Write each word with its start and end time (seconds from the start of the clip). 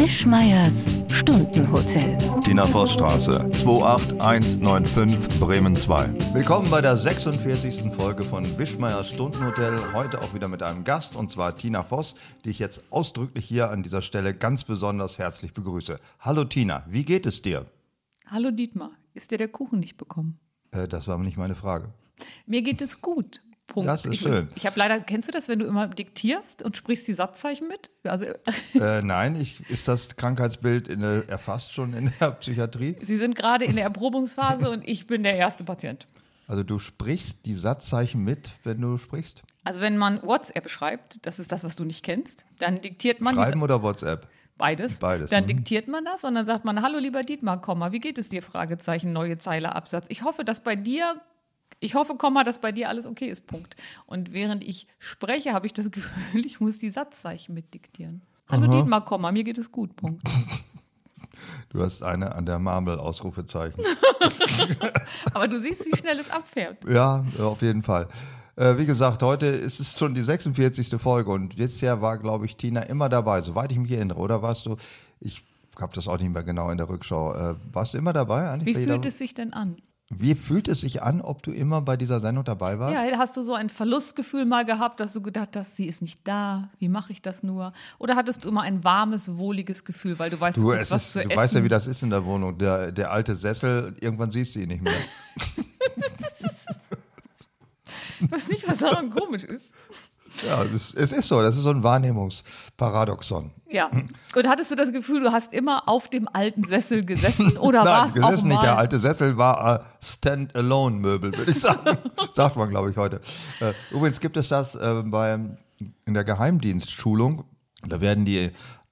Wischmeiers 0.00 0.88
Stundenhotel. 1.10 2.16
Tina 2.42 2.66
Vossstraße, 2.66 3.50
28195 3.52 5.38
Bremen 5.38 5.76
2. 5.76 6.32
Willkommen 6.32 6.70
bei 6.70 6.80
der 6.80 6.96
46. 6.96 7.92
Folge 7.92 8.22
von 8.22 8.58
Wischmeiers 8.58 9.10
Stundenhotel. 9.10 9.78
Heute 9.92 10.22
auch 10.22 10.32
wieder 10.32 10.48
mit 10.48 10.62
einem 10.62 10.84
Gast 10.84 11.16
und 11.16 11.30
zwar 11.30 11.58
Tina 11.58 11.82
Voss, 11.82 12.14
die 12.46 12.48
ich 12.48 12.58
jetzt 12.58 12.80
ausdrücklich 12.88 13.44
hier 13.44 13.68
an 13.68 13.82
dieser 13.82 14.00
Stelle 14.00 14.32
ganz 14.32 14.64
besonders 14.64 15.18
herzlich 15.18 15.52
begrüße. 15.52 16.00
Hallo 16.20 16.44
Tina, 16.44 16.82
wie 16.88 17.04
geht 17.04 17.26
es 17.26 17.42
dir? 17.42 17.66
Hallo 18.26 18.52
Dietmar, 18.52 18.92
ist 19.12 19.32
dir 19.32 19.36
der 19.38 19.48
Kuchen 19.48 19.80
nicht 19.80 19.98
bekommen? 19.98 20.38
Äh, 20.70 20.88
das 20.88 21.08
war 21.08 21.18
nicht 21.18 21.36
meine 21.36 21.54
Frage. 21.54 21.92
Mir 22.46 22.62
geht 22.62 22.80
es 22.80 23.02
gut. 23.02 23.42
Punkt. 23.70 23.88
Das 23.88 24.04
ist 24.04 24.12
ich, 24.12 24.20
schön. 24.20 24.48
Ich 24.56 24.66
habe 24.66 24.78
leider, 24.78 25.00
kennst 25.00 25.28
du 25.28 25.32
das, 25.32 25.48
wenn 25.48 25.58
du 25.58 25.64
immer 25.64 25.88
diktierst 25.88 26.62
und 26.62 26.76
sprichst 26.76 27.08
die 27.08 27.14
Satzzeichen 27.14 27.66
mit? 27.68 27.90
Also, 28.04 28.26
äh, 28.74 29.00
nein, 29.00 29.34
ich, 29.36 29.60
ist 29.70 29.88
das 29.88 30.16
Krankheitsbild 30.16 30.88
in 30.88 31.00
der, 31.00 31.28
erfasst 31.28 31.72
schon 31.72 31.94
in 31.94 32.12
der 32.20 32.30
Psychiatrie? 32.40 32.96
Sie 33.02 33.16
sind 33.16 33.34
gerade 33.34 33.64
in 33.64 33.76
der 33.76 33.84
Erprobungsphase 33.84 34.68
und 34.68 34.86
ich 34.86 35.06
bin 35.06 35.22
der 35.22 35.36
erste 35.36 35.64
Patient. 35.64 36.06
Also 36.46 36.64
du 36.64 36.78
sprichst 36.78 37.46
die 37.46 37.54
Satzzeichen 37.54 38.24
mit, 38.24 38.50
wenn 38.64 38.80
du 38.80 38.98
sprichst? 38.98 39.42
Also 39.62 39.80
wenn 39.80 39.96
man 39.96 40.22
WhatsApp 40.22 40.68
schreibt, 40.68 41.24
das 41.24 41.38
ist 41.38 41.52
das, 41.52 41.64
was 41.64 41.76
du 41.76 41.84
nicht 41.84 42.04
kennst, 42.04 42.44
dann 42.58 42.80
diktiert 42.80 43.20
man. 43.20 43.36
Schreiben 43.36 43.62
oder 43.62 43.82
WhatsApp? 43.82 44.28
Beides. 44.58 44.98
Beides. 44.98 45.30
Dann 45.30 45.44
mhm. 45.44 45.48
diktiert 45.48 45.88
man 45.88 46.04
das 46.04 46.24
und 46.24 46.34
dann 46.34 46.44
sagt 46.44 46.64
man, 46.64 46.82
hallo 46.82 46.98
lieber 46.98 47.22
Dietmar, 47.22 47.60
Komma, 47.60 47.92
wie 47.92 48.00
geht 48.00 48.18
es 48.18 48.28
dir? 48.28 48.42
Fragezeichen, 48.42 49.12
neue 49.12 49.38
Zeile, 49.38 49.74
Absatz. 49.74 50.06
Ich 50.08 50.22
hoffe, 50.22 50.44
dass 50.44 50.62
bei 50.62 50.76
dir 50.76 51.20
ich 51.80 51.94
hoffe, 51.94 52.14
Komma, 52.14 52.44
dass 52.44 52.60
bei 52.60 52.72
dir 52.72 52.88
alles 52.88 53.06
okay 53.06 53.28
ist. 53.28 53.46
Punkt. 53.46 53.74
Und 54.06 54.32
während 54.32 54.62
ich 54.62 54.86
spreche, 54.98 55.52
habe 55.52 55.66
ich 55.66 55.72
das 55.72 55.90
Gefühl, 55.90 56.46
ich 56.46 56.60
muss 56.60 56.78
die 56.78 56.90
Satzzeichen 56.90 57.54
mitdiktieren. 57.54 58.22
Hallo 58.50 58.64
Aha. 58.64 58.76
Dietmar, 58.76 59.04
Komma, 59.04 59.32
mir 59.32 59.44
geht 59.44 59.58
es 59.58 59.72
gut. 59.72 59.96
Punkt. 59.96 60.22
Du 61.70 61.82
hast 61.82 62.02
eine 62.02 62.34
an 62.34 62.44
der 62.44 62.58
Marmel 62.58 62.98
Ausrufezeichen. 62.98 63.82
Aber 65.32 65.48
du 65.48 65.60
siehst, 65.60 65.86
wie 65.86 65.96
schnell 65.96 66.18
es 66.18 66.30
abfährt. 66.30 66.78
Ja, 66.88 67.24
auf 67.38 67.62
jeden 67.62 67.82
Fall. 67.82 68.08
Äh, 68.56 68.76
wie 68.76 68.84
gesagt, 68.84 69.22
heute 69.22 69.46
ist 69.46 69.80
es 69.80 69.96
schon 69.96 70.14
die 70.14 70.22
46. 70.22 71.00
Folge 71.00 71.30
und 71.30 71.56
bisher 71.56 72.02
war, 72.02 72.18
glaube 72.18 72.44
ich, 72.44 72.56
Tina 72.56 72.82
immer 72.82 73.08
dabei, 73.08 73.40
soweit 73.40 73.72
ich 73.72 73.78
mich 73.78 73.92
erinnere. 73.92 74.18
Oder 74.18 74.42
warst 74.42 74.66
du, 74.66 74.76
ich 75.20 75.42
habe 75.80 75.94
das 75.94 76.08
auch 76.08 76.18
nicht 76.18 76.32
mehr 76.32 76.42
genau 76.42 76.70
in 76.70 76.76
der 76.76 76.88
Rückschau, 76.88 77.32
äh, 77.32 77.54
warst 77.72 77.94
du 77.94 77.98
immer 77.98 78.12
dabei? 78.12 78.50
Eigentlich 78.50 78.76
Wie 78.76 78.84
fühlt 78.84 79.06
es 79.06 79.16
sich 79.16 79.32
denn 79.32 79.54
an? 79.54 79.76
Wie 80.12 80.34
fühlt 80.34 80.66
es 80.66 80.80
sich 80.80 81.02
an, 81.02 81.20
ob 81.20 81.44
du 81.44 81.52
immer 81.52 81.82
bei 81.82 81.96
dieser 81.96 82.20
Sendung 82.20 82.44
dabei 82.44 82.80
warst? 82.80 82.94
Ja, 82.94 83.16
hast 83.16 83.36
du 83.36 83.42
so 83.42 83.54
ein 83.54 83.68
Verlustgefühl 83.68 84.44
mal 84.44 84.64
gehabt, 84.64 84.98
dass 84.98 85.12
du 85.12 85.22
gedacht 85.22 85.56
hast, 85.56 85.76
sie 85.76 85.86
ist 85.86 86.02
nicht 86.02 86.26
da, 86.26 86.68
wie 86.80 86.88
mache 86.88 87.12
ich 87.12 87.22
das 87.22 87.44
nur? 87.44 87.72
Oder 87.98 88.16
hattest 88.16 88.44
du 88.44 88.48
immer 88.48 88.62
ein 88.62 88.82
warmes, 88.82 89.36
wohliges 89.36 89.84
Gefühl, 89.84 90.18
weil 90.18 90.28
du 90.30 90.40
weißt, 90.40 90.58
du, 90.58 90.72
es 90.72 90.90
was 90.90 91.04
ist, 91.04 91.12
zu 91.12 91.18
du 91.20 91.28
essen? 91.28 91.38
weißt 91.38 91.54
ja, 91.54 91.64
wie 91.64 91.68
das 91.68 91.86
ist 91.86 92.02
in 92.02 92.10
der 92.10 92.24
Wohnung. 92.24 92.58
Der, 92.58 92.90
der 92.90 93.12
alte 93.12 93.36
Sessel, 93.36 93.94
irgendwann 94.00 94.32
siehst 94.32 94.56
du 94.56 94.60
ihn 94.60 94.68
nicht 94.68 94.82
mehr. 94.82 94.92
Ich 98.22 98.30
weiß 98.30 98.48
nicht, 98.48 98.68
was 98.68 98.78
daran 98.78 99.08
komisch 99.08 99.44
ist. 99.44 99.66
Ja, 100.46 100.64
das, 100.64 100.92
es 100.94 101.12
ist 101.12 101.28
so. 101.28 101.42
Das 101.42 101.56
ist 101.56 101.62
so 101.62 101.70
ein 101.70 101.82
Wahrnehmungsparadoxon. 101.82 103.52
Ja. 103.68 103.90
Und 104.34 104.48
hattest 104.48 104.70
du 104.70 104.74
das 104.74 104.92
Gefühl, 104.92 105.22
du 105.22 105.32
hast 105.32 105.52
immer 105.52 105.88
auf 105.88 106.08
dem 106.08 106.28
alten 106.32 106.64
Sessel 106.64 107.04
gesessen 107.04 107.56
oder 107.58 107.84
Nein, 107.84 107.92
warst 107.92 108.22
auch 108.22 108.28
gesessen 108.30 108.48
mal 108.48 108.54
nicht. 108.54 108.62
Der 108.62 108.78
alte 108.78 108.98
Sessel 108.98 109.36
war 109.36 109.80
äh, 109.80 110.04
Stand-Alone-Möbel, 110.04 111.36
würde 111.36 111.52
ich 111.52 111.60
sagen. 111.60 111.98
Sagt 112.32 112.56
man, 112.56 112.70
glaube 112.70 112.90
ich, 112.90 112.96
heute. 112.96 113.20
Äh, 113.60 113.72
übrigens 113.90 114.20
gibt 114.20 114.36
es 114.36 114.48
das 114.48 114.74
äh, 114.74 115.02
beim, 115.04 115.56
in 116.06 116.14
der 116.14 116.24
Geheimdienstschulung. 116.24 117.44
Da 117.86 118.00
werden 118.00 118.24
die 118.24 118.50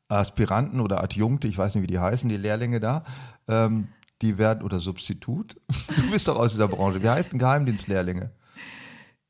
Aspiranten 0.09 0.81
oder 0.81 1.03
Adjunkte, 1.03 1.49
ich 1.49 1.59
weiß 1.59 1.75
nicht, 1.75 1.83
wie 1.83 1.89
die 1.89 1.99
heißen, 1.99 2.29
die 2.29 2.37
Lehrlinge 2.37 2.81
da, 2.81 3.05
ähm, 3.47 3.89
die 4.23 4.39
werden, 4.39 4.63
oder 4.63 4.81
Substitut. 4.81 5.57
Du 5.97 6.11
bist 6.11 6.29
doch 6.29 6.37
aus 6.37 6.53
dieser 6.53 6.69
Branche. 6.69 7.03
Wie 7.03 7.09
heißen 7.09 7.39
Geheimdienstlehrlinge? 7.39 8.31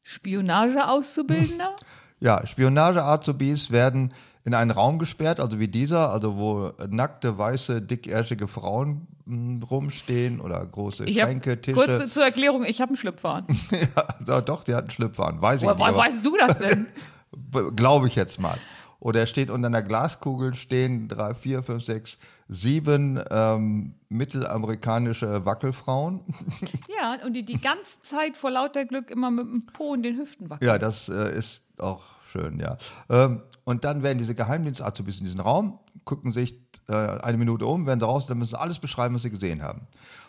Spionage-Auszubildender? 0.03 1.75
Ja, 2.21 2.45
Spionage-Azubis 2.47 3.71
werden 3.71 4.13
in 4.45 4.55
einen 4.55 4.71
Raum 4.71 4.99
gesperrt, 4.99 5.41
also 5.41 5.61
wie 5.61 5.69
dieser, 5.69 6.11
also 6.11 6.37
wo 6.37 6.73
nackte, 6.89 7.37
weiße, 7.39 7.83
dickärschige 7.83 8.49
Frauen 8.49 9.07
mh, 9.27 9.67
rumstehen 9.67 10.41
oder 10.41 10.65
große 10.65 11.05
Ich 11.05 11.21
Schränke, 11.21 11.61
Tische. 11.61 11.77
kurze 11.77 12.09
zur 12.09 12.25
Erklärung, 12.25 12.65
ich 12.65 12.81
habe 12.81 12.91
einen 12.91 12.97
Schlüpfer 12.97 13.35
an. 13.35 13.47
ja, 14.27 14.41
doch, 14.41 14.65
die 14.65 14.75
hatten 14.75 14.91
Schlüpfer 14.91 15.27
an. 15.29 15.41
Weiß 15.43 15.61
ich 15.61 15.65
Woher 15.67 15.77
nicht. 15.77 15.87
aber 15.87 15.97
weißt 15.99 16.25
du 16.25 16.37
das 16.37 16.59
denn? 16.59 16.87
Glaube 17.77 18.09
ich 18.09 18.15
jetzt 18.15 18.41
mal. 18.41 18.57
Oder 19.01 19.21
er 19.21 19.27
steht 19.27 19.51
unter 19.51 19.67
einer 19.69 19.83
Glaskugel, 19.83 20.55
stehen 20.55 21.07
drei, 21.09 21.35
vier, 21.35 21.63
fünf, 21.63 21.85
sechs, 21.85 22.19
sieben 22.49 23.23
ähm, 23.31 23.95
mittelamerikanische 24.09 25.45
Wackelfrauen. 25.45 26.21
ja, 26.99 27.25
und 27.25 27.35
die 27.35 27.45
die 27.45 27.61
ganze 27.61 28.01
Zeit 28.03 28.37
vor 28.37 28.51
lauter 28.51 28.87
Glück 28.87 29.11
immer 29.11 29.31
mit 29.31 29.47
dem 29.47 29.67
Po 29.67 29.95
in 29.95 30.03
den 30.03 30.17
Hüften 30.17 30.51
wackeln. 30.51 30.67
Ja, 30.67 30.79
das 30.79 31.09
äh, 31.09 31.37
ist 31.37 31.65
auch 31.81 32.03
schön, 32.31 32.59
ja. 32.59 32.77
Ähm, 33.09 33.43
und 33.65 33.85
dann 33.85 34.03
werden 34.03 34.19
diese 34.19 34.35
Geheimdienstabzubis 34.35 35.19
in 35.19 35.25
diesen 35.25 35.41
Raum, 35.41 35.79
gucken 36.05 36.33
sich 36.33 36.59
äh, 36.89 36.93
eine 36.95 37.39
Minute 37.39 37.67
um, 37.67 37.87
werden 37.87 38.01
sie 38.01 38.07
raus, 38.07 38.27
dann 38.27 38.39
müssen 38.39 38.51
sie 38.51 38.61
alles 38.61 38.79
beschreiben, 38.79 39.15
was 39.15 39.23
sie 39.23 39.31
gesehen 39.31 39.63
haben. 39.63 39.87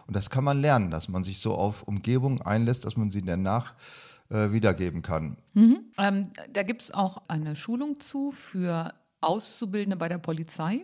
Und 0.07 0.15
das 0.15 0.29
kann 0.29 0.43
man 0.43 0.59
lernen, 0.59 0.91
dass 0.91 1.07
man 1.07 1.23
sich 1.23 1.39
so 1.39 1.53
auf 1.53 1.83
Umgebungen 1.83 2.41
einlässt, 2.41 2.85
dass 2.85 2.97
man 2.97 3.11
sie 3.11 3.21
danach 3.21 3.73
äh, 4.29 4.51
wiedergeben 4.51 5.01
kann. 5.01 5.37
Ähm, 5.97 6.27
da 6.51 6.63
gibt 6.63 6.81
es 6.81 6.93
auch 6.93 7.21
eine 7.27 7.55
Schulung 7.55 7.99
zu 7.99 8.31
für 8.31 8.93
Auszubildende 9.21 9.97
bei 9.97 10.09
der 10.09 10.17
Polizei. 10.17 10.83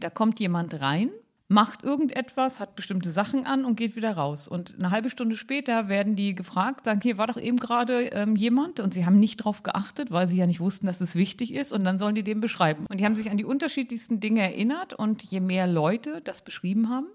Da 0.00 0.10
kommt 0.10 0.40
jemand 0.40 0.80
rein, 0.80 1.10
macht 1.50 1.82
irgendetwas, 1.82 2.60
hat 2.60 2.76
bestimmte 2.76 3.10
Sachen 3.10 3.44
an 3.44 3.64
und 3.64 3.74
geht 3.74 3.96
wieder 3.96 4.12
raus. 4.12 4.46
Und 4.46 4.76
eine 4.78 4.92
halbe 4.92 5.10
Stunde 5.10 5.34
später 5.34 5.88
werden 5.88 6.14
die 6.14 6.36
gefragt, 6.36 6.84
sagen, 6.84 7.00
hier 7.02 7.18
war 7.18 7.26
doch 7.26 7.36
eben 7.36 7.56
gerade 7.56 8.04
ähm, 8.04 8.36
jemand 8.36 8.78
und 8.78 8.94
sie 8.94 9.04
haben 9.04 9.18
nicht 9.18 9.38
drauf 9.38 9.64
geachtet, 9.64 10.12
weil 10.12 10.28
sie 10.28 10.36
ja 10.36 10.46
nicht 10.46 10.60
wussten, 10.60 10.86
dass 10.86 11.00
es 11.00 11.16
wichtig 11.16 11.52
ist 11.52 11.72
und 11.72 11.82
dann 11.82 11.98
sollen 11.98 12.14
die 12.14 12.22
den 12.22 12.40
beschreiben. 12.40 12.86
Und 12.86 13.00
die 13.00 13.04
haben 13.04 13.16
sich 13.16 13.32
an 13.32 13.36
die 13.36 13.44
unterschiedlichsten 13.44 14.20
Dinge 14.20 14.42
erinnert 14.42 14.94
und 14.94 15.24
je 15.24 15.40
mehr 15.40 15.66
Leute 15.66 16.20
das 16.22 16.42
beschrieben 16.42 16.88
haben, 16.88 17.08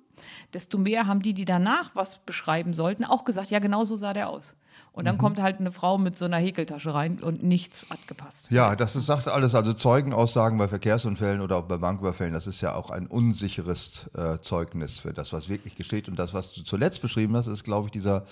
desto 0.53 0.77
mehr 0.77 1.07
haben 1.07 1.21
die, 1.21 1.33
die 1.33 1.45
danach 1.45 1.95
was 1.95 2.17
beschreiben 2.25 2.73
sollten, 2.73 3.05
auch 3.05 3.23
gesagt, 3.23 3.51
ja, 3.51 3.59
genau 3.59 3.85
so 3.85 3.95
sah 3.95 4.11
der 4.11 4.29
aus. 4.29 4.57
Und 4.95 5.03
dann 5.03 5.17
kommt 5.17 5.41
halt 5.41 5.59
eine 5.59 5.73
Frau 5.73 5.97
mit 5.97 6.17
so 6.17 6.23
einer 6.23 6.37
Häkeltasche 6.37 6.93
rein 6.93 7.21
und 7.21 7.43
nichts 7.43 7.85
hat 7.89 8.07
gepasst. 8.07 8.47
Ja, 8.49 8.77
das 8.77 8.95
ist, 8.95 9.07
sagt 9.07 9.27
alles, 9.27 9.53
also 9.53 9.73
Zeugenaussagen 9.73 10.57
bei 10.57 10.69
Verkehrsunfällen 10.69 11.41
oder 11.41 11.57
auch 11.57 11.65
bei 11.65 11.75
Banküberfällen, 11.75 12.33
das 12.33 12.47
ist 12.47 12.61
ja 12.61 12.75
auch 12.75 12.91
ein 12.91 13.07
unsicheres 13.07 14.09
äh, 14.15 14.39
Zeugnis 14.41 14.99
für 14.99 15.11
das, 15.11 15.33
was 15.33 15.49
wirklich 15.49 15.75
geschieht. 15.75 16.07
Und 16.07 16.17
das, 16.17 16.33
was 16.33 16.53
du 16.53 16.63
zuletzt 16.63 17.01
beschrieben 17.01 17.35
hast, 17.35 17.47
ist, 17.47 17.65
glaube 17.65 17.87
ich, 17.87 17.91
dieser 17.91 18.23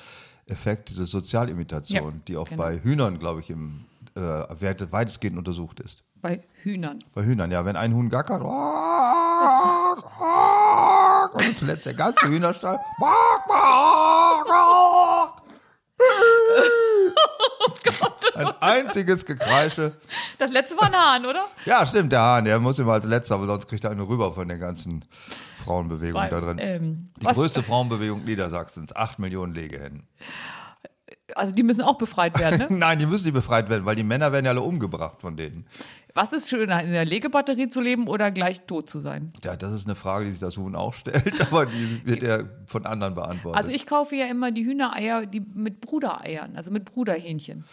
Effekt, 0.45 0.87
diese 0.87 1.05
Sozialimitation, 1.05 2.13
Ja, 2.13 2.21
die 2.29 2.37
auch 2.37 2.47
genau. 2.47 2.63
bei 2.63 2.79
Hühnern, 2.79 3.19
glaube 3.19 3.41
ich, 3.41 3.49
im 3.49 3.83
äh, 4.15 4.21
weitestgehend 4.21 5.37
untersucht 5.37 5.81
ist. 5.81 6.05
Bei 6.21 6.45
Hühnern. 6.61 7.03
Bei 7.13 7.25
Hühnern, 7.25 7.51
ja, 7.51 7.65
wenn 7.65 7.75
ein 7.75 7.93
Huhn 7.93 8.07
gackert, 8.07 8.41
und 11.33 11.57
zuletzt 11.57 11.85
der 11.85 11.93
ganze 11.93 12.29
Hühnerstall. 12.29 12.79
Ein 18.35 18.47
einziges 18.61 19.25
Gekreische. 19.25 19.93
Das 20.39 20.51
letzte 20.51 20.75
war 20.77 20.85
ein 20.87 20.95
Hahn, 20.95 21.25
oder? 21.25 21.45
Ja, 21.65 21.85
stimmt, 21.85 22.11
der 22.11 22.21
Hahn, 22.21 22.45
der 22.45 22.59
muss 22.59 22.79
immer 22.79 22.93
als 22.93 23.05
letzter, 23.05 23.35
aber 23.35 23.45
sonst 23.45 23.67
kriegt 23.67 23.83
er 23.83 23.91
eine 23.91 24.07
rüber 24.07 24.33
von 24.33 24.47
der 24.47 24.57
ganzen 24.57 25.05
Frauenbewegung 25.63 26.19
Weil, 26.19 26.29
da 26.29 26.41
drin. 26.41 26.57
ähm, 26.59 27.09
die 27.21 27.25
was- 27.25 27.35
größte 27.35 27.61
Frauenbewegung 27.63 28.23
Niedersachsens, 28.25 28.95
acht 28.95 29.19
Millionen 29.19 29.53
Legehennen. 29.53 30.07
Also 31.35 31.53
die 31.53 31.63
müssen 31.63 31.81
auch 31.81 31.97
befreit 31.97 32.37
werden, 32.37 32.59
ne? 32.59 32.67
Nein, 32.77 32.99
die 32.99 33.05
müssen 33.05 33.25
nicht 33.25 33.33
befreit 33.33 33.69
werden, 33.69 33.85
weil 33.85 33.95
die 33.95 34.03
Männer 34.03 34.31
werden 34.31 34.45
ja 34.45 34.51
alle 34.51 34.61
umgebracht 34.61 35.21
von 35.21 35.37
denen. 35.37 35.65
Was 36.15 36.31
ist 36.31 36.47
schöner, 36.47 36.83
in 36.83 36.91
der 36.91 37.05
Legebatterie 37.05 37.69
zu 37.69 37.81
leben 37.81 38.07
oder 38.07 38.29
gleich 38.29 38.67
tot 38.67 38.87
zu 38.87 38.99
sein? 38.99 39.31
Ja, 39.43 39.55
das 39.55 39.73
ist 39.73 39.87
eine 39.87 39.95
Frage, 39.95 40.25
die 40.25 40.31
sich 40.31 40.39
das 40.39 40.57
Huhn 40.57 40.75
auch 40.75 40.93
stellt, 40.93 41.41
aber 41.51 41.65
die 41.65 42.01
wird 42.05 42.21
ja 42.21 42.39
von 42.67 42.85
anderen 42.85 43.15
beantwortet. 43.15 43.59
Also 43.59 43.71
ich 43.71 43.87
kaufe 43.87 44.15
ja 44.15 44.27
immer 44.27 44.51
die 44.51 44.63
Hühnereier, 44.63 45.25
die 45.25 45.39
mit 45.39 45.81
Brudereiern, 45.81 46.55
also 46.55 46.69
mit 46.69 46.85
Bruderhähnchen. 46.85 47.63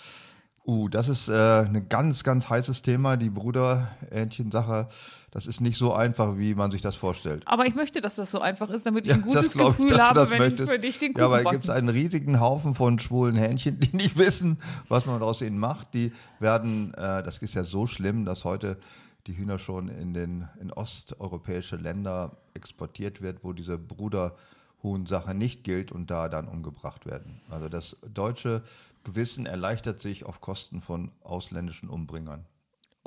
Uh, 0.66 0.88
das 0.88 1.08
ist 1.08 1.28
äh, 1.28 1.32
ein 1.32 1.88
ganz, 1.88 2.22
ganz 2.24 2.48
heißes 2.48 2.82
Thema, 2.82 3.16
die 3.16 3.30
Bruderhähnchen-Sache. 3.30 4.88
Das 5.32 5.46
ist 5.46 5.60
nicht 5.60 5.78
so 5.78 5.92
einfach, 5.92 6.38
wie 6.38 6.54
man 6.56 6.72
sich 6.72 6.82
das 6.82 6.96
vorstellt. 6.96 7.44
Aber 7.46 7.64
ich 7.64 7.76
möchte, 7.76 8.00
dass 8.00 8.16
das 8.16 8.32
so 8.32 8.40
einfach 8.40 8.68
ist, 8.70 8.84
damit 8.84 9.06
ich 9.06 9.14
ein 9.14 9.22
gutes 9.22 9.54
ich, 9.54 9.60
Gefühl 9.60 9.96
habe, 10.02 10.28
wenn 10.28 10.38
möchtest. 10.38 10.68
ich 10.68 10.70
für 10.70 10.78
dich 10.80 10.98
den 10.98 11.14
Kuchen 11.14 11.20
Ja, 11.20 11.26
aber 11.38 11.50
gibt 11.50 11.64
es 11.64 11.70
einen 11.70 11.88
riesigen 11.88 12.40
Haufen 12.40 12.74
von 12.74 12.98
schwulen 12.98 13.36
Hähnchen, 13.36 13.78
die 13.80 13.96
nicht 13.96 14.18
wissen, 14.18 14.58
was 14.88 15.06
man 15.06 15.22
aus 15.22 15.40
ihnen 15.40 15.58
macht. 15.58 15.94
Die 15.94 16.12
werden, 16.40 16.92
äh, 16.94 17.22
das 17.22 17.38
ist 17.38 17.54
ja 17.54 17.62
so 17.62 17.86
schlimm, 17.86 18.24
dass 18.24 18.44
heute 18.44 18.78
die 19.26 19.36
Hühner 19.36 19.58
schon 19.58 19.88
in 19.88 20.14
den 20.14 20.48
in 20.60 20.72
osteuropäische 20.72 21.76
Länder 21.76 22.36
exportiert 22.54 23.22
wird, 23.22 23.44
wo 23.44 23.52
diese 23.52 23.78
Bruderhuhn-Sache 23.78 25.34
nicht 25.34 25.62
gilt 25.62 25.92
und 25.92 26.10
da 26.10 26.28
dann 26.28 26.48
umgebracht 26.48 27.06
werden. 27.06 27.40
Also 27.48 27.68
das 27.68 27.96
deutsche 28.12 28.62
Gewissen 29.04 29.46
erleichtert 29.46 30.00
sich 30.00 30.24
auf 30.24 30.40
Kosten 30.40 30.82
von 30.82 31.12
ausländischen 31.22 31.88
Umbringern. 31.88 32.44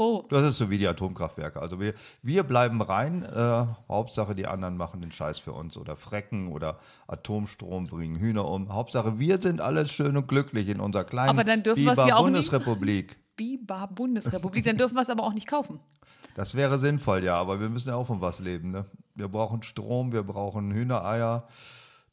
Oh, 0.04 0.26
Das 0.30 0.42
ist 0.42 0.58
so 0.58 0.70
wie 0.70 0.78
die 0.78 0.88
Atomkraftwerke. 0.88 1.62
Also 1.62 1.80
wir, 1.80 1.94
wir 2.22 2.44
bleiben 2.44 2.82
rein, 2.82 3.24
äh, 3.24 3.66
Hauptsache 3.88 4.36
die 4.36 4.46
anderen 4.48 4.76
machen 4.76 5.00
den 5.00 5.14
Scheiß 5.14 5.40
für 5.40 5.54
uns 5.54 5.78
oder 5.78 5.96
Frecken 5.96 6.50
oder 6.50 6.78
Atomstrom 7.08 7.88
bringen 7.88 8.18
Hühner 8.18 8.46
um. 8.46 8.74
Hauptsache 8.74 9.18
wir 9.18 9.40
sind 9.42 9.62
alles 9.62 9.92
schön 9.92 10.18
und 10.18 10.28
glücklich 10.28 10.68
in 10.68 10.82
unserer 10.82 11.06
kleinen 11.06 11.30
Aber 11.30 11.46
dann 11.46 11.64
dürfen 11.64 11.86
wir 11.86 11.94
es 11.94 12.06
ja 12.06 12.18
auch 12.18 12.24
Bundesrepublik. 12.24 13.18
Biber 13.38 13.88
Bundesrepublik, 13.88 14.66
dann 14.66 14.78
dürfen 14.78 14.96
wir 14.96 15.02
es 15.02 15.10
aber 15.10 15.24
auch 15.24 15.34
nicht 15.34 15.48
kaufen. 15.48 15.80
Das 16.36 16.54
wäre 16.54 16.80
sinnvoll, 16.80 17.24
ja, 17.24 17.38
aber 17.38 17.62
wir 17.62 17.70
müssen 17.70 17.88
ja 17.88 17.96
auch 17.96 18.08
von 18.08 18.20
was 18.20 18.40
leben. 18.40 18.72
Ne? 18.72 18.86
Wir 19.16 19.30
brauchen 19.30 19.64
Strom, 19.64 20.12
wir 20.12 20.24
brauchen 20.24 20.74
Hühnereier. 20.74 21.48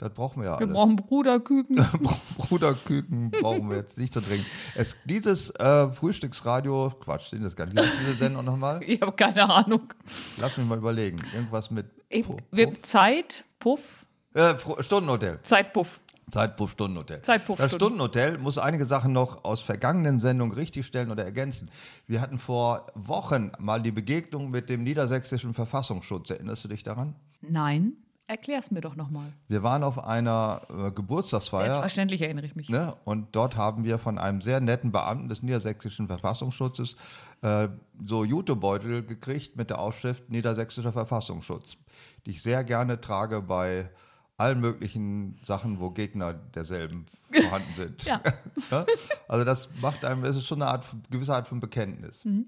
Das 0.01 0.15
brauchen 0.15 0.41
wir 0.41 0.47
ja 0.49 0.53
Wir 0.59 0.65
alles. 0.67 0.73
brauchen 0.75 0.97
Bruderküken. 0.97 1.77
Bruderküken 2.39 3.31
brauchen 3.31 3.69
wir 3.69 3.77
jetzt 3.77 3.99
nicht 3.99 4.13
so 4.15 4.21
dringend. 4.21 4.47
Es, 4.75 4.97
dieses 5.05 5.51
äh, 5.51 5.91
Frühstücksradio, 5.93 6.91
Quatsch, 7.01 7.29
sind 7.31 7.43
das 7.45 7.55
gar 7.55 7.67
nicht. 7.67 7.79
Diese 8.01 8.15
Sendung 8.15 8.45
nochmal? 8.45 8.81
Ich 8.91 9.01
habe 9.03 9.13
keine 9.13 9.49
Ahnung. 9.49 9.93
Lass 10.39 10.57
mich 10.57 10.67
mal 10.67 10.79
überlegen. 10.79 11.19
Irgendwas 11.35 11.71
mit 11.71 11.87
Ich, 12.09 12.27
Pu- 12.27 12.39
wir, 12.51 12.83
Zeit, 12.83 13.45
Puff, 13.59 14.07
Äh, 14.35 14.55
Stundenhotel. 14.81 15.39
Zeitpuff. 15.43 16.01
Zeitpuff 16.31 16.71
Stundenhotel. 16.71 17.21
Zeitpuff 17.23 17.59
das 17.59 17.71
Stunden. 17.73 17.85
Stundenhotel 17.97 18.39
muss 18.39 18.57
einige 18.57 18.87
Sachen 18.87 19.13
noch 19.13 19.45
aus 19.45 19.61
vergangenen 19.61 20.19
Sendungen 20.21 20.55
richtigstellen 20.57 21.11
oder 21.11 21.25
ergänzen. 21.25 21.71
Wir 22.07 22.21
hatten 22.21 22.39
vor 22.39 22.87
Wochen 22.95 23.51
mal 23.59 23.83
die 23.83 23.91
Begegnung 23.91 24.51
mit 24.51 24.71
dem 24.71 24.83
niedersächsischen 24.83 25.53
Verfassungsschutz. 25.55 26.31
Erinnerst 26.31 26.65
du 26.65 26.69
dich 26.69 26.85
daran? 26.85 27.15
Nein, 27.43 27.95
erklär's 28.31 28.71
mir 28.71 28.81
doch 28.81 28.95
nochmal. 28.95 29.33
Wir 29.49 29.63
waren 29.63 29.83
auf 29.83 30.03
einer 30.03 30.63
äh, 30.71 30.93
Geburtstagsfeier 30.93 31.67
Selbstverständlich 31.67 32.23
erinnere 32.23 32.47
ich 32.47 32.55
mich. 32.55 32.69
Ne? 32.69 32.95
Und 33.05 33.35
dort 33.35 33.57
haben 33.57 33.85
wir 33.85 33.99
von 33.99 34.19
einem 34.19 34.41
sehr 34.41 34.61
netten 34.61 34.93
Beamten 34.93 35.29
des 35.29 35.43
niedersächsischen 35.43 36.07
Verfassungsschutzes 36.07 36.95
äh, 37.43 37.69
so 38.07 38.25
Jutebeutel 38.25 39.05
gekriegt 39.05 39.57
mit 39.57 39.71
der 39.71 39.81
Aufschrift 39.81 40.31
Niedersächsischer 40.31 40.93
Verfassungsschutz, 40.93 41.77
die 42.25 42.31
ich 42.31 42.43
sehr 42.43 42.63
gerne 42.63 43.01
trage 43.01 43.43
bei 43.43 43.91
allen 44.37 44.61
möglichen 44.61 45.39
Sachen, 45.45 45.81
wo 45.81 45.91
Gegner 45.91 46.33
derselben 46.33 47.07
vorhanden 47.33 47.75
sind. 47.77 48.05
Ja. 48.05 48.23
Ja? 48.71 48.87
Also 49.29 49.45
das 49.45 49.69
macht 49.81 50.05
einem, 50.05 50.25
es 50.25 50.37
ist 50.37 50.47
schon 50.47 50.63
eine 50.63 50.71
Art, 50.71 50.87
gewisse 51.11 51.35
Art 51.35 51.49
von 51.49 51.61
Bekenntnis. 51.61 52.25
Mhm. 52.25 52.47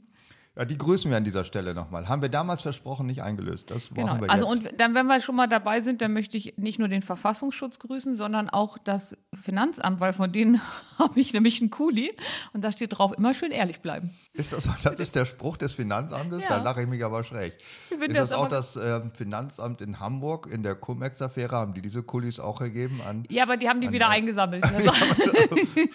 Ja, 0.54 0.66
die 0.66 0.76
grüßen 0.76 1.10
wir 1.10 1.16
an 1.16 1.24
dieser 1.24 1.44
Stelle 1.44 1.72
nochmal. 1.72 2.08
Haben 2.10 2.20
wir 2.20 2.28
damals 2.28 2.60
versprochen, 2.60 3.06
nicht 3.06 3.22
eingelöst. 3.22 3.70
Das 3.70 3.88
Genau. 3.88 4.08
machen 4.08 4.20
wir 4.22 4.30
Also 4.30 4.52
jetzt. 4.52 4.66
und 4.66 4.80
dann, 4.80 4.94
wenn 4.94 5.06
wir 5.06 5.20
schon 5.22 5.34
mal 5.34 5.46
dabei 5.48 5.80
sind, 5.80 6.02
dann 6.02 6.12
möchte 6.12 6.36
ich 6.36 6.58
nicht 6.58 6.78
nur 6.78 6.88
den 6.88 7.00
Verfassungsschutz 7.00 7.78
grüßen, 7.78 8.16
sondern 8.16 8.50
auch 8.50 8.76
das 8.76 9.16
Finanzamt, 9.40 10.00
weil 10.00 10.12
von 10.12 10.30
denen 10.30 10.60
habe 10.98 11.18
ich 11.20 11.32
nämlich 11.32 11.60
einen 11.62 11.70
Kuli 11.70 12.14
und 12.52 12.62
da 12.62 12.70
steht 12.70 12.98
drauf, 12.98 13.12
immer 13.16 13.32
schön 13.32 13.50
ehrlich 13.50 13.80
bleiben. 13.80 14.10
Ist 14.34 14.52
das, 14.52 14.68
das 14.84 15.00
ist 15.00 15.14
der 15.14 15.24
Spruch 15.24 15.56
des 15.56 15.72
Finanzamtes? 15.72 16.42
Ja. 16.42 16.58
Da 16.58 16.62
lache 16.62 16.82
ich 16.82 16.88
mich 16.88 17.02
aber 17.02 17.24
schräg. 17.24 17.54
Ist 17.54 18.16
das 18.16 18.28
das 18.28 18.32
auch 18.32 18.48
das 18.48 18.76
ähm, 18.76 19.10
Finanzamt 19.10 19.80
in 19.80 20.00
Hamburg 20.00 20.50
in 20.50 20.62
der 20.62 20.74
Cum-Ex-Affäre? 20.74 21.56
Haben 21.56 21.72
die 21.72 21.80
diese 21.80 22.02
Kulis 22.02 22.38
auch 22.38 22.58
gegeben 22.60 23.00
an? 23.08 23.24
Ja, 23.30 23.44
aber 23.44 23.56
die 23.56 23.70
haben 23.70 23.80
die 23.80 23.90
wieder 23.90 24.08
eingesammelt. 24.10 24.64
Also, 24.72 24.92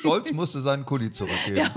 Scholz 0.01 0.31
musste 0.31 0.61
seinen 0.61 0.85
Kuli 0.85 1.11
zurückgeben. 1.11 1.67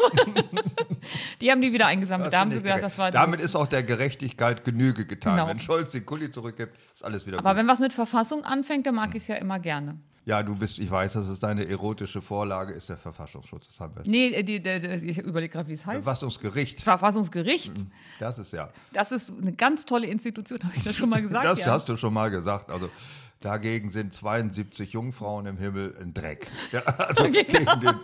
die 1.41 1.51
haben 1.51 1.61
die 1.63 1.73
wieder 1.73 1.87
eingesammelt. 1.87 2.27
Das 2.27 2.33
da 2.33 2.41
haben 2.41 2.51
sie 2.51 2.63
gerecht. 2.77 2.85
das 2.85 2.99
war 2.99 3.11
Damit 3.11 3.41
ist 3.41 3.57
auch 3.57 3.67
der 3.67 3.83
Gerechtigkeit 3.83 4.65
Genüge 4.65 5.07
getan. 5.07 5.37
Genau. 5.37 5.49
Wenn 5.49 5.61
Scholz 5.61 5.93
den 5.93 6.07
Kuli 6.07 6.31
zurückgibt, 6.31 6.77
ist 6.93 7.05
alles 7.05 7.27
wieder 7.27 7.39
Aber 7.39 7.51
gut. 7.51 7.59
wenn 7.59 7.69
was 7.69 7.79
mit 7.79 7.93
Verfassung 7.93 8.45
anfängt, 8.45 8.87
dann 8.87 8.95
mag 8.95 9.11
ich 9.11 9.23
es 9.23 9.29
ja 9.29 9.37
immer 9.37 9.59
gerne. 9.59 9.99
Ja, 10.27 10.43
du 10.43 10.55
bist, 10.55 10.79
ich 10.79 10.91
weiß, 10.91 11.15
dass 11.15 11.29
es 11.29 11.41
deine 11.41 11.67
erotische 11.67 12.21
Vorlage 12.21 12.73
ist, 12.75 12.89
der 12.89 12.99
Verfassungsschutz. 12.99 13.69
Das 13.69 13.81
haben 13.81 13.97
wir. 13.97 14.03
Nee, 14.07 14.43
die, 14.43 14.63
die, 14.63 14.81
die, 14.81 15.11
ich 15.11 15.19
überlege 15.19 15.53
gerade, 15.53 15.69
wie 15.69 15.73
es 15.73 15.85
heißt. 15.87 16.03
Verfassungsgericht. 16.03 16.83
Verfassungsgericht, 16.83 17.73
Das 18.19 18.39
ist 18.39 18.53
ja. 18.53 18.69
das 18.93 19.13
ist 19.13 19.33
eine 19.41 19.53
ganz 19.53 19.87
tolle 19.87 20.07
Institution, 20.07 20.61
habe 20.63 20.75
ich 20.77 20.85
das 20.85 20.95
schon 20.95 21.09
mal 21.09 21.23
gesagt? 21.23 21.45
Das 21.47 21.59
ja. 21.61 21.67
hast 21.73 21.89
du 21.89 21.97
schon 21.97 22.13
mal 22.13 22.31
gesagt. 22.31 22.71
Also 22.71 22.91
dagegen 23.41 23.91
sind 23.91 24.13
72 24.13 24.93
Jungfrauen 24.93 25.47
im 25.47 25.57
Himmel 25.57 25.95
ein 26.01 26.15
Dreck. 26.15 26.47
Ja, 26.73 26.83
also 26.83 27.25
Genau. 27.25 27.33
gegen 27.33 27.81
den, 27.81 27.97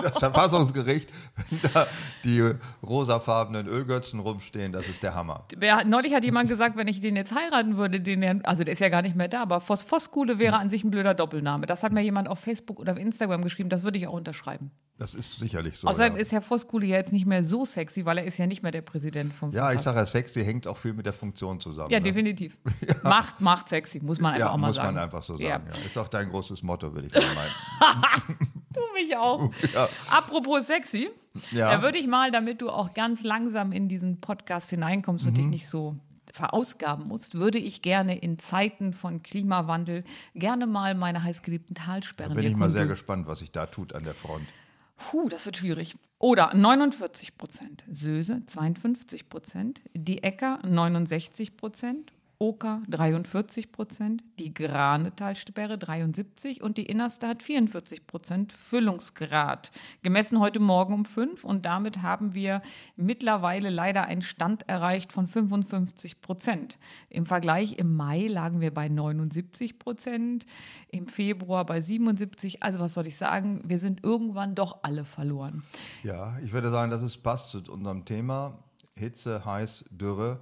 das 0.00 0.18
Verfassungsgericht, 0.18 1.10
wenn 1.50 1.72
da 1.72 1.86
die 2.24 2.52
rosafarbenen 2.82 3.66
Ölgötzen 3.66 4.20
rumstehen, 4.20 4.72
das 4.72 4.86
ist 4.86 5.02
der 5.02 5.14
Hammer. 5.14 5.44
Wer, 5.56 5.84
neulich 5.84 6.14
hat 6.14 6.22
jemand 6.22 6.48
gesagt, 6.48 6.76
wenn 6.76 6.86
ich 6.86 7.00
den 7.00 7.16
jetzt 7.16 7.34
heiraten 7.34 7.76
würde, 7.76 8.00
den, 8.00 8.44
also 8.44 8.62
der 8.64 8.72
ist 8.72 8.80
ja 8.80 8.90
gar 8.90 9.02
nicht 9.02 9.16
mehr 9.16 9.28
da, 9.28 9.42
aber 9.42 9.60
Phosphoskuhle 9.60 10.38
wäre 10.38 10.58
an 10.58 10.70
sich 10.70 10.84
ein 10.84 10.90
blöder 10.90 11.14
Doppelname. 11.14 11.66
Das 11.66 11.82
hat 11.82 11.90
mir 11.90 12.02
jemand 12.02 12.28
auf 12.28 12.38
Facebook 12.38 12.78
oder 12.78 12.92
auf 12.92 12.98
Instagram 12.98 13.42
geschrieben, 13.42 13.70
das 13.70 13.82
würde 13.82 13.98
ich 13.98 14.06
auch 14.06 14.12
unterschreiben. 14.12 14.70
Das 14.98 15.14
ist 15.14 15.38
sicherlich 15.38 15.78
so. 15.78 15.88
Außerdem 15.88 16.14
ja. 16.14 16.20
ist 16.20 16.30
Herr 16.30 16.42
Voskuhle 16.42 16.86
ja 16.86 16.96
jetzt 16.96 17.12
nicht 17.12 17.26
mehr 17.26 17.42
so 17.42 17.64
sexy, 17.64 18.06
weil 18.06 18.18
er 18.18 18.24
ist 18.24 18.38
ja 18.38 18.46
nicht 18.46 18.62
mehr 18.62 18.70
der 18.70 18.82
Präsident 18.82 19.34
vom 19.34 19.50
ja, 19.50 19.72
ich 19.72 19.80
sage 19.80 19.98
ja, 19.98 20.06
sexy 20.06 20.44
hängt 20.44 20.68
auch 20.68 20.76
viel 20.76 20.92
mit 20.92 21.06
der 21.06 21.12
Funktion 21.12 21.60
zusammen. 21.60 21.90
Ja, 21.90 21.98
ne? 21.98 22.04
definitiv. 22.04 22.56
Macht, 23.02 23.40
macht 23.40 23.68
sexy, 23.68 23.98
muss 24.00 24.20
man 24.20 24.34
einfach 24.34 24.46
Ja, 24.46 24.52
auch 24.52 24.58
mal 24.58 24.68
muss 24.68 24.78
sagen. 24.82 24.94
man 24.94 25.04
einfach 25.04 25.22
so 25.22 25.38
Ja. 25.38 25.50
sagen. 25.58 25.70
Ja. 25.74 25.86
Ist 25.86 25.98
auch 25.98 26.08
dein 26.08 26.28
großes 26.30 26.62
Motto, 26.62 26.92
würde 26.94 27.06
ich 27.08 27.14
mal 27.14 27.22
meinen. 27.34 28.04
Du 28.72 28.80
mich 28.94 29.14
auch. 29.16 29.50
Ja. 29.74 29.88
Apropos 30.10 30.66
sexy, 30.66 31.10
Ja. 31.50 31.70
da 31.76 31.82
würde 31.82 31.98
ich 31.98 32.06
mal, 32.06 32.30
damit 32.30 32.62
du 32.62 32.70
auch 32.70 32.94
ganz 32.94 33.22
langsam 33.22 33.70
in 33.72 33.88
diesen 33.88 34.20
Podcast 34.20 34.70
hineinkommst 34.70 35.24
Mhm. 35.24 35.30
und 35.30 35.36
dich 35.36 35.46
nicht 35.46 35.68
so 35.68 35.96
verausgaben 36.32 37.06
musst, 37.08 37.34
würde 37.34 37.58
ich 37.58 37.82
gerne 37.82 38.16
in 38.18 38.38
Zeiten 38.38 38.94
von 38.94 39.22
Klimawandel 39.22 40.04
gerne 40.34 40.66
mal 40.66 40.94
meine 40.94 41.22
heißgeliebten 41.22 41.74
Talsperren 41.76 42.32
Bin 42.32 42.42
hier 42.42 42.50
ich 42.52 42.56
mal 42.56 42.70
sehr 42.70 42.86
gespannt, 42.86 43.26
was 43.26 43.40
sich 43.40 43.52
da 43.52 43.66
tut 43.66 43.94
an 43.94 44.04
der 44.04 44.14
Front. 44.14 44.48
Puh, 44.96 45.28
das 45.28 45.44
wird 45.44 45.58
schwierig. 45.58 45.94
Oder 46.18 46.54
49 46.54 47.36
Prozent, 47.36 47.84
Söse 47.90 48.42
52 48.46 49.28
Prozent, 49.28 49.82
die 49.92 50.22
Äcker 50.22 50.60
69 50.64 51.56
Prozent, 51.58 52.12
Oker 52.42 52.82
43 52.88 53.70
Prozent, 53.70 54.24
die 54.40 54.52
Granetalsperre 54.52 55.78
73 55.78 56.60
und 56.60 56.76
die 56.76 56.86
Innerste 56.86 57.28
hat 57.28 57.40
44 57.40 58.08
Prozent 58.08 58.52
Füllungsgrad. 58.52 59.70
Gemessen 60.02 60.40
heute 60.40 60.58
Morgen 60.58 60.92
um 60.92 61.04
5 61.04 61.44
und 61.44 61.64
damit 61.64 62.02
haben 62.02 62.34
wir 62.34 62.60
mittlerweile 62.96 63.70
leider 63.70 64.06
einen 64.06 64.22
Stand 64.22 64.68
erreicht 64.68 65.12
von 65.12 65.28
55 65.28 66.20
Prozent. 66.20 66.80
Im 67.10 67.26
Vergleich 67.26 67.78
im 67.78 67.94
Mai 67.94 68.26
lagen 68.26 68.60
wir 68.60 68.74
bei 68.74 68.88
79 68.88 69.78
Prozent, 69.78 70.44
im 70.88 71.06
Februar 71.06 71.64
bei 71.64 71.80
77. 71.80 72.64
Also 72.64 72.80
was 72.80 72.94
soll 72.94 73.06
ich 73.06 73.16
sagen, 73.16 73.62
wir 73.64 73.78
sind 73.78 74.02
irgendwann 74.02 74.56
doch 74.56 74.82
alle 74.82 75.04
verloren. 75.04 75.62
Ja, 76.02 76.36
ich 76.40 76.52
würde 76.52 76.72
sagen, 76.72 76.90
das 76.90 77.02
ist 77.02 77.18
passt 77.18 77.50
zu 77.50 77.62
unserem 77.70 78.04
Thema. 78.04 78.58
Hitze, 78.98 79.44
heiß, 79.44 79.84
Dürre. 79.92 80.40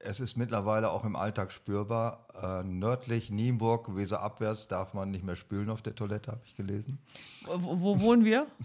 Es 0.00 0.20
ist 0.20 0.36
mittlerweile 0.36 0.90
auch 0.90 1.04
im 1.04 1.16
Alltag 1.16 1.50
spürbar. 1.52 2.26
Äh, 2.40 2.62
nördlich 2.64 3.30
Nienburg, 3.30 3.96
Weser 3.96 4.20
abwärts, 4.20 4.68
darf 4.68 4.94
man 4.94 5.10
nicht 5.10 5.24
mehr 5.24 5.36
spülen 5.36 5.70
auf 5.70 5.82
der 5.82 5.94
Toilette, 5.94 6.32
habe 6.32 6.40
ich 6.44 6.54
gelesen. 6.54 6.98
Wo, 7.46 7.80
wo 7.80 8.00
wohnen 8.00 8.24
wir? 8.24 8.46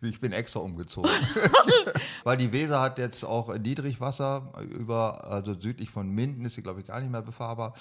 Ich 0.00 0.20
bin 0.20 0.32
extra 0.32 0.60
umgezogen. 0.60 1.10
Weil 2.24 2.36
die 2.36 2.52
Weser 2.52 2.80
hat 2.80 2.98
jetzt 2.98 3.24
auch 3.24 3.56
Niedrigwasser 3.56 4.52
über, 4.78 5.24
also 5.24 5.54
südlich 5.58 5.90
von 5.90 6.08
Minden 6.10 6.44
ist 6.44 6.54
sie, 6.54 6.62
glaube 6.62 6.80
ich, 6.80 6.86
gar 6.86 7.00
nicht 7.00 7.10
mehr 7.10 7.22
befahrbar. 7.22 7.74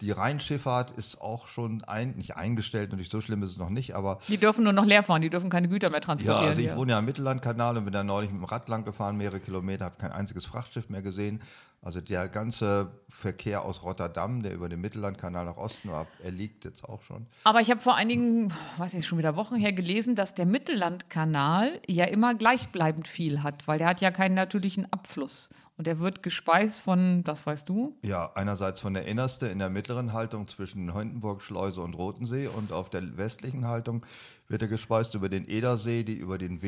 Die 0.00 0.10
Rheinschifffahrt 0.12 0.92
ist 0.92 1.20
auch 1.20 1.48
schon 1.48 1.82
ein, 1.86 2.12
nicht 2.16 2.36
eingestellt, 2.36 2.90
natürlich 2.90 3.10
so 3.10 3.20
schlimm 3.20 3.42
ist 3.42 3.52
es 3.52 3.56
noch 3.56 3.70
nicht, 3.70 3.94
aber 3.96 4.20
Die 4.28 4.38
dürfen 4.38 4.62
nur 4.62 4.72
noch 4.72 4.84
leer 4.84 5.02
fahren, 5.02 5.22
die 5.22 5.30
dürfen 5.30 5.50
keine 5.50 5.68
Güter 5.68 5.88
mehr 5.88 5.98
ja, 5.98 6.04
transportieren. 6.04 6.48
also 6.48 6.60
ich 6.60 6.66
hier. 6.68 6.76
wohne 6.76 6.92
ja 6.92 6.98
am 6.98 7.04
Mittellandkanal 7.04 7.76
und 7.76 7.84
bin 7.84 7.92
da 7.92 8.04
neulich 8.04 8.30
mit 8.30 8.40
dem 8.40 8.44
Rad 8.44 8.68
lang 8.68 8.84
gefahren, 8.84 9.16
mehrere 9.16 9.40
Kilometer, 9.40 9.86
habe 9.86 9.96
kein 9.98 10.12
einziges 10.12 10.46
Frachtschiff 10.46 10.88
mehr 10.88 11.02
gesehen. 11.02 11.40
Also 11.80 12.00
der 12.00 12.28
ganze 12.28 12.90
Verkehr 13.08 13.62
aus 13.62 13.82
Rotterdam, 13.84 14.42
der 14.42 14.52
über 14.52 14.68
den 14.68 14.80
Mittellandkanal 14.80 15.44
nach 15.44 15.56
Osten 15.56 15.90
war, 15.90 16.06
er 16.22 16.32
liegt 16.32 16.64
jetzt 16.64 16.84
auch 16.84 17.02
schon. 17.02 17.26
Aber 17.44 17.60
ich 17.60 17.70
habe 17.70 17.80
vor 17.80 17.94
einigen, 17.94 18.52
weiß 18.78 18.94
nicht, 18.94 19.06
schon 19.06 19.18
wieder 19.18 19.36
Wochen 19.36 19.54
her 19.54 19.72
gelesen, 19.72 20.16
dass 20.16 20.34
der 20.34 20.46
Mittellandkanal 20.46 21.80
ja 21.86 22.04
immer 22.06 22.34
gleichbleibend 22.34 23.06
viel 23.06 23.42
hat, 23.42 23.68
weil 23.68 23.78
der 23.78 23.88
hat 23.88 24.00
ja 24.00 24.10
keinen 24.10 24.34
natürlichen 24.34 24.92
Abfluss. 24.92 25.50
Und 25.76 25.86
der 25.86 26.00
wird 26.00 26.24
gespeist 26.24 26.80
von, 26.80 27.22
das 27.22 27.46
weißt 27.46 27.68
du, 27.68 27.96
Ja, 28.02 28.32
einerseits 28.34 28.80
von 28.80 28.94
der 28.94 29.06
Innerste 29.06 29.46
in 29.46 29.60
der 29.60 29.70
mittleren 29.70 30.12
Haltung 30.12 30.48
zwischen 30.48 30.92
Hindenburg, 30.92 31.40
Schleuse 31.40 31.80
und 31.80 31.96
Rotensee 31.96 32.48
und 32.48 32.72
auf 32.72 32.90
der 32.90 33.16
westlichen 33.16 33.66
Haltung 33.66 34.04
wird 34.48 34.62
er 34.62 34.68
gespeist 34.68 35.14
über 35.14 35.28
den 35.28 35.48
Edersee, 35.48 36.02
die 36.02 36.16
über 36.16 36.38
den 36.38 36.62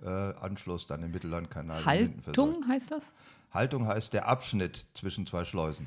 Weser-Anschluss 0.00 0.86
dann 0.86 1.02
im 1.02 1.10
Mittellandkanal. 1.10 1.84
Haltung 1.84 2.66
heißt 2.68 2.90
das? 2.90 3.12
Haltung 3.52 3.86
heißt 3.86 4.12
der 4.12 4.28
Abschnitt 4.28 4.86
zwischen 4.94 5.26
zwei 5.26 5.44
Schleusen. 5.44 5.86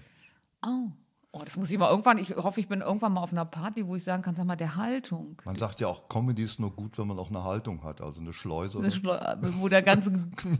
Oh. 0.65 0.89
Oh, 1.35 1.41
das 1.43 1.57
muss 1.57 1.71
ich 1.71 1.79
mal 1.79 1.89
irgendwann, 1.89 2.19
ich 2.19 2.29
hoffe, 2.35 2.59
ich 2.59 2.67
bin 2.67 2.81
irgendwann 2.81 3.13
mal 3.13 3.21
auf 3.21 3.31
einer 3.31 3.43
Party, 3.45 3.87
wo 3.87 3.95
ich 3.95 4.03
sagen 4.03 4.21
kann, 4.21 4.35
sag 4.35 4.45
mal, 4.45 4.55
der 4.55 4.75
Haltung. 4.75 5.41
Man 5.45 5.57
sagt 5.57 5.79
ja 5.79 5.87
auch, 5.87 6.07
Comedy 6.07 6.43
ist 6.43 6.59
nur 6.59 6.69
gut, 6.69 6.99
wenn 6.99 7.07
man 7.07 7.17
auch 7.17 7.31
eine 7.31 7.43
Haltung 7.43 7.83
hat, 7.83 8.01
also 8.01 8.21
eine 8.21 8.33
Schleuse. 8.33 8.79
Das 8.83 8.99
oder 8.99 9.39
ist, 9.41 9.57
Wo 9.59 9.67
der 9.67 9.81
ganze 9.81 10.11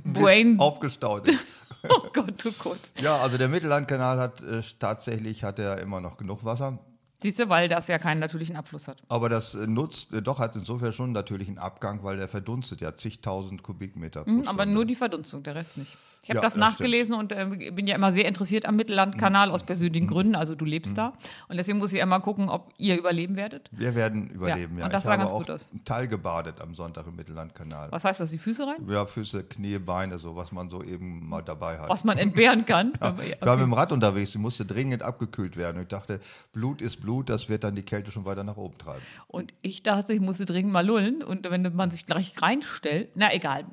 Brain. 0.04 0.60
aufgestaut 0.60 1.30
ist. 1.30 1.40
Oh 1.90 2.00
Gott, 2.14 2.46
oh 2.46 2.52
Gott. 2.64 2.80
Ja, 3.02 3.18
also 3.18 3.38
der 3.38 3.50
Mittellandkanal 3.50 4.18
hat 4.18 4.42
äh, 4.42 4.62
tatsächlich 4.80 5.44
hat 5.44 5.60
er 5.60 5.82
immer 5.82 6.00
noch 6.00 6.16
genug 6.16 6.46
Wasser. 6.46 6.80
Siehst 7.24 7.40
du, 7.40 7.48
weil 7.48 7.70
das 7.70 7.88
ja 7.88 7.98
keinen 8.00 8.20
natürlichen 8.20 8.58
Abfluss 8.58 8.90
hat. 8.90 9.02
Aber 9.08 9.30
das 9.30 9.56
äh, 9.56 9.66
nutzt, 9.66 10.12
äh, 10.12 10.22
doch 10.22 10.40
hat 10.40 10.58
insofern 10.58 10.92
schon 10.92 11.14
natürlich 11.14 11.48
einen 11.48 11.58
Abgang, 11.58 12.04
weil 12.04 12.18
der 12.18 12.28
verdunstet 12.28 12.82
ja 12.82 12.96
zigtausend 12.96 13.64
Kubikmeter 13.64 14.24
Mhm, 14.28 14.46
aber 14.48 14.66
nur 14.66 14.86
die 14.86 14.96
Verdunstung, 14.96 15.42
der 15.42 15.56
Rest 15.56 15.78
nicht. 15.78 15.98
Ich 16.24 16.30
habe 16.30 16.38
Ja, 16.38 16.42
das 16.42 16.54
das 16.54 16.60
nachgelesen 16.60 17.16
und 17.16 17.32
äh, 17.32 17.46
bin 17.72 17.86
ja 17.88 17.96
immer 17.96 18.12
sehr 18.12 18.26
interessiert 18.28 18.66
am 18.66 18.76
Mittellandkanal 18.76 19.48
Mhm. 19.50 19.54
aus 19.54 19.64
persönlichen 19.64 20.08
Gründen. 20.08 20.36
Also 20.36 20.56
du 20.56 20.66
lebst 20.66 20.98
da. 20.98 21.14
Und 21.50 21.58
deswegen 21.58 21.78
muss 21.80 21.92
ich 21.94 22.00
immer 22.00 22.20
gucken, 22.22 22.50
ob 22.50 22.74
ihr 22.78 22.98
überleben 22.98 23.36
werdet. 23.36 23.70
Wir 23.72 23.94
werden 23.96 24.30
überleben, 24.30 24.78
ja. 24.78 24.86
und 24.86 24.94
das 24.94 25.04
ich 25.04 25.08
sah 25.10 25.16
ganz 25.18 25.32
gut 25.32 25.50
aus. 25.50 25.70
teilgebadet 25.86 26.62
am 26.62 26.76
Sonntag 26.76 27.08
im 27.08 27.16
Mittellandkanal. 27.16 27.92
Was 27.92 28.04
heißt 28.06 28.20
das, 28.20 28.30
die 28.30 28.38
Füße 28.38 28.66
rein? 28.66 28.78
Ja, 28.90 29.06
Füße, 29.06 29.44
Knie, 29.44 29.80
Beine, 29.80 30.18
so 30.20 30.36
was 30.36 30.52
man 30.52 30.70
so 30.70 30.82
eben 30.84 31.28
mal 31.28 31.42
dabei 31.42 31.78
hat. 31.80 31.90
Was 31.90 32.04
man 32.04 32.18
entbehren 32.18 32.66
kann. 32.66 32.94
Ja, 33.02 33.10
ja, 33.10 33.14
Ich 33.24 33.42
war 33.46 33.56
mit 33.58 33.64
okay. 33.64 33.64
dem 33.64 33.74
Rad 33.74 33.92
unterwegs, 33.92 34.32
die 34.32 34.38
musste 34.38 34.66
dringend 34.66 35.04
abgekühlt 35.04 35.58
werden. 35.58 35.78
Und 35.78 35.84
ich 35.84 35.88
dachte, 35.90 36.20
Blut 36.54 36.82
ist 36.82 37.02
Blut, 37.02 37.30
das 37.30 37.50
wird 37.50 37.64
dann 37.64 37.76
die 37.76 37.84
Kälte 37.84 38.12
schon 38.12 38.26
weiter 38.26 38.44
nach 38.44 38.58
oben 38.58 38.78
treiben. 38.78 39.02
Und 39.28 39.54
ich 39.62 39.84
dachte, 39.84 40.14
ich 40.14 40.22
musste 40.22 40.46
dringend 40.46 40.72
mal 40.72 40.86
lullen. 40.86 41.22
Und 41.24 41.50
wenn 41.50 41.76
man 41.76 41.92
sich 41.92 42.06
gleich 42.06 42.34
reinstellt, 42.42 43.10
na 43.16 43.34
egal. 43.34 43.66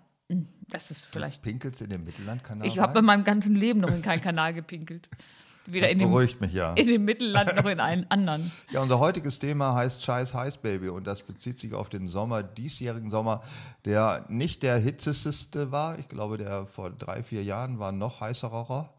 Das 0.70 0.90
ist 0.90 1.04
vielleicht. 1.04 1.42
Pinkelst 1.42 1.80
in 1.80 1.90
den 1.90 2.04
Mittellandkanal? 2.04 2.66
Ich 2.66 2.78
habe 2.78 3.00
in 3.00 3.04
meinem 3.04 3.24
ganzen 3.24 3.54
Leben 3.54 3.80
noch 3.80 3.90
in 3.90 4.02
keinen 4.02 4.20
Kanal 4.20 4.54
gepinkelt. 4.54 5.08
Weder 5.66 5.86
Das 5.86 5.92
in 5.92 5.98
dem, 5.98 6.08
beruhigt 6.10 6.40
mich 6.40 6.52
ja. 6.52 6.72
in 6.74 6.86
dem 6.86 7.04
Mittelland 7.04 7.54
noch 7.56 7.66
in 7.66 7.80
einen 7.80 8.06
anderen. 8.10 8.50
Ja, 8.70 8.80
unser 8.80 8.98
heutiges 8.98 9.38
Thema 9.38 9.74
heißt 9.74 10.02
Scheiß 10.02 10.34
Heiß 10.34 10.58
Baby 10.58 10.88
und 10.88 11.06
das 11.06 11.22
bezieht 11.22 11.58
sich 11.58 11.74
auf 11.74 11.88
den 11.88 12.08
Sommer, 12.08 12.42
diesjährigen 12.42 13.10
Sommer, 13.10 13.42
der 13.84 14.24
nicht 14.28 14.62
der 14.62 14.78
hitzesiste 14.78 15.70
war. 15.70 15.98
Ich 15.98 16.08
glaube, 16.08 16.38
der 16.38 16.66
vor 16.66 16.90
drei, 16.90 17.22
vier 17.22 17.42
Jahren 17.42 17.78
war 17.78 17.92
noch 17.92 18.20
heißerer. 18.20 18.90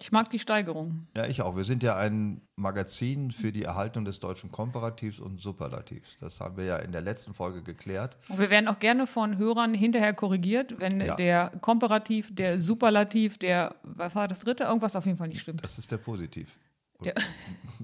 Ich 0.00 0.12
mag 0.12 0.30
die 0.30 0.38
Steigerung. 0.38 1.08
Ja, 1.16 1.26
ich 1.26 1.42
auch. 1.42 1.56
Wir 1.56 1.64
sind 1.64 1.82
ja 1.82 1.96
ein 1.96 2.40
Magazin 2.56 3.32
für 3.32 3.50
die 3.50 3.64
Erhaltung 3.64 4.04
des 4.04 4.20
deutschen 4.20 4.52
Komparativs 4.52 5.18
und 5.18 5.40
Superlativs. 5.40 6.16
Das 6.20 6.38
haben 6.38 6.56
wir 6.56 6.64
ja 6.64 6.76
in 6.76 6.92
der 6.92 7.00
letzten 7.00 7.34
Folge 7.34 7.62
geklärt. 7.64 8.18
Und 8.28 8.38
wir 8.38 8.50
werden 8.50 8.68
auch 8.68 8.78
gerne 8.78 9.06
von 9.08 9.36
Hörern 9.36 9.74
hinterher 9.74 10.14
korrigiert, 10.14 10.78
wenn 10.78 11.00
Ja. 11.00 11.16
der 11.16 11.50
Komparativ, 11.60 12.32
der 12.34 12.60
Superlativ, 12.60 13.38
der, 13.38 13.74
was 13.82 14.14
war 14.14 14.28
das 14.28 14.40
dritte? 14.40 14.64
Irgendwas 14.64 14.94
auf 14.94 15.06
jeden 15.06 15.18
Fall 15.18 15.28
nicht 15.28 15.40
stimmt. 15.40 15.64
Das 15.64 15.76
ist 15.78 15.90
der 15.90 15.98
Positiv. 15.98 16.56
Der, 17.04 17.14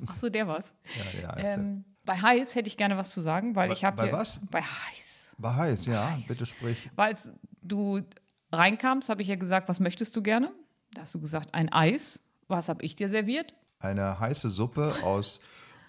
ach 0.09 0.17
so, 0.17 0.29
der 0.29 0.49
war's. 0.49 0.73
Ja, 1.23 1.37
ja, 1.39 1.55
Ähm, 1.55 1.85
bei 2.05 2.17
heiß 2.17 2.57
hätte 2.57 2.67
ich 2.69 2.77
gerne 2.77 2.97
was 2.97 3.11
zu 3.11 3.21
sagen, 3.21 3.55
weil 3.55 3.69
Bei- 3.69 3.75
ich 3.75 3.85
habe 3.85 3.97
bei 3.97 4.11
was? 4.13 4.41
Bei 4.51 4.61
heiß. 4.61 5.37
War 5.39 5.55
heiß, 5.55 5.87
ja. 5.87 6.19
Bitte 6.27 6.47
sprich. 6.47 6.91
Weil 6.97 7.11
als 7.11 7.31
du 7.63 8.01
reinkamst, 8.53 9.09
habe 9.09 9.23
ich 9.23 9.29
ja 9.29 9.37
gesagt, 9.37 9.69
was 9.69 9.79
möchtest 9.79 10.17
du 10.17 10.23
gerne? 10.23 10.53
Da 10.95 11.03
hast 11.03 11.15
du 11.15 11.21
gesagt, 11.21 11.53
ein 11.53 11.73
Eis. 11.73 12.21
Was 12.47 12.69
habe 12.69 12.85
ich 12.85 12.95
dir 12.95 13.09
serviert? 13.09 13.55
Eine 13.81 14.21
heiße 14.21 14.51
Suppe 14.51 14.95
aus 15.03 15.41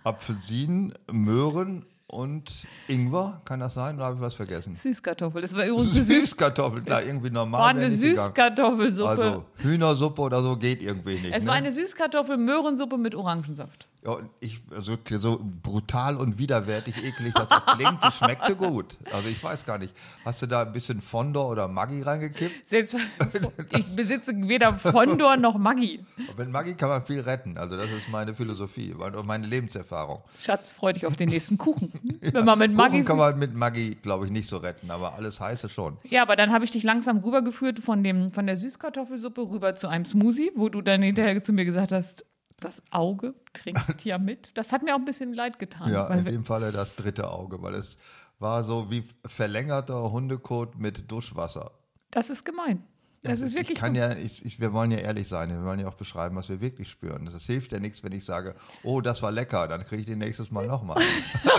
Apfelsinen, 0.03 0.93
Möhren 1.11 1.85
und 2.07 2.51
Ingwer. 2.87 3.41
Kann 3.45 3.59
das 3.59 3.75
sein? 3.75 3.95
Oder 3.97 4.05
habe 4.05 4.15
ich 4.15 4.21
was 4.21 4.35
vergessen? 4.35 4.75
Süßkartoffel. 4.75 5.41
Das 5.41 5.55
war 5.55 5.65
übrigens 5.65 5.95
eine 5.95 6.03
Süß 6.03 6.07
Süßkartoffel, 6.21 6.81
klar, 6.81 7.03
irgendwie 7.03 7.29
normal. 7.29 7.61
war 7.61 7.67
eine. 7.67 7.91
Süßkartoffelsuppe. 7.91 9.09
Also 9.09 9.45
Hühnersuppe 9.57 10.21
oder 10.21 10.41
so 10.41 10.57
geht 10.57 10.81
irgendwie 10.81 11.19
nicht. 11.19 11.35
es 11.35 11.43
ne? 11.43 11.49
war 11.49 11.55
eine 11.55 11.71
Süßkartoffel-Möhrensuppe 11.71 12.97
mit 12.97 13.15
Orangensaft. 13.15 13.87
Ja, 14.05 14.19
ich, 14.39 14.61
also 14.69 14.97
so 15.19 15.39
brutal 15.63 16.17
und 16.17 16.37
widerwärtig 16.37 17.03
eklig 17.03 17.33
das 17.33 17.49
auch 17.49 17.65
klingt, 17.75 18.03
die 18.03 18.11
schmeckte 18.11 18.55
gut. 18.55 18.97
Also 19.11 19.27
ich 19.29 19.43
weiß 19.43 19.65
gar 19.65 19.79
nicht. 19.79 19.93
Hast 20.23 20.41
du 20.43 20.45
da 20.45 20.61
ein 20.61 20.71
bisschen 20.71 21.01
Fondor 21.01 21.49
oder 21.49 21.67
Maggi 21.67 22.03
reingekippt? 22.03 22.69
Selbst 22.69 22.95
ich 23.71 23.95
besitze 23.95 24.31
weder 24.47 24.73
Fondor 24.73 25.37
noch 25.37 25.57
Maggi. 25.57 26.05
Mit 26.37 26.49
Maggi 26.49 26.75
kann 26.75 26.89
man 26.89 27.03
viel 27.03 27.21
retten. 27.21 27.57
Also 27.57 27.77
das 27.77 27.91
ist 27.91 28.07
meine 28.09 28.35
Philosophie 28.35 28.93
und 28.93 29.25
meine 29.25 29.47
Lebenserfahrung. 29.47 30.21
Schatz, 30.39 30.71
freu 30.71 30.93
dich 30.93 31.07
auf 31.07 31.15
den 31.15 31.29
nächsten 31.29 31.57
Kuchen. 31.57 31.91
Wenn 32.21 32.45
man 32.45 32.59
mit 32.59 32.73
Maggi. 32.73 32.97
Kuchen 32.97 33.05
kann 33.05 33.17
man 33.17 33.39
mit 33.39 33.55
Maggi, 33.55 33.95
glaube 34.01 34.25
ich, 34.25 34.31
nicht 34.31 34.47
so 34.47 34.57
retten, 34.57 34.91
aber 34.91 35.15
alles 35.15 35.39
Heiße 35.39 35.67
schon. 35.67 35.97
Ja, 36.03 36.21
aber 36.21 36.35
dann 36.35 36.51
habe 36.53 36.63
ich 36.63 36.71
dich 36.71 36.83
langsam 36.83 37.17
rübergeführt 37.17 37.79
von, 37.79 38.03
dem, 38.03 38.31
von 38.31 38.45
der 38.45 38.57
Süßkartoffelsuppe 38.57 39.49
rüber 39.49 39.73
zu 39.73 39.87
einem 39.87 40.05
Smoothie, 40.05 40.51
wo 40.55 40.69
du 40.69 40.81
dann 40.81 41.01
hinterher 41.01 41.43
zu 41.43 41.53
mir 41.53 41.65
gesagt 41.65 41.91
hast, 41.91 42.23
das 42.65 42.81
Auge 42.91 43.35
trinkt 43.53 44.03
ja 44.05 44.17
mit. 44.17 44.51
Das 44.55 44.71
hat 44.71 44.83
mir 44.83 44.95
auch 44.95 44.99
ein 44.99 45.05
bisschen 45.05 45.33
leid 45.33 45.59
getan. 45.59 45.91
Ja, 45.91 46.07
in 46.07 46.25
dem 46.25 46.45
Falle 46.45 46.71
das 46.71 46.95
dritte 46.95 47.29
Auge, 47.29 47.61
weil 47.61 47.75
es 47.75 47.95
war 48.39 48.63
so 48.63 48.89
wie 48.91 49.03
verlängerter 49.25 50.11
Hundekot 50.11 50.77
mit 50.77 51.09
Duschwasser. 51.09 51.71
das 52.11 52.29
ist 52.29 52.43
gemein. 52.43 52.83
Das 53.21 53.39
ist 53.39 53.55
wirklich 53.55 53.71
ich 53.71 53.79
kann 53.79 53.95
ja, 53.95 54.11
ich, 54.13 54.45
ich, 54.45 54.59
wir 54.59 54.71
wollen 54.71 54.91
ja 54.91 54.99
ehrlich 54.99 55.27
sein, 55.27 55.49
wir 55.49 55.63
wollen 55.63 55.79
ja 55.79 55.87
auch 55.87 55.95
beschreiben, 55.95 56.35
was 56.35 56.47
wir 56.47 56.61
wirklich 56.61 56.89
spüren. 56.89 57.25
Das 57.25 57.43
hilft 57.45 57.71
ja 57.71 57.79
nichts, 57.79 58.03
wenn 58.03 58.11
ich 58.11 58.23
sage, 58.23 58.55
oh, 58.83 59.01
das 59.01 59.21
war 59.23 59.31
lecker, 59.31 59.67
dann 59.67 59.83
kriege 59.83 60.01
ich 60.01 60.07
den 60.07 60.19
nächstes 60.19 60.51
Mal 60.51 60.67
nochmal. 60.67 61.01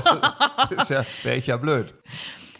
das 0.76 0.88
ja, 0.88 1.04
wäre 1.24 1.36
ich 1.36 1.48
ja 1.48 1.56
blöd. 1.56 1.92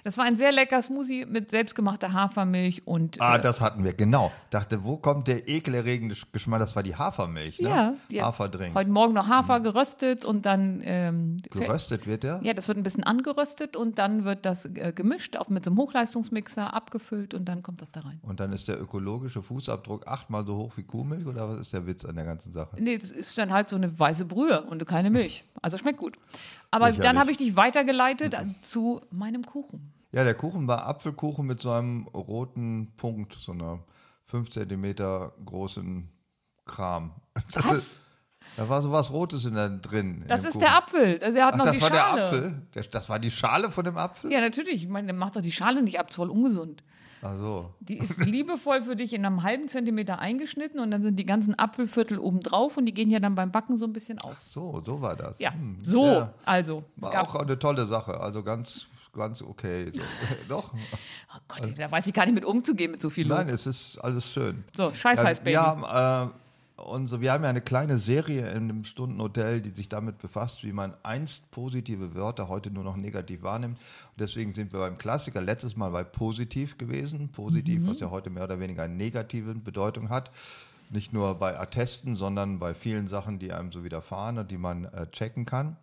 Das 0.07 0.19
war 0.19 0.25
ein 0.25 0.37
sehr 0.37 0.53
lecker 0.53 0.81
Smoothie 0.81 1.27
mit 1.27 1.51
selbstgemachter 1.51 2.13
Hafermilch 2.13 2.87
und 2.87 3.21
Ah, 3.21 3.39
äh, 3.39 3.41
das 3.41 3.61
hatten 3.61 3.83
wir, 3.83 3.93
genau. 3.93 4.31
Dachte, 4.51 4.85
wo 4.85 4.99
kommt 4.99 5.27
der 5.27 5.49
ekelerregende 5.49 6.15
Geschmack? 6.31 6.61
Das 6.61 6.77
war 6.77 6.85
die 6.85 6.95
Hafermilch, 6.95 7.59
ne? 7.59 7.69
ja, 7.69 7.95
die 8.09 8.23
Haferdrink. 8.23 8.77
Heute 8.77 8.89
Morgen 8.89 9.15
noch 9.15 9.27
Hafer 9.27 9.59
geröstet 9.59 10.25
und 10.25 10.47
dann 10.47 10.81
ähm, 10.85 11.39
Geröstet 11.51 12.07
wird 12.07 12.23
der? 12.23 12.39
Ja, 12.45 12.55
das 12.55 12.69
wird 12.69 12.79
ein 12.79 12.85
bisschen 12.85 13.03
angeröstet 13.03 13.75
und 13.75 13.99
dann 13.99 14.23
wird 14.23 14.47
das 14.47 14.67
äh, 14.67 14.93
gemischt, 14.95 15.37
auch 15.37 15.49
mit 15.49 15.65
so 15.65 15.73
einem 15.73 15.79
Hochleistungsmixer 15.79 16.73
abgefüllt 16.73 17.35
und 17.35 17.47
dann 17.47 17.65
kommt 17.65 17.83
das 17.83 17.91
da 17.91 18.03
rein. 18.03 18.21
Und 18.23 18.39
dann 18.39 18.53
ist 18.53 18.69
der 18.69 18.81
ökologische 18.81 19.43
Fußabdruck 19.43 20.07
achtmal 20.07 20.47
so 20.47 20.57
hoch 20.57 20.77
wie 20.77 20.85
Kuhmilch 20.85 21.27
oder 21.27 21.49
was 21.49 21.63
ist 21.63 21.73
der 21.73 21.85
Witz 21.85 22.05
an 22.05 22.15
der 22.15 22.27
ganzen 22.27 22.53
Sache? 22.53 22.77
Nee, 22.79 22.95
es 22.95 23.11
ist 23.11 23.37
dann 23.39 23.53
halt 23.53 23.69
so 23.69 23.75
eine 23.75 23.99
weiße 23.99 24.27
Brühe 24.27 24.63
und 24.63 24.87
keine 24.87 25.11
Milch. 25.11 25.45
Also 25.63 25.79
schmeckt 25.79 25.99
gut. 25.99 26.17
Aber 26.71 26.91
Lächerlich. 26.91 27.09
dann 27.09 27.19
habe 27.19 27.33
ich 27.33 27.39
dich 27.39 27.57
weitergeleitet 27.57 28.37
zu 28.63 29.01
meinem 29.11 29.43
Kuchen. 29.43 29.96
Ja, 30.17 30.25
der 30.25 30.35
Kuchen 30.35 30.67
war 30.67 30.87
Apfelkuchen 30.87 31.47
mit 31.47 31.61
so 31.61 31.71
einem 31.71 32.07
roten 32.15 32.93
Punkt, 32.97 33.35
so 33.35 33.53
einer 33.53 33.81
5 34.27 34.51
Zentimeter 34.51 35.33
großen 35.45 36.09
Kram. 36.65 37.13
Das 37.53 37.71
ist, 37.71 38.01
da 38.57 38.67
war 38.69 38.81
so 38.81 38.91
was 38.91 39.11
Rotes 39.13 39.45
in 39.45 39.55
der, 39.55 39.69
drin. 39.69 40.23
in 40.23 40.29
Das 40.29 40.41
ist 40.43 40.53
Kuchen. 40.53 40.61
der 40.61 40.75
Apfel. 40.77 41.21
Also 41.23 41.37
er 41.39 41.47
hat 41.47 41.55
Ach, 41.55 41.59
noch 41.59 41.65
das 41.67 41.75
die 41.75 41.83
war 41.83 41.93
Schale. 41.93 42.17
der 42.17 42.25
Apfel? 42.25 42.63
Der, 42.75 42.83
das 42.85 43.09
war 43.11 43.19
die 43.19 43.31
Schale 43.31 43.71
von 43.71 43.85
dem 43.85 43.97
Apfel? 43.99 44.33
Ja, 44.33 44.41
natürlich. 44.41 44.83
Ich 44.85 44.89
meine, 44.89 45.09
der 45.09 45.17
macht 45.17 45.37
doch 45.37 45.43
die 45.43 45.53
Schale 45.53 45.83
nicht 45.83 45.99
ab, 46.01 46.09
ist 46.11 46.17
voll 46.17 46.31
ungesund. 46.31 46.83
Ach 47.23 47.37
so. 47.37 47.75
Die 47.81 47.99
ist 47.99 48.17
liebevoll 48.25 48.83
für 48.83 48.97
dich 48.97 49.13
in 49.13 49.27
einem 49.27 49.43
halben 49.43 49.69
Zentimeter 49.69 50.19
eingeschnitten 50.21 50.81
und 50.81 50.91
dann 50.93 51.03
sind 51.03 51.17
die 51.17 51.27
ganzen 51.27 51.59
Apfelviertel 51.59 52.19
oben 52.19 52.41
drauf 52.41 52.77
und 52.79 52.87
die 52.87 52.95
gehen 52.95 53.11
ja 53.11 53.19
dann 53.21 53.35
beim 53.35 53.51
Backen 53.53 53.77
so 53.77 53.85
ein 53.85 53.93
bisschen 53.93 54.19
auf. 54.21 54.41
So, 54.41 54.81
so 54.87 55.03
war 55.03 55.17
das. 55.17 55.39
Ja, 55.41 55.53
Hm, 55.53 55.79
so, 55.83 56.07
ja, 56.07 56.33
also. 56.47 56.85
war 56.97 57.21
auch 57.21 57.35
eine 57.35 57.59
tolle 57.59 57.87
Sache. 57.87 58.19
Also 58.21 58.43
ganz, 58.43 58.87
ganz 59.17 59.43
okay. 59.43 59.91
So. 59.95 60.01
Doch? 60.49 60.73
oh 60.75 61.39
Gott, 61.49 61.75
da 61.79 61.91
weiß 61.91 62.07
ich 62.07 62.15
gar 62.15 62.25
nicht 62.27 62.35
mit 62.35 62.45
umzugehen 62.45 62.91
mit 62.93 63.01
so 63.01 63.11
viel 63.11 63.27
Lob. 63.27 63.39
Nein, 63.39 63.49
es 63.49 63.67
ist 63.67 63.99
alles 63.99 64.31
schön. 64.31 64.65
So, 64.77 64.93
scheiß 64.93 65.19
heiß, 65.23 65.39
Baby. 65.41 65.53
Wir 65.53 65.63
haben, 65.63 66.31
äh, 66.31 66.83
unsere, 66.83 67.21
wir 67.21 67.33
haben 67.33 67.43
ja 67.45 67.51
eine 67.51 67.61
kleine 67.63 67.99
Serie 67.99 68.51
in 68.53 68.69
dem 68.69 68.85
Stundenhotel, 68.85 69.61
die 69.63 69.71
sich 69.71 69.89
damit 69.89 70.19
befasst, 70.19 70.63
wie 70.63 70.73
man 70.73 70.95
einst 71.03 71.51
positive 71.51 72.15
Wörter 72.15 72.49
heute 72.49 72.71
nur 72.71 72.85
noch 72.85 72.97
negativ 72.97 73.43
wahrnimmt. 73.43 73.79
Und 73.79 74.21
deswegen 74.21 74.53
sind 74.53 74.73
wir 74.73 74.81
beim 74.81 74.99
Klassiker 74.99 75.41
letztes 75.41 75.77
Mal 75.77 75.91
bei 75.91 76.05
positiv 76.05 76.79
gewesen. 76.79 77.31
Positiv, 77.31 77.81
Mhm. 77.81 77.89
was 77.89 78.01
ja 78.01 78.11
heute 78.11 78.31
mehr 78.31 78.45
oder 78.45 78.61
weniger 78.61 78.83
eine 78.83 78.95
negative 78.95 79.55
Bedeutung 79.55 80.11
hat. 80.11 80.31
Nicht 80.91 81.13
nur 81.13 81.35
bei 81.35 81.59
Attesten, 81.59 82.15
sondern 82.15 82.61
bei 82.61 82.73
vielen 82.73 83.09
Sachen, 83.09 83.41
die 83.41 83.53
einem 83.53 83.73
so 83.73 83.83
widerfahren 83.83 84.39
und 84.39 84.51
die 84.53 84.59
man 84.59 84.85
äh, 84.85 85.09
checken 85.11 85.45
kann. 85.45 85.77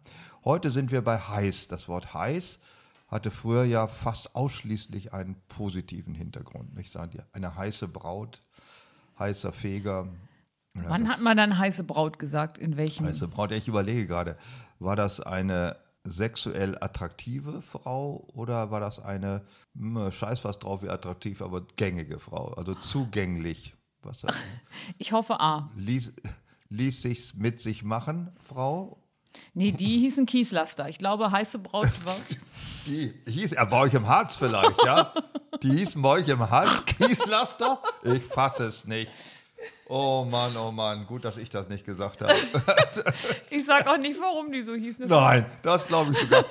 Heute 0.46 0.72
sind 0.72 0.92
wir 0.92 1.02
bei 1.02 1.18
heiß. 1.18 1.68
Das 1.68 1.88
Wort 1.90 2.14
heiß 2.14 2.60
hatte 3.14 3.32
früher 3.32 3.64
ja 3.64 3.88
fast 3.88 4.36
ausschließlich 4.36 5.14
einen 5.14 5.36
positiven 5.48 6.16
Hintergrund. 6.16 6.78
Ich 6.80 6.90
sage 6.92 7.18
dir, 7.18 7.28
eine 7.32 7.56
heiße 7.56 7.88
Braut, 7.88 8.42
heißer 9.20 9.54
Feger. 9.54 10.08
Ja, 10.76 10.84
Wann 10.88 11.08
hat 11.08 11.22
man 11.22 11.38
dann 11.38 11.58
heiße 11.58 11.84
Braut 11.84 12.18
gesagt? 12.18 12.58
In 12.58 12.76
welchem? 12.76 13.06
heiße 13.06 13.28
Braut? 13.28 13.52
Ja, 13.52 13.58
Ich 13.58 13.68
überlege 13.68 14.08
gerade, 14.08 14.36
war 14.80 14.96
das 14.96 15.20
eine 15.20 15.76
sexuell 16.04 16.76
attraktive 16.82 17.62
Frau 17.62 18.28
oder 18.34 18.72
war 18.72 18.80
das 18.80 19.00
eine, 19.00 19.44
hm, 19.76 20.12
scheiß 20.12 20.44
was 20.44 20.58
drauf 20.60 20.82
wie 20.82 20.90
attraktiv, 20.90 21.42
aber 21.42 21.62
gängige 21.76 22.20
Frau, 22.20 22.48
also 22.54 22.74
zugänglich? 22.74 23.76
Was 24.02 24.22
das, 24.22 24.36
Ich 24.98 25.12
hoffe 25.14 25.40
A. 25.40 25.70
ließ, 25.76 26.14
ließ 26.70 27.02
sich's 27.04 27.36
mit 27.36 27.62
sich 27.62 27.84
machen, 27.84 28.32
Frau? 28.44 29.03
Nee, 29.54 29.72
die 29.72 30.00
hießen 30.00 30.26
Kieslaster. 30.26 30.90
Ich 30.90 30.98
glaube, 30.98 31.32
heiße 31.32 31.60
Braut 31.60 32.06
war. 32.06 32.16
Die 32.86 33.14
hieß, 33.30 33.54
er 33.54 33.66
bei 33.66 33.80
euch 33.80 33.94
im 33.94 34.10
Harz 34.10 34.36
vielleicht, 34.36 34.84
ja? 34.84 35.14
Die 35.62 35.72
hießen 35.72 36.02
bei 36.02 36.10
euch 36.10 36.28
im 36.28 36.50
Harz 36.50 36.84
Kieslaster? 36.84 37.82
Ich 38.04 38.22
fasse 38.26 38.66
es 38.66 38.84
nicht. 38.84 39.10
Oh 39.88 40.26
Mann, 40.30 40.52
oh 40.58 40.72
Mann, 40.72 41.06
gut, 41.06 41.24
dass 41.24 41.38
ich 41.38 41.50
das 41.50 41.70
nicht 41.70 41.86
gesagt 41.86 42.22
habe. 42.22 42.34
Ich 43.50 43.66
sag 43.66 43.88
auch 43.88 43.98
nicht, 43.98 44.20
warum 44.20 44.52
die 44.52 44.64
so 44.64 44.74
hießen. 44.74 45.08
Nein, 45.08 45.46
das 45.62 45.86
glaube 45.86 46.12
ich 46.12 46.18
sogar. 46.18 46.44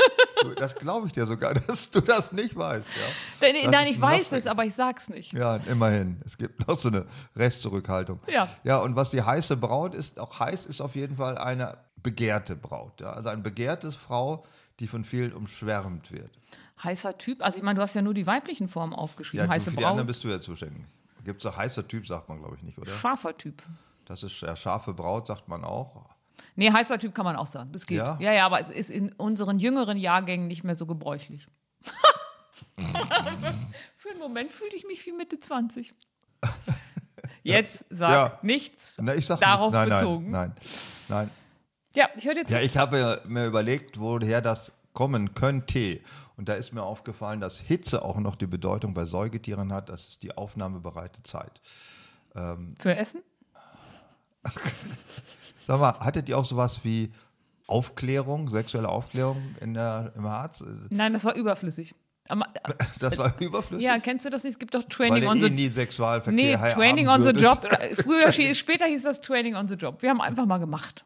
Das 0.56 0.74
glaube 0.76 1.08
ich 1.08 1.12
dir 1.12 1.26
sogar, 1.26 1.54
dass 1.66 1.90
du 1.90 2.00
das 2.00 2.32
nicht 2.32 2.56
weißt, 2.56 2.86
ja? 2.86 3.48
Nein, 3.52 3.70
nein 3.70 3.86
ich 3.88 4.00
weiß 4.00 4.32
es, 4.32 4.46
aber 4.46 4.64
ich 4.64 4.74
sag's 4.74 5.08
nicht. 5.08 5.32
Ja, 5.32 5.56
immerhin. 5.68 6.20
Es 6.24 6.38
gibt 6.38 6.66
noch 6.68 6.78
so 6.78 6.88
eine 6.88 7.06
Restzurückhaltung. 7.36 8.20
Ja. 8.32 8.48
Ja, 8.64 8.78
und 8.78 8.96
was 8.96 9.10
die 9.10 9.22
heiße 9.22 9.56
Braut 9.56 9.94
ist, 9.94 10.18
auch 10.20 10.38
heiß 10.38 10.66
ist 10.66 10.80
auf 10.80 10.94
jeden 10.94 11.16
Fall 11.16 11.36
eine 11.38 11.76
begehrte 12.02 12.56
Braut. 12.56 13.00
Ja? 13.00 13.10
Also 13.12 13.28
eine 13.28 13.42
begehrte 13.42 13.90
Frau, 13.92 14.44
die 14.80 14.86
von 14.88 15.04
vielen 15.04 15.32
umschwärmt 15.32 16.10
wird. 16.12 16.30
Heißer 16.82 17.16
Typ. 17.18 17.42
Also 17.42 17.58
ich 17.58 17.62
meine, 17.64 17.76
du 17.76 17.82
hast 17.82 17.94
ja 17.94 18.02
nur 18.02 18.14
die 18.14 18.26
weiblichen 18.26 18.68
Formen 18.68 18.92
Ja, 18.92 18.98
aufgeschrieben. 18.98 19.46
du, 19.46 19.52
Heiße 19.52 19.64
für 19.66 19.70
die 19.70 19.76
Braut. 19.76 19.86
anderen 19.86 20.06
bist 20.06 20.24
du 20.24 20.28
ja 20.28 20.40
zuständig. 20.40 20.84
Gibt 21.24 21.44
es 21.44 21.46
auch 21.52 21.56
heißer 21.56 21.86
Typ, 21.86 22.06
sagt 22.06 22.28
man, 22.28 22.40
glaube 22.40 22.56
ich, 22.56 22.62
nicht, 22.64 22.78
oder? 22.78 22.90
Scharfer 22.90 23.36
Typ. 23.36 23.62
Das 24.06 24.24
ist 24.24 24.40
ja 24.40 24.56
scharfe 24.56 24.92
Braut, 24.92 25.28
sagt 25.28 25.46
man 25.46 25.64
auch. 25.64 26.04
Nee, 26.56 26.72
heißer 26.72 26.98
Typ 26.98 27.14
kann 27.14 27.24
man 27.24 27.36
auch 27.36 27.46
sagen. 27.46 27.70
Das 27.72 27.86
geht. 27.86 27.98
Ja? 27.98 28.18
ja, 28.20 28.32
ja, 28.32 28.44
aber 28.46 28.60
es 28.60 28.68
ist 28.68 28.90
in 28.90 29.12
unseren 29.12 29.60
jüngeren 29.60 29.96
Jahrgängen 29.96 30.48
nicht 30.48 30.64
mehr 30.64 30.74
so 30.74 30.84
gebräuchlich. 30.86 31.46
Für 33.96 34.10
einen 34.10 34.18
Moment 34.18 34.50
fühlte 34.50 34.76
ich 34.76 34.84
mich 34.86 35.04
wie 35.06 35.12
Mitte 35.12 35.38
20. 35.38 35.94
Jetzt 37.44 37.84
sag 37.90 38.10
Ja. 38.12 38.38
nichts 38.42 38.94
Na, 39.00 39.14
ich 39.14 39.26
sag 39.26 39.40
darauf 39.40 39.72
nicht, 39.72 39.88
nein, 39.88 39.98
bezogen. 39.98 40.30
Nein, 40.30 40.52
nein, 41.08 41.18
nein. 41.26 41.30
Ja, 41.94 42.08
ich 42.16 42.24
höre 42.26 42.36
jetzt. 42.36 42.50
Ja, 42.50 42.60
ich 42.60 42.76
habe 42.76 43.22
mir 43.26 43.46
überlegt, 43.46 44.00
woher 44.00 44.40
das 44.40 44.72
kommen 44.92 45.34
könnte. 45.34 46.00
Und 46.36 46.48
da 46.48 46.54
ist 46.54 46.72
mir 46.72 46.82
aufgefallen, 46.82 47.40
dass 47.40 47.58
Hitze 47.58 48.02
auch 48.02 48.18
noch 48.18 48.36
die 48.36 48.46
Bedeutung 48.46 48.94
bei 48.94 49.04
Säugetieren 49.04 49.72
hat. 49.72 49.88
Das 49.88 50.08
ist 50.08 50.22
die 50.22 50.36
aufnahmebereite 50.36 51.22
Zeit. 51.22 51.60
Für 52.32 52.96
Essen? 52.96 53.22
Sag 55.66 55.80
mal, 55.80 55.98
hattet 56.00 56.28
ihr 56.28 56.38
auch 56.38 56.46
sowas 56.46 56.80
wie 56.82 57.12
Aufklärung, 57.66 58.50
sexuelle 58.50 58.88
Aufklärung 58.88 59.54
in 59.60 59.74
der, 59.74 60.12
im 60.16 60.24
Harz? 60.24 60.64
Nein, 60.90 61.12
das 61.12 61.24
war 61.24 61.34
überflüssig. 61.34 61.94
Das 63.00 63.18
war 63.18 63.32
überflüssig. 63.40 63.84
ja, 63.84 63.98
kennst 63.98 64.24
du 64.24 64.30
das 64.30 64.44
nicht? 64.44 64.54
Es 64.54 64.58
gibt 64.58 64.74
doch 64.74 64.82
weil 64.82 64.88
Training 64.88 65.22
ihr 65.24 65.28
on 65.28 65.38
eh 65.38 65.40
the 65.40 65.50
nie 65.50 65.68
Sexualverkehr 65.68 66.32
Nee, 66.32 66.72
Training 66.72 67.08
on 67.08 67.22
the 67.22 67.30
Job. 67.30 67.66
Früher, 67.96 68.32
später 68.54 68.86
hieß 68.86 69.02
das 69.02 69.20
Training 69.20 69.56
on 69.56 69.66
the 69.66 69.74
Job. 69.74 70.00
Wir 70.02 70.10
haben 70.10 70.20
einfach 70.20 70.46
mal 70.46 70.58
gemacht. 70.58 71.04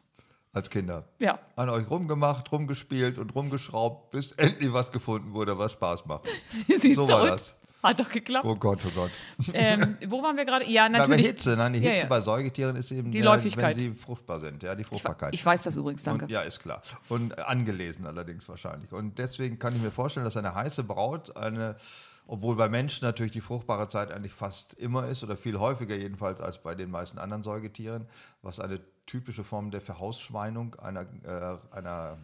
Als 0.57 0.71
Kinder. 0.71 1.03
Ja. 1.19 1.37
An 1.55 1.69
euch 1.69 1.87
rumgemacht, 1.87 2.51
rumgespielt 2.51 3.19
und 3.19 3.35
rumgeschraubt, 3.35 4.09
bis 4.09 4.31
endlich 4.31 4.73
was 4.73 4.91
gefunden 4.91 5.33
wurde, 5.35 5.55
was 5.59 5.73
Spaß 5.73 6.05
macht. 6.07 6.27
So 6.95 7.07
war 7.07 7.27
das. 7.27 7.55
Hat 7.83 7.99
doch 7.99 8.09
geklappt. 8.09 8.43
Oh 8.45 8.55
Gott, 8.55 8.79
oh 8.87 8.89
Gott. 8.95 9.11
Ähm, 9.53 9.97
wo 10.07 10.23
waren 10.23 10.35
wir 10.35 10.45
gerade? 10.45 10.65
Ja, 10.65 10.89
Na, 10.89 10.97
bei 10.97 11.07
natürlich. 11.09 11.27
Hitze, 11.27 11.55
nein, 11.55 11.73
die 11.73 11.79
Ja, 11.79 11.91
Hitze 11.91 12.03
ja. 12.03 12.09
bei 12.09 12.21
Säugetieren 12.21 12.75
ist 12.75 12.91
eben, 12.91 13.11
Die 13.11 13.19
äh, 13.19 13.23
Läufigkeit. 13.23 13.77
wenn 13.77 13.93
sie 13.93 13.99
fruchtbar 13.99 14.39
sind, 14.39 14.63
ja, 14.63 14.73
die 14.73 14.83
Fruchtbarkeit. 14.83 15.35
Ich 15.35 15.45
weiß 15.45 15.61
das 15.61 15.75
übrigens, 15.75 16.01
danke. 16.01 16.25
Und, 16.25 16.31
ja, 16.31 16.41
ist 16.41 16.59
klar. 16.59 16.81
Und 17.09 17.37
angelesen 17.37 18.07
allerdings 18.07 18.49
wahrscheinlich. 18.49 18.91
Und 18.91 19.19
deswegen 19.19 19.59
kann 19.59 19.75
ich 19.75 19.81
mir 19.83 19.91
vorstellen, 19.91 20.25
dass 20.25 20.35
eine 20.35 20.55
heiße 20.55 20.83
Braut 20.83 21.37
eine, 21.37 21.75
obwohl 22.25 22.55
bei 22.55 22.67
Menschen 22.67 23.05
natürlich 23.05 23.31
die 23.31 23.41
fruchtbare 23.41 23.87
Zeit 23.89 24.11
eigentlich 24.11 24.33
fast 24.33 24.73
immer 24.73 25.07
ist 25.07 25.23
oder 25.23 25.37
viel 25.37 25.59
häufiger 25.59 25.95
jedenfalls 25.95 26.41
als 26.41 26.57
bei 26.57 26.73
den 26.73 26.89
meisten 26.89 27.19
anderen 27.19 27.43
Säugetieren, 27.43 28.07
was 28.41 28.59
eine 28.59 28.79
typische 29.07 29.43
Form 29.43 29.71
der 29.71 29.81
Verhausschweinung 29.81 30.75
einer, 30.75 31.01
äh, 31.23 31.75
einer, 31.75 32.17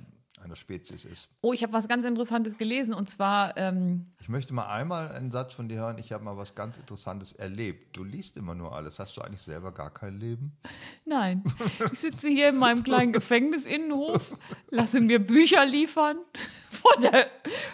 einer 0.43 0.55
Spezies 0.55 1.05
ist. 1.05 1.29
Oh, 1.41 1.53
ich 1.53 1.63
habe 1.63 1.73
was 1.73 1.87
ganz 1.87 2.05
Interessantes 2.05 2.57
gelesen 2.57 2.93
und 2.93 3.09
zwar, 3.09 3.57
ähm, 3.57 4.07
Ich 4.21 4.29
möchte 4.29 4.53
mal 4.53 4.67
einmal 4.67 5.09
einen 5.11 5.31
Satz 5.31 5.53
von 5.53 5.67
dir 5.69 5.77
hören. 5.77 5.97
Ich 5.97 6.11
habe 6.11 6.23
mal 6.23 6.37
was 6.37 6.53
ganz 6.53 6.77
Interessantes 6.77 7.31
erlebt. 7.33 7.95
Du 7.95 8.03
liest 8.03 8.37
immer 8.37 8.53
nur 8.53 8.75
alles. 8.75 8.99
Hast 8.99 9.17
du 9.17 9.21
eigentlich 9.21 9.41
selber 9.41 9.71
gar 9.71 9.89
kein 9.89 10.19
Leben? 10.19 10.51
nein, 11.05 11.43
ich 11.91 11.99
sitze 11.99 12.27
hier 12.27 12.49
in 12.49 12.57
meinem 12.57 12.83
kleinen 12.83 13.13
Gefängnisinnenhof, 13.13 14.37
lasse 14.69 14.99
mir 14.99 15.25
Bücher 15.25 15.65
liefern 15.65 16.17
von 16.69 17.01
der 17.01 17.27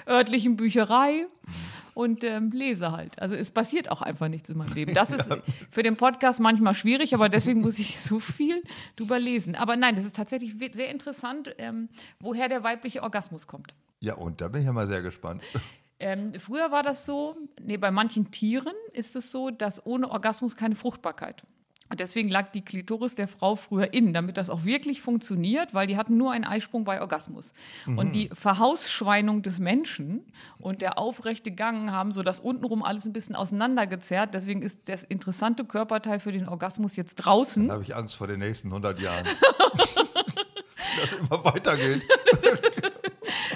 örtlichen 0.08 0.56
Bücherei 0.56 1.25
und 1.93 2.24
ähm, 2.24 2.51
lese 2.51 2.91
halt. 2.91 3.19
Also 3.22 3.36
es 3.36 3.51
passiert 3.51 3.91
auch 3.91 4.01
einfach 4.01 4.27
nichts 4.27 4.50
in 4.50 4.58
meinem 4.58 4.74
Leben. 4.74 4.93
Das 4.93 5.12
ist 5.12 5.29
für 5.72 5.84
den 5.84 5.96
Podcast 5.96 6.39
manchmal 6.39 6.74
schwierig, 6.74 7.13
aber 7.13 7.29
deswegen 7.29 7.62
muss 7.62 7.79
ich 7.79 8.00
so 8.01 8.19
viel 8.19 8.63
drüber 8.96 9.19
lesen. 9.19 9.55
Aber 9.55 9.75
nein, 9.75 9.96
das 9.96 10.05
ist 10.05 10.15
tatsächlich 10.15 10.55
sehr 10.74 10.89
interessant, 10.89 11.53
ähm, 11.58 11.89
woher 12.19 12.50
der 12.50 12.63
weibliche 12.63 13.03
Orgasmus 13.03 13.48
kommt. 13.48 13.74
Ja, 14.01 14.15
und 14.15 14.41
da 14.41 14.48
bin 14.48 14.62
ich 14.62 14.67
ja 14.67 14.74
mal 14.74 14.88
sehr 14.88 15.01
gespannt. 15.01 15.41
Ähm, 16.01 16.31
früher 16.39 16.72
war 16.72 16.81
das 16.81 17.05
so, 17.05 17.36
nee, 17.62 17.75
bei 17.75 17.91
manchen 17.91 18.31
Tieren 18.31 18.74
ist 18.93 19.17
es 19.17 19.31
so, 19.31 19.50
dass 19.50 19.86
ohne 19.86 20.10
Orgasmus 20.10 20.55
keine 20.55 20.75
Fruchtbarkeit. 20.75 21.43
Und 21.89 22.00
deswegen 22.00 22.29
lag 22.29 22.50
die 22.50 22.62
Klitoris 22.62 23.15
der 23.15 23.27
Frau 23.27 23.55
früher 23.55 23.93
innen, 23.93 24.13
damit 24.13 24.38
das 24.38 24.50
auch 24.50 24.63
wirklich 24.63 25.02
funktioniert, 25.02 25.73
weil 25.73 25.88
die 25.88 25.97
hatten 25.97 26.17
nur 26.17 26.32
einen 26.32 26.45
Eisprung 26.45 26.84
bei 26.84 27.02
Orgasmus. 27.02 27.54
Und 27.88 28.13
die 28.13 28.30
Verhausschweinung 28.32 29.41
des 29.41 29.60
Menschen 29.60 30.25
und 30.60 30.82
der 30.82 30.97
aufrechte 30.99 31.52
Gang 31.52 31.91
haben 31.91 32.12
so 32.12 32.23
das 32.23 32.39
untenrum 32.39 32.84
alles 32.84 33.06
ein 33.06 33.13
bisschen 33.13 33.36
auseinandergezerrt. 33.36 34.34
Deswegen 34.34 34.62
ist 34.62 34.82
das 34.86 35.04
interessante 35.04 35.65
Körperteil 35.65 36.19
für 36.19 36.32
den 36.32 36.47
Orgasmus 36.47 36.95
jetzt 36.95 37.15
draußen. 37.15 37.67
Da 37.67 37.73
habe 37.73 37.84
ich 37.84 37.95
Angst 37.95 38.15
vor 38.15 38.28
den 38.28 38.39
nächsten 38.39 38.67
100 38.67 38.99
Jahren. 38.99 39.25
das 41.02 41.12
immer 41.13 41.43
weitergeht. 41.45 42.04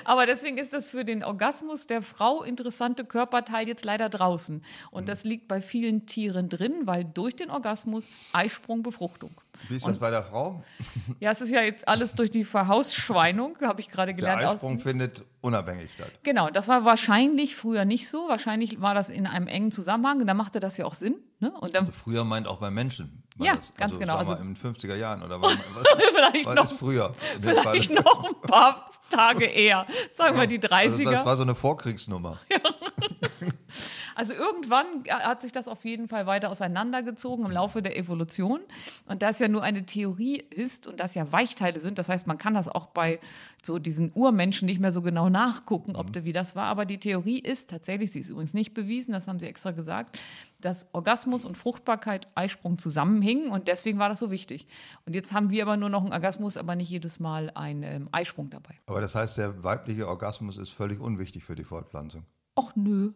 Aber 0.06 0.26
deswegen 0.26 0.58
ist 0.58 0.74
das 0.74 0.90
für 0.92 1.06
den 1.06 1.24
Orgasmus 1.24 1.88
der 1.88 2.02
Frau 2.02 2.44
interessante 2.44 3.06
Körperteil 3.06 3.68
jetzt 3.68 3.86
leider 3.86 4.10
draußen. 4.10 4.64
Und 4.92 5.08
das 5.08 5.24
liegt 5.24 5.48
bei 5.48 5.62
vielen 5.62 6.06
Tieren 6.06 6.50
drin, 6.50 6.82
weil 6.86 7.06
durch 7.06 7.36
den 7.36 7.50
Orgasmus 7.50 8.08
Eisprung, 8.34 8.84
Befruchtung. 8.84 9.32
Wie 9.70 9.78
ist 9.78 9.86
das 9.88 9.98
bei 10.00 10.10
der 10.12 10.24
Frau? 10.24 10.64
Ja, 11.20 11.32
es 11.32 11.42
ist 11.42 11.52
ja 11.52 11.62
jetzt 11.62 11.88
alles 11.88 12.14
durch 12.14 12.32
die 12.32 12.44
Verhausschweinung, 12.44 13.58
habe 13.62 13.82
ich 13.82 13.90
gerade 13.90 14.08
Der 14.14 14.16
gelernt. 14.16 14.44
aus- 14.46 14.56
Eisprung 14.56 14.80
findet 14.80 15.24
unabhängig 15.42 15.90
statt. 15.94 16.12
Genau, 16.24 16.50
das 16.50 16.68
war 16.68 16.86
wahrscheinlich 16.86 17.56
früher 17.56 17.86
nicht 17.86 18.10
so. 18.10 18.28
Wahrscheinlich 18.28 18.82
war 18.82 18.94
das 18.94 19.10
in 19.10 19.26
einem 19.28 19.48
engen 19.48 19.72
Zusammenhang 19.72 20.26
da 20.26 20.34
machte 20.34 20.60
das 20.60 20.78
ja 20.78 20.86
auch 20.86 20.94
Sinn. 20.96 21.16
Ne? 21.40 21.52
Und 21.52 21.74
dann 21.76 21.88
Früher 21.88 22.24
meint 22.26 22.48
auch 22.48 22.58
bei 22.60 22.72
Menschen. 22.72 23.23
Ja, 23.38 23.56
das. 23.56 23.74
ganz 23.76 24.00
genau, 24.00 24.16
sagen 24.16 24.28
wir 24.28 24.32
also- 24.36 24.44
in 24.44 24.54
den 24.56 24.76
50er 24.76 24.96
Jahren 24.96 25.24
oder 25.24 25.42
was, 25.42 25.58
vielleicht 26.14 26.46
was 26.46 26.56
noch, 26.56 26.64
ist 26.66 26.74
früher? 26.74 27.16
vielleicht 27.42 27.92
Fall? 27.92 28.04
noch 28.04 28.24
ein 28.26 28.42
paar 28.42 28.92
Tage 29.10 29.46
eher. 29.46 29.86
Sagen 30.14 30.40
wir 30.40 30.48
die 30.48 30.60
30er. 30.60 30.72
Also 30.74 31.04
das 31.04 31.26
war 31.26 31.36
so 31.38 31.44
eine 31.44 31.56
Vorkriegsnummer. 31.56 32.40
Also 34.16 34.34
irgendwann 34.34 34.86
hat 35.10 35.42
sich 35.42 35.52
das 35.52 35.68
auf 35.68 35.86
jeden 35.86 36.08
Fall 36.08 36.26
weiter 36.26 36.50
auseinandergezogen 36.50 37.46
im 37.46 37.52
Laufe 37.52 37.82
der 37.82 37.98
Evolution. 37.98 38.62
Und 39.06 39.22
da 39.22 39.30
es 39.30 39.40
ja 39.40 39.48
nur 39.48 39.64
eine 39.64 39.86
Theorie 39.86 40.38
ist 40.38 40.88
und 40.88 41.00
das 41.00 41.16
ja 41.16 41.32
Weichteile 41.32 41.80
sind, 41.80 41.98
das 42.00 42.10
heißt, 42.10 42.28
man 42.28 42.38
kann 42.38 42.54
das 42.54 42.68
auch 42.68 42.88
bei 42.88 43.20
so 43.64 43.80
diesen 43.80 44.12
Urmenschen 44.14 44.66
nicht 44.66 44.80
mehr 44.80 44.92
so 44.92 45.02
genau 45.02 45.30
nachgucken, 45.30 45.96
ob 45.96 46.12
der 46.14 46.26
wie 46.26 46.32
das 46.32 46.56
war. 46.56 46.66
Aber 46.66 46.86
die 46.86 46.98
Theorie 46.98 47.40
ist 47.40 47.70
tatsächlich, 47.70 48.12
sie 48.12 48.20
ist 48.20 48.30
übrigens 48.30 48.54
nicht 48.54 48.74
bewiesen, 48.74 49.14
das 49.14 49.28
haben 49.28 49.40
sie 49.40 49.48
extra 49.48 49.72
gesagt, 49.72 50.18
dass 50.62 50.94
Orgasmus 50.94 51.46
und 51.46 51.58
Fruchtbarkeit, 51.58 52.28
Eisprung 52.36 52.78
zusammenhingen 52.78 53.50
und 53.50 53.68
deswegen 53.68 54.00
war 54.00 54.10
das 54.10 54.20
so 54.20 54.32
wichtig. 54.32 54.68
Und 55.06 55.14
jetzt 55.14 55.34
haben 55.34 55.50
wir 55.50 55.64
aber 55.64 55.78
nur 55.78 55.90
noch 55.90 56.04
einen 56.04 56.14
Orgasmus, 56.14 56.58
aber 56.58 56.76
nicht 56.76 56.90
jedes 56.90 57.20
Mal 57.20 57.52
einen 57.56 57.84
ähm, 57.84 58.10
Eisprung 58.12 58.50
dabei. 58.50 58.80
Aber 58.88 59.02
das 59.02 59.16
heißt, 59.16 59.38
der 59.38 59.64
weibliche 59.64 60.08
Orgasmus 60.08 60.58
ist 60.58 60.72
völlig 60.72 61.00
unwichtig 61.00 61.44
für 61.44 61.56
die 61.56 61.64
Fortpflanzung. 61.64 62.26
Och 62.58 62.76
nö. 62.76 63.12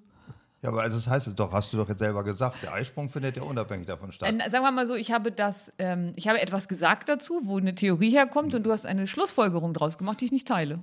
Ja, 0.68 0.74
aber 0.74 0.82
also 0.82 0.98
das 0.98 1.08
heißt 1.08 1.28
es 1.28 1.36
doch, 1.36 1.54
hast 1.54 1.72
du 1.72 1.78
doch 1.78 1.88
jetzt 1.88 2.00
selber 2.00 2.26
gesagt, 2.26 2.62
der 2.62 2.74
Eisprung 2.74 3.10
findet 3.10 3.38
ja 3.38 3.44
unabhängig 3.44 3.88
davon 3.88 4.12
statt. 4.12 4.30
Äh, 4.30 4.50
sagen 4.50 4.66
wir 4.66 4.72
mal 4.72 4.86
so, 4.86 4.96
ich 4.96 5.14
habe 5.14 5.32
das, 5.32 5.72
ähm, 5.80 6.12
ich 6.18 6.28
habe 6.28 6.42
etwas 6.42 6.68
gesagt 6.68 7.08
dazu, 7.08 7.40
wo 7.46 7.58
eine 7.58 7.74
Theorie 7.74 8.12
herkommt 8.12 8.54
und 8.54 8.64
du 8.64 8.72
hast 8.72 8.86
eine 8.86 9.08
Schlussfolgerung 9.08 9.74
draus 9.74 9.98
gemacht, 9.98 10.20
die 10.20 10.26
ich 10.26 10.32
nicht 10.34 10.48
teile. 10.48 10.80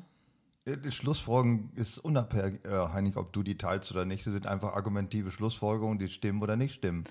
Die 0.66 0.90
Schlussfolgerung 0.90 1.70
ist 1.75 1.99
unabhängig, 1.99 3.16
ob 3.18 3.35
du 3.35 3.42
die 3.42 3.59
teilst 3.59 3.92
oder 3.92 4.07
nicht. 4.07 4.25
Sie 4.25 4.33
sind 4.33 4.47
einfach 4.47 4.73
argumentive 4.75 5.31
Schlussfolgerungen, 5.31 5.99
die 5.99 6.09
stimmen 6.09 6.42
oder 6.42 6.57
nicht 6.57 6.77
stimmen. 6.77 7.05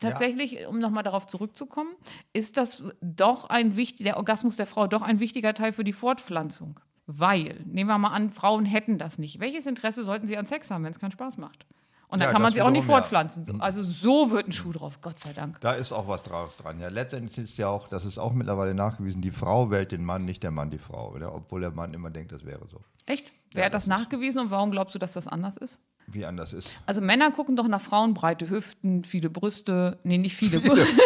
Tatsächlich, 0.00 0.66
um 0.66 0.78
nochmal 0.78 1.02
darauf 1.02 1.26
zurückzukommen, 1.26 1.92
ist 2.32 2.56
das 2.56 2.82
doch 3.02 3.50
ein 3.50 3.76
wichtiger, 3.76 4.04
der 4.04 4.16
Orgasmus 4.16 4.56
der 4.56 4.66
Frau 4.66 4.86
doch 4.86 5.02
ein 5.02 5.20
wichtiger 5.20 5.52
Teil 5.52 5.74
für 5.74 5.84
die 5.84 5.92
Fortpflanzung. 5.92 6.80
Weil, 7.06 7.60
nehmen 7.66 7.90
wir 7.90 7.98
mal 7.98 8.08
an, 8.08 8.30
Frauen 8.30 8.64
hätten 8.64 8.96
das 8.96 9.18
nicht. 9.18 9.38
Welches 9.38 9.66
Interesse 9.66 10.02
sollten 10.02 10.26
sie 10.26 10.38
an 10.38 10.46
Sex 10.46 10.70
haben, 10.70 10.84
wenn 10.84 10.90
es 10.90 10.98
keinen 10.98 11.10
Spaß 11.10 11.36
macht? 11.36 11.66
Und 12.08 12.20
dann 12.20 12.28
Ja, 12.28 12.32
kann 12.32 12.42
man 12.42 12.52
sie 12.52 12.62
auch 12.62 12.70
nicht 12.70 12.86
ja. 12.86 12.92
fortpflanzen. 12.92 13.44
So- 13.44 13.54
Also 13.58 13.82
so 13.82 14.30
wird 14.30 14.46
ein 14.48 14.52
Schuh 14.52 14.72
drauf, 14.72 15.00
Gott 15.00 15.18
sei 15.18 15.32
Dank. 15.32 15.60
Da 15.60 15.72
ist 15.72 15.92
auch 15.92 16.06
was 16.06 16.22
draus 16.22 16.58
dran. 16.58 16.78
Ja, 16.78 16.88
letztendlich 16.88 17.36
ist 17.38 17.56
ja 17.58 17.68
auch, 17.68 17.88
das 17.88 18.04
ist 18.04 18.18
auch 18.18 18.32
mittlerweile 18.32 18.74
nachgewiesen, 18.74 19.20
die 19.22 19.30
Frau 19.32 19.70
wählt 19.70 19.90
den 19.92 20.04
Mann, 20.04 20.24
nicht 20.24 20.42
der 20.42 20.50
Mann 20.52 20.70
die 20.70 20.78
Frau. 20.78 21.10
Oder? 21.12 21.34
Obwohl 21.34 21.60
der 21.62 21.72
Mann 21.72 21.92
immer 21.94 22.10
denkt, 22.10 22.30
das 22.32 22.44
wäre 22.44 22.66
so. 22.70 22.80
Echt? 23.06 23.32
Wer 23.52 23.66
hat 23.66 23.74
das, 23.74 23.84
das 23.86 23.88
nachgewiesen 23.98 24.40
und 24.42 24.50
warum 24.50 24.70
glaubst 24.70 24.94
du, 24.94 24.98
dass 24.98 25.12
das 25.12 25.26
anders 25.28 25.56
ist? 25.56 25.80
Wie 26.06 26.26
anders 26.26 26.52
ist. 26.52 26.76
Also 26.84 27.00
Männer 27.00 27.30
gucken 27.30 27.56
doch 27.56 27.66
nach 27.66 27.80
Frauen, 27.80 28.12
breite 28.12 28.50
Hüften, 28.50 29.04
viele 29.04 29.30
Brüste. 29.30 29.98
Nee, 30.04 30.18
nicht 30.18 30.36
viele. 30.36 30.58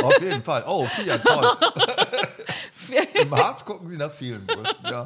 Auf 0.03 0.21
jeden 0.21 0.43
Fall. 0.43 0.65
Oh, 0.67 0.87
Fiat, 0.87 1.23
toll. 1.25 1.49
Im 3.15 3.35
Harz 3.35 3.65
gucken 3.65 3.91
sie 3.91 3.97
nach 3.97 4.13
vielen 4.13 4.47
Brüsten, 4.47 4.85
ja. 4.91 5.05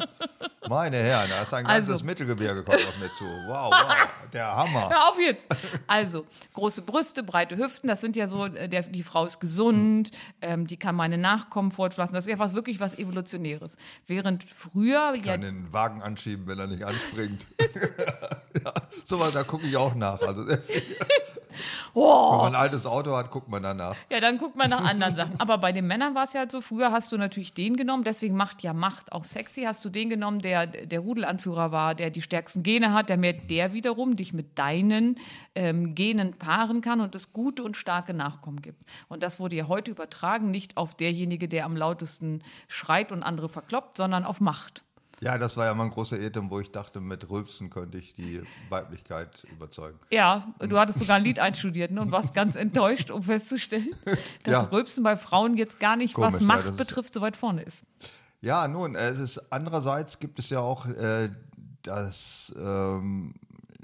Meine 0.68 0.96
Herren, 0.96 1.28
da 1.28 1.42
ist 1.42 1.52
ein 1.54 1.64
ganzes 1.66 1.90
Also- 1.94 2.04
Mittelgebirge 2.04 2.62
kommt 2.62 2.76
auf 2.86 2.98
mir 2.98 3.10
zu. 3.18 3.24
Wow, 3.24 3.70
wow, 3.72 3.96
der 4.32 4.54
Hammer. 4.56 4.90
Hör 4.90 5.08
auf 5.10 5.18
jetzt. 5.18 5.44
Also, 5.86 6.24
große 6.54 6.82
Brüste, 6.82 7.22
breite 7.22 7.56
Hüften, 7.56 7.88
das 7.88 8.00
sind 8.00 8.14
ja 8.16 8.26
so, 8.28 8.46
äh, 8.46 8.68
der, 8.68 8.82
die 8.82 9.02
Frau 9.02 9.26
ist 9.26 9.40
gesund, 9.40 10.10
ähm, 10.40 10.66
die 10.66 10.76
kann 10.76 10.94
meine 10.94 11.18
Nachkommen 11.18 11.72
fortpflanzen. 11.72 12.14
Das 12.14 12.24
ist 12.26 12.30
ja 12.30 12.38
was, 12.38 12.54
wirklich 12.54 12.78
was 12.80 12.98
Evolutionäres. 12.98 13.76
Während 14.06 14.44
früher 14.44 15.14
ja 15.14 15.32
Kann 15.32 15.40
den 15.40 15.72
Wagen 15.72 16.00
anschieben, 16.02 16.46
wenn 16.46 16.58
er 16.58 16.68
nicht 16.68 16.84
anspringt. 16.84 17.46
ja, 18.64 18.72
sowas, 19.04 19.32
da 19.32 19.42
gucke 19.42 19.66
ich 19.66 19.76
auch 19.76 19.94
nach. 19.94 20.20
Also, 20.22 20.44
Oh, 21.94 22.32
Wenn 22.32 22.38
man 22.38 22.54
ein 22.54 22.60
altes 22.60 22.86
Auto 22.86 23.14
hat, 23.16 23.30
guckt 23.30 23.48
man 23.48 23.62
danach. 23.62 23.94
ja, 24.10 24.20
dann 24.20 24.38
guckt 24.38 24.56
man 24.56 24.70
nach 24.70 24.84
anderen 24.84 25.14
Sachen. 25.16 25.38
Aber 25.38 25.58
bei 25.58 25.72
den 25.72 25.86
Männern 25.86 26.14
war 26.14 26.24
es 26.24 26.32
ja 26.32 26.40
halt 26.40 26.50
so, 26.50 26.60
früher 26.60 26.90
hast 26.90 27.12
du 27.12 27.18
natürlich 27.18 27.54
den 27.54 27.76
genommen, 27.76 28.04
deswegen 28.04 28.36
macht 28.36 28.62
ja 28.62 28.72
Macht 28.72 29.12
auch 29.12 29.24
sexy, 29.24 29.62
hast 29.62 29.84
du 29.84 29.90
den 29.90 30.08
genommen, 30.08 30.40
der 30.40 30.66
der 30.66 31.00
Rudelanführer 31.00 31.72
war, 31.72 31.94
der 31.94 32.10
die 32.10 32.22
stärksten 32.22 32.62
Gene 32.62 32.92
hat, 32.92 33.08
der 33.08 33.16
mehr 33.16 33.34
der 33.34 33.72
wiederum 33.72 34.16
dich 34.16 34.32
mit 34.32 34.58
deinen 34.58 35.18
ähm, 35.54 35.94
Genen 35.94 36.34
paaren 36.34 36.80
kann 36.80 37.00
und 37.00 37.14
es 37.14 37.32
gute 37.32 37.62
und 37.62 37.76
starke 37.76 38.14
Nachkommen 38.14 38.62
gibt. 38.62 38.82
Und 39.08 39.22
das 39.22 39.38
wurde 39.40 39.56
ja 39.56 39.68
heute 39.68 39.90
übertragen, 39.90 40.50
nicht 40.50 40.76
auf 40.76 40.94
derjenige, 40.94 41.48
der 41.48 41.64
am 41.64 41.76
lautesten 41.76 42.42
schreit 42.68 43.12
und 43.12 43.22
andere 43.22 43.48
verkloppt, 43.48 43.96
sondern 43.96 44.24
auf 44.24 44.40
Macht. 44.40 44.82
Ja, 45.22 45.38
das 45.38 45.56
war 45.56 45.66
ja 45.66 45.74
mal 45.74 45.84
ein 45.84 45.90
großer 45.90 46.18
Irrtum, 46.18 46.50
wo 46.50 46.58
ich 46.58 46.72
dachte, 46.72 47.00
mit 47.00 47.30
Rülpsen 47.30 47.70
könnte 47.70 47.96
ich 47.96 48.12
die 48.12 48.42
Weiblichkeit 48.70 49.44
überzeugen. 49.52 49.98
Ja, 50.10 50.52
du 50.58 50.76
hattest 50.78 50.98
sogar 50.98 51.16
ein 51.16 51.22
Lied 51.22 51.38
einstudiert 51.38 51.92
ne, 51.92 52.00
und 52.00 52.10
warst 52.10 52.34
ganz 52.34 52.56
enttäuscht, 52.56 53.10
um 53.12 53.22
festzustellen, 53.22 53.90
dass 54.42 54.52
Ja. 54.52 54.60
Rülpsen 54.62 55.04
bei 55.04 55.16
Frauen 55.16 55.56
jetzt 55.56 55.78
gar 55.78 55.94
nicht, 55.96 56.16
was 56.18 56.34
Komisch, 56.34 56.40
ja, 56.40 56.46
Macht 56.46 56.64
ist- 56.66 56.76
betrifft, 56.76 57.14
so 57.14 57.20
weit 57.20 57.36
vorne 57.36 57.62
ist. 57.62 57.84
Ja, 58.40 58.66
nun, 58.66 58.96
es 58.96 59.20
ist 59.20 59.52
andererseits 59.52 60.18
gibt 60.18 60.40
es 60.40 60.50
ja 60.50 60.58
auch 60.58 60.86
äh, 60.86 61.28
das 61.84 62.52
ähm, 62.58 63.32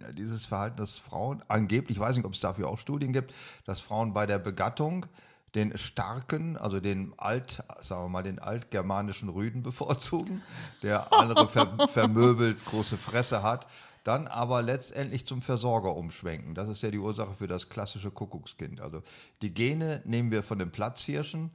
ja, 0.00 0.10
dieses 0.10 0.44
Verhalten, 0.44 0.78
dass 0.78 0.98
Frauen 0.98 1.44
angeblich, 1.46 1.96
ich 1.96 2.00
weiß 2.02 2.16
nicht, 2.16 2.24
ob 2.26 2.34
es 2.34 2.40
dafür 2.40 2.68
auch 2.68 2.78
Studien 2.78 3.12
gibt, 3.12 3.32
dass 3.64 3.78
Frauen 3.78 4.12
bei 4.12 4.26
der 4.26 4.40
Begattung 4.40 5.06
den 5.54 5.76
starken, 5.78 6.56
also 6.56 6.80
den 6.80 7.14
alt, 7.16 7.62
sagen 7.82 8.04
wir 8.04 8.08
mal, 8.08 8.22
den 8.22 8.38
altgermanischen 8.38 9.28
Rüden 9.28 9.62
bevorzugen, 9.62 10.42
der 10.82 11.12
andere 11.12 11.48
ver 11.48 11.88
vermöbelt, 11.88 12.62
große 12.64 12.96
Fresse 12.96 13.42
hat, 13.42 13.66
dann 14.04 14.26
aber 14.26 14.62
letztendlich 14.62 15.26
zum 15.26 15.42
Versorger 15.42 15.94
umschwenken. 15.96 16.54
Das 16.54 16.68
ist 16.68 16.82
ja 16.82 16.90
die 16.90 16.98
Ursache 16.98 17.34
für 17.38 17.46
das 17.46 17.68
klassische 17.68 18.10
Kuckuckskind. 18.10 18.80
Also 18.80 19.02
die 19.42 19.52
Gene 19.52 20.02
nehmen 20.04 20.30
wir 20.30 20.42
von 20.42 20.58
den 20.58 20.70
Platzhirschen 20.70 21.50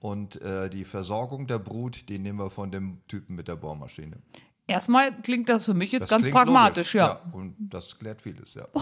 und 0.00 0.40
äh, 0.42 0.68
die 0.68 0.84
Versorgung 0.84 1.46
der 1.46 1.58
Brut, 1.58 2.08
die 2.08 2.18
nehmen 2.18 2.38
wir 2.38 2.50
von 2.50 2.70
dem 2.70 3.00
Typen 3.08 3.36
mit 3.36 3.48
der 3.48 3.56
Bohrmaschine. 3.56 4.18
Erstmal 4.66 5.14
klingt 5.20 5.48
das 5.48 5.66
für 5.66 5.74
mich 5.74 5.92
jetzt 5.92 6.04
Das 6.04 6.22
ganz 6.22 6.30
pragmatisch, 6.30 6.94
logisch, 6.94 6.94
ja. 6.94 7.32
Und 7.32 7.54
das 7.58 7.98
klärt 7.98 8.22
vieles, 8.22 8.54
ja. 8.54 8.66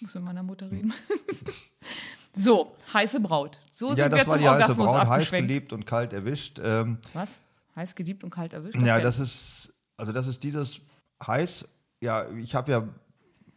Ich 0.00 0.02
muss 0.02 0.14
mit 0.14 0.22
meiner 0.22 0.44
Mutter 0.44 0.70
reden. 0.70 0.94
so, 2.44 2.76
heiße 2.92 3.20
Braut. 3.20 3.60
So 3.74 3.88
Ja, 3.90 3.94
sind 4.04 4.12
wir 4.12 4.18
das 4.18 4.26
war 4.28 4.38
die 4.38 4.48
heiße 4.48 4.74
Braut, 4.74 5.06
heiß 5.06 5.30
geliebt 5.30 5.72
und 5.72 5.84
kalt 5.86 6.12
erwischt. 6.12 6.60
Ähm, 6.62 6.98
Was? 7.14 7.30
Heiß 7.76 7.94
geliebt 7.94 8.24
und 8.24 8.30
kalt 8.30 8.52
erwischt? 8.52 8.76
ja, 8.80 8.94
Okay. 8.94 9.02
das 9.02 9.18
ist, 9.20 9.72
also 9.96 10.12
das 10.12 10.26
ist 10.26 10.42
dieses 10.42 10.80
heiß, 11.26 11.66
ja, 12.02 12.28
ich 12.30 12.54
habe 12.54 12.72
ja 12.72 12.88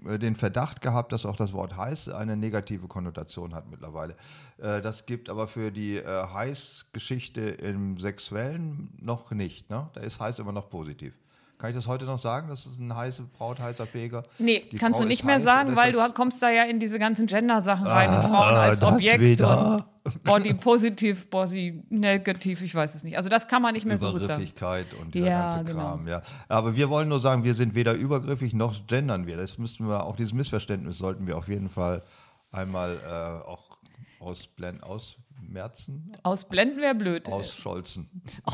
äh, 0.06 0.17
den 0.20 0.36
Verdacht 0.36 0.82
gehabt, 0.82 1.12
dass 1.12 1.26
auch 1.26 1.36
das 1.36 1.54
Wort 1.54 1.76
heiß 1.78 2.10
eine 2.10 2.36
negative 2.38 2.88
Konnotation 2.88 3.54
hat 3.54 3.70
mittlerweile. 3.70 4.15
Äh, 4.58 4.82
Das 4.82 5.06
gibt 5.06 5.30
aber 5.30 5.48
für 5.48 5.72
die 5.72 5.98
äh, 5.98 6.04
Heiß-Geschichte 6.34 7.41
im 7.41 7.98
Sexuellen 8.00 8.89
noch 9.02 9.32
nicht. 9.32 9.70
Ne? 9.70 9.89
Da 9.94 10.02
ist 10.02 10.20
heiß 10.20 10.39
immer 10.39 10.52
noch 10.52 10.70
positiv. 10.70 11.13
Kann 11.62 11.69
ich 11.69 11.76
das 11.76 11.86
heute 11.86 12.06
noch 12.06 12.17
sagen? 12.17 12.50
Das 12.50 12.65
ist 12.65 12.80
eine 12.82 12.95
heiße 12.95 13.21
Braut, 13.38 13.60
heißer 13.60 13.86
Feger. 13.86 14.24
Nee, 14.39 14.67
Die 14.71 14.78
kannst 14.78 14.97
Frau 14.97 15.04
du 15.04 15.08
nicht 15.08 15.24
mehr 15.24 15.39
sagen, 15.39 15.76
weil 15.76 15.91
du 15.91 16.00
kommst 16.13 16.41
da 16.41 16.50
ja 16.50 16.63
in 16.63 16.80
diese 16.80 16.97
ganzen 16.97 17.28
Gender-Sachen 17.28 17.86
rein. 17.86 18.10
und 18.10 18.21
Frauen 18.24 18.56
Ah, 18.56 18.62
als 18.63 18.82
Objekt 18.82 19.19
wieder. 19.21 19.86
und 20.04 20.24
Body 20.24 20.56
positiv, 20.56 21.30
Body 21.30 21.84
negativ, 21.89 22.63
ich 22.63 22.74
weiß 22.74 22.95
es 22.95 23.04
nicht. 23.04 23.15
Also 23.15 23.30
das 23.30 23.47
kann 23.47 23.62
man 23.62 23.76
nicht 23.76 23.86
mehr 23.86 24.00
so 24.00 24.08
gut 24.12 24.21
sagen. 24.21 24.41
Übergriffigkeit 24.41 24.88
und 25.00 25.13
dieser 25.13 25.28
Ja, 25.30 25.50
ganze 25.56 25.65
genau. 25.71 25.84
Kram, 25.84 26.08
ja. 26.08 26.24
Aber 26.50 26.76
wir 26.76 26.89
wollen 26.89 27.08
nur 27.10 27.21
sagen, 27.21 27.43
wir 27.43 27.54
sind 27.54 27.76
weder 27.76 27.93
übergriffig 27.93 28.54
noch 28.56 28.88
gendern 28.88 29.28
wir. 29.28 29.38
Das 29.38 29.60
müssten 29.60 29.88
wir, 29.88 30.04
auch 30.04 30.15
dieses 30.15 30.34
Missverständnis 30.34 30.97
sollten 30.97 31.28
wir 31.28 31.38
auf 31.38 31.47
jeden 31.47 31.69
Fall 31.69 32.02
einmal 32.52 32.97
äh, 33.08 33.47
auch 33.47 33.78
ausblenden, 34.19 34.82
ausmerzen, 34.84 36.12
Ausblenden 36.24 36.82
wäre 36.82 36.95
blöd. 36.95 37.28
ausscholzen. 37.28 38.10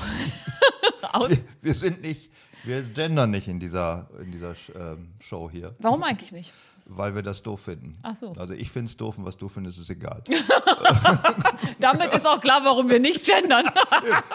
Aus, 1.13 1.29
Wir, 1.29 1.37
wir 1.61 1.73
sind 1.73 2.01
nicht, 2.01 2.31
wir 2.63 2.83
gendern 2.83 3.31
nicht 3.31 3.47
in 3.47 3.59
dieser, 3.59 4.09
in 4.19 4.31
dieser 4.31 4.53
ähm, 4.75 5.09
Show 5.19 5.49
hier, 5.49 5.75
warum 5.79 6.03
eigentlich 6.03 6.31
nicht? 6.31 6.53
weil 6.89 7.15
wir 7.15 7.21
das 7.21 7.43
doof 7.43 7.61
finden. 7.61 7.93
Ach 8.01 8.15
so. 8.15 8.31
Also 8.31 8.53
ich 8.53 8.71
finde 8.71 8.89
es 8.89 8.97
doof 8.97 9.17
und 9.17 9.25
was 9.25 9.37
du 9.37 9.49
findest, 9.49 9.77
ist 9.77 9.89
egal. 9.89 10.23
Damit 11.79 12.13
ist 12.13 12.25
auch 12.25 12.39
klar, 12.39 12.61
warum 12.63 12.89
wir 12.89 12.99
nicht 12.99 13.25
gendern. 13.25 13.65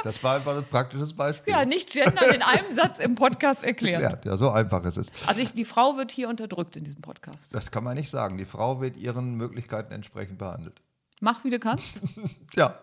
Das 0.05 0.23
war 0.23 0.37
einfach 0.37 0.57
ein 0.57 0.65
praktisches 0.65 1.13
Beispiel. 1.13 1.53
ja, 1.53 1.65
nicht 1.65 1.93
gendern 1.93 2.35
in 2.35 2.43
einem 2.43 2.71
Satz 2.71 2.99
im 2.99 3.15
Podcast 3.15 3.65
erklärt. 3.65 4.25
Ja, 4.25 4.33
ja, 4.33 4.37
so 4.37 4.51
einfach 4.51 4.85
ist 4.85 4.97
es. 4.97 5.07
Also 5.27 5.41
ich, 5.41 5.53
die 5.53 5.65
Frau 5.65 5.97
wird 5.97 6.11
hier 6.11 6.29
unterdrückt 6.29 6.77
in 6.77 6.85
diesem 6.85 7.01
Podcast. 7.01 7.55
Das 7.55 7.71
kann 7.71 7.85
man 7.85 7.97
nicht 7.97 8.11
sagen. 8.11 8.37
Die 8.37 8.45
Frau 8.45 8.81
wird 8.81 8.97
ihren 8.97 9.37
Möglichkeiten 9.37 9.93
entsprechend 9.93 10.39
behandelt. 10.39 10.83
Mach, 11.25 11.45
wie 11.45 11.51
du 11.51 11.59
kannst. 11.59 12.03
Ja, 12.55 12.79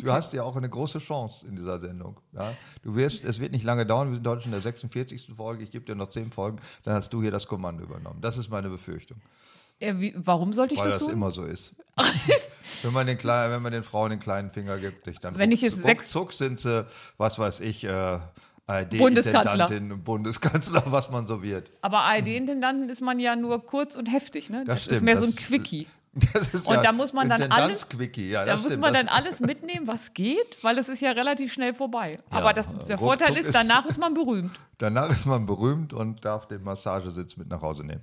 du 0.00 0.10
hast 0.10 0.32
ja 0.32 0.42
auch 0.42 0.56
eine 0.56 0.70
große 0.70 0.98
Chance 0.98 1.44
in 1.46 1.54
dieser 1.56 1.78
Sendung. 1.78 2.18
Ja? 2.32 2.54
Du 2.82 2.94
wirst, 2.96 3.24
es 3.26 3.38
wird 3.40 3.52
nicht 3.52 3.64
lange 3.64 3.84
dauern, 3.84 4.08
wir 4.08 4.14
sind 4.16 4.26
heute 4.26 4.40
schon 4.40 4.52
in 4.52 4.62
der 4.62 4.62
46. 4.62 5.32
Folge, 5.36 5.64
ich 5.64 5.70
gebe 5.70 5.84
dir 5.84 5.94
noch 5.94 6.08
10 6.08 6.32
Folgen, 6.32 6.58
dann 6.84 6.94
hast 6.94 7.12
du 7.12 7.20
hier 7.20 7.30
das 7.30 7.46
Kommando 7.46 7.84
übernommen. 7.84 8.20
Das 8.22 8.38
ist 8.38 8.48
meine 8.48 8.70
Befürchtung, 8.70 9.18
Äh, 9.80 9.94
wie, 9.98 10.14
warum 10.16 10.54
sollte 10.54 10.72
ich 10.74 10.80
weil 10.80 10.86
das 10.86 10.94
das 11.00 11.04
tun? 11.08 11.12
immer 11.12 11.30
so 11.32 11.42
ist. 11.44 11.74
wenn, 12.82 12.92
man 12.94 13.06
den 13.06 13.18
kleinen, 13.18 13.52
wenn 13.52 13.60
man 13.62 13.72
den 13.72 13.82
Frauen 13.82 14.10
den 14.10 14.20
kleinen 14.20 14.50
Finger 14.50 14.78
gibt, 14.78 15.06
dich 15.06 15.18
dann 15.18 15.36
Wenn 15.36 15.52
ich 15.52 15.60
jetzt 15.60 15.76
ruck- 15.78 15.82
sechs- 15.84 16.04
ruckzuck 16.16 16.32
sind 16.32 16.60
sie, 16.60 16.86
was 17.18 17.38
weiß 17.38 17.60
ich, 17.60 17.84
äh, 17.84 18.18
Bundeskanzler. 18.96 19.64
ARD-Intendantin, 19.64 20.04
Bundeskanzler, 20.04 20.84
was 20.86 21.10
man 21.10 21.26
so 21.26 21.42
wird. 21.42 21.70
Aber 21.82 21.98
ARD-Intendanten 22.04 22.88
ist 22.88 23.02
man 23.02 23.18
ja 23.18 23.36
nur 23.36 23.66
kurz 23.66 23.96
und 23.96 24.06
heftig, 24.06 24.48
ne? 24.48 24.62
Das 24.64 24.78
ist 24.78 24.84
stimmt, 24.86 25.02
mehr 25.02 25.16
so 25.18 25.24
ein 25.26 25.34
das- 25.34 25.44
Quickie. 25.44 25.86
Das 26.34 26.48
ist 26.52 26.66
Und 26.68 26.82
da 26.84 26.92
muss 26.92 27.12
man 27.12 27.28
dann 27.28 27.50
alles- 27.50 27.86
ja, 28.16 28.44
Da 28.44 28.56
muss 28.56 28.66
stimmt. 28.66 28.80
man 28.82 28.92
dann 28.94 29.08
alles 29.08 29.40
mitnehmen, 29.40 29.86
was 29.86 30.12
geht, 30.12 30.58
weil 30.62 30.76
es 30.78 30.88
ist 30.90 31.00
ja 31.00 31.12
relativ 31.12 31.52
schnell 31.52 31.72
vorbei. 31.74 32.18
Aber 32.30 32.52
das, 32.52 32.74
der 32.86 32.98
Vorteil 32.98 33.34
ist, 33.36 33.46
ist- 33.46 33.54
danach 33.54 33.86
ist 33.86 33.98
man 33.98 34.12
berühmt. 34.14 34.50
Danach 34.78 35.10
ist 35.10 35.26
man 35.26 35.46
berühmt 35.46 35.92
und 35.92 36.24
darf 36.24 36.48
den 36.48 36.64
Massagesitz 36.64 37.36
mit 37.36 37.48
nach 37.48 37.62
Hause 37.62 37.84
nehmen. 37.84 38.02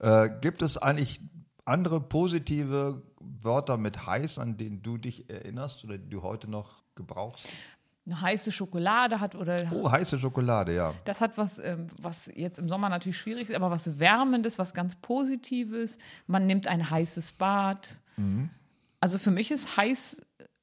Äh, 0.00 0.28
gibt 0.40 0.60
es 0.60 0.76
eigentlich 0.76 1.20
andere 1.64 2.00
positive 2.00 3.00
Wörter 3.20 3.76
mit 3.76 4.06
heiß, 4.06 4.38
an 4.40 4.56
denen 4.56 4.82
du 4.82 4.98
dich 4.98 5.30
erinnerst 5.30 5.84
oder 5.84 5.98
die 5.98 6.10
du 6.10 6.22
heute 6.22 6.50
noch 6.50 6.82
gebrauchst? 6.96 7.46
Eine 8.06 8.20
heiße 8.20 8.52
Schokolade 8.52 9.18
hat 9.18 9.34
oder 9.34 9.56
Oh, 9.72 9.90
heiße 9.90 10.18
Schokolade, 10.18 10.74
ja. 10.74 10.94
das 11.04 11.20
hat 11.20 11.36
was, 11.36 11.58
ähm, 11.58 11.88
was 12.00 12.30
jetzt 12.34 12.58
im 12.58 12.68
Sommer 12.68 12.88
natürlich 12.88 13.18
schwierig 13.18 13.50
ist, 13.50 13.56
aber 13.56 13.70
was 13.70 13.98
Wärmendes, 13.98 14.58
was 14.60 14.74
ganz 14.74 14.94
Positives. 14.94 15.98
Man 16.28 16.46
nimmt 16.46 16.68
ein 16.68 16.88
heißes 16.88 17.32
Bad. 17.32 17.96
Mhm. 18.16 18.50
Also 19.00 19.18
für 19.18 19.32
mich 19.32 19.50
ist 19.50 19.76
heiß, 19.76 20.20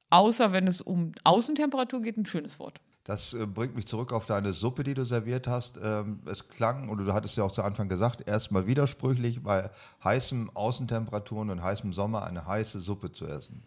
außer 0.08 0.52
wenn 0.52 0.66
es 0.66 0.80
um 0.80 1.12
Außentemperatur 1.22 2.00
geht, 2.00 2.16
ein 2.16 2.24
schönes 2.26 2.58
Wort. 2.58 2.80
Das 3.04 3.34
äh, 3.34 3.46
bringt 3.46 3.76
mich 3.76 3.86
zurück 3.86 4.14
auf 4.14 4.24
deine 4.24 4.54
Suppe, 4.54 4.82
die 4.82 4.94
du 4.94 5.04
serviert 5.04 5.46
hast. 5.46 5.78
Ähm, 5.82 6.20
es 6.24 6.48
klang, 6.48 6.88
oder 6.88 7.04
du 7.04 7.12
hattest 7.12 7.36
ja 7.36 7.44
auch 7.44 7.52
zu 7.52 7.62
Anfang 7.62 7.90
gesagt, 7.90 8.26
erstmal 8.26 8.66
widersprüchlich, 8.66 9.42
bei 9.42 9.68
heißen 10.02 10.50
Außentemperaturen 10.54 11.50
und 11.50 11.62
heißem 11.62 11.92
Sommer 11.92 12.24
eine 12.24 12.46
heiße 12.46 12.80
Suppe 12.80 13.12
zu 13.12 13.26
essen. 13.26 13.62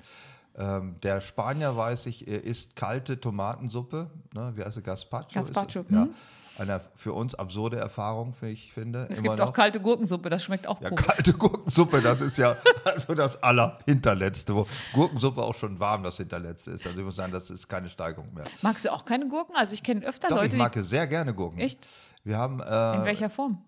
Ähm, 0.59 0.95
der 1.03 1.21
Spanier, 1.21 1.77
weiß 1.77 2.07
ich, 2.07 2.27
er 2.27 2.43
isst 2.43 2.75
kalte 2.75 3.19
Tomatensuppe. 3.19 4.09
Ne? 4.33 4.53
Wie 4.55 4.63
heißt 4.63 4.75
sie? 4.75 4.81
Gazpacho? 4.81 5.27
Gazpacho, 5.33 5.81
Ist, 5.81 5.91
ja, 5.91 6.05
mhm. 6.05 6.13
eine 6.57 6.81
für 6.95 7.13
uns 7.13 7.35
absurde 7.35 7.77
Erfahrung, 7.77 8.33
wie 8.41 8.47
ich 8.47 8.73
finde. 8.73 9.07
Es 9.11 9.21
gibt 9.21 9.37
noch. 9.37 9.49
auch 9.49 9.53
kalte 9.53 9.79
Gurkensuppe, 9.79 10.31
das 10.31 10.43
schmeckt 10.43 10.67
auch 10.67 10.81
Ja, 10.81 10.89
komisch. 10.89 11.05
kalte 11.05 11.33
Gurkensuppe, 11.33 12.01
das 12.01 12.21
ist 12.21 12.39
ja 12.39 12.55
also 12.85 13.13
das 13.13 13.41
Allerhinterletzte. 13.43 14.55
Wo 14.55 14.65
Gurkensuppe 14.93 15.43
auch 15.43 15.53
schon 15.53 15.79
warm 15.79 16.01
das 16.01 16.17
Hinterletzte 16.17 16.71
ist. 16.71 16.87
Also 16.87 16.97
ich 16.97 17.05
muss 17.05 17.15
sagen, 17.15 17.31
das 17.31 17.51
ist 17.51 17.67
keine 17.67 17.87
Steigerung 17.87 18.33
mehr. 18.33 18.45
Magst 18.63 18.83
du 18.83 18.91
auch 18.91 19.05
keine 19.05 19.27
Gurken? 19.27 19.55
Also 19.55 19.75
ich 19.75 19.83
kenne 19.83 20.03
öfter 20.05 20.29
Doch, 20.29 20.37
Leute, 20.37 20.55
ich 20.55 20.57
mag 20.57 20.73
sehr 20.75 21.05
gerne 21.05 21.35
Gurken. 21.35 21.59
Echt? 21.59 21.87
Wir 22.23 22.37
haben 22.37 22.57
die, 22.57 22.63
äh, 22.63 22.95
in 22.95 23.05
welcher 23.05 23.29
Form? 23.29 23.61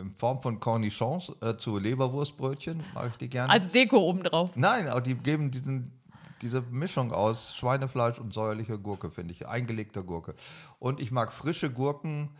in 0.00 0.14
Form 0.18 0.40
von 0.40 0.60
Cornichons 0.60 1.32
äh, 1.40 1.56
zu 1.56 1.78
Leberwurstbrötchen, 1.78 2.82
mag 2.94 3.10
ich 3.12 3.16
die 3.16 3.28
gerne. 3.28 3.52
Als 3.52 3.68
Deko 3.68 3.98
obendrauf. 3.98 4.50
Nein, 4.56 4.88
aber 4.88 5.00
die 5.00 5.14
geben 5.14 5.50
diesen, 5.50 5.97
diese 6.42 6.62
Mischung 6.62 7.12
aus 7.12 7.54
Schweinefleisch 7.56 8.18
und 8.18 8.32
säuerlicher 8.32 8.78
Gurke, 8.78 9.10
finde 9.10 9.32
ich, 9.32 9.48
eingelegter 9.48 10.02
Gurke. 10.02 10.34
Und 10.78 11.00
ich 11.00 11.10
mag 11.10 11.32
frische 11.32 11.70
Gurken. 11.70 12.30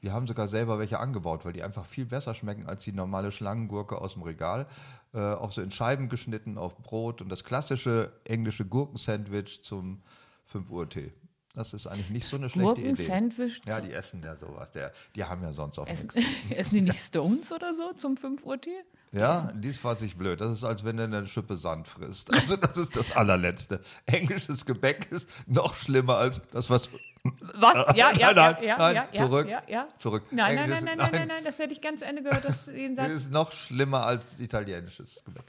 Wir 0.00 0.12
haben 0.12 0.26
sogar 0.26 0.48
selber 0.48 0.78
welche 0.78 1.00
angebaut, 1.00 1.44
weil 1.44 1.52
die 1.52 1.62
einfach 1.62 1.86
viel 1.86 2.06
besser 2.06 2.34
schmecken 2.34 2.66
als 2.66 2.84
die 2.84 2.92
normale 2.92 3.32
Schlangengurke 3.32 4.00
aus 4.00 4.14
dem 4.14 4.22
Regal. 4.22 4.66
Äh, 5.12 5.18
auch 5.18 5.52
so 5.52 5.60
in 5.60 5.70
Scheiben 5.70 6.08
geschnitten 6.08 6.56
auf 6.56 6.76
Brot 6.78 7.20
und 7.20 7.28
das 7.30 7.42
klassische 7.42 8.12
englische 8.24 8.64
Gurkensandwich 8.64 9.62
zum 9.62 10.02
5 10.46 10.70
Uhr 10.70 10.88
Tee. 10.88 11.12
Das 11.54 11.74
ist 11.74 11.88
eigentlich 11.88 12.10
nicht 12.10 12.28
so 12.28 12.36
eine 12.36 12.48
schlechte 12.48 12.80
Idee. 12.80 12.88
Gurkensandwich? 12.90 13.60
Ja, 13.66 13.80
die 13.80 13.92
essen 13.92 14.22
ja 14.22 14.36
sowas. 14.36 14.70
Der, 14.72 14.92
die 15.16 15.24
haben 15.24 15.42
ja 15.42 15.52
sonst 15.52 15.78
auch 15.78 15.86
Essen, 15.88 16.10
nichts. 16.14 16.30
essen 16.50 16.74
die 16.76 16.80
nicht 16.82 16.98
Stones 17.00 17.50
oder 17.50 17.74
so 17.74 17.92
zum 17.94 18.16
5 18.16 18.44
Uhr 18.44 18.60
Tee? 18.60 18.84
Ja, 19.12 19.50
dies 19.54 19.78
fand 19.78 20.02
ich 20.02 20.16
blöd. 20.16 20.40
Das 20.40 20.52
ist, 20.52 20.64
als 20.64 20.84
wenn 20.84 20.96
du 20.96 21.04
eine 21.04 21.26
Schippe 21.26 21.56
Sand 21.56 21.88
frisst. 21.88 22.32
Also 22.32 22.56
das 22.56 22.76
ist 22.76 22.94
das 22.94 23.12
allerletzte. 23.12 23.80
Englisches 24.06 24.64
Gebäck 24.64 25.10
ist 25.10 25.28
noch 25.46 25.74
schlimmer 25.74 26.16
als 26.16 26.42
das, 26.50 26.68
was 26.68 26.88
Was? 27.54 27.96
Ja, 27.96 28.12
ja, 28.12 28.12
Nein, 28.12 28.18
ja, 28.18 28.32
nein, 28.32 28.56
ja, 28.62 28.76
nein, 28.78 28.94
ja, 28.94 29.08
ja, 29.12 29.24
zurück, 29.24 29.48
ja, 29.48 29.62
ja. 29.66 29.88
zurück. 29.98 30.24
Nein, 30.30 30.54
nein, 30.54 30.70
nein, 30.70 30.84
nein, 30.84 30.96
nein, 30.98 31.10
nein. 31.12 31.28
nein, 31.28 31.44
das 31.44 31.58
hätte 31.58 31.72
ich 31.72 31.80
ganz 31.80 32.00
zu 32.00 32.06
Ende 32.06 32.22
gehört, 32.22 32.44
dass 32.44 32.66
Das 32.96 33.12
ist 33.12 33.30
noch 33.30 33.52
schlimmer 33.52 34.04
als 34.04 34.38
italienisches 34.40 35.24
Gebäck. 35.24 35.44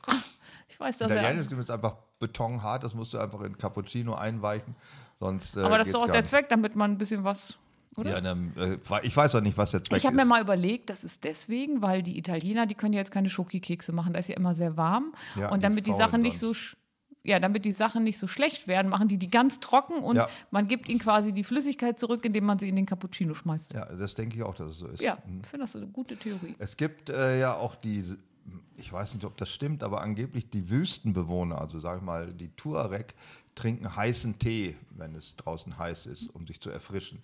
Ich 0.70 0.80
weiß, 0.80 0.98
dass 1.00 1.12
er. 1.12 1.18
Italienisches 1.18 1.50
Gebäck 1.50 1.64
ist 1.64 1.72
einfach 1.72 1.96
betonhart, 2.20 2.84
das 2.84 2.94
musst 2.94 3.14
du 3.14 3.20
einfach 3.20 3.42
in 3.42 3.58
Cappuccino 3.58 4.16
einweichen. 4.16 4.76
Sonst, 5.20 5.58
äh, 5.58 5.62
Aber 5.62 5.78
das 5.78 5.88
ist 5.88 5.94
doch 5.94 6.04
auch 6.04 6.10
der. 6.10 6.26
Zweck, 6.26 6.48
damit 6.50 6.76
man 6.76 6.92
ein 6.92 6.98
bisschen 6.98 7.24
was. 7.24 7.58
Oder? 7.98 8.22
Dann, 8.22 8.54
äh, 8.58 8.78
ich 9.04 9.16
weiß 9.18 9.36
auch 9.36 9.42
nicht, 9.42 9.58
was 9.58 9.72
der 9.72 9.84
Zweck 9.84 9.98
Ich 9.98 10.06
habe 10.06 10.16
ist. 10.16 10.22
mir 10.24 10.28
mal 10.30 10.42
überlegt, 10.42 10.90
das 10.90 11.04
ist 11.04 11.24
deswegen, 11.24 11.82
weil 11.82 12.04
die 12.04 12.18
Italiener, 12.18 12.66
die 12.66 12.76
können 12.76 12.94
ja 12.94 13.00
jetzt 13.00 13.12
keine 13.12 13.30
Schoki-Kekse 13.30 13.92
machen, 13.92 14.14
da 14.14 14.20
ist 14.20 14.30
ja 14.30 14.36
immer 14.38 14.54
sehr 14.54 14.78
warm. 14.78 15.14
Ja, 15.36 15.50
und 15.50 15.64
damit 15.64 15.88
die 15.88 15.94
Sachen 15.94 16.22
nicht 16.22 16.38
so, 16.38 16.54
ja, 17.24 17.40
damit 17.40 17.66
die 17.66 17.72
Sachen 17.72 18.04
nicht 18.04 18.18
so 18.20 18.28
schlecht 18.28 18.68
werden, 18.68 18.90
machen 18.90 19.08
die 19.08 19.18
die 19.18 19.30
ganz 19.30 19.60
trocken 19.60 19.96
und 20.04 20.16
Ja. 20.16 20.30
man 20.52 20.68
gibt 20.68 20.88
ihnen 20.88 21.00
quasi 21.00 21.34
die 21.34 21.44
Flüssigkeit 21.44 21.98
zurück, 22.00 22.24
indem 22.26 22.46
man 22.46 22.60
sie 22.60 22.70
in 22.70 22.76
den 22.76 22.86
Cappuccino 22.86 23.34
schmeißt. 23.34 23.74
ja, 23.74 23.86
das 23.86 24.14
denke 24.14 24.38
ich 24.38 24.44
auch, 24.44 24.56
dass 24.56 24.68
es 24.70 24.78
so 24.78 24.88
ist. 24.88 25.02
Ja, 25.02 25.18
ich 25.42 25.48
finde 25.48 25.64
das 25.66 25.72
so 25.74 25.80
eine 25.80 25.88
gute 25.88 26.16
Theorie. 26.16 26.56
Es 26.60 26.78
gibt 26.78 27.10
äh, 27.10 27.40
ja 27.40 27.56
auch 27.56 27.76
die, 27.76 28.04
ich 28.78 28.94
weiß 28.94 29.16
nicht, 29.16 29.26
ob 29.26 29.36
das 29.38 29.50
stimmt, 29.50 29.84
aber 29.84 30.02
angeblich 30.02 30.50
die 30.50 30.70
Wüstenbewohner, 30.70 31.60
also 31.60 31.80
sag 31.80 31.98
ich 31.98 32.04
mal, 32.04 32.32
die 32.34 32.50
Tuareg, 32.56 33.14
trinken 33.56 33.94
heißen 33.96 34.40
Tee, 34.40 34.78
wenn 34.92 35.16
es 35.16 35.36
draußen 35.36 35.78
heiß 35.78 36.06
ist, 36.06 36.34
um 36.34 36.48
sich 36.48 36.62
zu 36.62 36.70
erfrischen. 36.70 37.20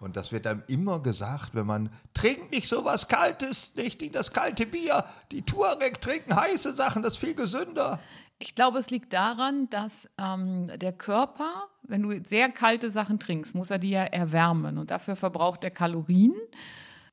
Und 0.00 0.16
das 0.16 0.32
wird 0.32 0.46
einem 0.46 0.62
immer 0.66 1.00
gesagt, 1.00 1.54
wenn 1.54 1.66
man 1.66 1.88
trinkt 2.14 2.50
nicht 2.52 2.68
sowas 2.68 3.08
Kaltes, 3.08 3.74
nicht 3.76 4.14
das 4.14 4.32
kalte 4.32 4.66
Bier. 4.66 5.04
Die 5.30 5.42
Tuareg 5.42 6.00
trinken 6.00 6.34
heiße 6.34 6.74
Sachen, 6.74 7.02
das 7.02 7.14
ist 7.14 7.18
viel 7.20 7.34
gesünder. 7.34 8.00
Ich 8.40 8.54
glaube, 8.56 8.78
es 8.78 8.90
liegt 8.90 9.12
daran, 9.12 9.70
dass 9.70 10.10
ähm, 10.18 10.66
der 10.76 10.92
Körper, 10.92 11.68
wenn 11.84 12.02
du 12.02 12.20
sehr 12.26 12.50
kalte 12.50 12.90
Sachen 12.90 13.18
trinkst, 13.20 13.54
muss 13.54 13.70
er 13.70 13.78
die 13.78 13.90
ja 13.90 14.02
erwärmen 14.02 14.76
und 14.78 14.90
dafür 14.90 15.14
verbraucht 15.16 15.62
er 15.64 15.70
Kalorien. 15.70 16.34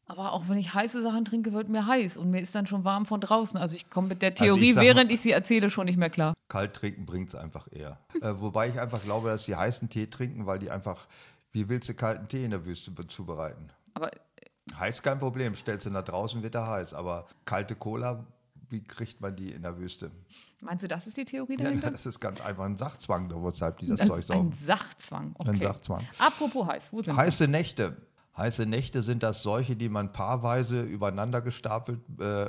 Aber 0.07 0.33
auch 0.33 0.49
wenn 0.49 0.57
ich 0.57 0.73
heiße 0.73 1.01
Sachen 1.01 1.23
trinke, 1.23 1.53
wird 1.53 1.69
mir 1.69 1.85
heiß 1.85 2.17
und 2.17 2.31
mir 2.31 2.41
ist 2.41 2.53
dann 2.53 2.67
schon 2.67 2.83
warm 2.83 3.05
von 3.05 3.21
draußen. 3.21 3.57
Also 3.57 3.77
ich 3.77 3.89
komme 3.89 4.09
mit 4.09 4.21
der 4.21 4.31
Also 4.31 4.43
ich 4.43 4.49
Theorie, 4.49 4.73
sag 4.73 4.81
mal- 4.81 4.87
während 4.87 5.11
ich 5.11 5.21
sie 5.21 5.31
erzähle, 5.31 5.69
schon 5.69 5.85
nicht 5.85 5.97
mehr 5.97 6.09
klar. 6.09 6.33
Kalt 6.49 6.73
trinken 6.73 7.05
bringt 7.05 7.29
es 7.29 7.35
einfach 7.35 7.67
eher. 7.71 7.97
äh, 8.21 8.33
wobei 8.39 8.67
ich 8.67 8.77
einfach 8.81 9.01
glaube, 9.03 9.29
dass 9.29 9.45
die 9.45 9.55
heißen 9.55 9.89
Tee 9.89 10.07
trinken, 10.07 10.47
weil 10.47 10.59
die 10.59 10.69
einfach, 10.69 11.07
wie 11.51 11.67
willst 11.69 11.89
du 11.89 11.93
kalten 11.93 12.27
Tee 12.27 12.43
in 12.45 12.51
der 12.51 12.65
Wüste 12.65 12.91
be- 12.91 13.07
zubereiten? 13.07 13.69
Aber 13.93 14.11
Heiß 14.79 15.01
kein 15.01 15.19
Problem, 15.19 15.55
stellst 15.55 15.85
du 15.85 15.89
nach 15.89 16.03
draußen, 16.03 16.41
wird 16.43 16.55
er 16.55 16.67
heiß. 16.67 16.93
Aber 16.93 17.25
kalte 17.45 17.75
Cola, 17.75 18.25
wie 18.69 18.81
kriegt 18.83 19.19
man 19.19 19.35
die 19.35 19.51
in 19.51 19.63
der 19.63 19.77
Wüste? 19.77 20.11
meinst 20.61 20.83
du, 20.83 20.87
das 20.87 21.07
ist 21.07 21.17
die 21.17 21.25
Theorie 21.25 21.57
Ja, 21.57 21.65
dahinter? 21.65 21.91
das 21.91 22.05
ist 22.05 22.19
ganz 22.21 22.39
einfach 22.39 22.63
ein 22.65 22.77
Sachzwang, 22.77 23.29
weshalb 23.43 23.79
die 23.79 23.87
das, 23.87 23.97
das 23.97 24.07
Zeug 24.07 24.19
ist 24.19 24.31
ein 24.31 24.37
saugen. 24.37 24.51
Sachzwang. 24.53 25.35
Okay. 25.39 25.49
Ein 25.49 25.59
Sachzwang. 25.59 26.07
Apropos 26.19 26.67
heiß, 26.67 26.87
wo 26.91 27.01
sind 27.01 27.15
wir? 27.15 27.17
Heiße 27.17 27.47
Nächte. 27.47 27.97
Heiße 28.37 28.65
Nächte, 28.65 29.03
sind 29.03 29.23
das 29.23 29.43
solche, 29.43 29.75
die 29.75 29.89
man 29.89 30.13
paarweise 30.13 30.83
übereinander 30.83 31.41
gestapelt 31.41 31.99
äh, 32.21 32.45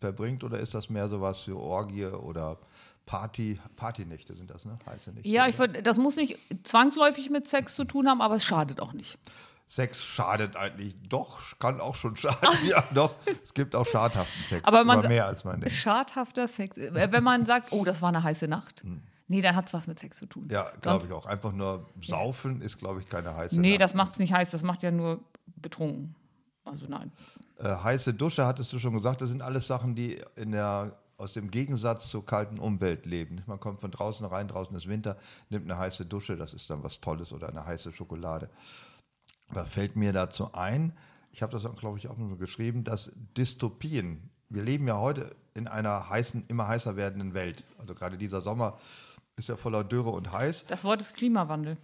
verbringt 0.00 0.44
oder 0.44 0.58
ist 0.58 0.72
das 0.72 0.88
mehr 0.88 1.10
sowas 1.10 1.46
wie 1.46 1.52
Orgie 1.52 2.06
oder 2.06 2.56
Party? 3.06 3.58
Partynächte 3.76 4.34
sind 4.36 4.50
das, 4.50 4.64
ne? 4.64 4.78
Heiße 4.86 5.10
Nächte. 5.12 5.28
Ja, 5.28 5.46
ich 5.48 5.58
würd, 5.58 5.86
das 5.86 5.98
muss 5.98 6.16
nicht 6.16 6.38
zwangsläufig 6.64 7.30
mit 7.30 7.48
Sex 7.48 7.74
zu 7.74 7.84
tun 7.84 8.08
haben, 8.08 8.20
aber 8.20 8.36
es 8.36 8.44
schadet 8.44 8.80
auch 8.80 8.92
nicht. 8.92 9.18
Sex 9.66 10.02
schadet 10.04 10.56
eigentlich. 10.56 10.96
Doch, 11.08 11.40
kann 11.60 11.80
auch 11.80 11.94
schon 11.94 12.16
schaden. 12.16 12.48
ja, 12.68 12.82
doch. 12.92 13.14
Es 13.44 13.54
gibt 13.54 13.76
auch 13.76 13.86
schadhaften 13.86 14.44
Sex. 14.48 14.64
Aber 14.66 14.84
man- 14.84 15.06
mehr 15.06 15.26
als 15.26 15.44
man 15.44 15.60
denkt. 15.60 15.74
Schadhafter 15.74 16.48
Sex. 16.48 16.76
Äh, 16.76 16.90
Wenn 17.12 17.22
man 17.24 17.46
sagt, 17.46 17.72
oh, 17.72 17.84
das 17.84 18.02
war 18.02 18.08
eine 18.08 18.22
heiße 18.22 18.48
Nacht. 18.48 18.82
Nee, 19.28 19.40
dann 19.42 19.54
hat 19.54 19.66
es 19.68 19.74
was 19.74 19.86
mit 19.86 19.96
Sex 20.00 20.16
zu 20.16 20.26
tun. 20.26 20.42
Hm. 20.44 20.50
Ja, 20.50 20.72
glaube 20.80 21.04
ich 21.04 21.12
auch. 21.12 21.24
Einfach 21.26 21.52
nur 21.52 21.86
saufen 22.04 22.60
ist, 22.62 22.78
glaube 22.78 23.00
ich, 23.00 23.08
keine 23.08 23.36
heiße 23.36 23.60
Nee, 23.60 23.70
Nacht. 23.72 23.80
das 23.82 23.94
macht 23.94 24.12
es 24.14 24.18
nicht 24.18 24.32
heiß, 24.32 24.50
das 24.50 24.62
macht 24.62 24.82
ja 24.82 24.90
nur 24.90 25.20
betrunken. 25.56 26.16
Also 26.64 26.86
nein. 26.88 27.12
Äh, 27.58 27.68
heiße 27.68 28.12
Dusche, 28.14 28.44
hattest 28.46 28.72
du 28.72 28.78
schon 28.80 28.92
gesagt, 28.94 29.20
das 29.20 29.28
sind 29.30 29.40
alles 29.40 29.66
Sachen, 29.68 29.94
die 29.94 30.20
in 30.36 30.50
der, 30.50 30.96
aus 31.20 31.34
dem 31.34 31.50
Gegensatz 31.50 32.08
zur 32.08 32.24
kalten 32.24 32.58
Umwelt 32.58 33.06
leben. 33.06 33.42
Man 33.46 33.60
kommt 33.60 33.80
von 33.80 33.90
draußen 33.90 34.26
rein, 34.26 34.48
draußen 34.48 34.74
ist 34.76 34.88
Winter, 34.88 35.16
nimmt 35.50 35.70
eine 35.70 35.78
heiße 35.78 36.06
Dusche, 36.06 36.36
das 36.36 36.54
ist 36.54 36.70
dann 36.70 36.82
was 36.82 37.00
Tolles 37.00 37.32
oder 37.32 37.48
eine 37.48 37.64
heiße 37.64 37.92
Schokolade. 37.92 38.50
Da 39.52 39.64
fällt 39.64 39.96
mir 39.96 40.12
dazu 40.12 40.52
ein, 40.52 40.96
ich 41.32 41.42
habe 41.42 41.52
das 41.52 41.64
auch, 41.64 41.76
glaube 41.76 41.98
ich, 41.98 42.08
auch 42.08 42.16
nur 42.16 42.38
geschrieben, 42.38 42.84
dass 42.84 43.12
Dystopien, 43.36 44.30
wir 44.48 44.62
leben 44.62 44.88
ja 44.88 44.98
heute 44.98 45.36
in 45.54 45.68
einer 45.68 46.08
heißen, 46.08 46.44
immer 46.48 46.66
heißer 46.66 46.96
werdenden 46.96 47.34
Welt. 47.34 47.64
Also 47.78 47.94
gerade 47.94 48.18
dieser 48.18 48.40
Sommer 48.40 48.78
ist 49.36 49.48
ja 49.48 49.56
voller 49.56 49.84
Dürre 49.84 50.10
und 50.10 50.32
heiß. 50.32 50.66
Das 50.66 50.84
Wort 50.84 51.00
ist 51.00 51.14
Klimawandel. 51.14 51.76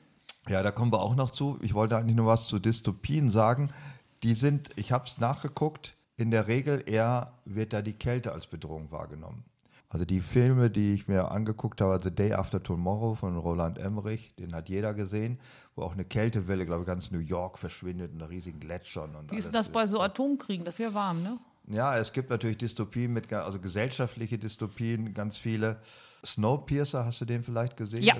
Ja, 0.49 0.62
da 0.62 0.70
kommen 0.70 0.92
wir 0.92 1.01
auch 1.01 1.16
noch 1.16 1.31
zu. 1.31 1.59
Ich 1.62 1.75
wollte 1.75 1.96
eigentlich 1.96 2.16
nur 2.16 2.27
was 2.27 2.46
zu 2.46 2.59
Dystopien 2.59 3.31
sagen. 3.31 3.72
Die 4.22 4.35
sind, 4.35 4.70
ich 4.77 4.92
habe 4.92 5.07
es 5.07 5.18
nachgeguckt, 5.18 5.95
in 6.16 6.31
der 6.31 6.48
Regel 6.48 6.83
eher 6.87 7.33
wird 7.44 7.72
da 7.72 7.83
die 7.83 7.92
Kälte 7.92 8.33
als 8.33 8.46
Bedrohung 8.46 8.90
wahrgenommen. 8.90 9.44
Also 9.88 10.05
die 10.05 10.20
Filme, 10.20 10.68
die 10.68 10.94
ich 10.94 11.07
mir 11.07 11.31
angeguckt 11.31 11.81
habe, 11.81 12.00
The 12.02 12.11
Day 12.11 12.33
After 12.33 12.61
Tomorrow 12.61 13.14
von 13.14 13.37
Roland 13.37 13.79
Emmerich, 13.79 14.35
den 14.35 14.55
hat 14.55 14.68
jeder 14.68 14.94
gesehen, 14.94 15.38
wo 15.76 15.83
auch 15.83 15.92
eine 15.92 16.05
Kältewelle, 16.05 16.66
glaube 16.66 16.83
ich, 16.83 16.87
ganz 16.87 17.12
New 17.12 17.20
York 17.20 17.59
verschwindet 17.59 18.12
in 18.12 18.20
riesigen 18.20 18.59
Gletschern. 18.59 19.14
Und 19.14 19.31
Wie 19.31 19.37
ist 19.37 19.55
das 19.55 19.68
bei 19.68 19.87
so 19.87 20.00
Atomkriegen? 20.00 20.64
Das 20.64 20.74
ist 20.74 20.81
ja 20.81 20.92
warm, 20.92 21.22
ne? 21.22 21.38
Ja, 21.68 21.96
es 21.98 22.12
gibt 22.12 22.31
natürlich 22.31 22.59
Dystopien, 22.59 23.12
mit, 23.12 23.33
also 23.33 23.61
gesellschaftliche 23.61 24.38
Dystopien, 24.38 25.14
ganz 25.14 25.37
viele. 25.37 25.81
Snowpiercer, 26.24 27.05
hast 27.05 27.20
du 27.20 27.24
den 27.24 27.44
vielleicht 27.44 27.76
gesehen? 27.76 28.02
Ja, 28.02 28.16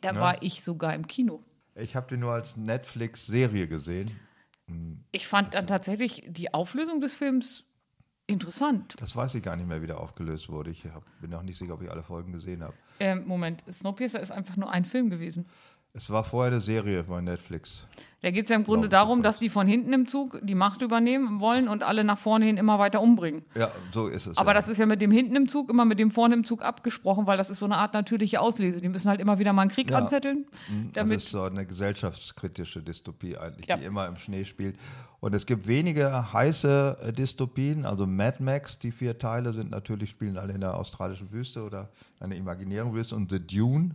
da 0.00 0.14
war 0.14 0.42
ich 0.42 0.62
sogar 0.62 0.94
im 0.94 1.06
Kino. 1.06 1.42
Ich 1.74 1.96
habe 1.96 2.08
den 2.08 2.20
nur 2.20 2.32
als 2.32 2.56
Netflix-Serie 2.56 3.68
gesehen. 3.68 4.10
Ich 5.12 5.26
fand 5.26 5.54
dann 5.54 5.66
tatsächlich 5.66 6.24
die 6.28 6.52
Auflösung 6.54 7.00
des 7.00 7.14
Films 7.14 7.64
interessant. 8.26 8.94
Das 8.98 9.16
weiß 9.16 9.34
ich 9.34 9.42
gar 9.42 9.56
nicht 9.56 9.66
mehr, 9.66 9.82
wie 9.82 9.86
der 9.86 10.00
aufgelöst 10.00 10.48
wurde. 10.48 10.70
Ich 10.70 10.84
hab, 10.84 11.04
bin 11.20 11.34
auch 11.34 11.42
nicht 11.42 11.58
sicher, 11.58 11.74
ob 11.74 11.82
ich 11.82 11.90
alle 11.90 12.02
Folgen 12.02 12.32
gesehen 12.32 12.62
habe. 12.62 12.74
Ähm, 13.00 13.26
Moment, 13.26 13.64
Snowpiercer 13.72 14.20
ist 14.20 14.30
einfach 14.30 14.56
nur 14.56 14.70
ein 14.70 14.84
Film 14.84 15.10
gewesen. 15.10 15.46
Es 15.92 16.08
war 16.10 16.24
vorher 16.24 16.52
eine 16.52 16.60
Serie 16.60 17.02
bei 17.02 17.20
Netflix. 17.20 17.84
Da 18.22 18.30
geht 18.30 18.44
es 18.44 18.50
ja 18.50 18.56
im 18.56 18.64
Grunde 18.64 18.88
Glaube 18.88 18.90
darum, 18.90 19.22
dass 19.22 19.38
die 19.38 19.48
von 19.48 19.66
hinten 19.66 19.92
im 19.94 20.06
Zug 20.06 20.38
die 20.42 20.54
Macht 20.54 20.82
übernehmen 20.82 21.40
wollen 21.40 21.68
und 21.68 21.82
alle 21.82 22.04
nach 22.04 22.18
vorne 22.18 22.44
hin 22.44 22.58
immer 22.58 22.78
weiter 22.78 23.00
umbringen. 23.00 23.42
Ja, 23.56 23.70
so 23.92 24.08
ist 24.08 24.26
es. 24.26 24.36
Aber 24.36 24.50
ja. 24.50 24.54
das 24.54 24.68
ist 24.68 24.76
ja 24.76 24.84
mit 24.84 25.00
dem 25.00 25.10
hinten 25.10 25.36
im 25.36 25.48
Zug 25.48 25.70
immer 25.70 25.86
mit 25.86 25.98
dem 25.98 26.10
vorne 26.10 26.34
im 26.34 26.44
Zug 26.44 26.62
abgesprochen, 26.62 27.26
weil 27.26 27.38
das 27.38 27.48
ist 27.48 27.60
so 27.60 27.64
eine 27.64 27.78
Art 27.78 27.94
natürliche 27.94 28.40
Auslese. 28.40 28.82
Die 28.82 28.90
müssen 28.90 29.08
halt 29.08 29.20
immer 29.20 29.38
wieder 29.38 29.54
mal 29.54 29.62
einen 29.62 29.70
Krieg 29.70 29.90
Ja. 29.90 29.98
anzetteln. 29.98 30.44
das 30.92 31.02
Damit, 31.04 31.18
ist 31.18 31.30
so 31.30 31.42
eine 31.42 31.64
gesellschaftskritische 31.64 32.82
Dystopie 32.82 33.38
eigentlich, 33.38 33.66
Ja. 33.66 33.78
die 33.78 33.84
immer 33.86 34.06
im 34.06 34.16
Schnee 34.16 34.44
spielt. 34.44 34.76
Und 35.20 35.34
es 35.34 35.46
gibt 35.46 35.66
wenige 35.66 36.32
heiße 36.32 36.98
äh, 37.02 37.12
Dystopien, 37.12 37.86
also 37.86 38.06
Mad 38.06 38.42
Max, 38.42 38.78
die 38.78 38.92
vier 38.92 39.18
Teile 39.18 39.54
sind 39.54 39.70
natürlich, 39.70 40.10
spielen 40.10 40.36
alle 40.36 40.52
in 40.52 40.60
der 40.60 40.76
australischen 40.76 41.32
Wüste 41.32 41.64
oder 41.64 41.88
einer 42.20 42.36
imaginären 42.36 42.92
Wüste. 42.94 43.16
Und 43.16 43.30
The 43.30 43.40
Dune, 43.46 43.90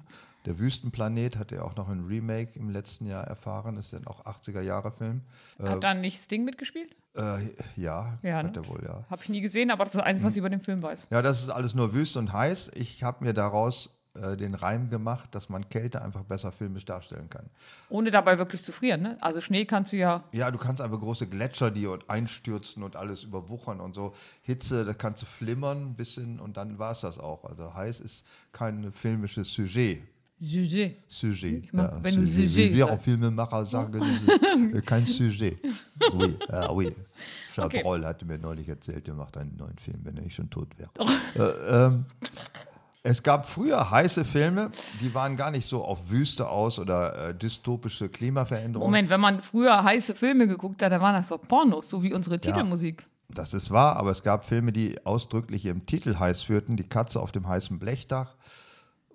der 0.45 0.59
Wüstenplanet, 0.59 1.37
hat 1.37 1.51
ja 1.51 1.61
auch 1.63 1.75
noch 1.75 1.89
ein 1.89 2.05
Remake 2.05 2.51
im 2.59 2.69
letzten 2.69 3.05
Jahr 3.05 3.23
erfahren. 3.25 3.75
Das 3.75 3.85
ist 3.85 3.93
dann 3.93 4.07
auch 4.07 4.25
80er-Jahre-Film. 4.25 5.21
hat 5.63 5.83
da 5.83 5.93
nicht 5.93 6.19
Sting 6.21 6.43
mitgespielt? 6.45 6.95
Äh, 7.15 7.37
ja, 7.75 8.17
Ja, 8.23 8.37
hat 8.37 8.45
ne? 8.47 8.51
er 8.55 8.67
wohl, 8.67 8.83
ja. 8.85 9.03
Habe 9.09 9.23
ich 9.23 9.29
nie 9.29 9.41
gesehen, 9.41 9.71
aber 9.71 9.85
das 9.85 9.93
ist 9.93 9.99
das 9.99 10.05
Einzige, 10.05 10.25
was 10.25 10.33
Hm. 10.33 10.37
ich 10.37 10.39
über 10.39 10.49
den 10.49 10.59
Film 10.61 10.81
weiß. 10.81 11.07
Ja, 11.09 11.21
das 11.21 11.41
ist 11.43 11.49
alles 11.49 11.73
nur 11.73 11.93
wüst 11.93 12.17
und 12.17 12.33
heiß. 12.33 12.71
Ich 12.75 13.03
habe 13.03 13.23
mir 13.23 13.33
daraus 13.33 13.89
äh, 14.15 14.35
den 14.37 14.53
Reim 14.55 14.89
gemacht, 14.89 15.33
dass 15.35 15.49
man 15.49 15.67
Kälte 15.69 16.01
einfach 16.01 16.23
besser 16.23 16.51
filmisch 16.51 16.85
darstellen 16.85 17.29
kann. 17.29 17.49
Ohne 17.89 18.11
dabei 18.11 18.37
wirklich 18.37 18.63
zu 18.63 18.71
frieren. 18.71 19.01
Ne? 19.01 19.17
Also 19.21 19.41
Schnee 19.41 19.65
kannst 19.65 19.91
du 19.93 19.97
ja. 19.97 20.23
Ja, 20.33 20.51
du 20.51 20.57
kannst 20.57 20.81
einfach 20.81 20.99
große 20.99 21.27
Gletscher, 21.27 21.69
die 21.71 21.87
einstürzen 22.07 22.83
und 22.83 22.95
alles 22.95 23.23
überwuchern 23.23 23.79
und 23.81 23.93
so. 23.95 24.13
Hitze, 24.41 24.85
da 24.85 24.93
kannst 24.93 25.21
du 25.21 25.25
flimmern 25.25 25.81
ein 25.91 25.95
bisschen 25.95 26.39
und 26.39 26.55
dann 26.57 26.79
war 26.79 26.91
es 26.91 27.01
das 27.01 27.17
auch. 27.19 27.43
Also 27.45 27.73
heiß 27.73 27.99
ist 28.01 28.25
kein 28.51 28.91
filmisches 28.93 29.53
Sujet. 29.53 30.01
Sujet. 30.45 30.97
Sujet. 31.07 31.73
mag, 31.73 32.03
wenn 32.03 32.15
du 32.15 32.27
Sujet 32.27 32.71
Wie 32.71 32.75
wir 32.75 32.91
auch 32.91 33.01
Filmemacher 33.01 33.65
sagen, 33.65 34.01
kein 34.85 35.05
Sujet. 35.05 35.57
Oui, 36.13 36.35
ah, 36.49 36.71
oui. 36.71 36.93
Chabrol 37.53 38.05
hatte 38.05 38.25
mir 38.25 38.37
neulich 38.37 38.67
erzählt, 38.67 39.07
der 39.07 39.13
macht 39.13 39.37
einen 39.37 39.55
neuen 39.57 39.77
Film, 39.77 39.99
wenn 40.03 40.17
er 40.17 40.23
nicht 40.23 40.35
schon 40.35 40.49
tot 40.49 40.67
wäre. 40.77 40.89
Äh, 41.35 41.85
ähm, 41.85 42.05
es 43.07 43.21
gab 43.21 43.47
früher 43.47 43.91
heiße 43.91 44.25
Filme, 44.25 44.71
die 44.99 45.13
waren 45.13 45.35
gar 45.35 45.51
nicht 45.51 45.67
so 45.67 45.83
auf 45.83 46.09
Wüste 46.09 46.49
aus 46.49 46.79
oder 46.79 47.29
äh, 47.29 47.35
dystopische 47.35 48.09
Klimaveränderungen. 48.09 48.89
Moment, 48.89 49.09
wenn 49.09 49.21
man 49.21 49.41
früher 49.41 49.83
heiße 49.83 50.15
Filme 50.15 50.47
geguckt 50.47 50.81
hat, 50.81 50.91
dann 50.91 51.01
waren 51.01 51.13
das 51.13 51.29
doch 51.29 51.41
Pornos, 51.41 51.89
so 51.89 52.01
wie 52.01 52.13
unsere 52.13 52.39
Titelmusik. 52.39 53.05
Das 53.29 53.53
ist 53.53 53.69
wahr, 53.71 53.97
aber 53.97 54.11
es 54.11 54.23
gab 54.23 54.45
Filme, 54.45 54.71
die 54.71 55.05
ausdrücklich 55.05 55.65
im 55.65 55.85
Titel 55.85 56.17
heiß 56.17 56.41
führten. 56.41 56.77
Die 56.77 56.83
Katze 56.83 57.19
auf 57.19 57.31
dem 57.31 57.47
heißen 57.47 57.77
Blechdach. 57.79 58.35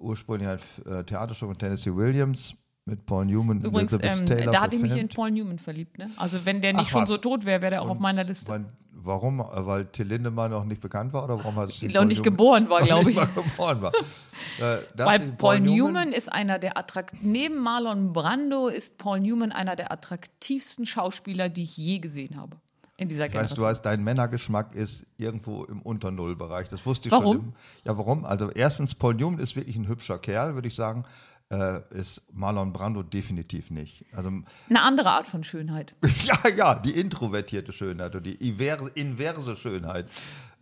Ursprünglich 0.01 0.49
ein 0.49 0.59
äh, 0.87 1.05
Theaterstück 1.05 1.49
von 1.49 1.57
Tennessee 1.59 1.95
Williams. 1.95 2.55
Mit 2.87 3.05
Paul 3.07 3.27
Newman. 3.27 3.61
Übrigens, 3.61 3.93
ähm, 4.01 4.27
Taylor 4.27 4.53
da 4.53 4.61
hatte 4.63 4.75
ich 4.75 4.83
mich 4.83 4.97
in. 4.97 5.09
Paul 5.09 5.31
Newman 5.31 5.59
verliebt. 5.59 5.99
Ne? 5.99 6.11
Also 6.17 6.45
wenn 6.45 6.61
der 6.63 6.73
nicht 6.73 6.87
Ach, 6.87 6.91
schon 6.91 7.03
was. 7.03 7.11
so 7.11 7.19
tot 7.19 7.45
wäre, 7.45 7.61
wäre 7.61 7.71
der 7.73 7.83
auch 7.83 7.91
auf 7.91 7.99
meiner 8.01 8.25
Liste. 8.25 8.49
Wann- 8.51 8.73
Warum? 9.03 9.39
Weil 9.39 9.87
Till 9.87 10.07
Lindemann 10.09 10.51
noch 10.51 10.65
nicht 10.67 10.81
bekannt 10.83 11.13
war 11.15 11.25
oder 11.25 11.39
warum 11.39 11.57
hat 11.57 11.71
es 11.71 11.81
Noch 11.83 12.05
nicht 12.05 12.23
geboren 12.23 12.69
war, 12.69 12.83
glaube 12.83 13.11
ich. 13.11 13.17
Geboren 13.35 13.81
war. 13.81 13.93
Äh, 13.95 14.79
Weil 14.97 15.23
sie 15.23 15.33
Paul 15.33 15.61
Newman 15.61 16.13
ist 16.13 16.31
einer 16.31 16.59
der 16.59 16.77
attrakt 16.77 17.15
neben 17.23 17.59
Marlon 17.59 18.13
Brando 18.13 18.67
ist 18.69 18.99
Paul 18.99 19.21
Newman 19.21 19.53
einer 19.53 19.75
der 19.77 19.91
attraktivsten 19.93 20.85
Schauspieler, 20.85 21.49
die 21.49 21.63
ich 21.63 21.77
je 21.79 21.99
gesehen 21.99 22.37
habe 22.37 22.57
in 23.01 23.09
dieser 23.09 23.25
Weißt 23.25 23.33
Generation. 23.33 23.57
du, 23.57 23.63
weißt, 23.63 23.85
dein 23.85 24.05
Männergeschmack 24.05 24.75
ist 24.75 25.07
irgendwo 25.17 25.65
im 25.65 25.81
Unter-Null-Bereich. 25.81 26.69
Das 26.69 26.85
wusste 26.85 27.09
ich 27.09 27.13
Warum? 27.13 27.37
schon. 27.37 27.45
Im, 27.47 27.53
ja, 27.85 27.97
warum? 27.97 28.27
Also 28.27 28.51
erstens, 28.51 28.95
Paul 28.95 29.15
Newman 29.15 29.39
ist 29.39 29.57
wirklich 29.57 29.75
ein 29.77 29.89
hübscher 29.89 30.19
Kerl, 30.19 30.55
würde 30.55 30.69
ich 30.69 30.75
sagen. 30.75 31.05
Äh, 31.51 31.81
ist 31.91 32.23
Marlon 32.33 32.73
Brando 32.75 33.03
definitiv 33.03 33.71
nicht. 33.71 34.05
Also 34.13 34.29
Eine 34.69 34.83
andere 34.83 35.11
Art 35.11 35.27
von 35.27 35.43
Schönheit. 35.43 35.95
ja, 36.25 36.49
ja, 36.55 36.75
die 36.75 36.93
introvertierte 36.93 37.73
Schönheit 37.73 38.15
und 38.15 38.25
die 38.25 38.35
inverse, 38.35 38.91
inverse 38.95 39.57
Schönheit. 39.57 40.07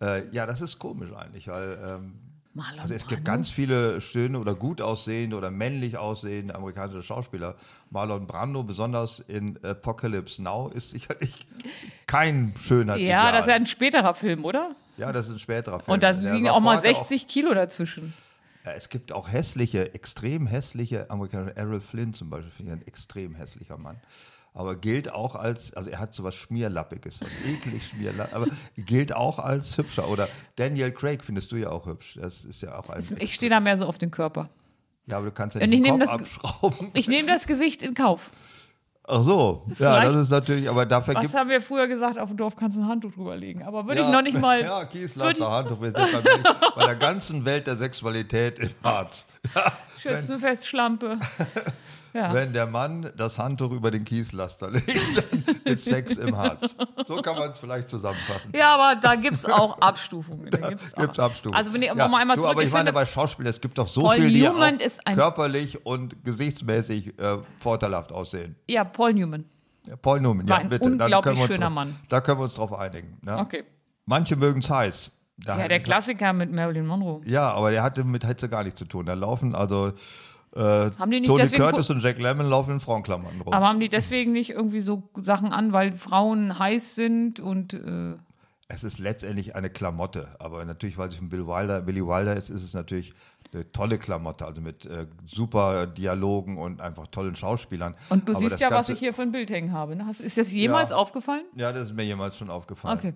Äh, 0.00 0.28
ja, 0.30 0.46
das 0.46 0.60
ist 0.60 0.78
komisch 0.78 1.12
eigentlich, 1.12 1.48
weil 1.48 1.76
ähm, 1.84 2.14
Marlon 2.58 2.80
also 2.80 2.92
es 2.92 3.06
gibt 3.06 3.22
Brando? 3.22 3.30
ganz 3.30 3.50
viele 3.50 4.00
schöne 4.00 4.38
oder 4.38 4.54
gut 4.54 4.82
aussehende 4.82 5.36
oder 5.36 5.50
männlich 5.50 5.96
aussehende 5.96 6.54
amerikanische 6.56 7.02
Schauspieler. 7.04 7.54
Marlon 7.90 8.26
Brando, 8.26 8.64
besonders 8.64 9.20
in 9.20 9.58
Apocalypse 9.64 10.42
Now, 10.42 10.68
ist 10.74 10.90
sicherlich 10.90 11.46
kein 12.06 12.52
Schönheitsideal. 12.58 13.24
Ja, 13.26 13.32
das 13.32 13.42
ist 13.42 13.46
ja 13.46 13.54
ein 13.54 13.66
späterer 13.66 14.12
Film, 14.12 14.44
oder? 14.44 14.74
Ja, 14.96 15.12
das 15.12 15.26
ist 15.26 15.32
ein 15.34 15.38
späterer 15.38 15.78
Film. 15.78 15.94
Und 15.94 16.02
da 16.02 16.10
liegen 16.10 16.48
auch 16.48 16.60
mal 16.60 16.78
vorher 16.78 16.94
60 16.96 17.28
Kilo 17.28 17.54
dazwischen. 17.54 18.12
ja, 18.66 18.72
es 18.72 18.88
gibt 18.88 19.12
auch 19.12 19.30
hässliche, 19.30 19.94
extrem 19.94 20.46
hässliche 20.48 21.08
amerikanische. 21.10 21.56
Errol 21.56 21.80
Flynn 21.80 22.12
zum 22.12 22.28
Beispiel, 22.28 22.50
finde 22.50 22.72
ich 22.72 22.78
ein 22.78 22.86
extrem 22.86 23.34
hässlicher 23.36 23.78
Mann. 23.78 24.00
Aber 24.54 24.74
gilt 24.76 25.12
auch 25.12 25.34
als, 25.36 25.72
also 25.74 25.88
er 25.90 26.00
hat 26.00 26.14
so 26.14 26.24
was 26.24 26.34
Schmierlappiges, 26.34 27.20
was 27.20 27.28
eklig 27.46 27.86
Schmierlapp, 27.86 28.34
aber 28.34 28.46
gilt 28.76 29.14
auch 29.14 29.38
als 29.38 29.76
hübscher. 29.78 30.08
Oder 30.08 30.28
Daniel 30.56 30.90
Craig 30.90 31.22
findest 31.22 31.52
du 31.52 31.56
ja 31.56 31.70
auch 31.70 31.86
hübsch. 31.86 32.18
Das 32.20 32.44
ist 32.44 32.60
ja 32.62 32.76
auch 32.78 32.88
ein. 32.90 33.04
Ich 33.20 33.34
stehe 33.34 33.50
da 33.50 33.60
mehr 33.60 33.76
so 33.76 33.86
auf 33.86 33.98
den 33.98 34.10
Körper. 34.10 34.48
ja, 35.06 35.16
aber 35.18 35.26
du 35.26 35.32
kannst 35.32 35.56
ja 35.56 35.64
nicht 35.66 35.78
ich 35.80 35.82
den 35.84 35.98
Kopf 36.00 36.10
das- 36.10 36.10
abschrauben. 36.10 36.90
Ich 36.94 37.06
nehme 37.08 37.28
das 37.28 37.46
Gesicht 37.46 37.82
in 37.82 37.94
Kauf. 37.94 38.30
Ach 39.10 39.22
so, 39.22 39.64
ja, 39.68 39.74
vielleicht- 39.74 40.08
das 40.08 40.16
ist 40.16 40.30
natürlich, 40.30 40.68
aber 40.68 40.84
dafür 40.84 41.14
Was 41.14 41.22
gibt 41.22 41.34
haben 41.34 41.48
wir 41.48 41.62
früher 41.62 41.86
gesagt? 41.88 42.18
Auf 42.18 42.28
dem 42.28 42.36
Dorf 42.36 42.56
kannst 42.56 42.76
du 42.76 42.82
ein 42.82 42.88
Handtuch 42.88 43.12
drüber 43.12 43.36
legen. 43.36 43.62
Aber 43.62 43.86
würde 43.86 44.00
ja, 44.02 44.06
ich 44.06 44.12
noch 44.12 44.20
nicht 44.22 44.38
mal. 44.38 44.60
Ja, 44.60 44.84
Kieslaster, 44.84 45.50
Handtuch, 45.50 45.80
wir 45.80 45.92
sind 45.92 46.74
bei, 46.74 46.84
der 46.84 46.96
ganzen 46.96 47.44
Welt 47.46 47.66
der 47.66 47.76
Sexualität 47.76 48.58
im 48.58 48.70
Harz. 48.82 49.24
Ja, 49.54 49.72
Schützenfest, 50.14 50.66
Schlampe. 50.66 51.18
Ja. 52.18 52.34
Wenn 52.34 52.52
der 52.52 52.66
Mann 52.66 53.10
das 53.16 53.38
Handtuch 53.38 53.70
über 53.72 53.90
den 53.90 54.04
Kieslaster 54.04 54.70
legt, 54.72 54.88
dann 55.32 55.56
ist 55.64 55.84
Sex 55.84 56.16
im 56.16 56.36
Harz. 56.36 56.74
So 57.06 57.16
kann 57.22 57.36
man 57.38 57.50
es 57.52 57.58
vielleicht 57.58 57.88
zusammenfassen. 57.90 58.52
Ja, 58.54 58.74
aber 58.74 59.00
da 59.00 59.14
gibt 59.14 59.36
es 59.36 59.44
auch 59.46 59.78
Abstufungen. 59.80 60.50
Da. 60.50 60.68
Gibt 60.70 60.82
es 60.82 61.18
Abstufungen. 61.18 61.54
Also, 61.56 61.72
wenn 61.72 61.82
ich 61.82 61.88
ja, 61.94 62.06
um 62.06 62.14
einmal 62.14 62.36
du, 62.36 62.42
zurück, 62.42 62.52
aber 62.54 62.62
ich, 62.62 62.68
ich 62.68 62.72
meine, 62.72 62.92
bei 62.92 63.06
Schauspielern, 63.06 63.50
es 63.52 63.60
gibt 63.60 63.78
doch 63.78 63.88
so 63.88 64.02
Paul 64.02 64.16
viele, 64.16 64.28
die 64.32 64.42
Newman 64.42 64.76
auch 64.76 64.80
ist 64.80 65.06
ein- 65.06 65.16
körperlich 65.16 65.84
und 65.86 66.24
gesichtsmäßig 66.24 67.18
äh, 67.18 67.38
vorteilhaft 67.60 68.12
aussehen. 68.12 68.56
ja, 68.68 68.84
Paul 68.84 69.14
Newman. 69.14 69.44
Ja, 69.86 69.96
Paul 69.96 70.20
Newman, 70.20 70.48
War 70.48 70.58
ja, 70.58 70.62
ein 70.64 70.68
bitte. 70.68 70.84
Unglaublich 70.84 71.38
schöner 71.46 71.66
drauf, 71.66 71.70
Mann. 71.74 71.96
Da 72.08 72.20
können 72.20 72.40
wir 72.40 72.44
uns 72.44 72.54
drauf 72.54 72.72
einigen. 72.74 73.16
Ne? 73.22 73.38
Okay. 73.38 73.64
Manche 74.04 74.36
mögen 74.36 74.60
es 74.60 74.68
heiß. 74.68 75.10
Da 75.38 75.56
Ja, 75.58 75.68
der 75.68 75.78
Klassiker 75.80 76.32
mit 76.32 76.52
Marilyn 76.52 76.86
Monroe. 76.86 77.20
Ja, 77.24 77.50
aber 77.52 77.70
der 77.70 77.82
hatte 77.82 78.02
mit 78.04 78.24
Hetze 78.26 78.48
gar 78.48 78.64
nichts 78.64 78.78
zu 78.78 78.84
tun. 78.86 79.06
Da 79.06 79.14
laufen 79.14 79.54
also 79.54 79.92
äh, 80.54 80.60
Haben 80.98 81.10
die 81.10 81.20
nicht 81.20 81.28
Tony 81.28 81.42
deswegen 81.42 81.62
Curtis 81.62 81.90
und 81.90 82.02
Jack 82.02 82.18
Lemmon 82.20 82.46
laufen 82.46 82.72
in 82.72 82.80
Frauenklamotten 82.80 83.40
rum. 83.42 83.52
Aber 83.52 83.66
haben 83.68 83.80
die 83.80 83.88
deswegen 83.88 84.32
nicht 84.32 84.50
irgendwie 84.50 84.80
so 84.80 85.02
Sachen 85.20 85.52
an, 85.52 85.72
weil 85.72 85.92
Frauen 85.94 86.58
heiß 86.58 86.94
sind 86.94 87.40
und 87.40 87.74
äh, 87.74 88.14
Es 88.68 88.84
ist 88.84 88.98
letztendlich 88.98 89.54
eine 89.56 89.70
Klamotte, 89.70 90.28
aber 90.38 90.64
natürlich, 90.64 90.98
weil 90.98 91.08
es 91.08 91.16
von 91.16 91.28
Bill 91.28 91.46
Wilder, 91.46 91.82
Billy 91.82 92.04
Wilder 92.06 92.34
ist, 92.36 92.48
ist 92.50 92.62
es 92.62 92.74
natürlich 92.74 93.12
eine 93.54 93.70
tolle 93.72 93.96
Klamotte, 93.96 94.44
also 94.44 94.60
mit 94.60 94.84
äh, 94.84 95.06
super 95.24 95.86
Dialogen 95.86 96.58
und 96.58 96.82
einfach 96.82 97.06
tollen 97.06 97.34
Schauspielern. 97.34 97.94
und 98.10 98.28
du 98.28 98.32
aber 98.32 98.40
siehst 98.40 98.60
ja, 98.60 98.66
was 98.68 98.74
Ganze- 98.88 98.92
ich 98.92 98.98
hier 98.98 99.14
für 99.14 99.22
ein 99.22 99.32
Bild 99.32 99.48
hängen 99.48 99.72
habe. 99.72 99.96
Ne? 99.96 100.04
Hast, 100.06 100.20
ist 100.20 100.36
das 100.36 100.52
jemals 100.52 100.90
Ja. 100.90 100.96
aufgefallen? 100.96 101.44
Ja, 101.56 101.72
das 101.72 101.84
ist 101.84 101.94
mir 101.94 102.04
jemals 102.04 102.36
schon 102.36 102.50
aufgefallen. 102.50 102.98
Okay. 102.98 103.14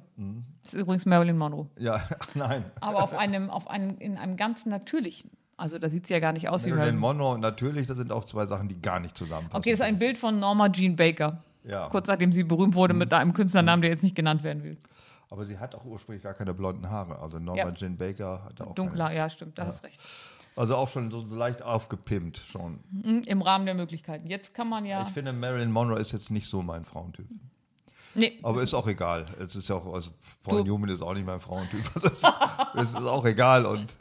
Das 0.65 0.73
ist 0.73 0.81
übrigens 0.81 1.05
Marilyn 1.05 1.37
Monroe. 1.37 1.67
Ja, 1.79 2.03
nein. 2.35 2.65
Aber 2.81 3.03
auf 3.03 3.19
einem, 3.19 3.51
auf 3.51 3.69
einem, 3.69 3.99
in 3.99 4.17
einem 4.17 4.39
ganz 4.39 4.65
natürlichen. 4.65 5.31
Also 5.63 5.79
da 5.79 5.89
sieht 5.89 6.07
sie 6.09 6.13
ja 6.15 6.19
gar 6.21 6.33
nicht 6.33 6.49
aus 6.49 6.65
wie 6.67 6.71
Marilyn 6.71 6.99
Marilyn. 6.99 7.19
Monroe 7.21 7.39
natürlich, 7.39 7.87
das 7.87 7.97
sind 7.97 8.11
auch 8.11 8.25
zwei 8.25 8.47
Sachen, 8.47 8.67
die 8.69 8.81
gar 8.83 8.99
nicht 8.99 9.17
zusammenpassen. 9.17 9.59
Okay, 9.61 9.71
das 9.71 9.79
ist 9.81 9.87
ein 9.87 9.99
Bild 9.99 10.19
von 10.19 10.41
Norma 10.41 10.69
Jean 10.71 10.97
Baker. 10.97 11.41
Ja. 11.65 11.89
Kurz 11.89 12.09
nachdem 12.09 12.33
sie 12.33 12.43
berühmt 12.43 12.75
wurde 12.75 12.95
mit 12.95 13.13
einem 13.13 13.33
Künstlernamen, 13.33 13.81
der 13.83 13.93
jetzt 13.93 14.03
nicht 14.03 14.17
genannt 14.17 14.43
werden 14.43 14.65
will. 14.65 14.77
Aber 15.31 15.47
sie 15.47 15.57
hat 15.59 15.75
auch 15.77 15.85
ursprünglich 15.85 16.25
gar 16.25 16.35
keine 16.35 16.53
blonden 16.53 16.91
Haare. 16.91 17.19
Also 17.21 17.39
Norma 17.39 17.59
Ja. 17.63 17.71
Jean 17.73 17.97
Baker 17.97 18.43
hatte 18.45 18.67
auch 18.67 18.75
Dunkler, 18.75 19.13
ja, 19.13 19.31
stimmt, 19.31 19.57
da 19.57 19.67
hast 19.67 19.85
recht. 19.85 19.99
keine. 19.99 20.65
Also 20.65 20.77
auch 20.77 20.89
schon 20.89 21.11
so 21.13 21.25
leicht 21.31 21.63
aufgepimpt 21.63 22.39
schon. 22.39 22.81
Hm, 23.05 23.23
Im 23.25 23.41
Rahmen 23.41 23.65
der 23.65 23.75
Möglichkeiten. 23.77 24.27
Jetzt 24.29 24.53
kann 24.53 24.69
man 24.69 24.85
ja. 24.85 25.03
Ich 25.07 25.15
finde, 25.15 25.33
Marilyn 25.33 25.71
Monroe 25.71 25.99
ist 26.01 26.11
jetzt 26.13 26.31
nicht 26.33 26.49
so 26.51 26.61
mein 26.61 26.85
Frauentyp. 26.85 27.27
Nee, 28.15 28.39
Aber 28.43 28.63
ist 28.63 28.75
auch 28.75 28.87
egal. 28.89 29.25
Es 29.39 29.57
ist 29.57 29.69
ja 29.71 29.77
auch, 29.77 29.95
also 29.95 30.11
Paul 30.43 30.65
Du- 30.65 30.73
Newman 30.73 30.91
ist 30.91 31.01
auch 31.01 31.15
nicht 31.15 31.25
mein 31.27 31.41
Frauentyp. 31.41 31.81
Das 32.75 32.89
ist 32.95 32.97
auch 32.97 33.25
egal. 33.25 33.65
Und 33.65 33.97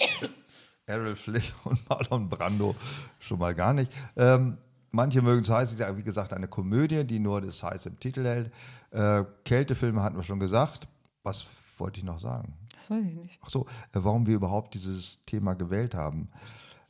Errol 0.85 1.15
Flynn 1.15 1.43
und 1.63 1.89
Marlon 1.89 2.29
Brando 2.29 2.75
schon 3.19 3.39
mal 3.39 3.55
gar 3.55 3.73
nicht. 3.73 3.91
Ähm, 4.15 4.57
manche 4.91 5.21
mögen 5.21 5.43
es 5.43 5.49
heiß. 5.49 5.67
Es 5.69 5.73
ist 5.73 5.79
ja, 5.79 5.95
wie 5.97 6.03
gesagt, 6.03 6.33
eine 6.33 6.47
Komödie, 6.47 7.03
die 7.05 7.19
nur 7.19 7.41
das 7.41 7.63
heiß 7.63 7.85
im 7.85 7.99
Titel 7.99 8.25
hält. 8.25 8.51
Äh, 8.91 9.23
Kältefilme 9.45 10.01
hatten 10.01 10.17
wir 10.17 10.23
schon 10.23 10.39
gesagt. 10.39 10.87
Was 11.23 11.45
wollte 11.77 11.99
ich 11.99 12.03
noch 12.03 12.19
sagen? 12.19 12.53
das 12.81 12.89
weiß 12.89 13.05
ich 13.05 13.13
nicht. 13.13 13.39
Ach 13.45 13.49
so, 13.49 13.65
äh, 13.93 13.99
warum 14.01 14.25
wir 14.25 14.35
überhaupt 14.35 14.73
dieses 14.73 15.19
Thema 15.25 15.53
gewählt 15.53 15.93
haben. 15.93 16.29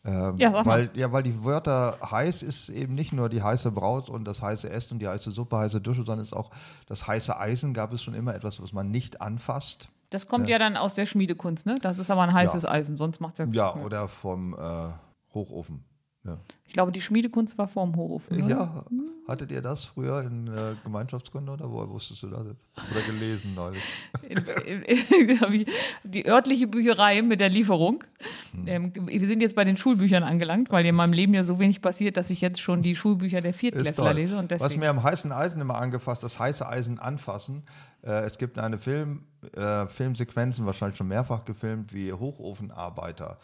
Ähm, 0.06 0.38
Ja, 0.38 0.65
weil, 0.65 0.89
ja, 0.95 1.12
weil 1.12 1.23
die 1.23 1.43
Wörter 1.43 1.97
heiß 2.10 2.43
ist 2.43 2.69
eben 2.69 2.95
nicht 2.95 3.13
nur 3.13 3.30
die 3.30 3.43
heiße 3.43 3.71
Braut 3.71 4.10
und 4.10 4.25
das 4.25 4.41
heiße 4.41 4.69
Essen 4.69 4.93
und 4.93 4.99
die 4.99 5.08
heiße 5.08 5.32
Suppe, 5.32 5.58
heiße 5.58 5.82
Dusche, 5.82 6.04
sondern 6.04 6.25
ist 6.25 6.34
auch 6.34 6.49
das 6.88 7.08
heiße 7.08 7.38
Eisen. 7.38 7.73
Gab 7.73 7.93
es 7.93 8.01
schon 8.01 8.13
immer 8.13 8.34
etwas, 8.34 8.62
was 8.62 8.73
man 8.73 8.89
nicht 8.89 9.21
anfasst? 9.21 9.89
Das 10.12 10.28
kommt 10.28 10.50
ja, 10.50 10.60
dann 10.60 10.78
aus 10.78 10.93
der 10.93 11.06
Schmiedekunst, 11.06 11.65
ne? 11.65 11.76
Das 11.82 11.97
ist 11.97 12.12
aber 12.12 12.21
ein 12.21 12.34
heißes 12.34 12.63
Ja. 12.63 12.71
Eisen, 12.71 12.97
sonst 12.97 13.21
macht 13.21 13.39
es 13.39 13.47
ja. 13.54 13.74
Ja, 13.74 13.76
oder 13.82 14.08
vom 14.10 14.54
äh, 14.54 14.89
Hochofen. 15.34 15.86
Ja. 16.24 16.38
Ich 16.67 16.74
glaube, 16.74 16.91
die 16.91 17.02
Schmiedekunst 17.02 17.58
war 17.58 17.67
vorm 17.67 17.95
Hochofen. 17.95 18.43
oder? 18.43 18.50
ja, 18.50 18.86
hattet 19.28 19.52
ihr 19.52 19.62
das 19.62 19.84
früher 19.84 20.21
in 20.21 20.47
äh, 20.47 20.76
Gemeinschaftskunde 20.84 21.52
oder 21.52 21.71
woher 21.71 21.89
wusstest 21.89 22.24
du 22.24 22.28
das 22.28 22.45
jetzt? 22.45 22.67
Oder 22.91 23.02
gelesen 23.02 23.56
neulich? 23.56 23.84
Die 26.04 26.28
örtliche 26.28 26.67
Bücherei 26.67 27.21
mit 27.21 27.39
der 27.39 27.50
Lieferung. 27.50 28.04
Hm. 28.52 28.67
Ähm, 28.67 28.93
wir 29.08 29.28
sind 29.28 29.41
jetzt 29.41 29.56
bei 29.56 29.63
den 29.63 29.78
Schulbüchern 29.78 30.24
angelangt, 30.24 30.71
weil 30.71 30.86
in 30.86 30.95
meinem 30.95 31.13
Leben 31.13 31.34
ja 31.34 31.43
so 31.43 31.58
wenig 31.60 31.82
passiert, 31.82 32.17
dass 32.17 32.30
ich 32.30 32.41
jetzt 32.41 32.62
schon 32.62 32.82
die 32.82 32.95
Schulbücher 32.95 33.41
der 33.41 33.54
Viertklässler 33.54 34.13
lese. 34.13 34.38
Und 34.38 34.52
Was 34.52 34.60
deswegen. 34.60 34.82
mir 34.82 34.89
am 34.89 35.02
heißen 35.04 35.32
Eisen 35.32 35.60
immer 35.60 35.76
angefasst, 35.76 36.24
das 36.24 36.39
heiße 36.39 36.67
Eisen 36.67 37.00
anfassen. 37.00 37.63
Äh, 38.03 38.25
es 38.25 38.37
gibt 38.37 38.57
eine 38.57 38.77
Film, 38.77 39.25
äh, 39.55 39.87
Filmsequenzen, 39.87 40.65
wahrscheinlich 40.65 40.97
schon 40.97 41.07
mehrfach 41.07 41.45
gefilmt, 41.45 41.93
wie 41.93 42.11
Hochofenarbeiter 42.13 43.37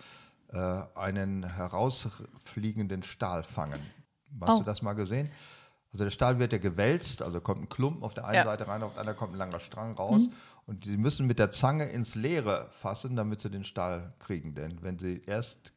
äh, 0.52 0.58
einen 0.96 1.44
herausfliegenden 1.44 3.04
Stahl 3.04 3.44
fangen. 3.44 3.80
Hast 4.42 4.50
Oh. 4.50 4.58
du 4.60 4.64
das 4.66 4.82
mal 4.82 4.94
gesehen? 4.94 5.30
Also 5.94 6.04
der 6.04 6.12
Stahl 6.12 6.38
wird 6.40 6.52
ja 6.52 6.60
gewälzt, 6.60 7.22
also 7.22 7.40
kommt 7.42 7.62
ein 7.64 7.70
Klumpen 7.70 8.04
auf 8.04 8.14
der 8.14 8.26
einen 8.26 8.36
Ja. 8.36 8.44
Seite 8.46 8.68
rein, 8.68 8.84
auf 8.84 8.92
der 8.94 9.02
anderen 9.02 9.18
kommt 9.18 9.34
ein 9.34 9.38
langer 9.38 9.60
Strang 9.60 9.94
raus. 9.96 10.28
Und 10.66 10.84
die 10.86 10.98
müssen 10.98 11.28
mit 11.28 11.40
der 11.40 11.52
Zange 11.52 11.86
ins 11.86 12.16
Leere 12.16 12.70
fassen, 12.82 13.16
damit 13.16 13.40
sie 13.40 13.50
den 13.50 13.64
Stahl 13.64 14.14
kriegen. 14.20 14.54
Denn 14.54 14.82
wenn 14.82 15.00
sie 15.00 15.22
erst 15.26 15.72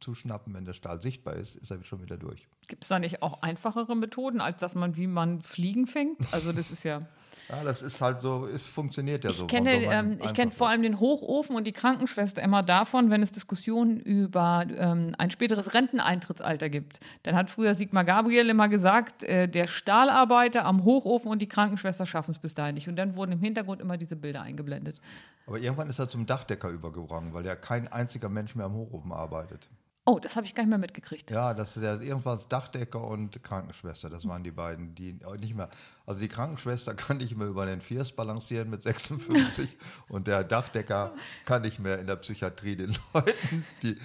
zuschnappen, 0.00 0.52
wenn 0.54 0.64
der 0.64 0.72
Stahl 0.72 1.00
sichtbar 1.00 1.34
ist, 1.34 1.54
ist 1.54 1.70
er 1.70 1.82
schon 1.84 2.02
wieder 2.02 2.16
durch. 2.16 2.48
Gibt 2.66 2.82
es 2.82 2.88
da 2.88 2.98
nicht 2.98 3.22
auch 3.22 3.42
einfachere 3.42 3.94
Methoden, 3.94 4.40
als 4.40 4.58
dass 4.60 4.74
man, 4.74 4.96
wie 4.96 5.06
man 5.06 5.40
Fliegen 5.40 5.86
fängt? 5.86 6.18
Also 6.34 6.52
das 6.52 6.72
ist 6.72 6.82
ja. 6.82 7.02
Ja, 7.48 7.64
das 7.64 7.82
ist 7.82 8.00
halt 8.00 8.22
so, 8.22 8.46
es 8.46 8.62
funktioniert 8.62 9.24
ja 9.24 9.30
so. 9.30 9.44
Ich 9.44 9.50
kenne, 9.50 9.72
warum 9.72 9.84
man 9.84 10.12
ähm, 10.12 10.18
ich 10.24 10.32
kenne 10.32 10.52
vor 10.52 10.68
allem 10.68 10.82
den 10.82 11.00
Hochofen 11.00 11.56
und 11.56 11.66
die 11.66 11.72
Krankenschwester 11.72 12.42
immer 12.42 12.62
davon, 12.62 13.10
wenn 13.10 13.22
es 13.22 13.32
Diskussionen 13.32 13.98
über 14.00 14.64
ähm, 14.74 15.14
ein 15.18 15.30
späteres 15.30 15.74
Renteneintrittsalter 15.74 16.70
gibt. 16.70 17.00
Dann 17.24 17.34
hat 17.34 17.50
früher 17.50 17.74
Sigmar 17.74 18.04
Gabriel 18.04 18.48
immer 18.48 18.68
gesagt, 18.68 19.22
äh, 19.24 19.48
der 19.48 19.66
Stahlarbeiter 19.66 20.64
am 20.64 20.84
Hochofen 20.84 21.30
und 21.30 21.40
die 21.40 21.48
Krankenschwester 21.48 22.06
schaffen 22.06 22.30
es 22.30 22.38
bis 22.38 22.54
dahin 22.54 22.74
nicht. 22.74 22.88
Und 22.88 22.96
dann 22.96 23.16
wurden 23.16 23.32
im 23.32 23.40
Hintergrund 23.40 23.80
immer 23.80 23.96
diese 23.96 24.16
Bilder 24.16 24.42
eingeblendet. 24.42 25.00
Aber 25.46 25.58
irgendwann 25.58 25.90
ist 25.90 25.98
er 25.98 26.08
zum 26.08 26.24
Dachdecker 26.26 26.70
übergegangen, 26.70 27.34
weil 27.34 27.44
ja 27.44 27.56
kein 27.56 27.88
einziger 27.88 28.28
Mensch 28.28 28.54
mehr 28.54 28.66
am 28.66 28.74
Hochofen 28.74 29.12
arbeitet. 29.12 29.68
Oh, 30.04 30.18
das 30.18 30.34
habe 30.34 30.44
ich 30.46 30.54
gar 30.56 30.64
nicht 30.64 30.70
mehr 30.70 30.78
mitgekriegt. 30.78 31.30
Ja, 31.30 31.54
das 31.54 31.76
ist 31.76 31.82
ja 31.84 31.94
irgendwas 31.94 32.48
Dachdecker 32.48 33.06
und 33.06 33.40
Krankenschwester. 33.44 34.10
Das 34.10 34.26
waren 34.26 34.42
die 34.42 34.50
beiden, 34.50 34.96
die 34.96 35.16
nicht 35.38 35.54
mehr. 35.54 35.68
Also 36.04 36.20
die 36.20 36.26
Krankenschwester 36.26 36.94
kann 36.96 37.18
nicht 37.18 37.36
mehr 37.36 37.46
über 37.46 37.66
den 37.66 37.80
Fiers 37.80 38.10
balancieren 38.10 38.68
mit 38.68 38.82
56 38.82 39.76
und 40.08 40.26
der 40.26 40.42
Dachdecker 40.42 41.12
kann 41.44 41.62
nicht 41.62 41.78
mehr 41.78 42.00
in 42.00 42.08
der 42.08 42.16
Psychiatrie 42.16 42.74
den 42.74 42.96
Leuten 43.14 43.64
die, 43.84 43.96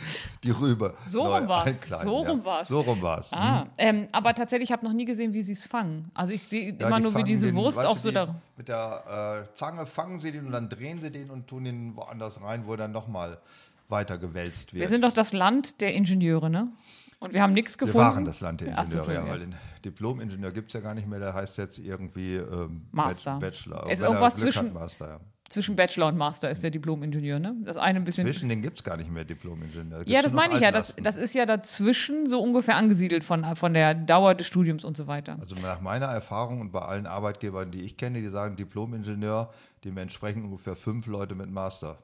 die 0.43 0.51
Rübe 0.51 0.93
So 1.09 1.23
rum 1.23 1.47
war's. 1.47 1.67
einkleiden. 1.67 2.07
So 2.07 2.17
rum 2.17 2.39
ja. 2.39 2.45
war's. 2.45 2.67
So 2.67 2.81
rum 2.81 3.01
war's. 3.01 3.33
Ah, 3.33 3.65
ähm, 3.79 4.07
aber 4.11 4.35
tatsächlich, 4.35 4.69
ich 4.69 4.73
habe 4.73 4.85
noch 4.85 4.93
nie 4.93 5.05
gesehen, 5.05 5.33
wie 5.33 5.41
sie 5.41 5.53
es 5.53 5.65
fangen. 5.65 6.11
Also 6.13 6.31
ich 6.31 6.43
sehe 6.43 6.75
Ja, 6.79 6.87
immer 6.87 6.99
nur, 6.99 7.15
wie 7.15 7.23
diese 7.23 7.47
den, 7.47 7.55
Wurst 7.55 7.79
auf 7.79 7.97
du, 7.97 8.03
so 8.03 8.11
da. 8.11 8.39
Mit 8.55 8.67
der 8.67 9.47
äh, 9.49 9.53
Zange 9.55 9.87
fangen 9.87 10.19
sie 10.19 10.31
den 10.31 10.45
und 10.45 10.51
dann 10.51 10.69
drehen 10.69 11.01
sie 11.01 11.11
den 11.11 11.31
und 11.31 11.47
tun 11.47 11.63
den 11.63 11.95
woanders 11.95 12.39
rein, 12.43 12.67
wo 12.67 12.71
er 12.73 12.77
dann 12.77 12.91
nochmal 12.91 13.31
weiter 13.31 13.41
gewälzt 13.89 14.73
wird. 14.73 14.81
Wir 14.81 14.87
sind 14.87 15.03
doch 15.03 15.13
das 15.13 15.33
Land 15.33 15.81
der 15.81 15.93
Ingenieure, 15.93 16.49
ne? 16.49 16.71
Und 17.19 17.33
wir 17.33 17.41
haben 17.41 17.53
nichts 17.53 17.73
Wir 17.79 17.87
gefunden. 17.87 18.07
waren 18.07 18.25
das 18.25 18.41
Land 18.41 18.61
der 18.61 18.67
Ingenieure, 18.77 19.13
ja, 19.13 19.27
weil 19.27 19.39
den 19.39 19.55
Diplom-Ingenieur 19.83 20.51
gibt 20.51 20.67
es 20.67 20.73
ja 20.73 20.81
gar 20.81 20.93
nicht 20.93 21.07
mehr, 21.07 21.19
der 21.19 21.33
heißt 21.33 21.57
jetzt 21.57 21.79
irgendwie 21.79 22.35
ähm, 22.35 22.87
Master. 22.91 23.39
Bachelor. 23.39 23.89
Ist 23.89 24.01
irgendwas 24.01 24.35
zwischen- 24.35 24.73
Master, 24.73 25.07
ja. 25.09 25.19
Zwischen 25.49 25.77
Bachelor 25.77 26.07
und 26.07 26.17
Master 26.17 26.49
ist 26.51 26.61
der 26.61 26.71
Diplom-Ingenieur, 26.71 27.39
ne? 27.39 27.55
Das 27.63 27.77
eine 27.77 27.99
ein 27.99 28.03
bisschen. 28.03 28.25
Zwischen 28.27 28.49
den 28.49 28.61
gibt 28.61 28.79
es 28.79 28.83
gar 28.83 28.97
nicht 28.97 29.09
mehr 29.09 29.23
Diplom-Ingenieur. 29.23 30.03
ja, 30.05 30.21
das 30.21 30.33
meine 30.33 30.55
ich 30.55 30.59
ja. 30.59 30.71
Das, 30.71 30.93
das 31.01 31.15
ist 31.15 31.33
ja 31.33 31.45
dazwischen 31.45 32.27
so 32.27 32.41
ungefähr 32.41 32.75
angesiedelt 32.75 33.23
von, 33.23 33.55
von 33.55 33.73
der 33.73 33.95
Dauer 33.95 34.35
des 34.35 34.45
Studiums 34.45 34.83
und 34.83 34.97
so 34.97 35.07
weiter. 35.07 35.37
Also 35.39 35.55
nach 35.55 35.79
meiner 35.79 36.07
Erfahrung 36.07 36.59
und 36.59 36.73
bei 36.73 36.81
allen 36.81 37.07
Arbeitgebern, 37.07 37.71
die 37.71 37.81
ich 37.83 37.95
kenne, 37.95 38.19
die 38.19 38.27
sagen 38.27 38.57
Diplom-Ingenieur, 38.57 39.49
dem 39.85 39.97
entsprechen 39.97 40.43
ungefähr 40.43 40.75
fünf 40.75 41.07
Leute 41.07 41.33
mit 41.33 41.49
Master. 41.49 41.97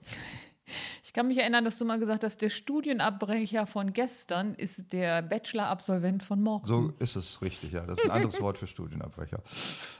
Ich 1.03 1.13
kann 1.13 1.27
mich 1.27 1.37
erinnern, 1.37 1.65
dass 1.65 1.77
du 1.77 1.85
mal 1.85 1.99
gesagt 1.99 2.23
hast, 2.23 2.41
der 2.41 2.49
Studienabbrecher 2.49 3.67
von 3.67 3.93
gestern 3.93 4.55
ist 4.55 4.91
der 4.93 5.21
Bachelor-Absolvent 5.21 6.23
von 6.23 6.41
morgen. 6.41 6.65
So 6.65 6.93
ist 6.99 7.15
es 7.15 7.41
richtig, 7.41 7.71
ja. 7.73 7.85
Das 7.85 7.97
ist 7.97 8.05
ein 8.05 8.11
anderes 8.11 8.41
Wort 8.41 8.57
für 8.57 8.65
Studienabbrecher. 8.67 9.39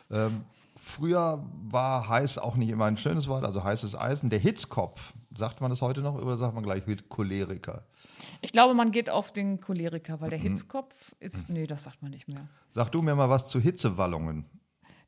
Ähm, 0.09 0.43
früher 0.81 1.43
war 1.69 2.07
heiß 2.07 2.37
auch 2.39 2.55
nicht 2.55 2.69
immer 2.69 2.85
ein 2.85 2.97
schönes 2.97 3.27
Wort, 3.27 3.43
also 3.43 3.63
heißes 3.63 3.95
Eisen. 3.95 4.29
Der 4.29 4.39
Hitzkopf, 4.39 5.13
sagt 5.37 5.61
man 5.61 5.69
das 5.69 5.81
heute 5.81 6.01
noch 6.01 6.15
oder 6.15 6.37
sagt 6.37 6.55
man 6.55 6.63
gleich 6.63 6.83
Choleriker? 7.09 7.83
Ich 8.41 8.51
glaube, 8.51 8.73
man 8.73 8.91
geht 8.91 9.09
auf 9.09 9.31
den 9.31 9.59
Choleriker, 9.59 10.19
weil 10.21 10.29
der 10.29 10.39
Mhm. 10.39 10.43
Hitzkopf 10.43 11.13
ist. 11.19 11.49
Nee, 11.49 11.67
das 11.67 11.83
sagt 11.83 12.01
man 12.01 12.11
nicht 12.11 12.27
mehr. 12.27 12.47
Sag 12.71 12.89
du 12.91 13.01
mir 13.01 13.15
mal 13.15 13.29
was 13.29 13.47
zu 13.47 13.59
Hitzewallungen. 13.59 14.45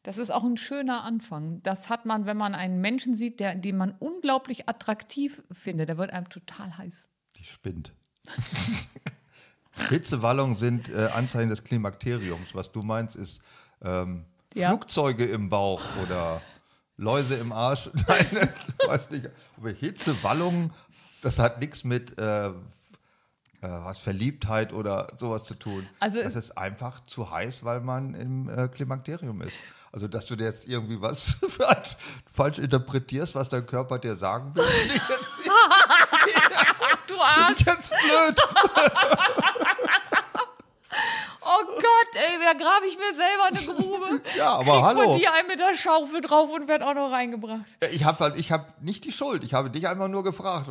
Das 0.05 0.19
ist 0.19 0.29
auch 0.29 0.43
ein 0.43 0.55
schöner 0.55 1.03
Anfang. 1.03 1.63
Das 1.63 1.89
hat 1.89 2.05
man, 2.05 2.27
wenn 2.27 2.37
man 2.37 2.53
einen 2.53 2.79
Menschen 2.79 3.15
sieht, 3.15 3.39
der, 3.39 3.55
den 3.55 3.75
man 3.75 3.95
unglaublich 3.97 4.69
attraktiv 4.69 5.41
findet. 5.51 5.89
Der 5.89 5.97
wird 5.97 6.11
einem 6.11 6.29
total 6.29 6.77
heiß. 6.77 7.07
Die 7.37 7.43
spinnt. 7.43 7.91
Hitzewallungen 9.89 10.57
sind 10.57 10.89
äh, 10.89 11.07
Anzeichen 11.07 11.49
des 11.49 11.63
Klimakteriums. 11.63 12.53
Was 12.53 12.71
du 12.71 12.81
meinst, 12.81 13.15
ist 13.15 13.41
ähm, 13.81 14.25
Ja. 14.53 14.69
Flugzeuge 14.69 15.25
im 15.25 15.49
Bauch 15.49 15.81
oder 16.03 16.39
Läuse 16.97 17.33
im 17.37 17.51
Arsch. 17.51 17.89
Nein, 18.07 18.27
ich 18.79 18.87
weiß 18.87 19.09
nicht. 19.09 19.31
Aber 19.57 19.71
Hitzewallungen, 19.71 20.71
das 21.23 21.39
hat 21.39 21.59
nichts 21.59 21.83
mit 21.83 22.19
äh, 22.19 22.51
äh, 23.65 23.83
was 23.83 23.97
Verliebtheit 23.97 24.71
oder 24.71 25.07
sowas 25.17 25.45
zu 25.45 25.55
tun. 25.55 25.87
Also 25.99 26.21
das 26.21 26.35
ist 26.35 26.55
einfach 26.55 26.99
zu 26.99 27.31
heiß, 27.31 27.63
weil 27.63 27.81
man 27.81 28.13
im 28.13 28.47
äh, 28.49 28.67
Klimakterium 28.67 29.41
ist. 29.41 29.57
Also, 29.95 30.09
dass 30.09 30.25
du 30.25 30.35
dir 30.35 30.43
jetzt 30.43 30.67
irgendwie 30.67 31.01
was 31.01 31.37
falsch 32.35 32.59
interpretierst, 32.59 33.33
was 33.33 33.47
dein 33.47 33.65
Körper 33.65 33.97
dir 33.97 34.17
sagen 34.17 34.51
will, 34.53 34.63
Du 37.07 37.13
Arsch! 37.21 37.61
jetzt 37.65 37.91
blöd. 37.91 38.35
Oh 41.47 41.63
Gott, 41.75 42.15
ey, 42.15 42.39
da 42.43 42.53
grabe 42.53 42.87
ich 42.87 42.97
mir 42.97 43.13
selber 43.13 43.45
eine 43.49 43.59
Grube. 43.59 44.21
Ja, 44.35 44.53
aber 44.55 44.71
Krieg 44.71 44.83
hallo. 44.83 45.03
von 45.11 45.19
dir 45.19 45.31
einen 45.33 45.47
mit 45.47 45.59
der 45.59 45.75
Schaufel 45.77 46.21
drauf 46.21 46.49
und 46.49 46.67
werd 46.67 46.81
auch 46.81 46.95
noch 46.95 47.11
reingebracht. 47.11 47.77
Ich 47.91 48.03
habe 48.03 48.17
halt, 48.23 48.35
ich 48.37 48.51
hab 48.51 48.81
nicht 48.81 49.03
die 49.05 49.11
Schuld. 49.11 49.43
Ich 49.43 49.53
habe 49.53 49.69
dich 49.69 49.87
einfach 49.87 50.07
nur 50.07 50.23
gefragt. 50.23 50.69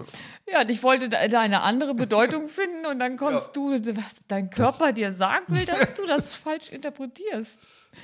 Ja, 0.50 0.68
ich 0.68 0.82
wollte 0.82 1.08
da 1.08 1.18
eine 1.18 1.60
andere 1.62 1.94
Bedeutung 1.94 2.48
finden 2.48 2.86
und 2.86 2.98
dann 2.98 3.16
kommst 3.16 3.48
Ja. 3.48 3.52
du, 3.52 3.70
was 3.96 4.16
dein 4.26 4.50
Körper 4.50 4.92
dir 4.92 5.12
sagen 5.12 5.44
will, 5.54 5.64
dass 5.64 5.94
du 5.94 6.06
das 6.06 6.32
falsch 6.32 6.70
interpretierst. 6.70 7.58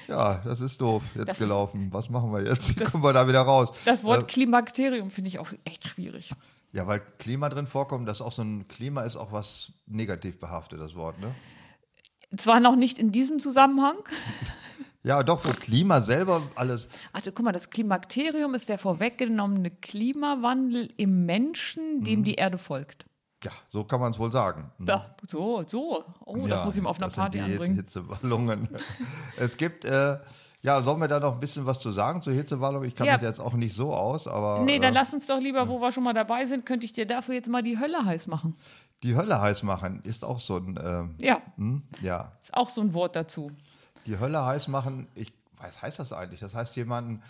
Ja, 0.09 0.41
das 0.45 0.61
ist 0.61 0.81
doof 0.81 1.03
jetzt 1.15 1.29
Das 1.29 1.39
gelaufen. 1.39 1.89
Was 1.93 2.09
machen 2.11 2.33
wir 2.33 2.43
jetzt? 2.45 2.79
Wie 2.79 2.85
kommen 2.85 3.03
wir 3.05 3.13
da 3.13 3.27
wieder 3.29 3.43
raus? 3.43 3.69
Das 3.85 4.03
Wort 4.05 4.23
Äh, 4.25 4.27
Klimakterium 4.27 5.11
finde 5.11 5.29
ich 5.29 5.39
auch 5.39 5.53
echt 5.65 5.87
schwierig. 5.87 6.31
ja, 6.73 6.87
weil 6.87 7.01
Klima 7.19 7.49
drin 7.49 7.67
vorkommt, 7.67 8.09
das 8.09 8.19
ist 8.19 8.23
auch 8.23 8.33
so 8.33 8.43
ein 8.43 8.67
Klima 8.69 9.03
ist 9.03 9.17
auch 9.17 9.33
was 9.33 9.73
negativ 9.87 10.39
behaftet, 10.41 10.81
das 10.81 10.95
Wort, 10.95 11.19
ne? 11.21 11.35
Zwar 12.37 12.61
noch 12.61 12.77
nicht 12.77 12.99
in 12.99 13.11
diesem 13.13 13.39
Zusammenhang. 13.41 13.97
Ja, 15.03 15.23
doch, 15.23 15.43
wo 15.47 15.49
Klima 15.53 16.03
selber 16.03 16.43
alles. 16.57 16.91
Ach, 17.15 17.23
du, 17.23 17.33
guck 17.33 17.47
mal, 17.47 17.53
das 17.53 17.71
Klimakterium 17.71 18.53
ist 18.53 18.69
der 18.69 18.77
vorweggenommene 18.77 19.71
Klimawandel 19.71 20.91
im 20.99 21.25
Menschen, 21.25 22.01
Mhm. 22.01 22.05
dem 22.05 22.23
die 22.25 22.35
Erde 22.35 22.59
folgt. 22.59 23.07
Ja, 23.43 23.53
so 23.71 23.85
kann 23.85 24.01
man 24.01 24.13
es 24.13 24.19
wohl 24.19 24.31
sagen. 24.31 24.71
Hm. 24.79 24.87
Ja, 24.87 25.15
so, 25.29 25.63
so. 25.67 26.05
Oh, 26.27 26.37
das 26.43 26.49
Ja, 26.51 26.65
muss 26.65 26.77
ich 26.77 26.83
mal 26.83 26.91
auf 26.91 26.99
einer 26.99 27.07
das 27.07 27.15
sind 27.15 27.23
Party 27.23 27.39
die 27.39 27.45
anbringen. 27.45 27.77
Hitzewallungen. 27.77 28.69
es 29.39 29.57
gibt, 29.57 29.85
äh, 29.87 30.19
ja, 30.63 30.83
sollen 30.83 31.01
wir 31.01 31.09
da 31.09 31.21
noch 31.21 31.33
ein 31.35 31.41
bisschen 31.41 31.65
was 31.65 31.81
zu 31.81 31.91
sagen 31.91 32.21
zur 32.21 32.35
Hitzewallung? 32.35 32.85
Ich 32.85 32.95
kann 32.95 33.07
Ja. 33.07 33.15
mich 33.15 33.23
jetzt 33.23 33.41
auch 33.41 33.55
nicht 33.55 33.75
so 33.75 33.95
aus, 33.95 34.29
aber 34.29 34.61
Nee, 34.65 34.79
dann 34.79 34.93
äh, 34.93 34.95
lass 34.99 35.15
uns 35.15 35.27
doch 35.27 35.41
lieber, 35.41 35.69
wo 35.69 35.81
wir 35.81 35.91
schon 35.91 36.05
mal 36.05 36.13
dabei 36.13 36.45
sind, 36.45 36.67
könnte 36.67 36.85
ich 36.85 36.93
dir 36.93 37.07
dafür 37.07 37.35
jetzt 37.35 37.49
mal 37.49 37.63
die 37.63 37.79
Hölle 37.79 38.05
heiß 38.05 38.27
machen. 38.27 38.55
die 39.03 39.17
Hölle 39.17 39.41
heiß 39.41 39.63
machen 39.63 40.01
ist 40.05 40.23
auch 40.23 40.39
so 40.41 40.57
ein, 40.57 40.79
ähm, 40.83 41.15
Ja, 41.19 41.41
hm, 41.57 41.83
ja, 42.03 42.33
ist 42.43 42.53
auch 42.53 42.69
so 42.69 42.83
ein 42.83 42.93
Wort 42.93 43.17
dazu. 43.17 43.51
die 44.05 44.19
Hölle 44.19 44.45
heiß 44.45 44.69
machen. 44.69 45.07
Ich, 45.15 45.33
was 45.57 45.81
heißt 45.81 45.99
das 45.99 46.13
eigentlich? 46.13 46.41
Das 46.41 46.55
heißt 46.55 46.77
jemanden. 46.77 47.23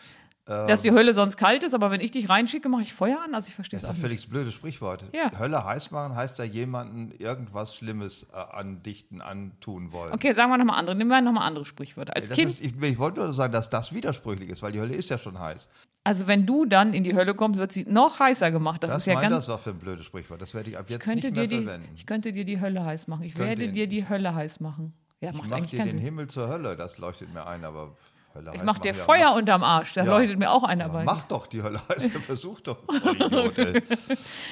Dass 0.66 0.82
die 0.82 0.90
Hölle 0.90 1.14
sonst 1.14 1.36
kalt 1.36 1.62
ist, 1.62 1.74
aber 1.74 1.90
wenn 1.90 2.00
ich 2.00 2.10
dich 2.10 2.28
reinschicke, 2.28 2.68
mache 2.68 2.82
ich 2.82 2.92
Feuer 2.92 3.20
an. 3.24 3.34
Also 3.34 3.48
ich 3.48 3.54
verstehe 3.54 3.78
das 3.78 3.88
es 3.88 3.90
ist 3.94 3.96
ein 3.98 4.02
völlig 4.02 4.28
blödes 4.28 4.54
Sprichwort. 4.54 5.04
Ja. 5.14 5.30
Hölle 5.38 5.64
heiß 5.64 5.90
machen 5.90 6.14
heißt 6.16 6.38
ja 6.38 6.44
jemanden 6.44 7.12
irgendwas 7.18 7.74
Schlimmes 7.76 8.26
äh, 8.32 8.36
andichten, 8.56 9.20
antun 9.20 9.92
wollen. 9.92 10.12
Okay, 10.12 10.34
sagen 10.34 10.50
wir 10.50 10.58
nochmal 10.58 10.78
andere. 10.78 10.96
Nehmen 10.96 11.10
wir 11.10 11.20
nochmal 11.20 11.46
andere 11.46 11.64
Sprichwörter. 11.64 12.16
Als 12.16 12.28
Das 12.28 12.36
Kind, 12.36 12.48
ist, 12.50 12.64
ich, 12.64 12.74
ich 12.80 12.98
wollte 12.98 13.20
nur 13.20 13.32
sagen, 13.34 13.52
dass 13.52 13.70
das 13.70 13.92
widersprüchlich 13.94 14.50
ist, 14.50 14.62
weil 14.62 14.72
die 14.72 14.80
Hölle 14.80 14.94
ist 14.94 15.08
ja 15.10 15.18
schon 15.18 15.38
heiß. 15.38 15.68
also 16.04 16.26
wenn 16.26 16.46
du 16.46 16.64
dann 16.64 16.94
in 16.94 17.04
die 17.04 17.14
Hölle 17.14 17.34
kommst, 17.34 17.60
wird 17.60 17.72
sie 17.72 17.84
noch 17.88 18.18
heißer 18.18 18.50
gemacht. 18.50 18.82
Das, 18.82 18.90
Das, 18.90 18.98
ist 19.02 19.06
ja 19.06 19.20
ganz. 19.20 19.34
das 19.34 19.48
war 19.48 19.58
für 19.58 19.70
ein 19.70 19.78
blödes 19.78 20.06
Sprichwort. 20.06 20.42
Das 20.42 20.52
werde 20.54 20.70
ich 20.70 20.78
ab 20.78 20.86
jetzt 20.88 21.04
könnte 21.04 21.28
nicht 21.28 21.36
mehr 21.36 21.46
die, 21.46 21.64
verwenden. 21.64 21.88
ich 21.94 22.06
könnte 22.06 22.32
dir 22.32 22.44
die 22.44 22.60
Hölle 22.60 22.84
heiß 22.84 23.06
machen. 23.08 23.22
Ich, 23.24 23.34
könnte 23.34 23.48
werde 23.60 23.72
dir 23.72 23.86
die 23.86 24.08
Hölle 24.08 24.34
heiß 24.34 24.60
machen. 24.60 24.94
Ja, 25.20 25.28
Ich 25.30 25.36
macht 25.36 25.50
mach 25.50 25.56
eigentlich 25.58 25.70
dir 25.72 25.78
den 25.84 25.90
Sinn. 25.90 25.98
Himmel 25.98 26.28
zur 26.28 26.48
Hölle, 26.48 26.76
das 26.76 26.96
leuchtet 26.96 27.32
mir 27.34 27.46
ein, 27.46 27.64
aber 27.66 27.94
Hölle 28.34 28.50
Ich 28.52 28.58
heiß 28.58 28.64
mach 28.66 28.78
dir 28.78 28.92
machen, 28.92 28.98
ja, 28.98 29.04
Feuer 29.04 29.30
mach- 29.30 29.36
unterm 29.36 29.62
Arsch. 29.64 29.94
Da 29.94 30.04
Ja. 30.04 30.16
leuchtet 30.16 30.38
mir 30.38 30.50
auch 30.50 30.62
einer 30.64 30.88
bei. 30.88 31.04
mach 31.04 31.24
doch 31.24 31.46
die 31.46 31.62
Hölle 31.62 31.80
heiß, 31.88 32.08
versuch 32.26 32.60
doch. 32.60 32.78
Ey. 33.56 33.82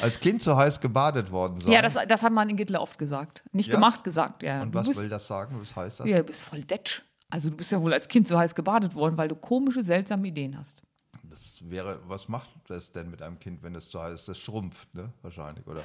Als 0.00 0.18
Kind 0.20 0.42
so 0.42 0.56
heiß 0.56 0.80
gebadet 0.80 1.30
worden 1.30 1.60
sein. 1.60 1.72
Ja, 1.72 1.82
das, 1.82 1.94
das 2.08 2.22
hat 2.22 2.32
man 2.32 2.48
in 2.48 2.56
Gittler 2.56 2.80
oft 2.82 2.98
gesagt. 2.98 3.44
Nicht 3.52 3.68
Ja? 3.68 3.74
gemacht 3.76 4.02
gesagt, 4.04 4.42
ja. 4.42 4.60
Und 4.62 4.74
was 4.74 4.86
bist, 4.86 5.00
will 5.00 5.08
das 5.08 5.26
sagen? 5.26 5.56
Was 5.60 5.74
heißt 5.76 6.00
das? 6.00 6.06
Ja, 6.06 6.18
du 6.18 6.24
bist 6.24 6.42
voll 6.42 6.62
detsch. 6.64 7.02
Also 7.30 7.50
du 7.50 7.56
bist 7.56 7.70
ja 7.72 7.80
wohl 7.80 7.92
als 7.92 8.08
Kind 8.08 8.26
so 8.26 8.38
heiß 8.38 8.54
gebadet 8.54 8.94
worden, 8.94 9.16
weil 9.18 9.28
du 9.28 9.36
komische, 9.36 9.82
seltsame 9.82 10.28
Ideen 10.28 10.58
hast. 10.58 10.82
Das 11.24 11.58
wäre, 11.62 12.00
was 12.08 12.28
macht 12.28 12.48
das 12.68 12.90
denn 12.90 13.10
mit 13.10 13.20
einem 13.22 13.38
Kind, 13.38 13.62
wenn 13.62 13.74
es 13.74 13.90
so 13.90 14.00
heiß 14.00 14.14
ist? 14.14 14.28
Das 14.28 14.38
schrumpft, 14.38 14.94
ne? 14.94 15.12
Wahrscheinlich, 15.22 15.66
oder? 15.66 15.82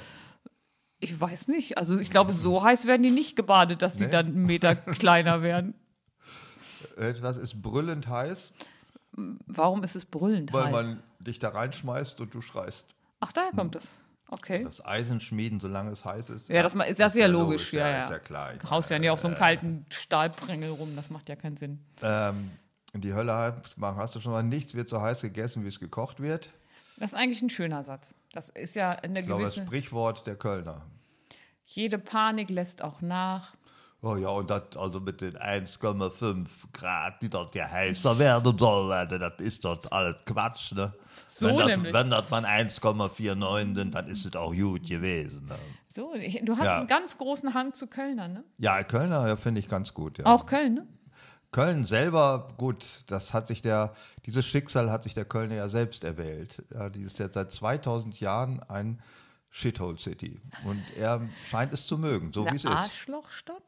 Ich 1.00 1.20
weiß 1.20 1.48
nicht. 1.48 1.76
Also 1.76 1.98
ich 1.98 2.08
glaube, 2.08 2.32
so 2.32 2.62
heiß 2.64 2.86
werden 2.86 3.02
die 3.02 3.10
nicht 3.10 3.36
gebadet, 3.36 3.82
dass 3.82 3.98
die 3.98 4.04
Nee. 4.06 4.10
dann 4.10 4.26
einen 4.26 4.42
Meter 4.46 4.74
kleiner 4.98 5.42
werden. 5.42 5.74
Etwas 6.96 7.36
ist 7.36 7.60
brüllend 7.62 8.08
heiß, 8.08 8.52
Warum 9.46 9.84
ist 9.84 9.94
es 9.94 10.04
brüllend 10.04 10.52
weil 10.52 10.64
heiß? 10.64 10.72
man 10.72 11.02
dich 11.20 11.38
da 11.38 11.50
reinschmeißt 11.50 12.20
und 12.20 12.34
du 12.34 12.40
schreist. 12.40 12.88
Ach, 13.20 13.30
daher 13.32 13.52
kommt 13.52 13.76
das. 13.76 13.88
Okay. 14.28 14.64
Das 14.64 14.84
Eisen 14.84 15.20
schmieden, 15.20 15.60
solange 15.60 15.90
es 15.92 16.04
heiß 16.04 16.30
ist. 16.30 16.48
Ja, 16.48 16.62
das 16.64 16.74
ist- 16.74 16.98
das 16.98 17.14
ist 17.14 17.20
ja 17.20 17.26
logisch, 17.26 17.72
ja, 17.72 17.88
ja. 17.88 18.04
Ist 18.04 18.10
ja 18.10 18.18
klar. 18.18 18.54
Ich 18.54 18.60
Du 18.60 18.70
haust 18.70 18.90
ja 18.90 18.98
nicht 18.98 19.10
auf 19.10 19.20
so 19.20 19.28
einen 19.28 19.36
kalten 19.36 19.86
Stahlprängel 19.90 20.70
rum, 20.70 20.96
das 20.96 21.10
macht 21.10 21.28
ja 21.28 21.36
keinen 21.36 21.56
Sinn. 21.56 21.78
Ähm, 22.02 22.50
in 22.92 23.00
die 23.02 23.12
Hölle 23.14 23.32
heiß 23.34 23.76
machen 23.76 23.98
hast 23.98 24.14
du 24.16 24.20
schon 24.20 24.32
mal. 24.32 24.42
Nichts 24.42 24.74
wird 24.74 24.88
so 24.88 25.00
heiß 25.00 25.20
gegessen, 25.20 25.62
wie 25.62 25.68
es 25.68 25.78
gekocht 25.78 26.20
wird. 26.20 26.50
Das 26.98 27.12
ist 27.12 27.18
eigentlich 27.18 27.42
ein 27.42 27.50
schöner 27.50 27.84
Satz. 27.84 28.14
Das 28.32 28.48
ist 28.48 28.74
ja 28.74 28.90
eine 28.92 29.20
Ich 29.20 29.26
glaube, 29.26 29.42
das 29.42 29.54
gewisse. 29.54 29.66
Sprichwort 29.68 30.26
der 30.26 30.36
Kölner. 30.36 30.82
Jede 31.66 31.98
Panik 31.98 32.50
lässt 32.50 32.82
auch 32.82 33.00
nach. 33.00 33.52
Oh 34.06 34.16
ja, 34.16 34.28
und 34.28 34.50
das 34.50 34.76
also 34.76 35.00
mit 35.00 35.22
den 35.22 35.34
1,5 35.34 36.46
Grad, 36.74 37.22
die 37.22 37.30
dort 37.30 37.54
ja 37.54 37.66
heißer 37.70 38.18
werden 38.18 38.58
sollen, 38.58 38.92
also 38.92 39.16
das 39.16 39.32
ist 39.38 39.64
dort 39.64 39.90
alles 39.90 40.16
Quatsch, 40.26 40.72
ne? 40.72 40.92
So 41.28 41.46
wenn, 41.46 41.56
das, 41.56 41.66
nämlich. 41.68 41.94
wenn 41.94 42.10
das 42.10 42.28
mal 42.28 42.44
1,49 42.44 43.74
sind, 43.76 43.94
dann 43.94 44.06
ist 44.08 44.26
es 44.26 44.36
auch 44.36 44.54
gut 44.54 44.86
gewesen. 44.86 45.46
Ne? 45.46 45.56
So, 45.94 46.12
du 46.42 46.56
hast 46.58 46.64
Ja. 46.66 46.78
einen 46.80 46.86
ganz 46.86 47.16
großen 47.16 47.54
Hang 47.54 47.72
zu 47.72 47.86
Kölnern, 47.86 48.34
ne? 48.34 48.44
Ja, 48.58 48.82
Kölner 48.82 49.26
ja, 49.26 49.36
finde 49.36 49.60
ich 49.60 49.68
ganz 49.68 49.94
gut. 49.94 50.18
Ja. 50.18 50.26
Auch 50.26 50.44
Köln, 50.44 50.74
ne? 50.74 50.86
Köln 51.50 51.84
selber, 51.84 52.48
gut, 52.58 52.84
das 53.06 53.32
hat 53.32 53.46
sich 53.46 53.62
der, 53.62 53.94
dieses 54.26 54.44
Schicksal 54.44 54.90
hat 54.90 55.04
sich 55.04 55.14
der 55.14 55.24
Kölner 55.24 55.54
ja 55.54 55.68
selbst 55.70 56.04
erwählt. 56.04 56.62
Ja, 56.74 56.90
die 56.90 57.02
ist 57.02 57.18
jetzt 57.18 57.34
seit 57.34 57.52
2000 57.52 58.20
Jahren 58.20 58.60
ein 58.64 59.00
Shithole 59.50 59.98
City. 59.98 60.40
Und 60.66 60.82
er 60.96 61.22
scheint 61.48 61.72
es 61.72 61.86
zu 61.86 61.96
mögen, 61.96 62.32
so 62.34 62.44
wie 62.44 62.56
es 62.56 62.64
ist. 62.64 62.66
Arschlochstadt? 62.66 63.62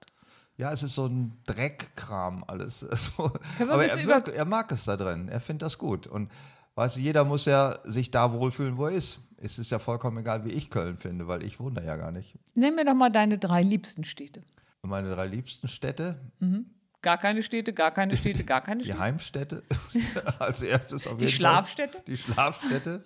Ja, 0.58 0.72
es 0.72 0.82
ist 0.82 0.94
so 0.94 1.06
ein 1.06 1.36
Dreckkram 1.46 2.44
alles. 2.46 2.80
So. 2.96 3.30
Ein 3.58 3.70
Aber 3.70 3.84
er, 3.86 4.06
wirkt, 4.06 4.28
er 4.28 4.44
mag 4.44 4.70
es 4.72 4.84
da 4.84 4.96
drin. 4.96 5.28
Er 5.28 5.40
findet 5.40 5.62
das 5.66 5.76
gut. 5.78 6.06
Und 6.06 6.30
weißt 6.76 6.96
du, 6.96 7.00
jeder 7.00 7.24
muss 7.24 7.44
ja 7.44 7.78
sich 7.84 8.10
da 8.10 8.32
wohlfühlen, 8.32 8.76
wo 8.78 8.86
er 8.86 8.92
ist. 8.92 9.18
Es 9.38 9.58
ist 9.58 9.70
ja 9.70 9.78
vollkommen 9.78 10.16
egal, 10.18 10.44
wie 10.46 10.50
ich 10.52 10.70
Köln 10.70 10.96
finde, 10.96 11.28
weil 11.28 11.42
ich 11.42 11.60
wohne 11.60 11.74
da 11.76 11.82
ja 11.82 11.96
gar 11.96 12.10
nicht. 12.10 12.34
Nenn 12.54 12.74
mir 12.74 12.86
doch 12.86 12.94
mal 12.94 13.10
deine 13.10 13.36
drei 13.38 13.60
liebsten 13.62 14.04
Städte. 14.04 14.42
Meine 14.82 15.14
drei 15.14 15.26
liebsten 15.26 15.68
Städte, 15.68 16.18
Gar 17.02 17.18
keine 17.18 17.42
Städte, 17.42 17.72
gar 17.72 17.90
keine 17.92 18.16
Städte, 18.16 18.42
gar 18.44 18.62
keine 18.62 18.80
die 18.82 18.86
Städte. 18.88 18.98
Heimstädte 19.00 19.62
als 20.40 20.62
erstes 20.62 21.06
auf 21.06 21.18
Die 21.18 21.24
jeden 21.26 21.36
Schlafstätte? 21.36 21.92
Fall. 21.92 22.02
Die 22.06 22.16
Schlafstätte 22.16 23.04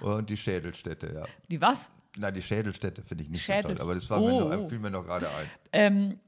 und 0.00 0.28
die 0.30 0.36
Schädelstätte, 0.36 1.12
ja. 1.14 1.24
Die 1.50 1.60
was? 1.60 1.88
Na, 2.18 2.30
die 2.30 2.42
Schädelstätte 2.42 3.02
finde 3.02 3.24
ich 3.24 3.30
nicht 3.30 3.42
Schädel- 3.44 3.62
so 3.62 3.68
toll, 3.68 3.80
aber 3.80 3.94
das 3.94 4.08
war 4.10 4.20
Oh, 4.20 4.26
mir 4.50 4.56
noch, 4.56 4.68
fiel 4.68 4.78
mir 4.78 4.90
noch 4.90 5.04
gerade 5.04 5.26
ein. 5.28 5.50
Ähm, 5.72 6.20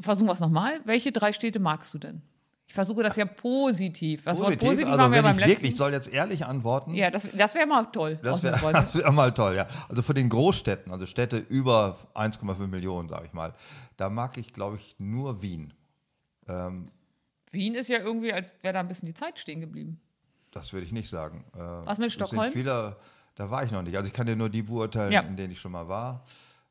versuchen 0.00 0.26
wir 0.26 0.32
es 0.32 0.40
nochmal. 0.40 0.80
Welche 0.84 1.12
drei 1.12 1.32
Städte 1.32 1.60
magst 1.60 1.92
du 1.94 1.98
denn? 1.98 2.22
Ich 2.66 2.72
versuche 2.72 3.02
das 3.02 3.16
ja 3.16 3.26
positiv. 3.26 4.24
Das 4.24 4.40
Wort 4.40 4.58
positiv 4.58 4.86
also 4.88 5.02
haben 5.02 5.12
wir 5.12 5.22
beim 5.22 5.32
ich 5.34 5.40
wirklich, 5.40 5.58
letzten. 5.58 5.66
ich 5.66 5.76
soll 5.76 5.92
jetzt 5.92 6.08
ehrlich 6.08 6.46
antworten. 6.46 6.94
Ja, 6.94 7.10
das, 7.10 7.28
das 7.36 7.54
wäre 7.54 7.66
mal 7.66 7.84
toll. 7.84 8.18
Das 8.22 8.42
wäre 8.42 8.60
wär 8.62 9.12
mal 9.12 9.32
toll, 9.34 9.54
ja. 9.54 9.66
Also 9.88 10.02
für 10.02 10.14
den 10.14 10.30
Großstädten, 10.30 10.90
also 10.90 11.04
Städte 11.04 11.36
über 11.36 11.98
1,5 12.14 12.66
Millionen, 12.68 13.08
sage 13.10 13.26
ich 13.26 13.32
mal, 13.34 13.52
da 13.98 14.08
mag 14.08 14.38
ich, 14.38 14.52
glaube 14.54 14.76
ich, 14.78 14.96
nur 14.98 15.42
Wien. 15.42 15.74
Wien 17.50 17.74
ist 17.74 17.88
ja 17.88 17.98
irgendwie, 17.98 18.32
als 18.32 18.50
wäre 18.62 18.74
da 18.74 18.80
ein 18.80 18.88
bisschen 18.88 19.06
die 19.06 19.14
Zeit 19.14 19.38
stehen 19.38 19.60
geblieben. 19.60 20.00
Das 20.50 20.72
würde 20.72 20.86
ich 20.86 20.92
nicht 20.92 21.10
sagen. 21.10 21.44
Äh, 21.54 21.58
Was 21.58 21.98
mit 21.98 22.12
Stockholm? 22.12 22.52
Viele, 22.52 22.96
da 23.34 23.50
war 23.50 23.64
ich 23.64 23.70
noch 23.72 23.82
nicht. 23.82 23.96
Also 23.96 24.06
ich 24.06 24.12
kann 24.12 24.26
dir 24.26 24.36
nur 24.36 24.48
die 24.48 24.62
beurteilen, 24.62 25.12
Ja. 25.12 25.20
in 25.20 25.36
denen 25.36 25.52
ich 25.52 25.60
schon 25.60 25.72
mal 25.72 25.88
war. 25.88 26.24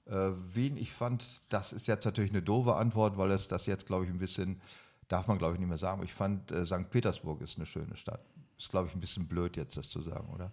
Äh, 0.06 0.32
Wien, 0.54 0.78
ich 0.78 0.92
fand, 0.92 1.26
das 1.50 1.74
ist 1.74 1.88
jetzt 1.88 2.06
natürlich 2.06 2.32
eine 2.32 2.42
doofe 2.42 2.76
Antwort, 2.76 3.18
weil 3.18 3.32
es 3.32 3.48
das 3.48 3.66
jetzt, 3.66 3.86
glaube 3.86 4.06
ich, 4.06 4.12
ein 4.12 4.20
bisschen, 4.20 4.62
darf 5.08 5.28
man, 5.28 5.38
glaube 5.38 5.54
ich, 5.54 5.60
nicht 5.60 5.70
mehr 5.70 5.78
sagen. 5.78 6.04
Ich 6.04 6.14
fand, 6.14 6.52
äh, 6.52 6.66
St. 6.66 6.90
Petersburg 6.90 7.42
ist 7.42 7.58
eine 7.58 7.66
schöne 7.66 7.96
Stadt. 7.96 8.22
Ist, 8.58 8.70
glaube 8.70 8.88
ich, 8.88 8.96
ein 8.96 9.00
bisschen 9.00 9.28
blöd 9.28 9.58
jetzt, 9.58 9.78
das 9.78 9.90
zu 9.90 10.02
sagen, 10.02 10.30
oder? 10.34 10.52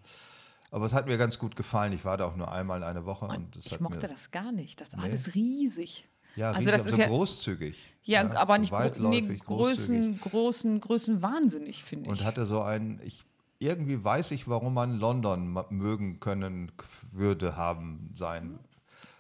Aber 0.71 0.87
es 0.87 0.93
hat 0.93 1.07
mir 1.07 1.19
ganz 1.19 1.39
gut 1.39 1.57
gefallen. 1.57 1.93
Ich 1.93 2.05
war 2.05 2.17
da 2.17 2.27
auch 2.27 2.37
nur 2.37 2.51
einmal 2.51 2.79
in 2.79 2.85
eine 2.85 3.05
Woche. 3.05 3.27
Und 3.27 3.57
das 3.57 3.67
Ich 3.67 3.81
mochte 3.81 4.07
das 4.07 4.31
gar 4.31 4.53
nicht. 4.53 4.81
Das 4.81 4.89
ist 4.89 4.99
alles 4.99 5.35
riesig. 5.35 6.07
Ja, 6.37 6.53
also 6.53 6.71
riesig, 6.71 6.73
das 6.73 6.81
aber 6.83 6.91
ist 6.91 6.97
so 6.97 7.03
ja, 7.03 7.09
großzügig. 7.09 7.77
ja, 8.05 8.33
aber 8.37 8.55
so 8.55 8.61
nicht 8.61 8.73
nee, 8.73 8.79
weitläufig, 8.79 9.41
großzügig. 9.41 10.21
Größen, 10.21 10.21
großen, 10.21 10.81
Größen 10.81 11.23
wahnsinnig, 11.23 11.83
finde 11.83 12.07
ich. 12.07 12.11
Und 12.13 12.25
hatte 12.25 12.47
so 12.47 12.63
ein, 12.63 13.01
ich, 13.03 13.25
irgendwie 13.59 14.03
weiß 14.03 14.31
ich, 14.31 14.47
warum 14.49 14.75
man 14.75 14.99
London 14.99 15.59
mögen 15.71 16.21
können 16.21 16.71
würde 17.11 17.57
haben 17.57 18.15
sein. 18.17 18.61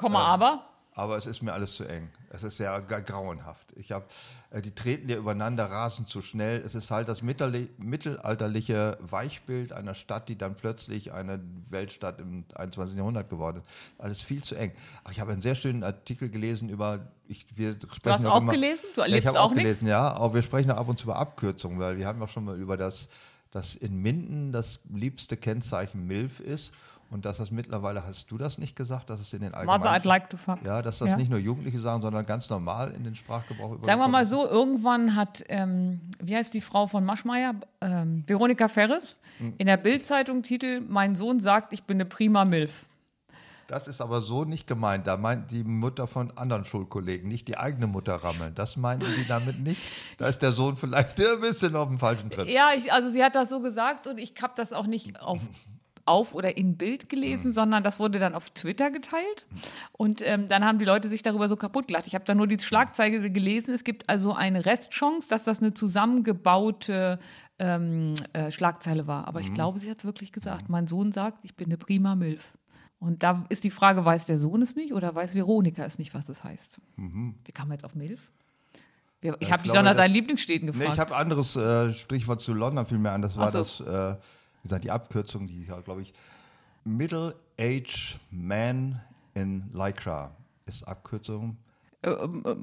Komma, 0.01 0.25
aber. 0.25 0.65
Aber 0.95 1.17
es 1.17 1.27
ist 1.27 1.43
mir 1.43 1.53
alles 1.53 1.77
zu 1.77 1.85
eng. 1.85 2.11
Es 2.31 2.43
ist 2.43 2.59
ja 2.59 2.79
grauenhaft. 2.81 3.73
Ich 3.77 3.93
habe, 3.93 4.05
äh, 4.51 4.61
die 4.61 4.75
treten 4.75 5.09
ja 5.09 5.17
übereinander, 5.17 5.67
rasen 5.71 6.07
zu 6.07 6.21
schnell. 6.21 6.61
Es 6.61 6.75
ist 6.75 6.91
halt 6.91 7.09
das 7.09 7.23
mittelalterliche 7.23 8.99
Weichbild 9.01 9.73
einer 9.73 9.95
Stadt, 9.95 10.29
die 10.29 10.37
dann 10.37 10.57
plötzlich 10.57 11.13
eine 11.13 11.41
Weltstadt 11.69 12.19
im 12.19 12.45
21. 12.55 12.97
Jahrhundert 12.97 13.31
geworden 13.31 13.63
ist. 13.65 14.01
Alles 14.01 14.21
viel 14.21 14.43
zu 14.43 14.57
eng. 14.57 14.73
Ach, 15.05 15.13
ich 15.13 15.21
habe 15.21 15.33
einen 15.33 15.43
sehr 15.43 15.55
schönen 15.55 15.85
Artikel 15.85 16.29
gelesen 16.29 16.69
über. 16.69 17.01
Ich, 17.29 17.47
wir 17.55 17.75
sprechen 17.75 18.13
hast 18.13 18.25
doch 18.25 18.33
auch 18.33 18.41
immer, 18.41 18.53
gelesen? 18.53 18.87
Du 18.95 19.01
ja, 19.01 19.07
ich 19.07 19.13
erlebst 19.13 19.29
habe 19.29 19.41
auch 19.41 19.45
auch 19.45 19.55
nichts? 19.55 19.63
gelesen, 19.63 19.87
ja. 19.87 20.13
Aber 20.13 20.35
wir 20.35 20.43
sprechen 20.43 20.71
ab 20.73 20.89
und 20.89 20.99
zu 20.99 21.05
über 21.05 21.17
Abkürzungen, 21.17 21.79
weil 21.79 21.99
wir 21.99 22.07
haben 22.07 22.21
ja 22.21 22.27
schon 22.27 22.45
mal 22.45 22.59
über 22.59 22.77
das, 22.77 23.09
dass 23.53 23.77
in 23.77 23.97
Minden 24.03 24.51
das 24.51 24.81
liebste 24.93 25.37
Kennzeichen 25.37 26.07
MILF 26.07 26.41
ist. 26.41 26.73
Und 27.11 27.25
dass 27.25 27.39
das 27.39 27.51
mittlerweile, 27.51 28.05
hast 28.07 28.31
du 28.31 28.39
das 28.39 28.57
nicht 28.59 28.77
gesagt, 28.77 29.11
dass 29.11 29.19
es 29.21 29.33
in 29.33 29.41
den 29.41 29.53
allgemeinen... 29.53 29.83
Mother, 29.83 29.93
I'd 29.97 30.07
like 30.07 30.31
to 30.31 30.37
fuck. 30.37 30.59
Ja, 30.65 30.81
dass 30.81 31.01
das 31.01 31.09
Ja. 31.11 31.17
nicht 31.17 31.29
nur 31.31 31.41
Jugendliche 31.41 31.81
sagen, 31.81 32.03
sondern 32.03 32.25
ganz 32.25 32.49
normal 32.49 32.93
in 32.93 33.03
den 33.03 33.17
Sprachgebrauch 33.17 33.79
Sagen 33.83 34.01
wir 34.01 34.07
mal 34.09 34.23
übergekommen 34.23 34.27
so, 34.27 34.49
irgendwann 34.49 35.17
hat, 35.17 35.43
ähm, 35.49 36.01
wie 36.23 36.37
heißt 36.37 36.55
die 36.55 36.61
Frau 36.61 36.87
von 36.87 37.05
Maschmeyer? 37.05 37.55
Ähm, 37.81 38.23
Veronika 38.29 38.69
Ferres 38.69 39.17
Hm. 39.39 39.55
in 39.59 39.67
der 39.67 39.77
Bildzeitung 39.77 40.43
Titel 40.43 40.81
Mein 40.89 41.17
Sohn 41.17 41.41
sagt, 41.41 41.73
ich 41.73 41.83
bin 41.83 41.97
eine 41.97 42.05
prima 42.05 42.45
Milf. 42.45 42.87
Das 43.67 43.87
ist 43.87 44.01
aber 44.01 44.21
so 44.21 44.45
nicht 44.45 44.67
gemeint. 44.67 45.07
Da 45.07 45.17
meint 45.17 45.51
die 45.53 45.63
Mutter 45.63 46.09
von 46.09 46.37
anderen 46.37 46.65
Schulkollegen, 46.65 47.29
nicht 47.29 47.47
die 47.47 47.57
eigene 47.57 47.87
Mutter 47.87 48.17
rammeln. 48.17 48.53
Das 48.55 48.77
meinten 48.77 49.07
die 49.17 49.27
damit 49.29 49.61
nicht. 49.61 49.81
Da 50.19 50.27
ist 50.27 50.41
der 50.43 50.51
Sohn 50.53 50.77
vielleicht 50.77 51.21
ein 51.21 51.41
bisschen 51.41 51.77
auf 51.77 51.89
dem 51.89 51.99
falschen 52.01 52.31
Trip. 52.31 52.49
Ja, 52.49 52.71
ich, 52.77 52.93
also 52.93 53.09
sie 53.09 53.23
hat 53.23 53.37
das 53.37 53.49
so 53.49 53.61
gesagt 53.61 54.09
und 54.09 54.19
ich 54.19 54.35
habe 54.43 54.55
das 54.57 54.73
auch 54.73 54.87
nicht 54.89 55.21
auf, 55.21 55.41
auf 56.07 56.35
oder 56.35 56.57
in 56.57 56.77
Bild 56.77 57.09
gelesen, 57.09 57.45
Hm. 57.47 57.53
sondern 57.53 57.83
das 57.83 57.99
wurde 57.99 58.19
dann 58.19 58.35
auf 58.35 58.51
Twitter 58.51 58.91
geteilt. 58.91 59.47
Und 59.93 60.23
ähm, 60.27 60.47
dann 60.49 60.65
haben 60.65 60.79
die 60.79 60.85
Leute 60.85 61.09
sich 61.09 61.23
darüber 61.23 61.49
so 61.49 61.57
kaputt 61.57 61.89
gelacht. 61.89 62.07
Ich 62.07 62.15
habe 62.15 62.25
da 62.25 62.35
nur 62.35 62.47
die 62.47 62.59
Schlagzeile 62.59 63.31
gelesen. 63.31 63.75
Es 63.75 63.85
gibt 63.85 64.09
also 64.09 64.33
eine 64.35 64.65
Restchance, 64.67 65.29
dass 65.29 65.45
das 65.45 65.61
eine 65.61 65.75
zusammengebaute 65.75 67.19
ähm, 67.59 68.15
äh, 68.33 68.51
Schlagzeile 68.51 69.07
war. 69.07 69.29
Aber 69.29 69.41
Hm. 69.41 69.47
ich 69.47 69.55
glaube, 69.55 69.79
sie 69.79 69.91
hat 69.91 69.99
es 69.99 70.05
wirklich 70.05 70.33
gesagt. 70.33 70.69
Mein 70.69 70.87
Sohn 70.87 71.13
sagt, 71.13 71.45
ich 71.45 71.55
bin 71.55 71.67
eine 71.69 71.77
prima 71.77 72.15
Milf. 72.15 72.55
Und 72.99 73.23
da 73.23 73.45
ist 73.49 73.65
die 73.65 73.71
Frage, 73.71 74.05
weiß 74.05 74.27
der 74.27 74.39
Sohn 74.39 74.61
es 74.63 74.77
nicht 74.77 74.93
oder 74.93 75.15
weiß 75.15 75.35
Veronika 75.35 75.85
es 75.85 75.99
nicht, 75.99 76.13
was 76.15 76.29
es 76.29 76.45
heißt? 76.45 76.81
Wie 76.97 77.53
kam 77.53 77.69
man 77.69 77.77
jetzt 77.77 77.85
auf 77.85 77.95
Milf? 77.95 78.31
Ich 79.23 79.31
Mhm. 79.31 79.37
Ja, 79.41 79.51
habe 79.51 79.63
ich 79.63 79.63
dich 79.65 79.73
doch 79.73 79.83
nach 79.83 79.93
deinen 79.95 79.97
das- 79.97 80.13
Lieblingsstädten 80.13 80.67
Nee, 80.67 80.73
gefragt. 80.73 80.95
ich 80.95 80.99
habe 81.01 81.15
ein 81.15 81.21
anderes 81.23 81.55
äh, 81.57 81.93
Sprichwort 81.95 82.41
zu 82.43 82.53
London 82.55 82.87
fiel 82.87 82.99
mir 82.99 83.11
an. 83.13 83.21
Das 83.23 83.37
war 83.37 83.51
so. 83.51 83.59
das, 83.59 83.81
äh, 83.81 84.17
wie 84.63 84.69
gesagt, 84.69 84.85
die 84.85 84.91
Abkürzung, 84.91 85.47
die 85.47 85.67
ja, 85.67 85.81
glaube 85.81 86.03
ich, 86.03 86.13
Middle-Aged 86.85 88.19
Man 88.31 89.01
in 89.35 89.71
Lycra 89.73 90.33
ist 90.67 90.87
Abkürzung. 90.87 91.57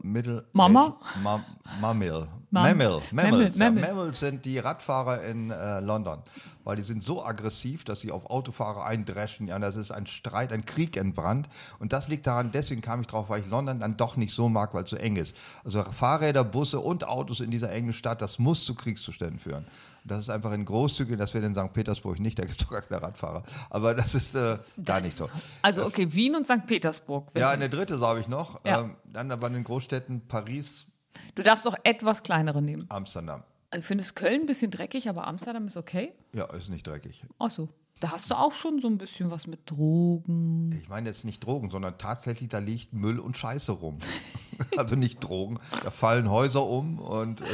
Middle 0.02 0.40
Äh, 0.40 0.44
Mama? 0.54 0.98
Ma 1.22 1.44
Mammal. 1.80 2.28
Mam- 2.50 2.72
Mammal. 2.80 3.02
Mammals. 3.12 3.58
Ja, 3.60 3.70
Mammel. 3.70 3.82
Mammals 3.88 4.20
sind 4.20 4.46
die 4.46 4.58
Radfahrer 4.58 5.24
in 5.26 5.52
äh, 5.52 5.80
London, 5.82 6.24
weil 6.64 6.76
die 6.78 6.82
sind 6.82 7.04
so 7.04 7.24
aggressiv, 7.24 7.84
dass 7.84 8.00
sie 8.00 8.12
auf 8.12 8.32
Autofahrer 8.32 8.86
eindreschen. 8.86 9.48
Ja, 9.48 9.60
das 9.60 9.76
ist 9.76 9.92
ein 9.92 10.08
Streit, 10.08 10.52
ein 10.52 10.66
Krieg 10.66 10.98
entbrannt. 10.98 11.50
Und 11.78 11.94
das 11.94 12.08
liegt 12.08 12.26
daran, 12.26 12.52
deswegen 12.52 12.82
kam 12.82 13.02
ich 13.02 13.08
drauf, 13.08 13.30
weil 13.30 13.42
ich 13.42 13.48
London 13.48 13.80
dann 13.80 13.96
doch 13.96 14.16
nicht 14.18 14.34
so 14.34 14.50
mag, 14.50 14.74
weil 14.74 14.86
es 14.86 14.90
so 14.90 14.96
eng 14.96 15.18
ist. 15.18 15.36
Also 15.64 15.84
Fahrräder, 15.84 16.44
Busse 16.44 16.80
und 16.80 17.08
Autos 17.08 17.40
in 17.40 17.52
dieser 17.52 17.72
engen 17.72 17.94
Stadt, 17.94 18.24
das 18.24 18.40
muss 18.40 18.66
zu 18.66 18.74
Kriegszuständen 18.74 19.38
führen. 19.40 19.66
Das 20.08 20.20
ist 20.20 20.30
einfach 20.30 20.52
in 20.54 20.66
Großzügen, 20.66 21.18
das 21.18 21.34
wird 21.34 21.44
in 21.44 21.56
St. 21.56 21.74
Petersburg 21.74 22.20
nicht, 22.20 22.40
da 22.40 22.46
gibt 22.46 22.62
es 22.62 22.66
doch 22.66 22.74
gar 22.74 22.82
keine 22.82 23.02
Radfahrer. 23.02 23.44
Aber 23.70 23.94
das 23.94 24.16
ist 24.16 24.36
äh, 24.36 24.58
da 24.78 25.00
nicht 25.02 25.18
so. 25.18 25.30
Also 25.62 25.86
okay, 25.86 26.14
Wien 26.14 26.36
und 26.36 26.46
St. 26.46 26.66
Petersburg. 26.66 27.30
Ja, 27.38 27.50
eine 27.50 27.70
dritte 27.70 28.00
habe 28.00 28.20
ich 28.20 28.28
noch. 28.28 28.64
Ja. 28.66 28.82
Ähm, 28.82 28.96
dann 29.06 29.32
aber 29.32 29.48
in 29.48 29.54
den 29.54 29.64
Großstädten 29.64 30.28
Paris, 30.28 30.88
Du 31.36 31.44
darfst 31.44 31.66
doch 31.66 31.76
etwas 31.84 32.24
kleinere 32.24 32.62
nehmen. 32.62 32.86
Amsterdam. 32.90 33.44
Ich 33.76 33.86
finde 33.86 34.04
es 34.04 34.16
Köln 34.16 34.42
ein 34.42 34.46
bisschen 34.46 34.72
dreckig, 34.72 35.10
aber 35.10 35.28
Amsterdam 35.28 35.68
ist 35.68 35.78
okay. 35.78 36.14
Ja, 36.34 36.46
ist 36.46 36.70
nicht 36.70 36.88
dreckig. 36.88 37.24
Ach 37.40 37.52
so. 37.52 37.70
Da 38.00 38.12
hast 38.12 38.30
du 38.30 38.36
auch 38.36 38.54
schon 38.54 38.80
so 38.80 38.88
ein 38.88 39.00
bisschen 39.00 39.32
was 39.32 39.48
mit 39.48 39.60
Drogen. 39.70 40.72
Ich 40.72 40.88
meine 40.88 41.10
jetzt 41.10 41.26
nicht 41.26 41.44
Drogen, 41.44 41.72
sondern 41.72 41.98
tatsächlich, 41.98 42.48
da 42.48 42.60
liegt 42.60 42.94
Müll 42.94 43.20
und 43.20 43.36
Scheiße 43.36 43.72
rum. 43.72 43.98
also 44.78 44.96
nicht 44.96 45.24
Drogen. 45.24 45.60
Da 45.84 45.90
fallen 45.90 46.30
Häuser 46.30 46.64
um 46.64 47.00
und 47.00 47.42
äh, 47.42 47.46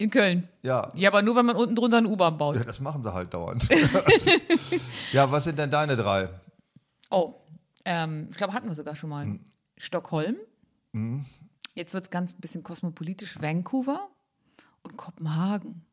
In 0.00 0.08
Köln. 0.08 0.48
ja, 0.64 0.90
Ja, 0.94 1.10
aber 1.10 1.20
nur, 1.20 1.36
wenn 1.36 1.44
man 1.44 1.56
unten 1.56 1.76
drunter 1.76 1.98
eine 1.98 2.08
U-Bahn 2.08 2.38
baut. 2.38 2.56
ja, 2.56 2.64
das 2.64 2.80
machen 2.80 3.04
sie 3.04 3.12
halt 3.12 3.34
dauernd. 3.34 3.68
ja, 5.12 5.30
was 5.30 5.44
sind 5.44 5.58
denn 5.58 5.70
deine 5.70 5.94
drei? 5.94 6.30
Oh, 7.10 7.34
ähm, 7.84 8.28
ich 8.30 8.36
glaube, 8.38 8.54
hatten 8.54 8.66
wir 8.66 8.74
sogar 8.74 8.96
schon 8.96 9.10
mal. 9.10 9.24
Hm. 9.24 9.40
Stockholm. 9.76 10.36
Jetzt 11.74 11.92
wird 11.92 12.04
es 12.04 12.10
ganz 12.10 12.32
ein 12.32 12.40
bisschen 12.40 12.62
kosmopolitisch. 12.62 13.40
Vancouver 13.42 14.08
und 14.82 14.96
Kopenhagen. 14.96 15.84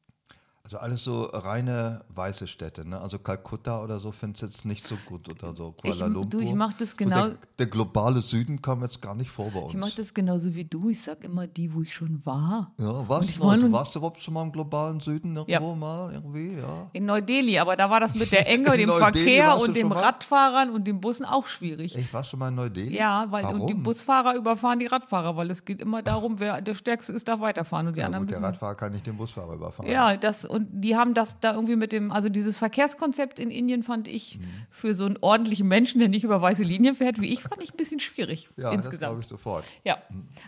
Also 0.67 0.79
alles 0.79 1.01
so 1.05 1.23
reine 1.31 2.01
weiße 2.13 2.45
Städte, 2.45 2.83
ne? 2.85 2.99
Also 2.99 3.19
Kalkutta 3.19 3.81
oder 3.81 3.99
so 4.01 4.11
findest 4.11 4.41
du 4.41 4.45
jetzt 4.47 4.65
nicht 4.65 4.85
so 4.85 4.97
gut 5.05 5.29
oder 5.29 5.55
so 5.55 5.71
Kuala 5.71 6.07
Ich- 6.07 6.13
Lumpur. 6.13 6.29
du, 6.29 6.39
ich 6.41 6.53
mach 6.53 6.73
das 6.73 6.89
So 6.91 6.97
genau- 6.97 7.27
der, 7.29 7.37
der 7.57 7.65
globale 7.67 8.21
Süden 8.21 8.61
kam 8.61 8.81
jetzt 8.81 9.01
gar 9.01 9.15
nicht 9.15 9.29
vor 9.29 9.49
bei 9.49 9.59
uns. 9.61 9.71
Ich 9.73 9.79
mache 9.79 9.93
das 9.95 10.13
genauso 10.13 10.53
wie 10.55 10.65
du. 10.65 10.89
Ich 10.89 11.01
sag 11.01 11.23
immer 11.23 11.47
die, 11.47 11.73
wo 11.73 11.83
ich 11.83 11.93
schon 11.93 12.19
war. 12.25 12.73
ja, 12.77 13.07
warst, 13.07 13.29
ich 13.29 13.37
du, 13.37 13.43
wollte- 13.43 13.71
warst 13.71 13.95
du 13.95 13.99
überhaupt 13.99 14.19
schon 14.21 14.33
mal 14.33 14.41
im 14.43 14.51
globalen 14.51 14.99
Süden 14.99 15.37
irgendwo 15.37 15.69
Ja. 15.69 15.75
mal 15.75 16.11
irgendwie, 16.11 16.57
ja? 16.57 16.87
In 16.91 17.05
Neu-Delhi, 17.05 17.59
aber 17.59 17.77
da 17.77 17.89
war 17.89 18.01
das 18.01 18.13
mit 18.13 18.29
der 18.33 18.45
Enge, 18.49 18.75
dem 18.75 18.89
Verkehr 18.89 19.55
du 19.55 19.63
und 19.63 19.83
mal? 19.87 19.97
Radfahrern 19.99 20.69
und 20.71 20.85
den 20.85 20.99
Bussen 20.99 21.25
auch 21.25 21.45
schwierig. 21.45 21.95
Ich 21.95 22.13
war 22.13 22.25
schon 22.25 22.39
mal 22.39 22.49
in 22.49 22.55
Neu-Delhi. 22.55 22.97
Ja, 22.97 23.25
weil 23.29 23.45
und 23.45 23.67
die 23.67 23.73
Warum? 23.73 23.83
Busfahrer 23.83 24.35
überfahren 24.35 24.79
die 24.79 24.87
Radfahrer, 24.87 25.37
weil 25.37 25.49
es 25.49 25.63
geht 25.63 25.79
immer 25.81 26.01
darum, 26.03 26.41
wer 26.41 26.59
der 26.61 26.73
Stärkste 26.75 27.13
ist, 27.13 27.25
darf 27.29 27.39
weiterfahren 27.39 27.87
und 27.87 27.93
die 27.95 28.01
Ja, 28.01 28.07
anderen 28.07 28.25
gut, 28.25 28.35
der. 28.35 28.43
Radfahrer 28.43 28.75
kann 28.75 28.91
nicht 28.91 29.07
den 29.07 29.15
Busfahrer 29.15 29.53
überfahren. 29.53 29.89
Ja, 29.89 30.17
das 30.17 30.43
und 30.57 30.67
die 30.71 30.95
haben 30.95 31.13
das 31.13 31.39
da 31.39 31.53
irgendwie 31.53 31.75
mit 31.75 31.91
dem, 31.91 32.11
also 32.11 32.29
dieses 32.29 32.59
Verkehrskonzept 32.59 33.39
in 33.39 33.49
Indien 33.49 33.81
fand 33.83 34.07
ich 34.07 34.37
Mhm. 34.37 34.43
für 34.69 34.93
so 34.93 35.05
einen 35.05 35.17
ordentlichen 35.21 35.67
Menschen, 35.67 35.99
der 35.99 36.09
nicht 36.09 36.23
über 36.23 36.41
weiße 36.41 36.63
Linien 36.63 36.95
fährt, 36.95 37.21
wie 37.21 37.27
ich, 37.31 37.41
fand 37.41 37.63
ich 37.63 37.73
ein 37.73 37.77
bisschen 37.77 37.99
schwierig 37.99 38.49
Ja, 38.57 38.63
das 38.63 38.69
glaube 38.71 38.75
insgesamt. 38.75 39.23
ich 39.23 39.29
sofort. 39.29 39.63
Ja, 39.83 39.97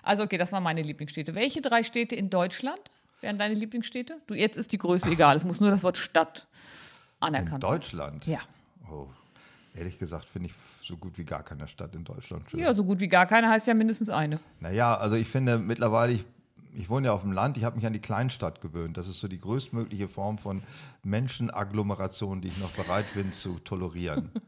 also 0.03 0.23
okay, 0.23 0.37
das 0.37 0.51
waren 0.51 0.63
meine 0.63 0.81
Lieblingsstädte. 0.81 1.33
Welche 1.35 1.61
drei 1.61 1.83
Städte 1.83 2.15
in 2.15 2.29
Deutschland 2.29 2.79
wären 3.21 3.37
deine 3.37 3.53
Lieblingsstädte? 3.55 4.17
Du, 4.27 4.33
jetzt 4.33 4.57
ist 4.57 4.71
die 4.71 4.77
Größe 4.77 5.09
egal, 5.09 5.35
es 5.37 5.45
muss 5.45 5.59
nur 5.59 5.69
das 5.71 5.83
Wort 5.83 5.97
Stadt 5.97 6.47
In 7.21 7.27
anerkannt 7.27 7.63
sein. 7.63 7.71
Deutschland? 7.71 8.27
Ja. 8.27 8.39
Oh, 8.91 9.07
ehrlich 9.75 9.97
gesagt 9.99 10.25
finde 10.25 10.49
ich 10.49 10.53
so 10.87 10.97
gut 10.97 11.17
wie 11.17 11.25
gar 11.25 11.43
keine 11.43 11.67
Stadt 11.67 11.93
in 11.93 12.03
Deutschland. 12.03 12.43
Ja, 12.53 12.73
so 12.73 12.83
gut 12.83 12.99
wie 12.99 13.07
gar 13.07 13.25
keine 13.27 13.47
heißt 13.49 13.67
ja 13.67 13.73
mindestens 13.75 14.09
eine. 14.09 14.39
Naja, 14.59 14.95
also 14.97 15.15
ich 15.15 15.27
finde 15.27 15.59
mittlerweile, 15.59 16.13
ich, 16.13 16.25
ich 16.79 16.89
wohne 16.89 17.07
ja 17.07 17.13
auf 17.13 17.21
dem 17.21 17.31
Land, 17.31 17.57
ich 17.57 17.63
habe 17.65 17.75
mich 17.75 17.85
an 17.85 17.93
die 17.93 17.99
Kleinstadt 17.99 18.61
gewöhnt. 18.61 18.97
Das 18.97 19.07
ist 19.07 19.19
so 19.19 19.27
die 19.27 19.39
größtmögliche 19.39 20.07
Form 20.07 20.37
von 20.37 20.61
Menschenagglomeration, 21.03 22.41
die 22.41 22.47
ich 22.47 22.57
noch 22.57 22.71
bereit 22.71 23.05
bin 23.13 23.33
zu 23.33 23.59
tolerieren. 23.59 24.31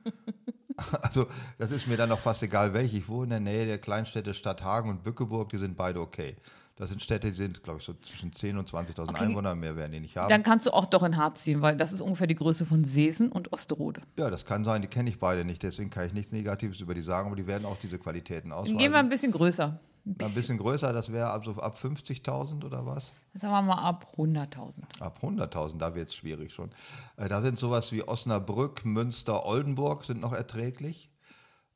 Also 1.04 1.28
das 1.60 1.70
ist 1.70 1.88
mir 1.88 1.96
dann 1.96 2.10
noch 2.10 2.18
fast 2.20 2.42
egal, 2.42 2.74
welche. 2.74 2.98
Ich 2.98 3.08
wohne 3.08 3.24
in 3.38 3.44
der 3.46 3.54
Nähe 3.54 3.66
der 3.68 3.78
Kleinstädte 3.78 4.34
Stadthagen 4.34 4.90
und 4.90 5.04
Bückeburg, 5.04 5.50
die 5.50 5.60
sind 5.60 5.78
beide 5.78 6.00
okay. 6.00 6.36
Das 6.76 6.90
sind 6.90 7.04
Städte, 7.04 7.30
die 7.32 7.38
sind, 7.38 7.62
glaube 7.62 7.80
ich, 7.80 7.86
so 7.86 7.94
zwischen 7.94 8.32
10.000 8.32 8.58
und 8.58 8.70
20.000 8.72 9.02
Okay. 9.10 9.26
Einwohner, 9.26 9.54
mehr 9.54 9.76
werden 9.76 9.92
die 9.92 10.00
nicht 10.00 10.18
haben. 10.18 10.30
Dann 10.30 10.42
kannst 10.42 10.66
du 10.66 10.72
auch 10.72 10.88
doch 10.88 11.04
in 11.04 11.18
Harz 11.18 11.44
ziehen, 11.44 11.62
weil 11.62 11.78
das 11.78 11.94
ist 11.94 12.02
ungefähr 12.02 12.26
die 12.26 12.34
Größe 12.36 12.66
von 12.66 12.84
Seesen 12.84 13.32
und 13.32 13.54
Osterode. 13.54 14.02
ja, 14.18 14.32
das 14.32 14.44
kann 14.44 14.64
sein, 14.66 14.82
die 14.82 14.88
kenne 14.88 15.12
ich 15.12 15.20
beide 15.20 15.46
nicht, 15.46 15.62
deswegen 15.62 15.92
kann 15.92 16.08
ich 16.08 16.14
nichts 16.14 16.32
Negatives 16.32 16.80
über 16.80 16.96
die 16.96 17.04
sagen, 17.04 17.28
aber 17.28 17.36
die 17.36 17.46
werden 17.46 17.66
auch 17.66 17.78
diese 17.78 18.00
Qualitäten 18.00 18.50
Dann 18.50 18.58
ausweisen. 18.60 18.78
gehen 18.80 18.92
wir 18.92 18.98
ein 19.00 19.10
bisschen 19.10 19.32
größer. 19.34 19.80
Ein 20.04 20.12
ein 20.12 20.16
bisschen. 20.16 20.34
bisschen 20.34 20.58
größer, 20.58 20.94
das 20.94 21.12
wäre 21.12 21.30
ab, 21.30 21.46
so 21.46 21.52
ab 21.56 21.78
50.000 21.82 22.66
oder 22.66 22.86
was? 22.86 23.12
Sagen 23.36 23.54
wir 23.54 23.62
mal 23.62 23.82
ab 23.82 24.14
100.000. 24.18 24.82
Ab 25.00 25.20
100.000, 25.22 25.78
da 25.78 25.94
wird 25.94 26.10
es 26.10 26.16
schwierig 26.16 26.54
schon. 26.54 26.72
Äh, 27.18 27.30
da 27.30 27.42
sind 27.42 27.60
sowas 27.60 27.92
wie 27.92 28.04
Osnabrück, 28.08 28.84
Münster, 28.84 29.46
Oldenburg 29.46 30.04
sind 30.04 30.20
noch 30.20 30.34
erträglich. 30.34 31.12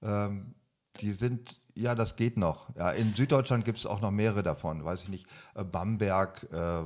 Ähm, 0.02 0.56
die 1.02 1.12
sind, 1.12 1.60
ja, 1.76 1.94
das 1.94 2.16
geht 2.16 2.38
noch. 2.38 2.76
Ja, 2.76 2.92
in 2.92 3.14
Süddeutschland 3.14 3.64
gibt 3.64 3.78
es 3.78 3.86
auch 3.86 4.02
noch 4.02 4.12
mehrere 4.12 4.44
davon, 4.44 4.84
weiß 4.84 5.04
ich 5.04 5.10
nicht. 5.10 5.28
Äh, 5.54 5.64
Bamberg, 5.64 6.48
äh, 6.52 6.84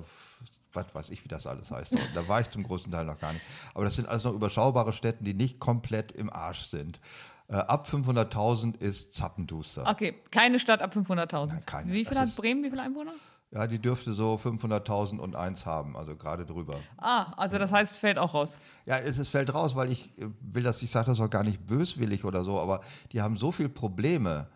was 0.74 0.94
weiß 0.94 1.10
ich, 1.10 1.24
wie 1.24 1.30
das 1.30 1.48
alles 1.48 1.72
heißt. 1.72 1.96
Da 2.14 2.28
war 2.28 2.42
ich 2.42 2.50
zum 2.50 2.64
großen 2.64 2.92
Teil 2.92 3.06
noch 3.06 3.20
gar 3.20 3.34
nicht. 3.34 3.46
Aber 3.74 3.86
das 3.86 3.96
sind 3.96 4.08
alles 4.08 4.24
noch 4.24 4.34
überschaubare 4.34 4.94
Städte, 4.94 5.24
die 5.24 5.34
nicht 5.34 5.60
komplett 5.60 6.12
im 6.12 6.32
Arsch 6.32 6.68
sind. 6.68 7.00
Äh, 7.50 7.56
ab 7.56 7.88
500.000 7.92 8.80
ist 8.80 9.14
Zappenduster. 9.16 9.88
Okay, 9.88 10.16
keine 10.30 10.60
Stadt 10.60 10.82
ab 10.82 10.96
500.000. 10.96 11.66
keine. 11.66 11.92
Wie 11.92 12.06
viel 12.06 12.16
Das 12.16 12.30
hat 12.30 12.36
Bremen? 12.36 12.64
Wie 12.64 12.70
viele 12.70 12.84
Einwohner? 12.84 13.14
Ja, 13.52 13.66
die 13.66 13.80
dürfte 13.80 14.14
so 14.14 14.36
500.000 14.36 15.18
und 15.18 15.36
eins 15.36 15.66
haben, 15.66 15.98
also 15.98 16.16
gerade 16.16 16.46
drüber. 16.46 16.76
Ah, 16.98 17.34
also 17.36 17.58
das 17.58 17.72
heißt, 17.72 17.96
fällt 17.96 18.20
auch 18.20 18.36
raus. 18.36 18.62
Ja, 18.86 19.00
es, 19.00 19.18
es 19.18 19.30
fällt 19.30 19.52
raus, 19.52 19.76
weil 19.76 19.92
ich 19.92 20.16
äh, 20.20 20.28
will 20.42 20.62
das, 20.62 20.84
ich 20.84 20.92
sage 20.92 21.08
das 21.08 21.20
auch 21.20 21.30
gar 21.32 21.44
nicht 21.44 21.66
böswillig 21.66 22.24
oder 22.24 22.44
so, 22.44 22.60
aber 22.60 22.82
die 23.12 23.24
haben 23.24 23.38
so 23.38 23.52
viele 23.52 23.70
Probleme 23.70 24.48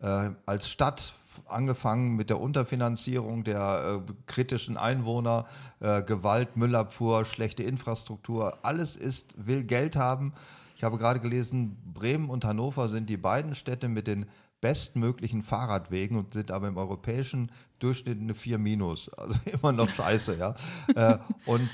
äh, 0.00 0.30
als 0.44 0.68
Stadt, 0.68 1.14
angefangen 1.46 2.14
mit 2.16 2.28
der 2.28 2.38
Unterfinanzierung 2.38 3.44
der 3.44 4.02
äh, 4.06 4.12
kritischen 4.26 4.76
Einwohner, 4.76 5.46
äh, 5.80 6.02
Gewalt, 6.02 6.58
Müllabfuhr, 6.58 7.24
schlechte 7.24 7.62
Infrastruktur, 7.62 8.58
alles 8.62 8.96
ist, 8.96 9.32
will 9.36 9.64
Geld 9.64 9.96
haben. 9.96 10.34
Ich 10.82 10.84
habe 10.84 10.98
gerade 10.98 11.20
gelesen, 11.20 11.76
Bremen 11.94 12.28
und 12.28 12.44
Hannover 12.44 12.88
sind 12.88 13.08
die 13.08 13.16
beiden 13.16 13.54
Städte 13.54 13.86
mit 13.86 14.08
den 14.08 14.26
bestmöglichen 14.60 15.44
Fahrradwegen 15.44 16.18
und 16.18 16.34
sind 16.34 16.50
aber 16.50 16.66
im 16.66 16.76
europäischen 16.76 17.52
Durchschnitt 17.78 18.18
eine 18.18 18.34
4 18.34 18.58
minus. 18.58 19.08
Also 19.16 19.38
immer 19.52 19.70
noch 19.70 19.88
scheiße, 19.88 20.36
ja. 20.36 20.54
Äh, 20.96 21.18
und 21.46 21.70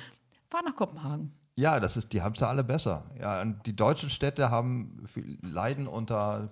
Fahr 0.50 0.62
nach 0.62 0.76
Kopenhagen. 0.76 1.32
ja, 1.56 1.80
das 1.80 1.96
ist, 1.96 2.12
die 2.12 2.20
haben 2.20 2.34
es 2.34 2.40
ja 2.40 2.48
alle 2.48 2.62
besser. 2.62 3.02
Ja, 3.18 3.40
und 3.40 3.64
die 3.64 3.74
deutschen 3.74 4.10
Städte 4.10 4.50
haben 4.50 5.08
leiden 5.40 5.86
unter 5.86 6.50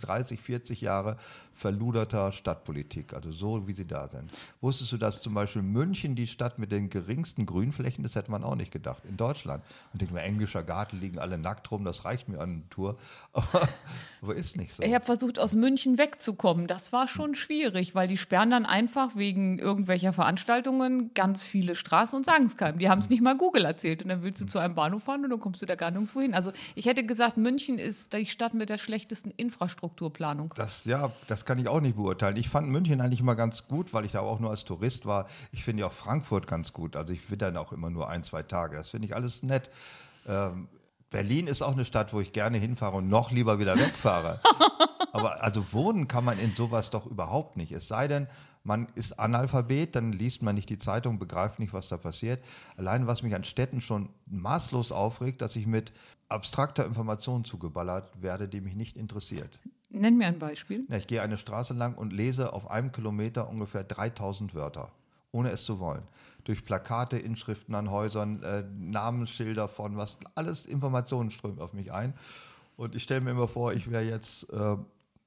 30, 0.00 0.40
40 0.40 0.80
Jahre 0.80 1.16
verluderter 1.60 2.32
Stadtpolitik, 2.32 3.12
also 3.12 3.32
so 3.32 3.68
wie 3.68 3.74
sie 3.74 3.86
da 3.86 4.08
sind. 4.08 4.32
Wusstest 4.62 4.92
du, 4.92 4.96
dass 4.96 5.20
zum 5.20 5.34
Beispiel 5.34 5.60
München 5.60 6.14
die 6.14 6.26
Stadt 6.26 6.58
mit 6.58 6.72
den 6.72 6.88
geringsten 6.88 7.44
Grünflächen, 7.44 8.02
das 8.02 8.14
hätte 8.14 8.30
man 8.30 8.44
auch 8.44 8.54
nicht 8.54 8.72
gedacht, 8.72 9.04
in 9.04 9.18
Deutschland. 9.18 9.62
Und 9.92 10.00
denkt 10.00 10.14
man, 10.14 10.22
englischer 10.22 10.62
Garten 10.62 10.98
liegen 10.98 11.18
alle 11.18 11.36
nackt 11.36 11.70
rum, 11.70 11.84
das 11.84 12.06
reicht 12.06 12.30
mir 12.30 12.40
an 12.40 12.64
Tour. 12.70 12.96
Aber, 13.32 13.68
aber 14.22 14.34
ist 14.34 14.56
nicht 14.56 14.74
so. 14.74 14.82
Ich 14.82 14.92
habe 14.92 15.04
versucht, 15.04 15.38
aus 15.38 15.54
München 15.54 15.96
wegzukommen. 15.96 16.66
Das 16.66 16.92
war 16.92 17.08
schon 17.08 17.34
schwierig, 17.34 17.94
weil 17.94 18.06
die 18.06 18.18
sperren 18.18 18.50
dann 18.50 18.66
einfach 18.66 19.16
wegen 19.16 19.58
irgendwelcher 19.58 20.12
Veranstaltungen 20.12 21.14
ganz 21.14 21.42
viele 21.42 21.74
Straßen 21.74 22.16
und 22.16 22.26
sagen 22.26 22.44
es 22.46 22.56
keinem. 22.56 22.78
Die 22.78 22.90
haben 22.90 22.98
es 22.98 23.08
nicht 23.08 23.22
mal 23.22 23.36
Google 23.36 23.64
erzählt. 23.64 24.02
Und 24.02 24.08
dann 24.08 24.22
willst 24.22 24.40
du 24.42 24.46
zu 24.46 24.58
einem 24.58 24.74
Bahnhof 24.74 25.04
fahren 25.04 25.24
und 25.24 25.30
dann 25.30 25.40
kommst 25.40 25.62
du 25.62 25.66
da 25.66 25.74
gar 25.74 25.90
nirgendwo 25.90 26.20
hin. 26.20 26.34
Also 26.34 26.52
ich 26.74 26.86
hätte 26.86 27.04
gesagt, 27.04 27.38
München 27.38 27.78
ist 27.78 28.12
die 28.12 28.26
Stadt 28.26 28.52
mit 28.52 28.68
der 28.68 28.78
schlechtesten 28.78 29.30
Infrastrukturplanung. 29.70 30.52
Das, 30.56 30.84
ja, 30.84 31.10
das 31.26 31.44
kann 31.44 31.58
ich 31.58 31.68
auch 31.68 31.80
nicht 31.80 31.96
beurteilen. 31.96 32.36
Ich 32.36 32.48
fand 32.48 32.68
München 32.68 33.00
eigentlich 33.00 33.20
immer 33.20 33.36
ganz 33.36 33.66
gut, 33.68 33.94
weil 33.94 34.04
ich 34.04 34.12
da 34.12 34.20
auch 34.20 34.40
nur 34.40 34.50
als 34.50 34.64
Tourist 34.64 35.06
war. 35.06 35.26
Ich 35.52 35.64
finde 35.64 35.82
ja 35.82 35.86
auch 35.86 35.92
Frankfurt 35.92 36.46
ganz 36.46 36.72
gut. 36.72 36.96
Also 36.96 37.12
ich 37.12 37.26
bin 37.28 37.38
dann 37.38 37.56
auch 37.56 37.72
immer 37.72 37.90
nur 37.90 38.08
ein, 38.08 38.24
zwei 38.24 38.42
Tage. 38.42 38.76
Das 38.76 38.90
finde 38.90 39.06
ich 39.06 39.14
alles 39.14 39.42
nett. 39.42 39.70
Ähm, 40.26 40.68
Berlin 41.10 41.48
ist 41.48 41.60
auch 41.60 41.72
eine 41.72 41.84
Stadt, 41.84 42.12
wo 42.12 42.20
ich 42.20 42.32
gerne 42.32 42.58
hinfahre 42.58 42.98
und 42.98 43.08
noch 43.08 43.32
lieber 43.32 43.58
wieder 43.58 43.76
wegfahre. 43.76 44.40
Aber 45.12 45.42
also 45.42 45.72
wohnen 45.72 46.06
kann 46.06 46.24
man 46.24 46.38
in 46.38 46.54
sowas 46.54 46.90
doch 46.90 47.06
überhaupt 47.06 47.56
nicht. 47.56 47.72
Es 47.72 47.88
sei 47.88 48.06
denn, 48.06 48.28
man 48.62 48.86
ist 48.94 49.18
Analphabet, 49.18 49.96
dann 49.96 50.12
liest 50.12 50.42
man 50.42 50.54
nicht 50.54 50.68
die 50.68 50.78
Zeitung, 50.78 51.18
begreift 51.18 51.58
nicht, 51.58 51.72
was 51.72 51.88
da 51.88 51.96
passiert. 51.96 52.44
Allein 52.76 53.08
was 53.08 53.22
mich 53.22 53.34
an 53.34 53.42
Städten 53.42 53.80
schon 53.80 54.10
maßlos 54.26 54.92
aufregt, 54.92 55.42
dass 55.42 55.56
ich 55.56 55.66
mit 55.66 55.92
abstrakter 56.28 56.86
Information 56.86 57.44
zugeballert 57.44 58.22
werde, 58.22 58.46
die 58.46 58.60
mich 58.60 58.76
nicht 58.76 58.96
interessiert. 58.96 59.58
Nenn 59.88 60.16
mir 60.16 60.28
ein 60.28 60.38
Beispiel. 60.38 60.84
Ich 60.94 61.08
gehe 61.08 61.22
eine 61.22 61.38
Straße 61.38 61.74
lang 61.74 61.94
und 61.94 62.12
lese 62.12 62.52
auf 62.52 62.70
einem 62.70 62.92
Kilometer 62.92 63.48
ungefähr 63.48 63.82
3000 63.82 64.54
Wörter, 64.54 64.92
ohne 65.32 65.50
es 65.50 65.64
zu 65.64 65.80
wollen. 65.80 66.02
Durch 66.44 66.64
Plakate, 66.64 67.18
Inschriften 67.18 67.74
an 67.74 67.90
Häusern, 67.90 68.42
äh, 68.42 68.64
Namensschilder 68.78 69.68
von 69.68 69.96
was, 69.96 70.18
alles 70.34 70.66
Informationen 70.66 71.30
strömen 71.30 71.60
auf 71.60 71.72
mich 71.72 71.92
ein. 71.92 72.14
Und 72.76 72.94
ich 72.94 73.02
stelle 73.02 73.20
mir 73.20 73.32
immer 73.32 73.48
vor, 73.48 73.72
ich 73.72 73.90
wäre 73.90 74.04
jetzt 74.04 74.50
äh, 74.52 74.76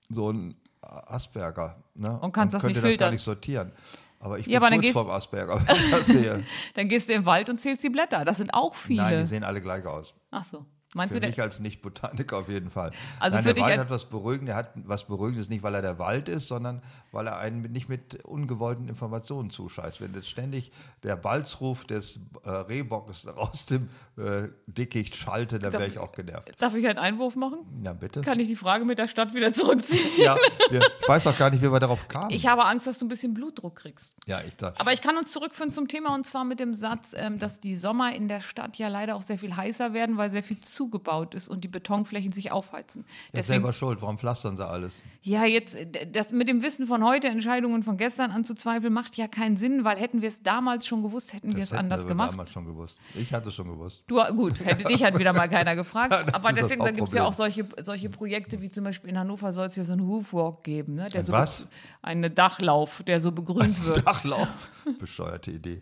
so 0.10 0.32
ein 0.32 0.56
Asperger 0.82 1.78
ne? 1.96 2.20
Und 2.20 2.32
kannst 2.32 2.54
das 2.54 2.62
könnte 2.62 2.82
nicht 2.82 2.94
das 2.94 3.00
gar 3.00 3.12
nicht 3.12 3.24
sortieren. 3.24 3.72
Aber 4.20 4.40
ich 4.40 4.48
Ja, 4.48 4.60
bin 4.60 4.68
aber 4.74 4.82
kurz 4.82 4.94
vorm 4.94 5.10
Asperger, 5.10 5.60
wenn 5.68 5.76
ich 5.76 5.92
das 5.92 6.06
sehe. 6.08 6.44
Dann 6.76 6.88
gehst 6.88 7.10
du 7.10 7.14
im 7.14 7.26
Wald 7.26 7.50
und 7.50 7.60
zählst 7.60 7.84
die 7.84 7.90
Blätter. 7.90 8.24
Das 8.26 8.38
sind 8.38 8.54
auch 8.54 8.74
viele. 8.74 9.02
Nein, 9.02 9.20
die 9.20 9.26
sehen 9.26 9.44
alle 9.44 9.62
gleich 9.62 9.86
aus. 9.86 10.14
Ach 10.32 10.44
so. 10.44 10.66
Meinst 10.96 11.14
Für 11.14 11.20
du, 11.20 11.22
der, 11.22 11.30
mich 11.32 11.42
als 11.42 11.60
Nicht-Botaniker 11.60 12.38
auf 12.38 12.50
jeden 12.50 12.70
Fall. 12.70 12.92
Also 13.20 13.36
Nein, 13.36 13.44
für 13.44 13.48
der 13.48 13.54
dich 13.56 13.64
Wald 13.64 13.80
hat 13.80 13.90
was 13.90 14.06
Beruhigendes. 14.06 14.54
Er 14.54 14.58
hat 14.58 14.72
was 14.76 15.06
Beruhigendes 15.06 15.50
nicht, 15.50 15.64
weil 15.64 15.74
er 15.76 15.82
der 15.82 16.00
Wald 16.00 16.30
ist, 16.30 16.48
sondern 16.48 16.82
weil 17.14 17.28
er 17.28 17.38
einen 17.38 17.62
nicht 17.72 17.90
mit 17.90 18.26
ungewollten 18.26 18.88
Informationen 18.88 19.52
zuscheißt. 19.52 20.02
Wenn 20.02 20.14
jetzt 20.16 20.30
ständig 20.30 20.72
der 21.04 21.16
Balzruf 21.16 21.86
des 21.86 22.20
äh, 22.44 22.50
Rehbockes 22.50 23.28
aus 23.36 23.68
dem 23.68 23.88
äh, 24.18 24.50
Dickicht 24.66 25.16
schallte, 25.16 25.60
dann 25.60 25.72
wäre 25.74 25.88
ich 25.88 26.00
auch 26.00 26.12
genervt. 26.12 26.52
darf 26.58 26.76
ich 26.76 26.88
einen 26.88 26.98
Einwurf 26.98 27.36
machen? 27.36 27.60
Ja, 27.84 27.94
bitte. 27.94 28.22
Kann 28.22 28.40
ich 28.40 28.48
die 28.48 28.56
Frage 28.56 28.84
mit 28.84 28.98
der 28.98 29.08
Stadt 29.08 29.34
wieder 29.34 29.54
zurückziehen? 29.54 30.10
Ja, 30.18 30.36
wir, 30.70 30.82
ich 30.82 31.08
weiß 31.08 31.28
auch 31.28 31.38
gar 31.38 31.52
nicht, 31.52 31.62
wie 31.62 31.72
wir 31.72 31.80
darauf 31.80 32.08
kamen. 32.08 32.32
Ich 32.32 32.48
habe 32.48 32.66
Angst, 32.66 32.88
dass 32.88 32.98
du 32.98 33.06
ein 33.06 33.10
bisschen 33.10 33.34
Blutdruck 33.34 33.76
kriegst. 33.76 34.14
ja, 34.26 34.42
ich 34.42 34.56
da, 34.56 34.74
Aber 34.80 34.92
ich 34.92 35.02
kann 35.02 35.16
uns 35.18 35.32
zurückführen 35.32 35.72
zum 35.72 35.88
Thema 35.88 36.16
und 36.16 36.26
zwar 36.26 36.44
mit 36.44 36.60
dem 36.60 36.74
Satz, 36.74 37.14
ähm, 37.16 37.38
dass 37.38 37.60
die 37.60 37.78
Sommer 37.78 38.16
in 38.16 38.28
der 38.28 38.42
Stadt 38.42 38.78
ja 38.78 38.88
leider 38.88 39.16
auch 39.16 39.22
sehr 39.22 39.38
viel 39.38 39.56
heißer 39.56 39.94
werden, 39.94 40.18
weil 40.18 40.32
sehr 40.32 40.44
viel 40.44 40.60
zugebaut 40.60 41.36
ist 41.36 41.48
und 41.48 41.64
die 41.64 41.68
Betonflächen 41.68 42.32
sich 42.32 42.52
aufheizen. 42.52 43.06
er 43.32 43.42
ist 43.42 43.48
selber 43.48 43.72
schuld. 43.72 44.02
Warum 44.02 44.18
pflastern 44.18 44.58
sie 44.58 44.68
alles? 44.68 45.04
ja, 45.24 45.46
jetzt 45.46 45.76
äh, 45.76 46.08
das 46.12 46.32
mit 46.32 46.48
dem 46.48 46.62
Wissen 46.62 46.86
von 46.86 47.03
heute, 47.04 47.28
Entscheidungen 47.28 47.84
von 47.84 47.98
gestern 47.98 48.32
anzuzweifeln, 48.32 48.92
macht 48.94 49.16
ja 49.18 49.28
keinen 49.28 49.58
Sinn, 49.58 49.84
weil 49.84 49.98
hätten 49.98 50.22
wir 50.22 50.30
es 50.30 50.42
damals 50.44 50.88
schon 50.88 51.04
gewusst, 51.04 51.34
hätten 51.34 51.50
wir 51.50 51.56
Das 51.60 51.66
es 51.66 51.72
hätten 51.72 51.80
anders 51.80 52.02
wir 52.04 52.08
gemacht. 52.10 52.32
damals 52.32 52.52
schon 52.52 52.66
gewusst. 52.66 52.98
Ich 53.16 53.34
hatte 53.34 53.50
es 53.50 53.56
schon 53.56 53.68
gewusst. 53.68 54.04
Du, 54.08 54.24
gut, 54.36 54.60
hätte 54.66 54.84
dich 54.86 55.04
halt 55.04 55.18
wieder 55.20 55.34
mal 55.34 55.48
keiner 55.50 55.76
gefragt. 55.78 56.14
Das 56.14 56.34
Aber 56.34 56.52
deswegen 56.54 56.84
gibt 56.86 57.08
es 57.08 57.14
ja 57.14 57.26
auch 57.26 57.34
solche, 57.34 57.68
solche 57.82 58.10
Projekte 58.10 58.62
wie 58.62 58.70
zum 58.70 58.84
Beispiel 58.84 59.10
in 59.10 59.20
Hannover 59.20 59.52
soll 59.54 59.68
es 59.68 59.76
ja 59.76 59.84
so 59.84 59.94
einen 59.94 60.08
Hoofwalk 60.08 60.64
geben, 60.64 60.96
ne? 60.96 61.10
Der 61.10 61.22
Ein 61.22 61.26
so 61.26 61.34
was? 61.34 61.68
Eine 62.02 62.30
Dachlauf, 62.30 63.04
der 63.04 63.22
so 63.22 63.32
begrünt 63.32 63.84
wird. 63.86 64.06
Dachlauf. 64.06 64.70
Bescheuerte 65.00 65.52
Idee. 65.52 65.82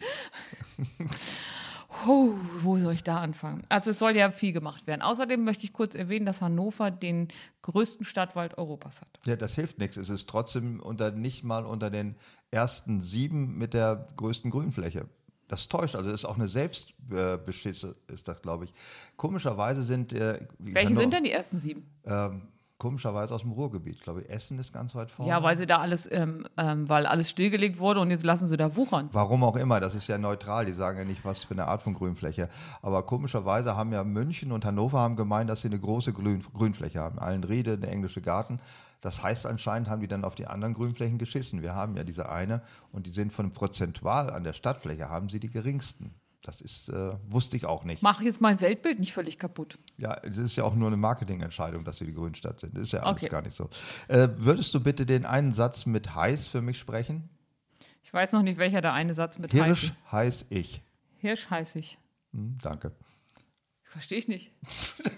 Puh, 1.91 2.33
wo 2.61 2.77
soll 2.77 2.93
ich 2.93 3.03
da 3.03 3.19
anfangen? 3.19 3.63
Also 3.69 3.91
es 3.91 3.99
soll 3.99 4.15
ja 4.15 4.31
viel 4.31 4.53
gemacht 4.53 4.87
werden. 4.87 5.01
Außerdem 5.01 5.43
möchte 5.43 5.65
ich 5.65 5.73
kurz 5.73 5.93
erwähnen, 5.93 6.25
dass 6.25 6.41
Hannover 6.41 6.89
den 6.89 7.27
größten 7.63 8.05
Stadtwald 8.05 8.57
Europas 8.57 9.01
hat. 9.01 9.19
Ja, 9.25 9.35
das 9.35 9.55
hilft 9.55 9.77
nichts. 9.79 9.97
Es 9.97 10.09
ist 10.09 10.27
trotzdem 10.29 10.79
unter, 10.79 11.11
nicht 11.11 11.43
mal 11.43 11.65
unter 11.65 11.89
den 11.89 12.15
ersten 12.49 13.01
sieben 13.01 13.57
mit 13.57 13.73
der 13.73 14.07
größten 14.15 14.51
Grünfläche. 14.51 15.05
Das 15.49 15.67
täuscht. 15.67 15.95
Also 15.95 16.09
das 16.09 16.21
ist 16.21 16.25
auch 16.25 16.37
eine 16.37 16.47
Selbstbeschisse, 16.47 17.97
ist 18.07 18.27
das, 18.27 18.41
glaube 18.41 18.65
ich. 18.65 18.73
Komischerweise 19.17 19.83
sind. 19.83 20.13
Äh, 20.13 20.47
Welche 20.59 20.95
sind 20.95 21.11
denn 21.11 21.25
die 21.25 21.31
ersten 21.31 21.59
sieben? 21.59 21.85
Ähm, 22.05 22.43
komischerweise 22.81 23.35
aus 23.35 23.41
dem 23.41 23.51
Ruhrgebiet, 23.51 24.01
glaube 24.01 24.21
ich. 24.21 24.29
Essen 24.31 24.57
ist 24.57 24.73
ganz 24.73 24.95
weit 24.95 25.11
vorne. 25.11 25.29
Ja, 25.29 25.43
weil 25.43 25.55
sie 25.55 25.67
da 25.67 25.77
alles, 25.77 26.11
ähm, 26.11 26.47
ähm, 26.57 26.89
weil 26.89 27.05
alles 27.05 27.29
stillgelegt 27.29 27.77
wurde 27.77 27.99
und 27.99 28.09
jetzt 28.09 28.23
lassen 28.23 28.47
sie 28.47 28.57
da 28.57 28.75
wuchern. 28.75 29.07
Warum 29.11 29.43
auch 29.43 29.55
immer, 29.55 29.79
das 29.79 29.93
ist 29.93 30.07
ja 30.07 30.17
neutral, 30.17 30.65
die 30.65 30.71
sagen 30.71 30.97
ja 30.97 31.05
nicht, 31.05 31.23
was 31.23 31.43
für 31.43 31.53
eine 31.53 31.67
Art 31.67 31.83
von 31.83 31.93
Grünfläche. 31.93 32.49
Aber 32.81 33.03
komischerweise 33.03 33.75
haben 33.75 33.93
ja 33.93 34.03
München 34.03 34.51
und 34.51 34.65
Hannover 34.65 34.99
haben 34.99 35.15
gemeint, 35.15 35.47
dass 35.47 35.61
sie 35.61 35.67
eine 35.67 35.79
große 35.79 36.11
Grün 36.11 36.43
Grünfläche 36.55 36.99
haben. 36.99 37.19
Allenriede, 37.19 37.77
der 37.77 37.91
englische 37.91 38.21
Garten. 38.21 38.59
Das 38.99 39.21
heißt, 39.21 39.45
anscheinend 39.45 39.87
haben 39.87 40.01
die 40.01 40.07
dann 40.07 40.25
auf 40.25 40.33
die 40.33 40.47
anderen 40.47 40.73
Grünflächen 40.73 41.19
geschissen. 41.19 41.61
Wir 41.61 41.75
haben 41.75 41.95
ja 41.95 42.03
diese 42.03 42.29
eine 42.29 42.63
und 42.91 43.05
die 43.05 43.11
sind 43.11 43.31
von 43.31 43.51
prozentual 43.51 44.31
an 44.31 44.43
der 44.43 44.53
Stadtfläche, 44.53 45.07
haben 45.07 45.29
sie 45.29 45.39
die 45.39 45.51
geringsten. 45.51 46.15
Das 46.43 46.59
ist, 46.59 46.89
äh, 46.89 47.13
wusste 47.29 47.55
ich 47.55 47.65
auch 47.67 47.83
nicht. 47.83 48.01
Mach 48.01 48.19
jetzt 48.21 48.41
mein 48.41 48.59
Weltbild 48.61 48.99
nicht 48.99 49.13
völlig 49.13 49.37
kaputt. 49.37 49.77
Ja, 49.97 50.15
es 50.23 50.37
ist 50.37 50.55
ja 50.55 50.63
auch 50.63 50.73
nur 50.73 50.87
eine 50.87 50.97
Marketingentscheidung, 50.97 51.83
dass 51.83 51.99
wir 51.99 52.07
die 52.07 52.13
Grünstadt 52.15 52.59
sind. 52.59 52.73
Das 52.75 52.83
ist 52.83 52.93
ja 52.93 53.01
alles 53.03 53.21
Okay. 53.21 53.29
gar 53.29 53.43
nicht 53.43 53.55
so. 53.55 53.69
Äh, 54.07 54.27
würdest 54.37 54.73
du 54.73 54.79
bitte 54.79 55.05
den 55.05 55.25
einen 55.25 55.51
Satz 55.53 55.85
mit 55.85 56.15
heiß 56.15 56.47
für 56.47 56.61
mich 56.63 56.79
sprechen? 56.79 57.29
Ich 58.03 58.11
weiß 58.11 58.31
noch 58.33 58.41
nicht, 58.41 58.57
welcher 58.57 58.81
der 58.81 58.93
eine 58.93 59.13
Satz 59.13 59.37
mit 59.37 59.51
Hirsch 59.51 59.93
heiß 60.11 60.41
heiß 60.41 60.45
ich. 60.49 60.81
Hirsch 61.19 61.49
heiß 61.51 61.75
ich. 61.75 61.99
Hm, 62.33 62.57
danke. 62.61 62.91
Verstehe 63.83 64.17
ich 64.17 64.27
nicht. 64.27 64.51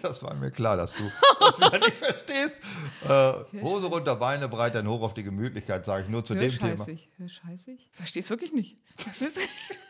Das 0.01 0.21
war 0.21 0.33
mir 0.33 0.51
klar, 0.51 0.75
dass 0.75 0.91
du 0.93 1.03
das 1.39 1.57
wieder 1.59 1.79
nicht 1.79 1.95
verstehst. 1.95 2.59
Äh, 3.07 3.61
Hose 3.61 3.85
runter, 3.87 4.17
Beine 4.17 4.49
breit, 4.49 4.75
dann 4.75 4.85
hoch 4.89 5.01
auf 5.01 5.13
die 5.13 5.23
Gemütlichkeit, 5.23 5.85
sage 5.85 6.03
ich 6.03 6.09
nur 6.09 6.25
zu 6.25 6.35
Hirsch 6.35 6.57
dem 6.59 6.71
Thema. 6.71 6.79
heiß 6.81 6.87
ich. 6.89 7.09
Hirsch 7.15 7.41
heiß 7.45 7.67
ich. 7.69 7.89
Verstehe 7.93 8.21
es 8.21 8.29
wirklich 8.29 8.51
nicht. 8.51 8.75
Was 9.05 9.21
ist 9.21 9.37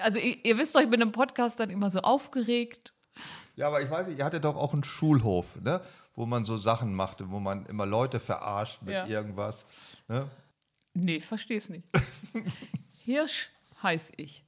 also 0.00 0.18
ihr, 0.18 0.44
ihr 0.44 0.58
wisst 0.58 0.74
doch, 0.74 0.80
ich 0.80 0.90
bin 0.90 1.00
im 1.00 1.12
Podcast 1.12 1.60
dann 1.60 1.70
immer 1.70 1.90
so 1.90 2.00
aufgeregt. 2.00 2.92
Ja, 3.56 3.66
aber 3.66 3.82
ich 3.82 3.90
weiß 3.90 4.06
nicht, 4.08 4.18
ihr 4.18 4.24
hattet 4.24 4.44
doch 4.44 4.56
auch 4.56 4.72
einen 4.72 4.84
Schulhof, 4.84 5.56
ne? 5.60 5.80
wo 6.14 6.24
man 6.26 6.44
so 6.44 6.56
Sachen 6.58 6.94
machte, 6.94 7.30
wo 7.30 7.40
man 7.40 7.66
immer 7.66 7.84
Leute 7.86 8.20
verarscht 8.20 8.82
mit 8.82 8.94
Ja. 8.94 9.06
irgendwas. 9.06 9.64
Ne? 10.08 10.28
Nee, 10.94 11.20
verstehe 11.20 11.58
es 11.58 11.68
nicht. 11.68 11.84
Hirsch 13.04 13.50
heiß 13.82 14.12
ich. 14.16 14.44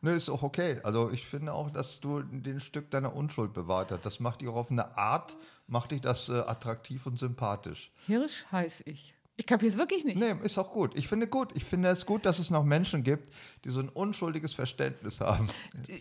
Ne, 0.00 0.12
ist 0.12 0.28
auch 0.30 0.42
okay. 0.42 0.80
Also 0.82 1.10
ich 1.12 1.26
finde 1.26 1.52
auch, 1.54 1.70
dass 1.70 2.00
du 2.00 2.22
den 2.22 2.58
Stück 2.58 2.90
deiner 2.90 3.14
Unschuld 3.14 3.52
bewahrt 3.52 3.92
hast. 3.92 4.04
Das 4.04 4.18
macht 4.18 4.40
dich 4.40 4.48
auch 4.48 4.56
auf 4.56 4.70
eine 4.70 4.96
Art, 4.96 5.36
macht 5.68 5.92
dich 5.92 6.00
das 6.00 6.28
äh, 6.28 6.32
attraktiv 6.40 7.06
und 7.06 7.20
sympathisch. 7.20 7.92
Hirsch 8.06 8.44
heiß 8.50 8.82
ich. 8.86 9.14
Ich 9.42 9.46
kapiere 9.46 9.72
es 9.72 9.76
wirklich 9.76 10.04
nicht. 10.04 10.16
Nee, 10.20 10.36
ist 10.44 10.56
auch 10.56 10.70
gut. 10.70 10.96
Ich 10.96 11.08
finde 11.08 11.26
gut. 11.26 11.48
Ich 11.56 11.64
finde 11.64 11.88
es 11.88 12.06
gut, 12.06 12.24
dass 12.26 12.38
es 12.38 12.48
noch 12.50 12.62
Menschen 12.62 13.02
gibt, 13.02 13.34
die 13.64 13.70
so 13.70 13.80
ein 13.80 13.88
unschuldiges 13.88 14.54
Verständnis 14.54 15.18
haben. 15.20 15.48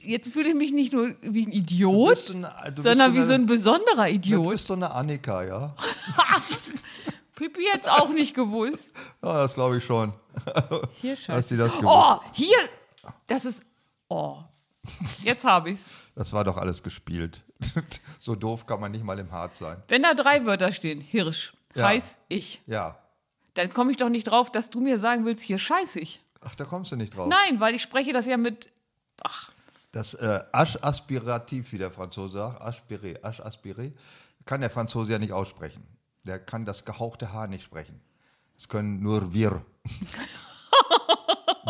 Jetzt 0.03 0.27
fühle 0.31 0.49
ich 0.49 0.55
mich 0.55 0.73
nicht 0.73 0.93
nur 0.93 1.15
wie 1.23 1.47
ein 1.47 1.49
Du 1.49 1.57
Idiot, 1.57 2.17
so 2.19 2.33
du 2.33 2.41
bist 2.75 2.83
sondern 2.83 3.15
wie 3.15 3.21
so 3.23 3.33
eine- 3.33 3.43
ein 3.43 3.47
besonderer 3.47 4.05
Du 4.05 4.11
Idiot. 4.13 4.51
bist 4.51 4.67
so 4.67 4.75
eine 4.75 4.91
Annika, 4.91 5.43
ja? 5.43 5.75
Pipi 7.35 7.61
jetzt 7.73 7.89
auch 7.89 8.09
nicht 8.09 8.35
gewusst. 8.35 8.91
Ja, 9.23 9.33
das 9.43 9.55
glaube 9.55 9.77
ich 9.77 9.85
schon. 9.85 10.13
Hirsch 11.01 11.21
Hast 11.29 11.35
heiß 11.37 11.47
du 11.49 11.57
das 11.57 11.71
gewusst? 11.77 11.87
Oh, 11.87 12.17
hier. 12.33 12.57
Das 13.25 13.45
ist. 13.45 13.63
Oh. 14.07 14.37
Jetzt 15.23 15.43
habe 15.45 15.71
ich's. 15.71 15.89
Das 16.15 16.31
war 16.31 16.43
doch 16.43 16.57
alles 16.57 16.83
gespielt. 16.83 17.41
so 18.19 18.35
doof 18.35 18.67
kann 18.67 18.79
man 18.79 18.91
nicht 18.91 19.03
mal 19.03 19.17
im 19.17 19.31
Hart 19.31 19.57
sein. 19.57 19.81
Wenn 19.87 20.03
da 20.03 20.13
drei 20.13 20.45
Wörter 20.45 20.71
stehen, 20.71 21.01
Hirsch, 21.01 21.53
Ja. 21.75 21.87
heiß 21.87 22.17
ich, 22.29 22.61
Ja. 22.67 22.97
Dann 23.53 23.73
komme 23.73 23.91
ich 23.91 23.97
doch 23.97 24.09
nicht 24.09 24.25
drauf, 24.25 24.51
dass 24.51 24.69
du 24.69 24.79
mir 24.79 24.99
sagen 24.99 25.25
willst, 25.25 25.43
hier 25.43 25.57
scheiß 25.57 25.97
ich. 25.97 26.23
Ach, 26.43 26.55
da 26.55 26.65
kommst 26.65 26.91
du 26.91 26.95
nicht 26.95 27.15
drauf. 27.15 27.27
Nein, 27.27 27.59
weil 27.59 27.75
ich 27.75 27.81
spreche 27.81 28.13
das 28.13 28.25
ja 28.25 28.37
mit. 28.37 28.71
Das 29.91 30.13
äh, 30.15 30.39
Asch 30.51 30.77
aspirativ, 30.81 31.71
wie 31.71 31.77
der 31.77 31.91
Franzose 31.91 32.37
sagt, 32.37 32.61
aspiré, 32.61 33.21
Asch 33.23 33.41
aspiré, 33.41 33.91
kann 34.45 34.61
der 34.61 34.69
Franzose 34.69 35.11
ja 35.11 35.19
nicht 35.19 35.33
aussprechen. 35.33 35.85
Der 36.23 36.39
kann 36.39 36.65
das 36.65 36.85
gehauchte 36.85 37.33
Haar 37.33 37.47
nicht 37.47 37.63
sprechen. 37.63 37.99
Das 38.55 38.67
können 38.67 39.01
nur 39.01 39.33
wir. 39.33 39.65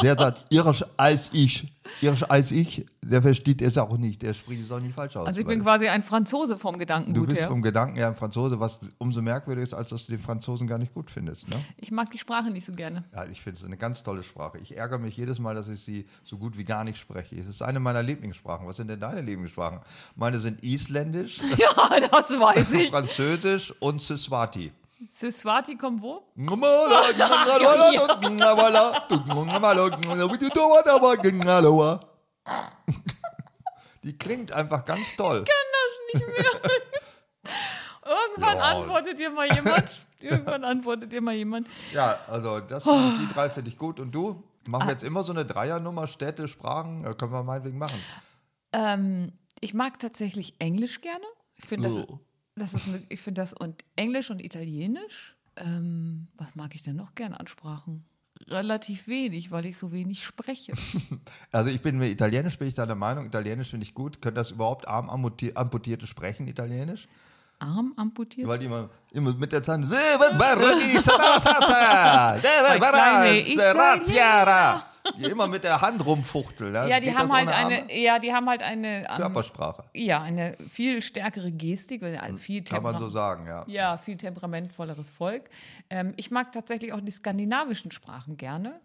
der 0.02 0.18
sagt, 0.18 0.46
Irsch 0.54 0.84
als 0.98 1.30
ich. 1.34 1.74
Irsch 2.02 2.24
als 2.30 2.52
ich, 2.52 2.86
der 3.02 3.22
versteht 3.22 3.62
es 3.62 3.78
auch 3.78 3.98
nicht. 3.98 4.22
Der 4.22 4.34
spricht 4.34 4.64
es 4.64 4.72
auch 4.72 4.80
nicht 4.80 4.96
falsch 4.96 5.18
aus. 5.18 5.28
Also 5.28 5.42
ich 5.42 5.46
bin 5.46 5.62
quasi 5.62 5.88
ein 5.90 6.04
Franzose 6.04 6.58
vom 6.58 6.74
du 6.76 6.80
Gedankengut 6.80 7.28
bist 7.28 7.42
her. 7.42 7.48
vom 7.50 7.62
Gedanken 7.62 7.98
her 7.98 8.08
ein 8.08 8.16
Franzose, 8.16 8.60
was 8.60 8.80
umso 8.98 9.22
merkwürdiger 9.22 9.68
ist, 9.68 9.74
als 9.74 9.90
dass 9.90 10.06
du 10.06 10.14
den 10.14 10.22
Franzosen 10.22 10.68
gar 10.68 10.78
nicht 10.78 10.94
gut 10.94 11.12
findest. 11.12 11.50
Ne? 11.50 11.56
Ich 11.78 11.92
mag 11.92 12.10
die 12.12 12.18
Sprache 12.18 12.50
nicht 12.50 12.66
so 12.66 12.72
gerne. 12.72 13.04
Ja, 13.14 13.26
ich 13.26 13.42
finde 13.42 13.60
es 13.60 13.66
eine 13.66 13.76
ganz 13.78 14.04
tolle 14.04 14.24
Sprache. 14.24 14.58
Ich 14.60 14.78
ärgere 14.78 15.00
mich 15.00 15.18
jedes 15.18 15.40
Mal, 15.40 15.56
dass 15.56 15.68
ich 15.68 15.82
sie 15.82 16.06
so 16.24 16.38
gut 16.38 16.58
wie 16.58 16.64
gar 16.64 16.84
nicht 16.86 16.98
spreche. 16.98 17.36
Es 17.36 17.48
ist 17.48 17.62
eine 17.62 17.80
meiner 17.82 18.04
Lieblingssprachen. 18.04 18.66
Was 18.68 18.78
sind 18.78 18.90
denn 18.90 19.00
deine 19.00 19.22
Lieblingssprachen? 19.22 19.80
Meine 20.16 20.40
sind 20.40 20.64
Isländisch, 20.64 21.42
Ja, 21.58 22.00
das 22.10 22.30
weiß 22.30 22.72
ich. 22.74 22.90
Französisch 22.90 23.74
und 23.80 24.02
Siswati. 24.02 24.72
Siswati 25.10 25.76
kommt 25.78 26.02
wo? 26.02 26.22
Die 34.04 34.18
klingt 34.18 34.52
einfach 34.52 34.84
ganz 34.86 35.16
toll. 35.16 35.46
Irgendwann 38.04 38.58
Ja. 38.58 38.64
antwortet 38.64 39.20
dir 39.20 39.30
mal 39.30 39.48
jemand. 39.54 40.06
Irgendwann 40.20 40.64
antwortet 40.64 41.12
dir 41.12 41.22
mal 41.22 41.36
jemand. 41.36 41.68
Ja, 41.94 42.20
also 42.28 42.60
das 42.60 42.86
Oh. 42.88 42.98
die 43.20 43.28
drei 43.34 43.50
finde 43.50 43.70
ich 43.70 43.78
gut. 43.78 44.00
Und 44.00 44.12
du? 44.14 44.44
Ah. 44.66 44.70
Machen 44.70 44.88
wir 44.88 44.92
jetzt 44.94 45.04
immer 45.04 45.24
so 45.24 45.32
eine 45.34 45.46
Dreiernummer, 45.46 46.08
Städte, 46.08 46.48
Sprachen? 46.48 47.04
Äh, 47.06 47.14
können 47.16 47.32
wir 47.32 47.44
meinetwegen 47.44 47.78
machen. 47.80 48.00
Ähm, 48.74 49.34
ich 49.60 49.74
mag 49.74 50.00
tatsächlich 50.00 50.56
Englisch 50.60 51.02
gerne. 51.02 51.26
Ich 51.56 51.66
finde 51.66 51.88
das, 51.90 51.98
Oh. 52.10 52.20
Das 52.56 52.74
ist 52.74 52.88
eine, 52.88 53.02
ich 53.10 53.22
finde 53.22 53.42
das 53.42 53.54
und 53.54 53.84
Englisch 53.96 54.30
und 54.30 54.42
Italienisch. 54.44 55.36
Ähm, 55.56 56.28
was 56.36 56.56
mag 56.56 56.74
ich 56.76 56.82
denn 56.84 56.96
noch 56.96 57.16
gerne 57.16 57.40
an 57.40 57.48
Sprachen? 57.48 58.06
Relativ 58.48 59.08
wenig, 59.08 59.52
weil 59.52 59.66
ich 59.66 59.78
so 59.78 59.92
wenig 59.92 60.26
spreche. 60.26 60.74
Also 61.52 61.70
ich 61.70 61.82
bin 61.82 61.98
mit 61.98 62.10
Italienisch 62.10 62.58
bin 62.58 62.68
ich 62.70 62.74
deiner 62.76 62.96
Meinung. 62.96 63.26
Italienisch 63.26 63.70
finde 63.70 63.86
ich 63.86 63.94
gut. 63.94 64.22
Können 64.22 64.36
das 64.36 64.52
überhaupt 64.52 64.88
arm 64.88 65.10
amputi- 65.10 65.54
amputierte 65.56 66.08
sprechen, 66.08 66.48
Italienisch? 66.48 67.08
Arm 67.62 67.94
amputiert. 67.98 68.48
Weil 68.48 68.60
die 68.60 68.66
immer, 68.66 68.90
immer 69.12 69.34
mit 69.34 69.52
der 69.52 69.64
Zahn. 69.64 69.90
Die 75.18 75.26
immer 75.26 75.48
mit 75.48 75.64
der 75.64 75.82
Hand 75.82 76.06
rumfuchteln. 76.06 76.74
ja, 76.74 77.00
die 77.00 77.08
Geht 77.08 77.18
haben 77.18 77.32
halt 77.32 77.50
eine, 77.50 77.92
ja, 78.00 78.20
die 78.20 78.34
haben 78.34 78.48
halt 78.48 78.62
eine, 78.62 79.10
ähm, 79.10 79.16
Körpersprache. 79.16 79.86
ja, 79.94 80.22
eine 80.22 80.58
viel 80.70 81.02
stärkere 81.02 81.52
Gestik, 81.52 82.04
ein 82.04 82.38
viel 82.38 82.64
Kann 82.64 82.84
man 82.84 82.98
so 83.00 83.10
sagen, 83.10 83.48
ja. 83.48 83.64
Ja, 83.68 83.98
viel 83.98 84.18
temperamentvolleres 84.18 85.10
Volk. 85.10 85.50
Ähm, 85.90 86.14
ich 86.18 86.30
mag 86.30 86.52
tatsächlich 86.52 86.94
auch 86.94 87.02
die 87.02 87.12
skandinavischen 87.12 87.92
Sprachen 87.92 88.38
gerne. 88.38 88.80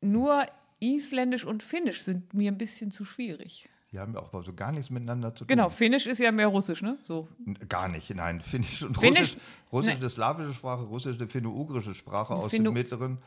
Nur 0.00 0.46
Isländisch 0.80 1.44
und 1.44 1.62
Finnisch 1.62 2.02
sind 2.02 2.34
mir 2.34 2.52
ein 2.52 2.58
bisschen 2.58 2.92
zu 2.92 3.04
schwierig. 3.04 3.68
Die 3.90 3.98
haben 3.98 4.12
ja 4.12 4.20
auch 4.20 4.44
so 4.44 4.52
gar 4.52 4.70
nichts 4.72 4.90
miteinander 4.90 5.30
zu 5.34 5.38
tun. 5.44 5.46
Genau, 5.46 5.70
Finnisch 5.70 6.06
ist 6.06 6.18
ja 6.18 6.30
mehr 6.30 6.48
Russisch, 6.48 6.82
ne? 6.82 6.98
So. 7.00 7.26
Gar 7.68 7.88
nicht, 7.88 8.10
nein. 8.14 8.40
Finnisch 8.42 8.82
und 8.82 8.98
Finnisch- 8.98 9.20
Russisch. 9.20 9.36
Russisch 9.72 9.94
ne. 9.94 10.00
eine 10.00 10.10
slawische 10.10 10.52
Sprache, 10.52 10.82
Russisch 10.84 11.18
eine 11.18 11.28
finno-ugrische 11.28 11.94
Sprache 11.94 12.34
aus 12.34 12.50
Finno- 12.52 12.64
dem 12.70 12.74
Mittleren. 12.74 13.18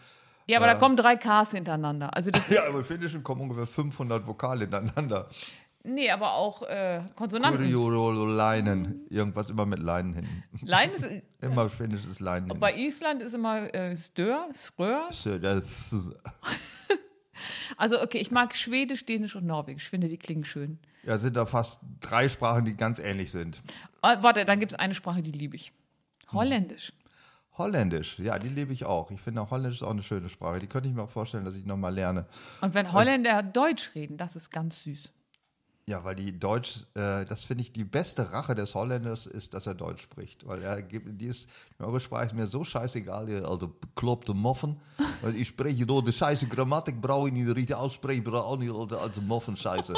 Ja, 0.48 0.58
aber 0.58 0.68
da 0.68 0.76
kommen 0.76 0.98
drei 0.98 1.16
Ks 1.16 1.52
hintereinander. 1.52 2.16
Also 2.16 2.30
das, 2.32 2.50
Ja, 2.52 2.68
aber 2.68 2.80
im 2.80 2.86
Finnischen 2.86 3.24
kommen 3.24 3.42
ungefähr 3.42 3.66
500 3.68 4.28
Vokale 4.28 4.62
hintereinander. 4.62 5.28
nee, 5.84 6.12
aber 6.12 6.34
auch 6.34 6.62
äh, 6.64 7.02
Konsonanten. 7.16 7.72
Leinen. 8.36 9.06
Irgendwas 9.10 9.50
immer 9.50 9.66
mit 9.66 9.80
Leinen 9.80 10.14
hinten. 10.14 10.44
Lein 10.64 10.92
ist, 10.96 11.06
Immer 11.42 11.70
finnisches 11.70 12.20
Leinen 12.20 12.46
hinten. 12.48 12.60
bei 12.60 12.76
Island 12.76 13.24
ist 13.24 13.34
immer 13.34 13.74
äh, 13.74 13.96
Stör, 13.98 14.48
Srör. 14.54 15.08
Das- 15.42 15.64
Also 17.78 18.02
okay, 18.02 18.20
ich 18.20 18.32
mag 18.32 18.56
Schwedisch, 18.56 19.06
Dänisch 19.06 19.36
und 19.36 19.46
Norwegisch. 19.46 19.84
Ich 19.84 19.90
finde, 19.90 20.08
die 20.08 20.18
klingen 20.18 20.46
schön. 20.46 20.80
Ja, 21.04 21.18
sind 21.18 21.36
da 21.36 21.46
fast 21.46 21.80
drei 22.00 22.30
Sprachen, 22.30 22.66
die 22.66 22.76
ganz 22.76 23.00
ähnlich 23.00 23.32
sind. 23.32 23.62
Ah, 24.02 24.22
warte, 24.22 24.46
dann 24.46 24.60
gibt 24.60 24.74
es 24.74 24.80
eine 24.80 24.94
Sprache, 24.94 25.22
die 25.22 25.32
liebe 25.32 25.56
ich. 25.56 25.72
Holländisch. 26.32 26.94
Holländisch, 27.58 28.18
ja, 28.20 28.40
die 28.40 28.50
lebe 28.50 28.72
ich 28.72 28.86
auch. 28.86 29.12
Ich 29.12 29.20
finde 29.22 29.42
auch 29.42 29.52
Holländisch 29.52 29.82
ist 29.82 29.84
auch 29.84 29.92
eine 29.92 30.04
schöne 30.04 30.30
Sprache. 30.30 30.60
Die 30.60 30.68
könnte 30.68 30.88
ich 30.88 30.96
mir 30.96 31.04
auch 31.04 31.10
vorstellen, 31.10 31.44
dass 31.44 31.56
ich 31.56 31.66
nochmal 31.66 31.94
lerne. 31.94 32.26
Und 32.62 32.74
wenn 32.74 32.92
Holländer 32.92 33.44
Deutsch 33.44 33.92
reden, 33.94 34.18
das 34.18 34.36
ist 34.36 34.52
ganz 34.52 34.84
süß. 34.84 35.12
Ja, 35.92 36.06
weil 36.06 36.16
die 36.16 36.40
Deutsch, 36.40 36.86
äh, 36.94 37.26
das 37.26 37.44
finde 37.44 37.64
ich, 37.64 37.74
die 37.74 37.84
beste 37.84 38.32
Rache 38.32 38.56
des 38.56 38.74
Holländers 38.76 39.26
ist, 39.26 39.54
dass 39.54 39.68
er 39.68 39.74
Deutsch 39.74 40.04
spricht. 40.04 40.48
Weil 40.48 40.64
er 40.64 40.82
gibt, 40.82 41.20
die 41.20 41.26
ist, 41.26 41.50
eure 41.80 42.00
Sprache 42.00 42.28
ist 42.28 42.34
mir 42.34 42.48
so 42.48 42.64
scheißegal, 42.64 43.28
ihr 43.28 43.46
alte 43.46 43.68
bekloppte 43.68 44.34
Moffen. 44.34 44.80
Weil 45.22 45.36
ich 45.36 45.50
spreche 45.50 45.86
door 45.86 46.02
de 46.02 46.14
scheiße 46.14 46.48
Grammatik, 46.48 47.02
brauche 47.02 47.28
ich 47.28 47.34
nicht 47.34 47.54
richtig 47.54 47.76
aussprechen, 47.76 48.24
brauche 48.24 48.46
auch 48.46 48.58
nicht 48.58 48.74
alte, 48.74 49.00
alte 49.00 49.20
Moffen-Scheiße. 49.20 49.94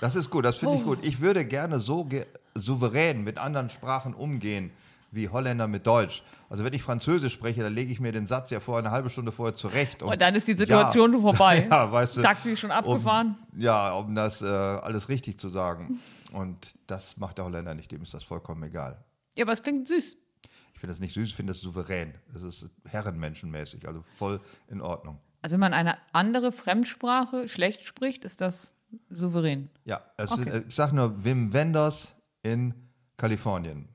Das 0.00 0.14
ist 0.14 0.30
gut, 0.30 0.44
das 0.44 0.58
finde 0.58 0.76
ich 0.76 0.84
gut. 0.84 1.04
Ich 1.04 1.20
würde 1.20 1.44
gerne 1.44 1.80
so 1.80 2.04
ge 2.04 2.24
souverän 2.54 3.24
mit 3.24 3.36
anderen 3.36 3.68
Sprachen 3.68 4.14
umgehen, 4.14 4.70
wie 5.10 5.28
Holländer 5.28 5.68
mit 5.68 5.86
Deutsch. 5.86 6.22
Also 6.50 6.64
wenn 6.64 6.72
ich 6.74 6.82
Französisch 6.82 7.32
spreche, 7.34 7.62
dann 7.62 7.74
lege 7.74 7.90
ich 7.92 8.00
mir 8.00 8.12
den 8.12 8.26
Satz 8.26 8.50
ja 8.50 8.60
vorher 8.60 8.84
eine 8.84 8.90
halbe 8.92 9.08
Stunde 9.10 9.32
vorher 9.32 9.54
zurecht. 9.54 10.02
um- 10.02 10.10
Und 10.10 10.20
dann 10.20 10.34
ist 10.34 10.46
die 10.48 10.56
Situation 10.56 11.12
ja, 11.14 11.18
vorbei. 11.20 11.66
Ja, 11.70 11.90
weißt 11.90 12.18
du. 12.18 12.22
Taxi 12.22 12.56
schon 12.56 12.70
abgefahren. 12.70 13.36
Um, 13.52 13.58
ja, 13.60 13.92
um 13.92 14.14
das 14.14 14.42
äh, 14.42 14.46
alles 14.46 15.08
richtig 15.08 15.38
zu 15.38 15.48
sagen. 15.48 16.00
Und 16.32 16.56
das 16.86 17.16
macht 17.16 17.38
der 17.38 17.46
Holländer 17.46 17.74
nicht, 17.74 17.90
dem 17.90 18.02
ist 18.02 18.12
das 18.14 18.22
vollkommen 18.24 18.62
egal. 18.64 19.02
Ja, 19.34 19.44
aber 19.44 19.52
es 19.52 19.62
klingt 19.62 19.88
süß. 19.88 20.16
Ich 20.74 20.80
finde 20.80 20.92
das 20.92 21.00
nicht 21.00 21.14
süß, 21.14 21.28
ich 21.28 21.34
finde 21.34 21.52
das 21.54 21.62
souverän. 21.62 22.14
Das 22.32 22.42
ist 22.42 22.66
herrenmenschenmäßig, 22.86 23.88
also 23.88 24.04
voll 24.18 24.40
in 24.68 24.80
Ordnung. 24.80 25.18
Also 25.42 25.54
wenn 25.54 25.60
man 25.60 25.72
eine 25.74 25.96
andere 26.12 26.52
Fremdsprache 26.52 27.48
schlecht 27.48 27.80
spricht, 27.82 28.24
ist 28.24 28.40
das 28.40 28.72
souverän. 29.10 29.70
Ja, 29.84 30.00
es 30.16 30.32
Okay. 30.32 30.42
sind, 30.44 30.52
äh, 30.52 30.64
ich 30.68 30.74
sag 30.74 30.92
nur 30.92 31.24
Wim 31.24 31.52
Wenders 31.52 32.14
in 32.42 32.74
Kalifornien. 33.16 33.88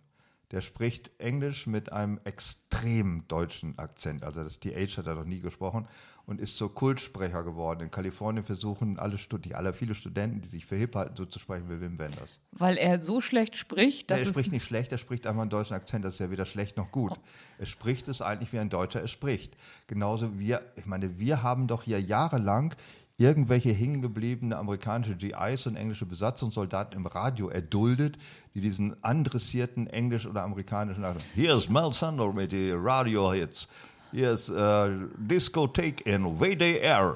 Der 0.54 0.62
spricht 0.62 1.10
Englisch 1.18 1.66
mit 1.66 1.92
einem 1.92 2.20
extrem 2.26 3.28
deutschen 3.28 3.78
Akzent. 3.80 4.24
Also 4.24 4.44
das 4.44 4.60
DH 4.60 4.98
hat 4.98 5.08
er 5.08 5.16
noch 5.16 5.26
nie 5.26 5.40
gesprochen 5.40 5.88
und 6.28 6.40
ist 6.40 6.58
so 6.58 6.70
Kultsprecher 6.70 7.42
geworden. 7.44 7.82
In 7.82 7.90
Kalifornien 7.90 8.46
versuchen 8.46 9.00
alle, 9.00 9.18
Studi 9.18 9.56
alle 9.56 9.74
viele 9.74 9.96
Studenten, 9.96 10.42
die 10.42 10.50
sich 10.50 10.68
für 10.68 10.76
hip 10.76 10.96
halten, 10.96 11.16
so 11.18 11.26
zu 11.26 11.40
sprechen 11.40 11.70
wie 11.70 11.82
Wim 11.82 11.98
Wenders. 11.98 12.40
Weil 12.52 12.78
er 12.78 13.02
so 13.02 13.20
schlecht 13.20 13.58
spricht, 13.58 14.12
dass 14.12 14.20
Nee, 14.20 14.26
er 14.26 14.30
spricht 14.30 14.52
nicht 14.52 14.66
schlecht, 14.66 14.92
er 14.92 15.00
spricht 15.00 15.26
einfach 15.26 15.42
einen 15.42 15.50
deutschen 15.50 15.74
Akzent, 15.76 16.06
das 16.06 16.14
ist 16.14 16.20
ja 16.20 16.30
weder 16.30 16.46
schlecht 16.46 16.78
noch 16.78 16.92
gut. 16.92 17.20
Er 17.58 17.66
spricht 17.66 18.08
es 18.08 18.22
eigentlich 18.22 18.54
wie 18.54 18.60
ein 18.60 18.70
Deutscher 18.70 19.04
es 19.04 19.10
spricht. 19.10 19.58
Genauso 19.88 20.38
wir, 20.38 20.64
ich 20.76 20.86
meine, 20.86 21.18
wir 21.18 21.42
haben 21.42 21.68
doch 21.68 21.82
hier 21.82 22.00
jahrelang 22.00 22.76
irgendwelche 23.18 23.70
hingebliebene 23.70 24.58
amerikanische 24.58 25.16
GIs 25.16 25.68
und 25.68 25.76
englische 25.76 26.06
Besatzungssoldaten 26.06 26.98
im 26.98 27.06
Radio 27.06 27.50
erduldet, 27.50 28.18
die 28.56 28.62
diesen 28.62 29.02
andressierten 29.04 29.88
englisch 29.88 30.26
oder 30.26 30.44
amerikanischen 30.44 31.06
Hier 31.36 31.56
ist 31.56 31.70
Mel 31.70 31.94
Sandler 31.94 32.34
mit 32.34 32.52
den 32.52 32.76
Radio-Hits. 32.78 33.68
Hier 34.12 34.32
ist 34.32 34.50
äh, 34.50 34.90
Discotheque 35.18 36.02
in 36.06 36.40
WDR. 36.40 37.16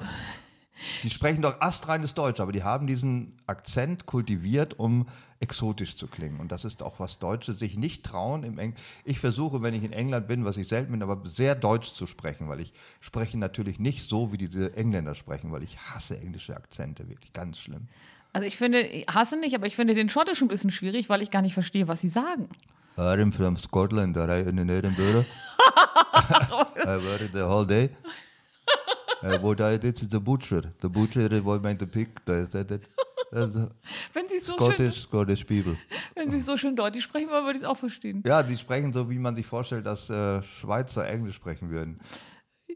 Die 1.02 1.10
sprechen 1.10 1.42
doch 1.42 1.60
astreines 1.60 2.14
Deutsch, 2.14 2.40
aber 2.40 2.52
die 2.52 2.62
haben 2.62 2.86
diesen 2.86 3.36
Akzent 3.46 4.06
kultiviert, 4.06 4.78
um 4.78 5.06
exotisch 5.40 5.96
zu 5.96 6.06
klingen. 6.06 6.40
Und 6.40 6.50
das 6.52 6.64
ist 6.64 6.82
auch 6.82 6.98
was 6.98 7.18
Deutsche 7.18 7.54
sich 7.54 7.76
nicht 7.76 8.04
trauen. 8.04 8.42
Im 8.42 8.58
Eng 8.58 8.74
ich 9.04 9.18
versuche, 9.18 9.62
wenn 9.62 9.74
ich 9.74 9.84
in 9.84 9.92
England 9.92 10.26
bin, 10.28 10.44
was 10.44 10.56
ich 10.56 10.68
selten 10.68 10.92
bin, 10.92 11.02
aber 11.02 11.20
sehr 11.28 11.54
Deutsch 11.54 11.92
zu 11.92 12.06
sprechen, 12.06 12.48
weil 12.48 12.60
ich 12.60 12.72
spreche 13.00 13.38
natürlich 13.38 13.78
nicht 13.78 14.08
so, 14.08 14.32
wie 14.32 14.38
diese 14.38 14.76
Engländer 14.76 15.14
sprechen, 15.14 15.52
weil 15.52 15.62
ich 15.62 15.78
hasse 15.78 16.20
englische 16.20 16.56
Akzente, 16.56 17.08
wirklich 17.08 17.32
ganz 17.32 17.58
schlimm. 17.58 17.88
Also 18.32 18.46
ich 18.46 18.56
finde, 18.56 18.80
ich 18.80 19.06
hasse 19.08 19.36
nicht, 19.36 19.54
aber 19.54 19.66
ich 19.66 19.76
finde 19.76 19.94
den 19.94 20.08
schottischen 20.08 20.46
ein 20.46 20.48
bisschen 20.48 20.70
schwierig, 20.70 21.08
weil 21.08 21.22
ich 21.22 21.30
gar 21.30 21.42
nicht 21.42 21.54
verstehe, 21.54 21.88
was 21.88 22.00
sie 22.00 22.10
sagen. 22.10 22.48
I'm 22.96 23.32
from 23.32 23.56
Scotland, 23.56 24.16
I 24.16 24.40
in 24.48 24.68
Edinburgh. 24.68 25.24
I 26.14 26.98
worked 26.98 27.32
the 27.32 27.46
whole 27.46 27.64
day. 27.64 27.90
Uh, 29.22 29.38
what 29.38 29.60
I 29.60 29.78
did 29.78 30.00
is 30.00 30.08
the 30.08 30.20
butcher. 30.20 30.62
The 30.80 30.88
butcher 30.88 31.28
was 31.44 31.60
made 31.60 31.78
the 31.78 31.86
pig. 31.86 32.08
That, 32.24 32.50
that, 32.52 32.68
that. 32.68 32.82
Wenn 34.12 34.28
sie 34.28 34.38
so 34.38 34.52
schön, 34.52 34.58
Scottish, 34.58 35.02
Scottish 35.02 35.44
people. 35.44 35.76
wenn 36.14 36.30
sie 36.30 36.40
so 36.40 36.56
schön 36.56 36.76
deutlich 36.76 37.04
sprechen 37.04 37.28
wollen, 37.30 37.44
würde 37.44 37.58
ich 37.58 37.62
es 37.62 37.68
auch 37.68 37.76
verstehen. 37.76 38.22
Ja, 38.26 38.42
die 38.42 38.56
sprechen 38.56 38.92
so, 38.92 39.10
wie 39.10 39.18
man 39.18 39.34
sich 39.36 39.46
vorstellt, 39.46 39.86
dass 39.86 40.08
äh, 40.08 40.42
Schweizer 40.42 41.06
Englisch 41.06 41.36
sprechen 41.36 41.70
würden. 41.70 42.00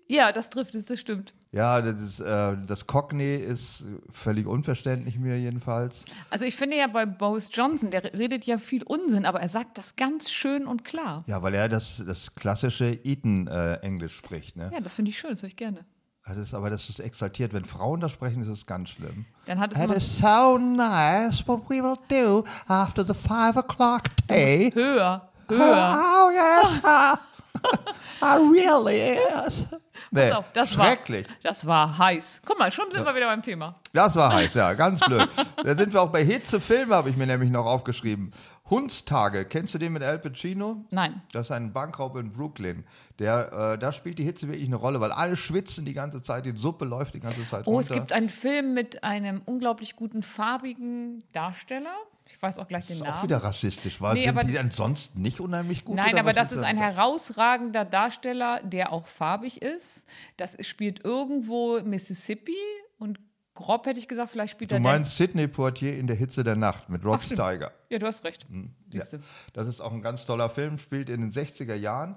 Ja, 0.08 0.30
das 0.30 0.50
trifft 0.50 0.74
es, 0.74 0.86
das 0.86 1.00
stimmt. 1.00 1.32
Ja, 1.52 1.80
das, 1.80 2.00
ist, 2.00 2.20
äh, 2.20 2.56
das 2.66 2.86
Cockney 2.86 3.36
ist 3.36 3.84
völlig 4.10 4.46
unverständlich 4.46 5.18
mir 5.18 5.38
jedenfalls. 5.38 6.04
Also 6.28 6.44
ich 6.44 6.56
finde 6.56 6.76
ja 6.76 6.86
bei 6.86 7.06
Boris 7.06 7.48
Johnson, 7.50 7.90
der 7.90 8.04
redet 8.12 8.44
ja 8.44 8.58
viel 8.58 8.82
Unsinn, 8.82 9.24
aber 9.24 9.40
er 9.40 9.48
sagt 9.48 9.78
das 9.78 9.96
ganz 9.96 10.30
schön 10.30 10.66
und 10.66 10.84
klar. 10.84 11.24
Ja, 11.26 11.42
weil 11.42 11.54
er 11.54 11.68
das, 11.68 12.02
das 12.06 12.34
klassische 12.34 12.98
Eton-Englisch 13.04 14.16
spricht. 14.16 14.56
Ne? 14.56 14.70
Ja, 14.72 14.80
das 14.80 14.94
finde 14.94 15.10
ich 15.10 15.18
schön, 15.18 15.30
das 15.30 15.42
höre 15.42 15.48
ich 15.48 15.56
gerne. 15.56 15.86
Das 16.26 16.36
ist, 16.36 16.54
aber 16.54 16.70
das 16.70 16.88
ist 16.88 17.00
exaltiert. 17.00 17.52
Wenn 17.52 17.64
Frauen 17.64 18.00
das 18.00 18.12
sprechen, 18.12 18.42
ist 18.42 18.48
es 18.48 18.64
ganz 18.64 18.90
schlimm. 18.90 19.24
Dann 19.46 19.58
hat 19.58 19.72
es 19.72 19.78
That 19.78 19.86
immer 19.86 19.96
is 19.96 20.18
so 20.18 20.56
nice 20.56 21.46
what 21.48 21.68
we 21.68 21.82
will 21.82 21.96
do 22.08 22.44
after 22.68 23.04
the 23.04 23.14
five 23.14 23.56
o'clock 23.56 24.02
tea. 24.28 24.72
höher, 24.72 25.28
höher. 25.48 25.98
Oh, 25.98 26.30
yes. 26.30 26.80
I 28.22 28.36
really 28.36 29.18
is. 29.46 29.66
Nee, 30.12 30.28
Pass 30.28 30.38
auf, 30.38 30.44
das 30.52 30.78
war, 30.78 30.86
schrecklich. 30.86 31.26
das 31.42 31.66
war 31.66 31.96
heiß. 31.98 32.42
Guck 32.44 32.58
mal, 32.58 32.70
schon 32.70 32.90
sind 32.92 33.04
wir 33.04 33.14
wieder 33.14 33.26
beim 33.26 33.42
Thema. 33.42 33.76
Das 33.92 34.14
war 34.14 34.32
heiß, 34.32 34.54
ja, 34.54 34.74
ganz 34.74 35.00
blöd. 35.00 35.28
da 35.64 35.74
sind 35.74 35.92
wir 35.92 36.02
auch 36.02 36.10
bei 36.10 36.22
Hitzefilme, 36.24 36.94
habe 36.94 37.10
ich 37.10 37.16
mir 37.16 37.26
nämlich 37.26 37.50
noch 37.50 37.64
aufgeschrieben. 37.66 38.30
Hundstage, 38.72 39.44
kennst 39.44 39.74
du 39.74 39.78
den 39.78 39.92
mit 39.92 40.02
Al 40.02 40.18
Pacino? 40.18 40.84
Nein. 40.90 41.20
Das 41.32 41.42
ist 41.46 41.50
ein 41.52 41.72
Bankraub 41.74 42.16
in 42.16 42.32
Brooklyn. 42.32 42.84
Der, 43.18 43.52
äh, 43.74 43.78
da 43.78 43.92
spielt 43.92 44.18
die 44.18 44.24
Hitze 44.24 44.48
wirklich 44.48 44.66
eine 44.66 44.76
Rolle, 44.76 44.98
weil 45.00 45.12
alle 45.12 45.36
schwitzen 45.36 45.84
die 45.84 45.92
ganze 45.92 46.22
Zeit, 46.22 46.46
die 46.46 46.56
Suppe 46.56 46.86
läuft 46.86 47.12
die 47.14 47.20
ganze 47.20 47.46
Zeit 47.46 47.66
Oh, 47.66 47.72
runter. 47.72 47.90
es 47.92 47.94
gibt 48.00 48.12
einen 48.14 48.30
Film 48.30 48.72
mit 48.72 49.04
einem 49.04 49.42
unglaublich 49.44 49.94
guten 49.94 50.22
farbigen 50.22 51.22
Darsteller. 51.32 51.94
Ich 52.30 52.40
weiß 52.40 52.58
auch 52.58 52.66
gleich 52.66 52.86
das 52.86 52.88
den 52.88 52.96
ist 52.96 53.02
auch 53.02 53.06
Namen. 53.16 53.22
wieder 53.24 53.38
rassistisch, 53.44 54.00
weil 54.00 54.14
Nee, 54.14 54.24
sind 54.24 54.48
die 54.48 54.58
ansonsten 54.58 55.20
nicht 55.20 55.38
unheimlich 55.40 55.84
gut? 55.84 55.96
Nein, 55.96 56.16
aber 56.18 56.32
das 56.32 56.50
ist 56.52 56.62
ein 56.62 56.78
herausragender 56.78 57.84
Darsteller, 57.84 58.62
der 58.62 58.90
auch 58.92 59.06
farbig 59.06 59.60
ist. 59.60 60.06
Das 60.38 60.56
spielt 60.66 61.04
irgendwo 61.04 61.80
Mississippi 61.82 62.56
und 62.98 63.18
grob 63.54 63.86
hätte 63.86 63.98
ich 64.00 64.08
gesagt, 64.08 64.30
vielleicht 64.30 64.52
spielt 64.52 64.70
Du 64.70 64.76
er 64.76 64.80
meinst 64.80 65.16
Sidney 65.16 65.46
Poitier 65.48 65.96
in 65.98 66.06
der 66.06 66.16
Hitze 66.16 66.42
der 66.44 66.56
Nacht 66.56 66.88
mit 66.88 67.04
Rod 67.04 67.20
Ach. 67.22 67.26
Steiger. 67.26 67.70
Ja, 67.90 67.98
du 67.98 68.06
hast 68.06 68.24
recht. 68.24 68.46
Ja, 68.50 68.60
Siehst 68.90 69.12
du. 69.14 69.18
das 69.52 69.68
ist 69.68 69.80
auch 69.80 69.92
ein 69.92 70.02
ganz 70.02 70.24
toller 70.26 70.48
Film, 70.50 70.78
spielt 70.78 71.08
in 71.10 71.20
den 71.20 71.32
60er 71.32 71.74
Jahren 71.74 72.16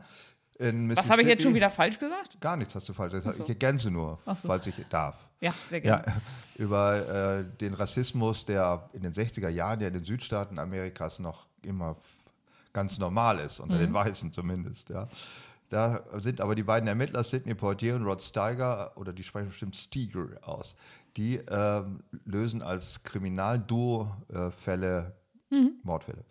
in 0.58 0.88
Mississippi. 0.88 1.08
Was 1.10 1.12
habe 1.12 1.22
ich 1.24 1.28
jetzt 1.28 1.44
schon 1.44 1.54
wieder 1.54 1.70
falsch 1.70 2.00
gesagt? 2.00 2.40
Gar 2.40 2.56
nichts 2.58 2.76
hast 2.76 2.88
du 2.88 2.94
falsch 2.94 3.12
gesagt. 3.14 3.36
so. 3.36 3.44
Ich 3.44 3.50
ergänze 3.50 3.92
nur, 3.92 4.20
so. 4.26 4.34
falls 4.48 4.66
ich 4.68 4.76
darf. 4.90 5.16
Ja, 5.42 5.54
sehr 5.70 5.84
Ja, 5.84 5.98
gerne. 5.98 6.22
über 6.56 7.40
äh, 7.40 7.46
den 7.60 7.74
Rassismus, 7.74 8.46
der 8.46 8.90
in 8.94 9.02
den 9.04 9.14
60er 9.14 9.50
Jahren 9.50 9.82
ja 9.82 9.90
in 9.90 9.94
den 9.96 10.06
Südstaaten 10.06 10.58
Amerikas 10.58 11.20
noch 11.20 11.48
immer 11.66 11.98
ganz 12.72 12.98
normal 12.98 13.40
ist, 13.40 13.60
unter 13.60 13.76
Mhm. 13.76 13.80
den 13.80 13.94
Weißen 13.94 14.32
zumindest. 14.32 14.90
Ja. 14.90 15.08
Da 15.70 16.04
sind 16.22 16.40
aber 16.42 16.56
die 16.56 16.64
beiden 16.64 16.88
Ermittler, 16.88 17.24
Sidney 17.24 17.56
Poitier 17.56 17.96
und 17.96 18.06
Rod 18.06 18.22
Steiger, 18.24 18.92
oder 18.96 19.12
die 19.12 19.24
sprechen 19.24 19.48
bestimmt 19.50 19.76
Steger 19.76 20.28
aus, 20.44 20.76
die 21.18 21.38
ähm, 21.38 22.04
lösen 22.26 22.62
als 22.62 23.04
Kriminalduo 23.04 24.16
äh, 24.30 24.52
Fälle, 24.52 25.16
Mhm. 25.50 25.80
Mordfälle. 25.84 26.26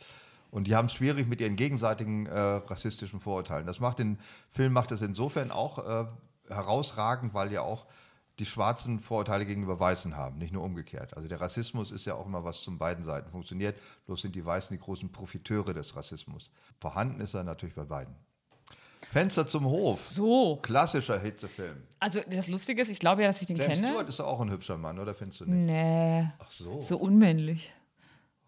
Und 0.51 0.67
die 0.67 0.77
haben 0.77 0.87
es 0.87 0.95
schwierig 0.95 1.27
mit 1.27 1.41
ihren 1.41 1.57
gegenseitigen 1.57 2.27
äh, 2.27 2.39
rassistischen 2.39 3.21
Vorurteilen. 3.21 3.67
Das 3.67 3.81
macht 3.81 3.99
den 3.99 4.19
Film 4.51 4.73
macht 4.73 4.93
es 4.93 5.03
insofern 5.03 5.51
auch 5.51 5.79
äh, 5.79 6.07
herausragend, 6.49 7.35
weil 7.35 7.53
ja 7.53 7.63
auch 7.63 7.87
die 8.39 8.47
Schwarzen 8.47 9.01
Vorurteile 9.01 9.47
gegenüber 9.47 9.79
Weißen 9.79 10.17
haben, 10.17 10.39
nicht 10.39 10.53
nur 10.53 10.65
umgekehrt. 10.65 11.17
Also 11.17 11.29
der 11.29 11.41
Rassismus 11.41 11.91
ist 11.91 12.05
ja 12.05 12.15
auch 12.15 12.27
immer 12.27 12.45
was 12.45 12.63
zum 12.63 12.79
beiden 12.79 13.05
Seiten 13.05 13.31
funktioniert, 13.31 13.79
bloß 14.07 14.23
sind 14.23 14.35
die 14.35 14.45
Weißen 14.45 14.77
die 14.77 14.83
großen 14.83 15.11
Profiteure 15.11 15.73
des 15.73 15.95
Rassismus. 15.95 16.51
Vorhanden 16.79 17.21
ist 17.21 17.35
er 17.35 17.45
natürlich 17.45 17.77
bei 17.77 17.85
beiden. 17.85 18.15
Fenster 19.15 19.47
zum 19.49 19.65
Hof, 19.65 20.01
So. 20.11 20.57
klassischer 20.61 21.19
Hitzefilm. 21.19 21.77
Also 22.01 22.21
das 22.29 22.49
Lustige 22.49 22.83
ist, 22.83 22.91
ich 22.91 22.99
glaube 22.99 23.23
ja, 23.23 23.29
dass 23.29 23.41
ich 23.41 23.47
den 23.47 23.57
James 23.57 23.79
kenne. 23.81 23.93
Stewart 23.93 24.09
ist 24.09 24.21
auch 24.21 24.41
ein 24.41 24.51
hübscher 24.51 24.77
Mann, 24.77 24.99
oder 24.99 25.15
findest 25.15 25.41
du 25.41 25.45
nicht? 25.47 25.55
Nee. 25.57 26.27
Ach 26.39 26.51
so. 26.51 26.83
So 26.83 26.99
unmännlich. 26.99 27.73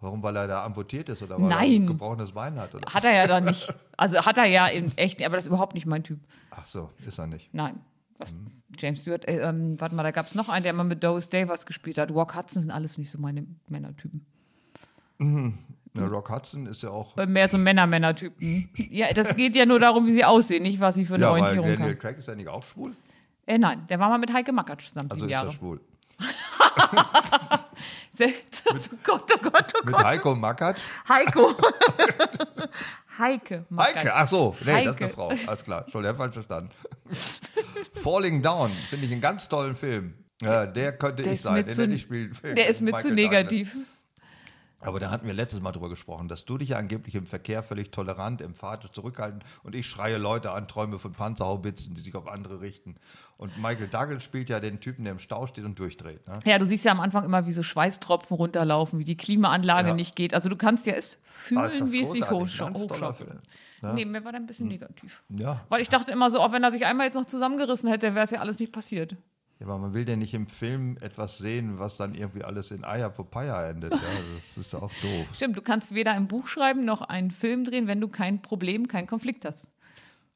Warum, 0.00 0.22
weil 0.22 0.36
er 0.36 0.46
da 0.48 0.64
amputiert 0.64 1.08
ist 1.08 1.22
oder 1.22 1.36
weil 1.40 1.44
er 1.50 1.56
Nein. 1.56 1.82
ein 1.82 1.86
gebrochenes 1.86 2.32
Bein 2.32 2.58
hat? 2.60 2.74
Oder? 2.74 2.92
Hat 2.92 3.04
er 3.04 3.14
ja 3.14 3.26
da 3.26 3.40
nicht. 3.40 3.72
Also 3.96 4.18
hat 4.26 4.36
er 4.36 4.44
ja 4.44 4.66
in 4.66 4.90
echt, 4.98 5.22
aber 5.22 5.36
das 5.36 5.44
ist 5.44 5.48
überhaupt 5.48 5.74
nicht 5.74 5.86
mein 5.86 6.02
Typ. 6.04 6.18
Ach 6.50 6.66
so, 6.66 6.90
ist 7.06 7.18
er 7.18 7.26
nicht. 7.28 7.54
Nein. 7.54 7.80
Was, 8.18 8.32
Mhm. 8.32 8.50
James 8.78 9.02
Stewart, 9.02 9.26
äh, 9.28 9.38
ähm, 9.38 9.80
warte 9.80 9.94
mal, 9.94 10.02
da 10.02 10.10
gab 10.10 10.26
es 10.26 10.34
noch 10.34 10.48
einen, 10.48 10.64
der 10.64 10.70
immer 10.72 10.84
mit 10.84 11.02
Doris 11.04 11.28
Day 11.28 11.48
was 11.48 11.64
gespielt 11.64 11.96
hat. 11.96 12.12
Walk 12.14 12.34
Hudson 12.36 12.60
sind 12.62 12.70
alles 12.72 12.98
nicht 12.98 13.10
so 13.10 13.18
meine 13.18 13.46
Männertypen. 13.68 14.26
Ja, 15.97 16.07
Rock 16.07 16.30
Hudson 16.30 16.66
ist 16.66 16.82
ja 16.82 16.90
auch. 16.90 17.16
Mehr 17.16 17.51
so 17.51 17.59
Männer-Männertypen. 17.59 18.68
Ja, 18.90 19.12
das 19.12 19.34
geht 19.36 19.57
ja 19.57 19.66
nur 19.66 19.78
darum, 19.78 20.07
wie 20.07 20.12
sie 20.12 20.24
aussehen, 20.24 20.62
nicht 20.62 20.80
was 20.80 20.94
sie 20.97 21.05
für 21.05 21.14
eine 21.14 21.24
Ja, 21.24 21.30
Orientierung 21.30 21.66
Daniel 21.68 21.88
haben. 21.90 21.99
Craig 21.99 22.18
ist 22.18 22.28
ja 22.28 22.34
nicht 22.34 22.49
auch 22.49 22.62
schwul. 22.62 22.94
Äh, 23.47 23.59
nein, 23.59 23.86
der 23.88 23.99
war 23.99 24.09
mal 24.09 24.18
mit 24.18 24.32
Heike 24.32 24.53
Makatsch 24.53 24.88
zusammen, 24.88 25.11
Also 25.11 25.24
sieben 25.24 25.32
ist 25.32 25.36
er 25.38 25.42
Jahre. 25.44 25.53
schwul. 25.53 25.80
Sehr- 28.14 28.30
Oh 28.68 28.74
Gott, 29.05 29.30
oh 29.32 29.38
Gott, 29.40 29.72
oh 29.76 29.80
Mit 29.84 29.94
Gott. 29.94 30.05
Heiko 30.05 30.34
Makatsch? 30.34 30.80
Heiko. 31.09 31.55
Heike. 33.18 33.64
Makatsch. 33.68 33.97
Heike, 33.97 34.14
ach 34.14 34.28
so, 34.28 34.57
nee, 34.64 34.72
das 34.72 34.80
ist 34.80 34.88
Heike. 34.94 35.05
eine 35.05 35.12
Frau. 35.14 35.28
Alles 35.47 35.64
klar, 35.64 35.82
Entschuldigung, 35.82 36.16
falsch 36.16 36.32
verstanden. 36.34 36.70
Falling 38.03 38.42
Down, 38.42 38.70
finde 38.90 39.07
ich 39.07 39.12
einen 39.12 39.20
ganz 39.20 39.49
tollen 39.49 39.76
Film. 39.76 40.14
Ja, 40.42 40.66
der 40.66 40.99
könnte 40.99 41.22
Der 41.22 41.32
ich 41.32 41.38
ist 41.38 41.44
sein, 41.44 41.64
den 41.64 41.74
hätte 41.76 41.92
ich 41.92 42.03
spielen. 42.03 42.36
Der 42.42 42.68
ist 42.68 42.80
mir 42.80 42.99
zu 42.99 43.12
negativ. 43.12 43.70
Douglas. 43.72 43.88
Aber 44.87 45.01
da 45.01 45.11
hatten 45.11 45.26
wir 45.26 45.34
letztes 45.34 45.61
Mal 45.61 45.72
drüber 45.72 45.89
gesprochen, 45.89 46.28
dass 46.28 46.45
du 46.45 46.59
dich 46.59 46.70
ja 46.70 46.78
angeblich 46.78 47.14
im 47.14 47.26
Verkehr 47.26 47.62
völlig 47.62 47.91
tolerant, 47.91 48.41
emphatisch 48.41 48.93
zurückhalten 48.93 49.43
und 49.62 49.74
ich 49.74 49.87
schreie 49.89 50.16
Leute 50.16 50.53
an, 50.53 50.68
träume 50.68 50.99
von 50.99 51.12
Panzerhaubitzen, 51.12 51.95
die 51.95 52.03
sich 52.03 52.14
auf 52.14 52.28
andere 52.28 52.61
richten. 52.61 52.95
Und 53.37 53.57
Michael 53.59 53.89
Douglas 53.89 54.22
spielt 54.22 54.49
ja 54.49 54.61
den 54.61 54.80
Typen, 54.80 55.05
der 55.05 55.12
im 55.12 55.18
Stau 55.18 55.47
steht 55.47 55.64
und 55.64 55.78
durchdreht. 55.78 56.26
Ne? 56.28 56.39
Ja, 56.45 56.59
du 56.59 56.64
siehst 56.66 56.84
ja 56.84 56.93
am 56.93 57.01
Anfang 57.01 57.24
immer, 57.24 57.47
wie 57.47 57.53
so 57.53 57.62
Schweißtropfen 57.62 58.37
runterlaufen, 58.37 58.99
wie 58.99 59.05
die 59.05 59.16
Klimaanlage 59.16 59.89
Ja. 59.89 59.95
nicht 59.95 60.16
geht. 60.16 60.32
Also 60.32 60.49
du 60.49 60.57
kannst 60.57 60.87
ja 60.87 60.95
es 60.95 61.18
fühlen, 61.24 61.61
Ah, 61.61 61.70
wie 61.91 62.03
es 62.03 62.12
sich 62.12 62.26
ganz 62.26 62.87
toller 62.87 63.12
Film. 63.14 63.41
Nee, 63.95 64.05
mir 64.05 64.24
war 64.24 64.32
da 64.32 64.39
ein 64.39 64.47
bisschen 64.47 64.68
negativ. 64.68 65.22
Ja, 65.28 65.64
Weil 65.68 65.82
ich 65.82 65.89
dachte 65.89 66.11
immer 66.12 66.30
so, 66.30 66.41
auch 66.41 66.53
wenn 66.53 66.62
er 66.64 66.72
sich 66.72 66.87
einmal 66.87 67.07
jetzt 67.07 67.14
noch 67.14 67.26
zusammengerissen 67.26 67.89
hätte, 67.89 68.14
wäre 68.14 68.24
es 68.24 68.30
ja 68.30 68.41
alles 68.41 68.59
nicht 68.59 68.72
passiert. 68.72 69.16
Ja, 69.59 69.66
aber 69.66 69.78
man 69.78 69.94
will 69.94 70.09
ja 70.09 70.16
nicht 70.16 70.34
im 70.34 70.48
Film 70.48 70.98
etwas 71.00 71.38
sehen, 71.38 71.78
was 71.78 71.96
dann 71.96 72.14
irgendwie 72.14 72.44
alles 72.44 72.70
in 72.70 72.84
Eier 72.84 73.09
Popeye 73.09 73.70
endet. 73.70 73.92
Ja, 73.92 73.98
das 74.34 74.59
ist 74.59 74.74
auch 74.74 74.92
doof. 75.02 75.34
Stimmt, 75.34 75.57
du 75.57 75.62
kannst 75.62 75.94
weder 75.94 76.12
ein 76.12 76.28
Buch 76.28 76.46
schreiben 76.46 76.84
noch 76.84 77.00
einen 77.00 77.30
Film 77.30 77.64
drehen, 77.64 77.86
wenn 77.86 78.00
du 78.00 78.09
kein 78.09 78.42
Problem, 78.42 78.86
keinen 78.86 79.07
Konflikt 79.07 79.44
hast. 79.46 79.66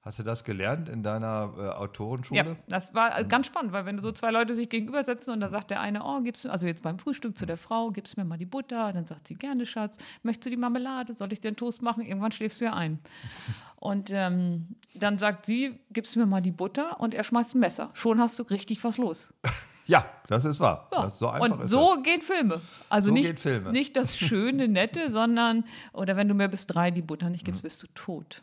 Hast 0.02 0.18
du 0.18 0.22
das 0.22 0.44
gelernt 0.44 0.88
in 0.88 1.02
deiner 1.02 1.52
äh, 1.58 1.60
Autorenschule? 1.78 2.40
Ja, 2.40 2.56
das 2.68 2.94
war 2.94 3.18
äh, 3.18 3.24
ganz 3.24 3.46
spannend, 3.46 3.72
weil 3.72 3.84
wenn 3.84 3.98
du 3.98 4.02
so 4.02 4.12
zwei 4.12 4.30
Leute 4.30 4.54
sich 4.54 4.70
gegenübersetzen 4.70 5.30
und 5.30 5.40
da 5.40 5.50
sagt 5.50 5.70
der 5.70 5.80
eine, 5.80 6.02
oh, 6.02 6.22
gibst 6.22 6.46
du, 6.46 6.48
also 6.48 6.66
jetzt 6.66 6.80
beim 6.80 6.98
Frühstück 6.98 7.36
zu 7.36 7.44
der 7.44 7.58
Frau, 7.58 7.90
gibst 7.90 8.16
mir 8.16 8.24
mal 8.24 8.38
die 8.38 8.46
Butter, 8.46 8.94
dann 8.94 9.04
sagt 9.04 9.28
sie, 9.28 9.34
gerne, 9.34 9.66
Schatz, 9.66 9.98
möchtest 10.22 10.46
du 10.46 10.50
die 10.50 10.56
Marmelade, 10.56 11.12
soll 11.14 11.34
ich 11.34 11.42
dir 11.42 11.48
einen 11.48 11.58
Toast 11.58 11.82
machen? 11.82 12.02
Irgendwann 12.02 12.32
schläfst 12.32 12.62
du 12.62 12.64
ja 12.64 12.72
ein. 12.72 12.98
Und 13.80 14.10
ähm, 14.12 14.76
dann 14.94 15.18
sagt 15.18 15.46
sie, 15.46 15.80
gibst 15.92 16.14
mir 16.16 16.26
mal 16.26 16.40
die 16.42 16.50
Butter 16.52 17.00
und 17.00 17.14
er 17.14 17.24
schmeißt 17.24 17.54
ein 17.56 17.60
Messer. 17.60 17.90
Schon 17.94 18.20
hast 18.20 18.38
du 18.38 18.44
richtig 18.44 18.84
was 18.84 18.96
los. 18.98 19.32
Ja, 19.86 20.04
das 20.28 20.44
ist 20.44 20.60
wahr. 20.60 20.86
Ja. 20.92 21.06
Das, 21.06 21.18
so 21.18 21.26
einfach 21.28 21.58
und 21.58 21.64
ist 21.64 21.70
so 21.72 21.96
das. 21.96 22.04
gehen 22.04 22.20
Filme. 22.20 22.60
Also 22.90 23.08
So 23.08 23.14
nicht, 23.14 23.40
Filme. 23.40 23.72
nicht 23.72 23.96
das 23.96 24.16
schöne, 24.16 24.68
nette, 24.68 25.10
sondern, 25.10 25.64
oder 25.92 26.14
wenn 26.16 26.28
du 26.28 26.34
mir 26.34 26.46
bis 26.46 26.68
drei 26.68 26.92
die 26.92 27.02
Butter 27.02 27.28
nicht 27.28 27.42
Mhm. 27.42 27.46
gibst, 27.46 27.62
bist 27.62 27.82
du 27.82 27.88
tot. 27.96 28.40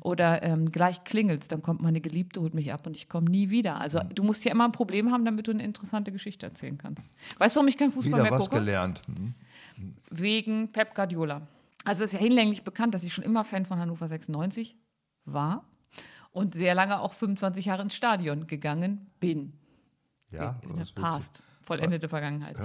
Oder 0.00 0.42
ähm, 0.42 0.70
gleich 0.70 1.02
klingelt's, 1.04 1.48
dann 1.48 1.62
kommt 1.62 1.80
meine 1.80 2.02
Geliebte, 2.02 2.42
holt 2.42 2.52
mich 2.52 2.74
ab 2.74 2.86
und 2.86 2.94
ich 2.94 3.08
komme 3.08 3.30
nie 3.30 3.48
wieder. 3.48 3.80
Also 3.80 4.00
Mhm. 4.00 4.14
du 4.16 4.22
musst 4.22 4.44
ja 4.44 4.50
immer 4.52 4.66
ein 4.66 4.72
Problem 4.72 5.10
haben, 5.12 5.24
damit 5.24 5.46
du 5.46 5.52
eine 5.52 5.62
interessante 5.62 6.12
Geschichte 6.12 6.44
erzählen 6.44 6.76
kannst. 6.76 7.10
Weißt 7.38 7.56
du, 7.56 7.60
warum 7.60 7.68
ich 7.68 7.78
kein 7.78 7.90
Fußball 7.90 8.12
Wieder 8.12 8.22
mehr 8.24 8.32
was 8.32 8.40
gucke? 8.42 8.56
gelernt. 8.56 9.00
Hm. 9.06 9.32
Wegen 10.10 10.72
Pep 10.72 10.94
Guardiola. 10.94 11.40
Also 11.86 12.04
es 12.04 12.12
ist 12.12 12.18
ja 12.18 12.24
hinlänglich 12.24 12.64
bekannt, 12.64 12.94
dass 12.94 13.04
ich 13.04 13.14
schon 13.14 13.24
immer 13.24 13.44
Fan 13.44 13.64
von 13.64 13.78
Hannover 13.78 14.08
96 14.08 14.76
war 15.24 15.64
und 16.32 16.54
sehr 16.54 16.74
lange 16.74 17.00
auch 17.00 17.12
25 17.12 17.66
Jahre 17.66 17.82
ins 17.82 17.94
Stadion 17.94 18.46
gegangen 18.46 19.10
bin. 19.20 19.52
Ja, 20.30 20.58
in 20.62 20.76
der 20.76 20.84
Past, 20.94 21.40
vollendete 21.62 22.08
Vergangenheit. 22.08 22.56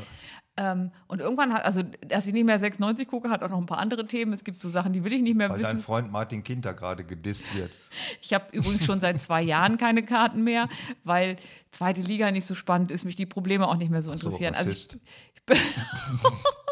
Ähm, 0.58 0.92
und 1.08 1.22
irgendwann 1.22 1.54
hat, 1.54 1.64
also 1.64 1.84
dass 2.06 2.28
ich 2.28 2.34
nicht 2.34 2.46
mehr 2.46 2.60
96 2.60 3.08
gucke, 3.08 3.30
hat 3.30 3.44
auch 3.44 3.50
noch 3.50 3.60
ein 3.60 3.68
paar 3.68 3.78
andere 3.78 4.06
Themen. 4.08 4.34
Es 4.34 4.44
gibt 4.44 4.62
so 4.62 4.68
Sachen, 4.68 4.92
die 4.92 5.04
will 5.04 5.14
ich 5.14 5.22
nicht 5.22 5.38
mehr 5.38 5.50
Weil 5.50 5.62
dein 5.62 5.78
wissen. 5.78 5.84
Freund 5.84 6.12
Martin 6.12 6.44
Kinter 6.44 6.74
gerade 6.74 7.04
gedisst 7.06 7.46
wird. 7.56 7.72
Ich 8.22 8.34
habe 8.34 8.46
übrigens 8.52 8.86
schon 8.86 9.00
seit 9.00 9.22
zwei 9.22 9.42
Jahren 9.42 9.78
keine 9.78 10.04
Karten 10.04 10.44
mehr, 10.44 10.70
weil 11.04 11.36
zweite 11.72 12.02
Liga 12.02 12.32
nicht 12.32 12.46
so 12.46 12.56
spannend 12.56 12.90
ist, 12.92 13.06
mich 13.06 13.16
die 13.16 13.26
Probleme 13.26 13.68
auch 13.68 13.76
nicht 13.78 13.92
mehr 13.92 14.02
so 14.02 14.10
So, 14.10 14.16
interessieren. 14.16 14.56
also 14.56 14.72
ich, 14.72 14.88
Rassist. 14.88 14.98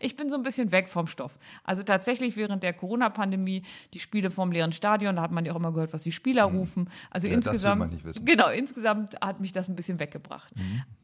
ich 0.00 0.16
bin 0.16 0.28
so 0.30 0.36
ein 0.36 0.42
bisschen 0.42 0.72
weg 0.72 0.88
vom 0.88 1.06
Stoff. 1.06 1.38
Also 1.64 1.82
tatsächlich 1.82 2.36
während 2.36 2.62
der 2.62 2.72
Corona-Pandemie 2.72 3.62
die 3.94 4.00
Spiele 4.00 4.30
vom 4.30 4.50
leeren 4.52 4.72
Stadion, 4.72 5.16
da 5.16 5.22
hat 5.22 5.30
man 5.30 5.44
ja 5.44 5.52
auch 5.52 5.56
immer 5.56 5.72
gehört, 5.72 5.92
was 5.92 6.02
die 6.02 6.12
Spieler 6.12 6.44
rufen. 6.44 6.88
Also. 7.10 7.28
Ja, 7.28 7.34
insgesamt, 7.34 8.02
genau, 8.24 8.48
insgesamt 8.48 9.14
hat 9.20 9.40
mich 9.40 9.52
das 9.52 9.68
ein 9.68 9.76
bisschen 9.76 9.98
weggebracht. 10.00 10.52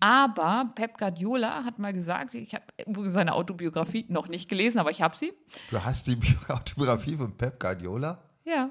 Aber 0.01 0.71
Pep 0.75 0.99
Guardiola 0.99 1.65
hat 1.65 1.79
mal 1.79 1.93
gesagt, 1.93 2.35
ich 2.35 2.55
habe 2.55 2.65
seine 3.09 3.35
Autobiografie 3.35 4.07
noch 4.09 4.29
nicht 4.29 4.49
gelesen, 4.49 4.79
aber 4.79 4.91
ich 4.91 5.03
habe 5.03 5.17
sie. 5.17 5.33
Du 5.71 5.83
hast 5.83 6.07
die 6.07 6.17
Bi- 6.17 6.35
Autobiografie 6.49 7.17
von 7.17 7.37
Pep 7.37 7.61
Guardiola? 7.61 8.23
Ja. 8.45 8.71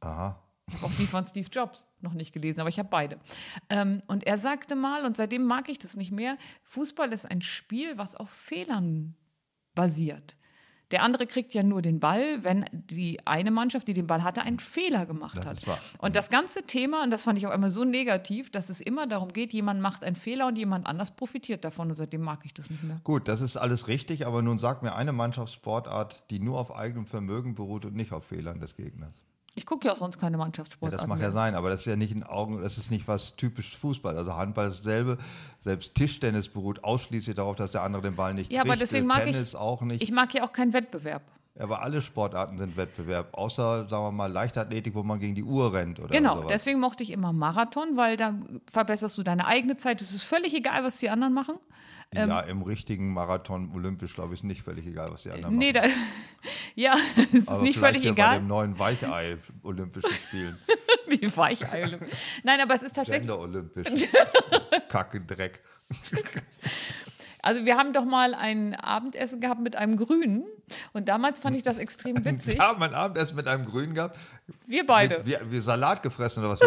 Aha. 0.00 0.42
Auch 0.82 0.90
die 0.98 1.06
von 1.06 1.26
Steve 1.26 1.48
Jobs 1.50 1.86
noch 2.02 2.12
nicht 2.12 2.32
gelesen, 2.34 2.60
aber 2.60 2.68
ich 2.68 2.78
habe 2.78 2.90
beide. 2.90 3.18
Ähm, 3.70 4.02
und 4.06 4.26
er 4.26 4.36
sagte 4.36 4.76
mal, 4.76 5.06
und 5.06 5.16
seitdem 5.16 5.44
mag 5.44 5.68
ich 5.70 5.78
das 5.78 5.96
nicht 5.96 6.12
mehr, 6.12 6.36
Fußball 6.64 7.10
ist 7.12 7.24
ein 7.30 7.40
Spiel, 7.40 7.96
was 7.96 8.14
auf 8.14 8.28
Fehlern 8.28 9.14
basiert. 9.78 10.34
Der 10.90 11.02
andere 11.02 11.26
kriegt 11.26 11.52
ja 11.52 11.62
nur 11.62 11.82
den 11.82 12.00
Ball, 12.00 12.42
wenn 12.44 12.64
die 12.72 13.20
eine 13.26 13.50
Mannschaft, 13.50 13.88
die 13.88 13.92
den 13.92 14.06
Ball 14.06 14.22
hatte, 14.24 14.40
einen 14.40 14.58
Fehler 14.58 15.04
gemacht 15.04 15.36
Das 15.36 15.46
hat. 15.46 15.66
wahr. 15.66 15.78
Und 15.98 16.16
das 16.16 16.30
ganze 16.30 16.62
Thema, 16.62 17.02
und 17.02 17.10
das 17.10 17.24
fand 17.24 17.36
ich 17.38 17.46
auch 17.46 17.52
immer 17.52 17.68
so 17.68 17.84
negativ, 17.84 18.50
dass 18.50 18.70
es 18.70 18.80
immer 18.80 19.06
darum 19.06 19.30
geht, 19.34 19.52
jemand 19.52 19.82
macht 19.82 20.02
einen 20.02 20.16
Fehler 20.16 20.46
und 20.46 20.56
jemand 20.56 20.86
anders 20.86 21.10
profitiert 21.14 21.62
davon. 21.64 21.90
Und 21.90 21.96
seitdem 21.96 22.22
mag 22.22 22.40
ich 22.46 22.54
das 22.54 22.70
nicht 22.70 22.82
mehr. 22.82 23.00
Gut, 23.04 23.28
das 23.28 23.42
ist 23.42 23.58
alles 23.58 23.86
richtig, 23.86 24.26
aber 24.26 24.40
nun 24.40 24.58
sag 24.58 24.82
mir 24.82 24.94
eine 24.94 25.12
Mannschaftssportart, 25.12 26.30
die 26.30 26.40
nur 26.40 26.58
auf 26.58 26.74
eigenem 26.74 27.04
Vermögen 27.04 27.54
beruht 27.54 27.84
und 27.84 27.94
nicht 27.94 28.12
auf 28.12 28.24
Fehlern 28.24 28.58
des 28.58 28.74
Gegners. 28.74 29.12
Ich 29.58 29.66
gucke 29.66 29.88
ja 29.88 29.92
auch 29.92 29.96
sonst 29.96 30.18
keine 30.20 30.36
Ja, 30.36 30.44
Mannschaftssportarten. 30.44 31.08
das 31.08 31.08
mag 31.08 31.20
ja 31.20 31.32
sein, 31.32 31.54
aber 31.56 31.68
das 31.68 31.80
ist 31.80 31.86
ja 31.86 31.96
nicht 31.96 32.12
in 32.12 32.22
Augen, 32.22 32.62
das 32.62 32.78
ist 32.78 32.90
nicht 32.92 33.08
was 33.08 33.34
typisch 33.34 33.76
Fußball. 33.76 34.16
Also 34.16 34.36
Handball 34.36 34.68
ist 34.68 34.86
dasselbe. 34.86 35.18
Selbst 35.64 35.94
Tischtennis 35.96 36.48
beruht 36.48 36.84
ausschließlich 36.84 37.34
darauf, 37.34 37.56
dass 37.56 37.72
der 37.72 37.82
andere 37.82 38.02
den 38.02 38.14
Ball 38.14 38.34
nicht 38.34 38.52
Ja, 38.52 38.60
kriegt. 38.62 38.72
aber 38.72 38.78
deswegen 38.80 39.06
mag 39.06 39.24
Tennis 39.24 39.48
ich, 39.50 39.56
auch 39.56 39.82
nicht. 39.82 40.00
ich 40.00 40.12
mag 40.12 40.32
ja 40.32 40.44
auch 40.44 40.52
keinen 40.52 40.72
Wettbewerb. 40.72 41.22
aber 41.58 41.82
alle 41.82 42.00
Sportarten 42.02 42.56
sind 42.56 42.76
Wettbewerb, 42.76 43.36
außer, 43.36 43.88
sagen 43.88 44.04
wir 44.04 44.12
mal, 44.12 44.30
Leichtathletik, 44.30 44.94
wo 44.94 45.02
man 45.02 45.18
gegen 45.18 45.34
die 45.34 45.42
Uhr 45.42 45.72
rennt 45.72 45.98
oder 45.98 46.08
Genau, 46.08 46.36
sowas. 46.36 46.48
deswegen 46.50 46.78
mochte 46.78 47.02
ich 47.02 47.10
immer 47.10 47.32
Marathon, 47.32 47.96
weil 47.96 48.16
da 48.16 48.34
verbesserst 48.70 49.18
du 49.18 49.24
deine 49.24 49.44
eigene 49.46 49.76
Zeit. 49.76 50.00
Es 50.00 50.12
ist 50.12 50.22
völlig 50.22 50.54
egal, 50.54 50.84
was 50.84 50.98
die 50.98 51.10
anderen 51.10 51.34
machen. 51.34 51.56
Ja, 52.14 52.40
im 52.40 52.62
richtigen 52.62 53.12
Marathon 53.12 53.70
olympisch, 53.74 54.14
glaube 54.14 54.34
ich, 54.34 54.40
ist 54.40 54.44
nicht 54.44 54.62
völlig 54.62 54.86
egal, 54.86 55.12
was 55.12 55.22
die 55.22 55.30
anderen 55.30 55.56
Nee, 55.56 55.72
machen. 55.72 55.90
da, 55.92 56.50
ja, 56.74 56.96
es 57.32 57.40
ist 57.40 57.48
aber 57.48 57.62
nicht 57.62 57.78
völlig 57.78 58.02
hier 58.02 58.14
bei 58.14 58.22
egal, 58.22 58.38
dem 58.38 58.46
neuen 58.48 58.78
Weichei 58.78 59.36
Olympischen 59.62 60.12
Spielen. 60.12 60.58
wie 61.06 61.36
Weichei. 61.36 61.98
Nein, 62.44 62.60
aber 62.60 62.74
es 62.74 62.82
ist 62.82 62.96
tatsächlich, 62.96 63.28
Gender 63.28 63.40
olympisch. 63.40 64.08
Kacke, 64.88 65.20
Dreck. 65.20 65.60
also 67.42 67.66
wir 67.66 67.76
haben 67.76 67.92
doch 67.92 68.04
mal 68.04 68.34
ein 68.34 68.74
Abendessen 68.74 69.40
gehabt 69.40 69.60
mit 69.60 69.76
einem 69.76 69.96
Grünen 69.96 70.44
und 70.94 71.08
damals 71.08 71.40
fand 71.40 71.56
ich 71.56 71.62
das 71.62 71.76
extrem 71.76 72.24
witzig. 72.24 72.54
Wir 72.54 72.66
haben 72.66 72.82
ein 72.82 72.94
Abendessen 72.94 73.36
mit 73.36 73.46
einem 73.48 73.66
Grünen 73.66 73.92
gehabt. 73.92 74.18
Wir 74.66 74.86
beide. 74.86 75.26
Wir, 75.26 75.40
wir 75.50 75.60
Salat 75.60 76.02
gefressen 76.02 76.42
oder 76.42 76.52
was? 76.52 76.60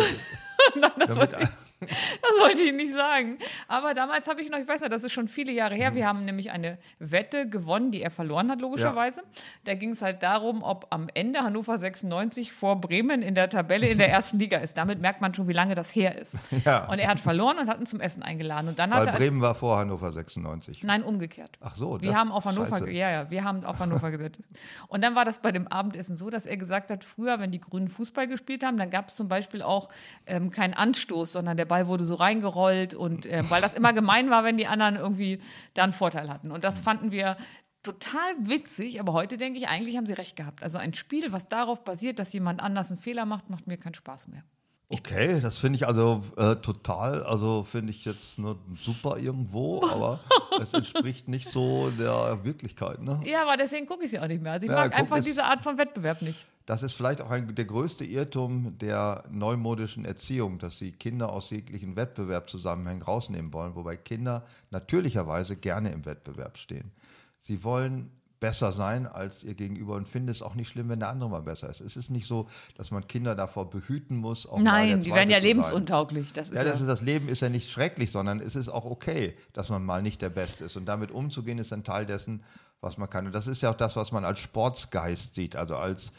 Damit, 1.07 1.35
Das 1.81 2.31
wollte 2.39 2.61
ich 2.61 2.73
nicht 2.73 2.93
sagen. 2.93 3.39
Aber 3.67 3.93
damals 3.93 4.27
habe 4.27 4.41
ich 4.41 4.49
noch, 4.49 4.59
ich 4.59 4.67
weiß 4.67 4.81
nicht, 4.81 4.91
das 4.91 5.03
ist 5.03 5.13
schon 5.13 5.27
viele 5.27 5.51
Jahre 5.51 5.73
her. 5.75 5.95
Wir 5.95 6.07
haben 6.07 6.25
nämlich 6.25 6.51
eine 6.51 6.77
Wette 6.99 7.49
gewonnen, 7.49 7.89
die 7.91 8.01
er 8.03 8.11
verloren 8.11 8.51
hat, 8.51 8.61
logischerweise. 8.61 9.23
Da 9.63 9.73
ging 9.73 9.89
es 9.91 10.01
halt 10.03 10.21
darum, 10.21 10.61
ob 10.61 10.85
am 10.91 11.07
Ende 11.13 11.39
Hannover 11.41 11.77
96 11.79 12.53
vor 12.53 12.79
Bremen 12.79 13.21
in 13.23 13.33
der 13.33 13.49
Tabelle 13.49 13.87
in 13.87 13.97
der 13.97 14.09
ersten 14.09 14.37
Liga 14.37 14.59
ist. 14.59 14.77
Damit 14.77 15.01
merkt 15.01 15.21
man 15.21 15.33
schon, 15.33 15.47
wie 15.47 15.53
lange 15.53 15.73
das 15.75 15.89
her 15.95 16.17
ist. 16.19 16.35
Ja. 16.65 16.87
Und 16.89 16.99
er 16.99 17.07
hat 17.07 17.19
verloren 17.19 17.57
und 17.57 17.69
hat 17.69 17.79
ihn 17.79 17.87
zum 17.87 17.99
Essen 18.01 18.21
eingeladen. 18.21 18.67
Und 18.67 18.77
dann 18.77 18.91
hat 18.93 18.99
weil 18.99 19.07
er. 19.07 19.13
Bremen 19.15 19.41
war 19.41 19.55
vor 19.55 19.77
Hannover 19.79 20.13
96. 20.13 20.83
Nein, 20.83 21.01
umgekehrt. 21.01 21.49
Ach 21.59 21.75
so, 21.75 21.99
Wir 21.99 22.09
das- 22.09 22.17
haben 22.17 22.31
auf 22.31 22.45
Hannover, 22.45 22.77
scheiße. 22.77 22.91
ja, 22.91 23.09
ja, 23.09 23.31
wir 23.31 23.43
haben 23.43 23.65
auf 23.65 23.79
Hannover 23.79 24.11
gesetzt. 24.11 24.41
Und 24.87 25.03
dann 25.03 25.15
war 25.15 25.25
das 25.25 25.39
bei 25.39 25.51
dem 25.51 25.67
Abendessen 25.67 26.15
so, 26.15 26.29
dass 26.29 26.45
er 26.45 26.57
gesagt 26.57 26.91
hat, 26.91 27.03
früher, 27.03 27.39
wenn 27.39 27.49
die 27.51 27.59
Grünen 27.59 27.87
Fußball 27.87 28.27
gespielt 28.27 28.63
haben, 28.63 28.77
dann 28.77 28.91
gab 28.91 29.07
es 29.07 29.15
zum 29.15 29.27
Beispiel 29.27 29.63
auch 29.63 29.87
ähm, 30.27 30.51
keinen 30.51 30.75
Anstoß, 30.75 31.31
sondern 31.33 31.57
der 31.57 31.65
Ball 31.71 31.87
wurde 31.87 32.03
so 32.03 32.15
reingerollt 32.15 32.93
und 32.93 33.25
äh, 33.25 33.43
weil 33.49 33.61
das 33.61 33.73
immer 33.73 33.93
gemein 33.93 34.29
war, 34.29 34.43
wenn 34.43 34.57
die 34.57 34.67
anderen 34.67 34.97
irgendwie 34.97 35.39
da 35.73 35.83
einen 35.85 35.93
Vorteil 35.93 36.29
hatten. 36.29 36.51
Und 36.51 36.65
das 36.65 36.81
fanden 36.81 37.11
wir 37.11 37.37
total 37.81 38.33
witzig, 38.39 38.99
aber 38.99 39.13
heute 39.13 39.37
denke 39.37 39.57
ich, 39.57 39.69
eigentlich 39.69 39.95
haben 39.95 40.05
sie 40.05 40.13
recht 40.13 40.35
gehabt. 40.35 40.61
Also 40.63 40.77
ein 40.77 40.93
Spiel, 40.93 41.31
was 41.31 41.47
darauf 41.47 41.83
basiert, 41.85 42.19
dass 42.19 42.33
jemand 42.33 42.61
anders 42.61 42.89
einen 42.91 42.99
Fehler 42.99 43.25
macht, 43.25 43.49
macht 43.49 43.67
mir 43.67 43.77
keinen 43.77 43.93
Spaß 43.95 44.27
mehr. 44.27 44.43
Okay, 44.89 45.39
das 45.41 45.57
finde 45.57 45.77
ich 45.77 45.87
also 45.87 46.21
äh, 46.35 46.55
total, 46.57 47.23
also 47.23 47.63
finde 47.63 47.91
ich 47.91 48.03
jetzt 48.03 48.37
nur 48.37 48.57
super 48.73 49.17
irgendwo, 49.17 49.87
aber 49.89 50.19
es 50.61 50.73
entspricht 50.73 51.29
nicht 51.29 51.47
so 51.47 51.89
der 51.91 52.39
Wirklichkeit. 52.43 53.01
Ne? 53.01 53.21
Ja, 53.23 53.43
aber 53.43 53.55
deswegen 53.55 53.85
gucke 53.85 54.03
ich 54.03 54.11
sie 54.11 54.19
auch 54.19 54.27
nicht 54.27 54.41
mehr. 54.43 54.51
Also 54.51 54.65
ich 54.65 54.71
Ja, 54.71 54.79
mag 54.79 54.99
einfach 54.99 55.17
es- 55.17 55.23
diese 55.23 55.45
Art 55.45 55.63
von 55.63 55.77
Wettbewerb 55.77 56.21
nicht. 56.21 56.45
Das 56.71 56.83
ist 56.83 56.93
vielleicht 56.93 57.21
auch 57.21 57.29
ein, 57.29 57.53
der 57.53 57.65
größte 57.65 58.05
Irrtum 58.05 58.77
der 58.77 59.25
neumodischen 59.29 60.05
Erziehung, 60.05 60.57
dass 60.57 60.77
sie 60.77 60.93
Kinder 60.93 61.33
aus 61.33 61.49
jeglichen 61.49 61.97
Wettbewerbszusammenhängen 61.97 63.01
rausnehmen 63.01 63.51
wollen, 63.51 63.75
wobei 63.75 63.97
Kinder 63.97 64.45
natürlicherweise 64.69 65.57
gerne 65.57 65.91
im 65.91 66.05
Wettbewerb 66.05 66.57
stehen. 66.57 66.93
Sie 67.41 67.65
wollen 67.65 68.09
besser 68.39 68.71
sein 68.71 69.05
als 69.05 69.43
ihr 69.43 69.53
Gegenüber 69.53 69.95
und 69.95 70.07
finden 70.07 70.29
es 70.29 70.41
auch 70.41 70.55
nicht 70.55 70.69
schlimm, 70.69 70.87
wenn 70.87 71.01
der 71.01 71.09
andere 71.09 71.29
mal 71.29 71.41
besser 71.41 71.69
ist. 71.69 71.81
Es 71.81 71.97
ist 71.97 72.09
nicht 72.09 72.25
so, 72.25 72.47
dass 72.77 72.89
man 72.89 73.05
Kinder 73.05 73.35
davor 73.35 73.69
behüten 73.69 74.15
muss. 74.15 74.47
Nein, 74.57 75.01
die 75.01 75.11
werden 75.11 75.29
ja 75.29 75.39
lebensuntauglich. 75.39 76.31
Das 76.31 76.47
ist 76.47 76.55
Ja, 76.55 76.63
ja, 76.63 76.71
das, 76.71 76.79
ist, 76.79 76.87
das 76.87 77.01
Leben 77.01 77.27
ist 77.27 77.41
ja 77.41 77.49
nicht 77.49 77.69
schrecklich, 77.69 78.11
sondern 78.11 78.39
es 78.39 78.55
ist 78.55 78.69
auch 78.69 78.85
okay, 78.85 79.35
dass 79.51 79.67
man 79.67 79.83
mal 79.83 80.01
nicht 80.01 80.21
der 80.21 80.29
Beste 80.29 80.63
ist. 80.63 80.77
Und 80.77 80.85
damit 80.85 81.11
umzugehen, 81.11 81.57
ist 81.57 81.73
ein 81.73 81.83
Teil 81.83 82.05
dessen, 82.05 82.45
was 82.79 82.97
man 82.97 83.09
kann. 83.09 83.25
Und 83.25 83.35
das 83.35 83.47
ist 83.47 83.61
ja 83.61 83.71
auch 83.71 83.75
das, 83.75 83.97
was 83.97 84.13
man 84.13 84.23
als 84.23 84.39
Sportsgeist 84.39 85.35
sieht. 85.35 85.57
Also 85.57 85.75
als 85.75 86.13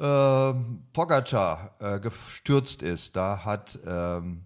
äh, 0.00 0.54
Pogacar 0.92 1.70
äh, 1.80 2.00
gestürzt 2.00 2.82
ist, 2.82 3.14
da 3.16 3.44
hat, 3.44 3.78
ähm, 3.86 4.44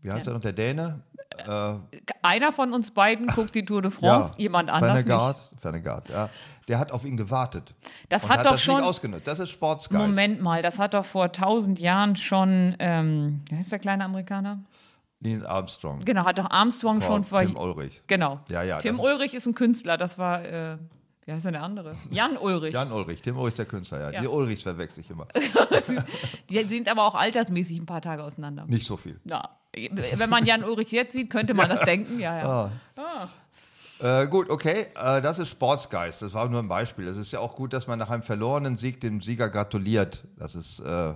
wie 0.00 0.10
heißt 0.10 0.26
er 0.26 0.32
noch, 0.34 0.40
der 0.40 0.52
Däne? 0.52 1.02
Äh, 1.46 1.74
Einer 2.22 2.52
von 2.52 2.72
uns 2.74 2.90
beiden 2.90 3.26
guckt 3.26 3.54
die 3.54 3.64
Tour 3.64 3.80
de 3.80 3.90
France, 3.90 4.34
jemand 4.36 4.68
anders 4.68 4.96
nicht. 4.96 5.06
Fernegard, 5.06 5.38
Fernegard, 5.60 6.08
ja. 6.10 6.28
Der 6.68 6.78
hat 6.78 6.92
auf 6.92 7.04
ihn 7.04 7.16
gewartet. 7.16 7.74
Das 8.08 8.28
hat 8.28 8.38
hat 8.40 8.46
doch 8.46 8.52
das 8.52 8.62
schon- 8.62 8.76
nicht 8.76 8.84
ausgenutzt. 8.84 9.26
Das 9.26 9.38
ist 9.38 9.50
Sportsgeist. 9.50 10.06
Moment 10.06 10.40
mal, 10.42 10.62
das 10.62 10.78
hat 10.78 10.94
doch 10.94 11.04
vor 11.04 11.32
tausend 11.32 11.80
Jahren 11.80 12.14
schon, 12.16 12.76
ähm, 12.78 13.40
wie 13.48 13.56
heißt 13.56 13.72
der 13.72 13.78
kleine 13.78 14.04
Amerikaner? 14.04 14.62
Neil 15.20 15.46
Armstrong. 15.46 16.04
Genau, 16.04 16.24
hat 16.24 16.38
doch 16.38 16.50
Armstrong 16.50 17.00
Vor 17.00 17.14
schon 17.14 17.24
vor. 17.24 17.40
Tim 17.40 17.56
Ulrich. 17.56 18.02
Genau. 18.08 18.40
Ja, 18.50 18.62
ja, 18.62 18.78
Tim 18.78 18.98
Ulrich 19.00 19.34
ist 19.34 19.46
ein 19.46 19.54
Künstler, 19.54 19.96
das 19.96 20.18
war, 20.18 20.44
äh, 20.44 20.76
wie 21.24 21.32
heißt 21.32 21.44
denn 21.44 21.52
der 21.52 21.62
andere? 21.62 21.94
Jan 22.10 22.36
Ulrich. 22.36 22.74
Jan 22.74 22.90
Ulrich, 22.90 23.22
Tim 23.22 23.36
Ulrich, 23.38 23.54
der 23.54 23.66
Künstler, 23.66 24.00
ja. 24.00 24.10
Ja. 24.10 24.20
Die 24.22 24.28
Ulrichs 24.28 24.62
verwechsel 24.62 25.00
ich 25.00 25.10
immer. 25.10 25.28
Die 26.50 26.64
sind 26.64 26.88
aber 26.88 27.04
auch 27.04 27.14
altersmäßig 27.14 27.78
ein 27.78 27.86
paar 27.86 28.02
Tage 28.02 28.24
auseinander. 28.24 28.64
Nicht 28.66 28.86
so 28.86 28.96
viel. 28.96 29.20
Ja. 29.24 29.56
Wenn 29.72 30.28
man 30.28 30.44
Jan 30.44 30.64
Ulrich 30.64 30.90
jetzt 30.90 31.12
sieht, 31.12 31.30
könnte 31.30 31.54
man 31.54 31.70
das 31.70 31.80
denken, 31.82 32.18
ja, 32.18 32.38
ja. 32.38 32.70
Äh, 34.02 34.26
gut, 34.26 34.50
okay, 34.50 34.86
äh, 34.96 35.22
das 35.22 35.38
ist 35.38 35.50
Sportsgeist. 35.50 36.22
Das 36.22 36.34
war 36.34 36.48
nur 36.48 36.58
ein 36.58 36.68
Beispiel. 36.68 37.06
Es 37.06 37.16
ist 37.16 37.30
ja 37.32 37.38
auch 37.38 37.54
gut, 37.54 37.72
dass 37.72 37.86
man 37.86 38.00
nach 38.00 38.10
einem 38.10 38.24
verlorenen 38.24 38.76
Sieg 38.76 39.00
dem 39.00 39.22
Sieger 39.22 39.48
gratuliert. 39.48 40.24
Das 40.36 40.56
ist, 40.56 40.80
äh, 40.80 41.14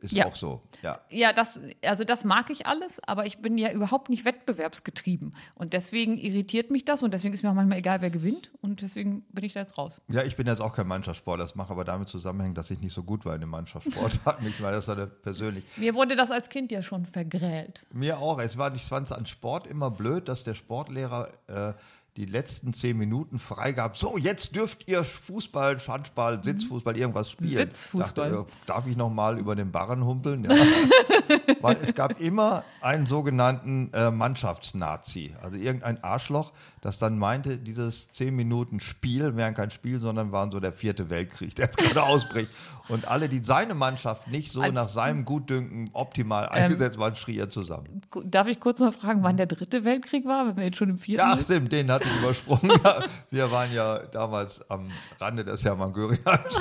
Ist 0.00 0.12
Ja. 0.12 0.26
auch 0.26 0.34
so. 0.34 0.62
Ja. 0.82 0.98
Ja, 1.10 1.32
das, 1.32 1.60
also 1.84 2.04
das 2.04 2.24
mag 2.24 2.48
ich 2.50 2.66
alles, 2.66 3.00
aber 3.06 3.26
ich 3.26 3.38
bin 3.38 3.58
ja 3.58 3.70
überhaupt 3.70 4.08
nicht 4.08 4.24
wettbewerbsgetrieben. 4.24 5.34
Und 5.54 5.72
deswegen 5.74 6.16
irritiert 6.16 6.70
mich 6.70 6.84
das 6.84 7.02
und 7.02 7.12
deswegen 7.12 7.34
ist 7.34 7.42
mir 7.42 7.50
auch 7.50 7.54
manchmal 7.54 7.78
egal, 7.78 8.00
wer 8.00 8.10
gewinnt. 8.10 8.50
Und 8.62 8.80
deswegen 8.82 9.22
bin 9.30 9.44
ich 9.44 9.52
da 9.52 9.60
jetzt 9.60 9.76
raus. 9.76 10.00
Ja, 10.10 10.22
ich 10.22 10.36
bin 10.36 10.46
jetzt 10.46 10.60
auch 10.60 10.74
kein 10.74 10.86
Mannschaftssportler. 10.86 11.44
Das 11.44 11.54
macht 11.54 11.70
aber 11.70 11.84
damit 11.84 12.08
zusammenhängen, 12.08 12.54
dass 12.54 12.70
ich 12.70 12.80
nicht 12.80 12.94
so 12.94 13.02
gut 13.02 13.24
war 13.24 13.34
in 13.34 13.40
dem 13.42 13.50
Mannschaftssport. 13.50 14.20
nicht, 14.42 14.62
weil 14.62 14.72
das 14.72 14.88
war 14.88 14.96
persönlich. 15.06 15.64
Mir 15.76 15.94
wurde 15.94 16.16
das 16.16 16.30
als 16.30 16.48
Kind 16.48 16.72
ja 16.72 16.82
schon 16.82 17.04
vergrält. 17.04 17.84
Mir 17.92 18.18
auch. 18.18 18.38
Es 18.38 18.56
war, 18.56 18.72
es 18.74 19.12
an 19.12 19.26
Sport 19.26 19.66
immer 19.66 19.90
blöd, 19.90 20.28
dass 20.28 20.44
der 20.44 20.54
Sportlehrer 20.54 21.28
äh, 21.48 21.74
die 22.16 22.24
letzten 22.24 22.74
zehn 22.74 22.98
Minuten 22.98 23.38
freigab. 23.38 23.96
So, 23.96 24.18
jetzt 24.18 24.56
dürft 24.56 24.90
ihr 24.90 25.04
Fußball, 25.04 25.78
Handball, 25.78 26.42
Sitzfußball, 26.42 26.96
irgendwas 26.96 27.30
spielen. 27.30 27.56
Sitzfußball. 27.56 28.30
Dachte, 28.30 28.46
äh, 28.48 28.66
darf 28.66 28.86
ich 28.86 28.96
noch 28.96 29.10
mal 29.10 29.38
über 29.38 29.54
den 29.54 29.70
Barren 29.70 30.04
humpeln? 30.04 30.44
Ja. 30.44 30.50
Weil 31.60 31.76
es 31.82 31.94
gab 31.94 32.20
immer 32.20 32.64
einen 32.80 33.06
sogenannten 33.06 33.90
äh, 33.92 34.10
Mannschaftsnazi, 34.10 35.34
also 35.40 35.56
irgendein 35.56 36.02
Arschloch, 36.02 36.52
das 36.80 36.98
dann 36.98 37.18
meinte, 37.18 37.58
dieses 37.58 38.10
zehn 38.10 38.34
Minuten 38.34 38.80
Spiel 38.80 39.36
wären 39.36 39.54
kein 39.54 39.70
Spiel, 39.70 40.00
sondern 40.00 40.32
waren 40.32 40.50
so 40.50 40.60
der 40.60 40.72
vierte 40.72 41.10
Weltkrieg, 41.10 41.54
der 41.54 41.66
jetzt 41.66 41.76
gerade 41.78 42.02
ausbricht. 42.02 42.50
Und 42.88 43.06
alle, 43.06 43.28
die 43.28 43.44
seine 43.44 43.74
Mannschaft 43.74 44.26
nicht 44.28 44.50
so 44.50 44.62
Als- 44.62 44.72
nach 44.72 44.88
seinem 44.88 45.24
Gutdünken 45.24 45.90
optimal 45.92 46.48
eingesetzt 46.48 46.98
waren, 46.98 47.14
schrien 47.14 47.38
er 47.40 47.50
zusammen. 47.50 48.00
Darf 48.24 48.48
ich 48.48 48.58
kurz 48.58 48.80
noch 48.80 48.92
fragen, 48.94 49.22
wann 49.22 49.36
der 49.36 49.46
dritte 49.46 49.84
Weltkrieg 49.84 50.24
war, 50.24 50.48
wenn 50.48 50.56
wir 50.56 50.64
jetzt 50.64 50.78
schon 50.78 50.88
im 50.90 50.98
vierten 50.98 51.24
Ach, 51.24 51.40
stimmt, 51.40 51.70
den 51.72 51.90
hatte 51.92 52.06
ich 52.08 52.20
übersprungen. 52.22 52.70
Ja, 52.84 53.04
wir 53.30 53.50
waren 53.52 53.72
ja 53.72 53.98
damals 53.98 54.68
am 54.70 54.90
Rande 55.20 55.44
des 55.44 55.62
Hermann 55.64 55.92
Göring-Heims. 55.92 56.58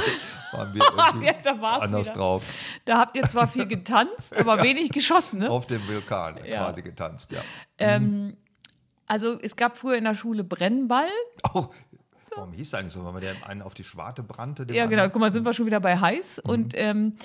Waren 0.51 0.73
wir 0.75 0.81
Ja, 1.25 1.33
da 1.43 1.51
anders 1.77 2.07
wieder. 2.07 2.15
drauf. 2.15 2.43
Da 2.85 2.99
habt 2.99 3.15
ihr 3.15 3.23
zwar 3.23 3.47
viel 3.47 3.65
getanzt, 3.65 4.37
aber 4.37 4.61
wenig 4.63 4.89
geschossen, 4.91 5.39
ne? 5.39 5.49
Auf 5.49 5.65
dem 5.65 5.81
Vulkan 5.87 6.37
Ja. 6.45 6.65
quasi 6.65 6.81
getanzt, 6.83 7.31
ja. 7.31 7.39
Also 9.09 9.39
es 9.41 9.55
gab 9.55 9.77
früher 9.77 9.97
in 9.97 10.03
der 10.03 10.13
Schule 10.13 10.43
Brennball. 10.43 11.09
Oh, 11.55 11.65
warum 12.35 12.53
hieß 12.53 12.69
das 12.69 12.79
eigentlich 12.79 12.93
so? 12.93 13.03
Weil 13.03 13.13
man 13.13 13.21
der 13.21 13.35
einen 13.47 13.63
auf 13.63 13.73
die 13.73 13.83
Schwarte 13.83 14.21
brannte? 14.21 14.71
Ja, 14.71 14.85
genau. 14.85 15.09
Guck 15.09 15.19
mal, 15.19 15.33
sind 15.33 15.43
wir 15.43 15.53
schon 15.53 15.65
wieder 15.65 15.79
bei 15.79 15.97
heiß. 15.97 16.39
Und 16.39 16.73
ähm, 16.75 17.15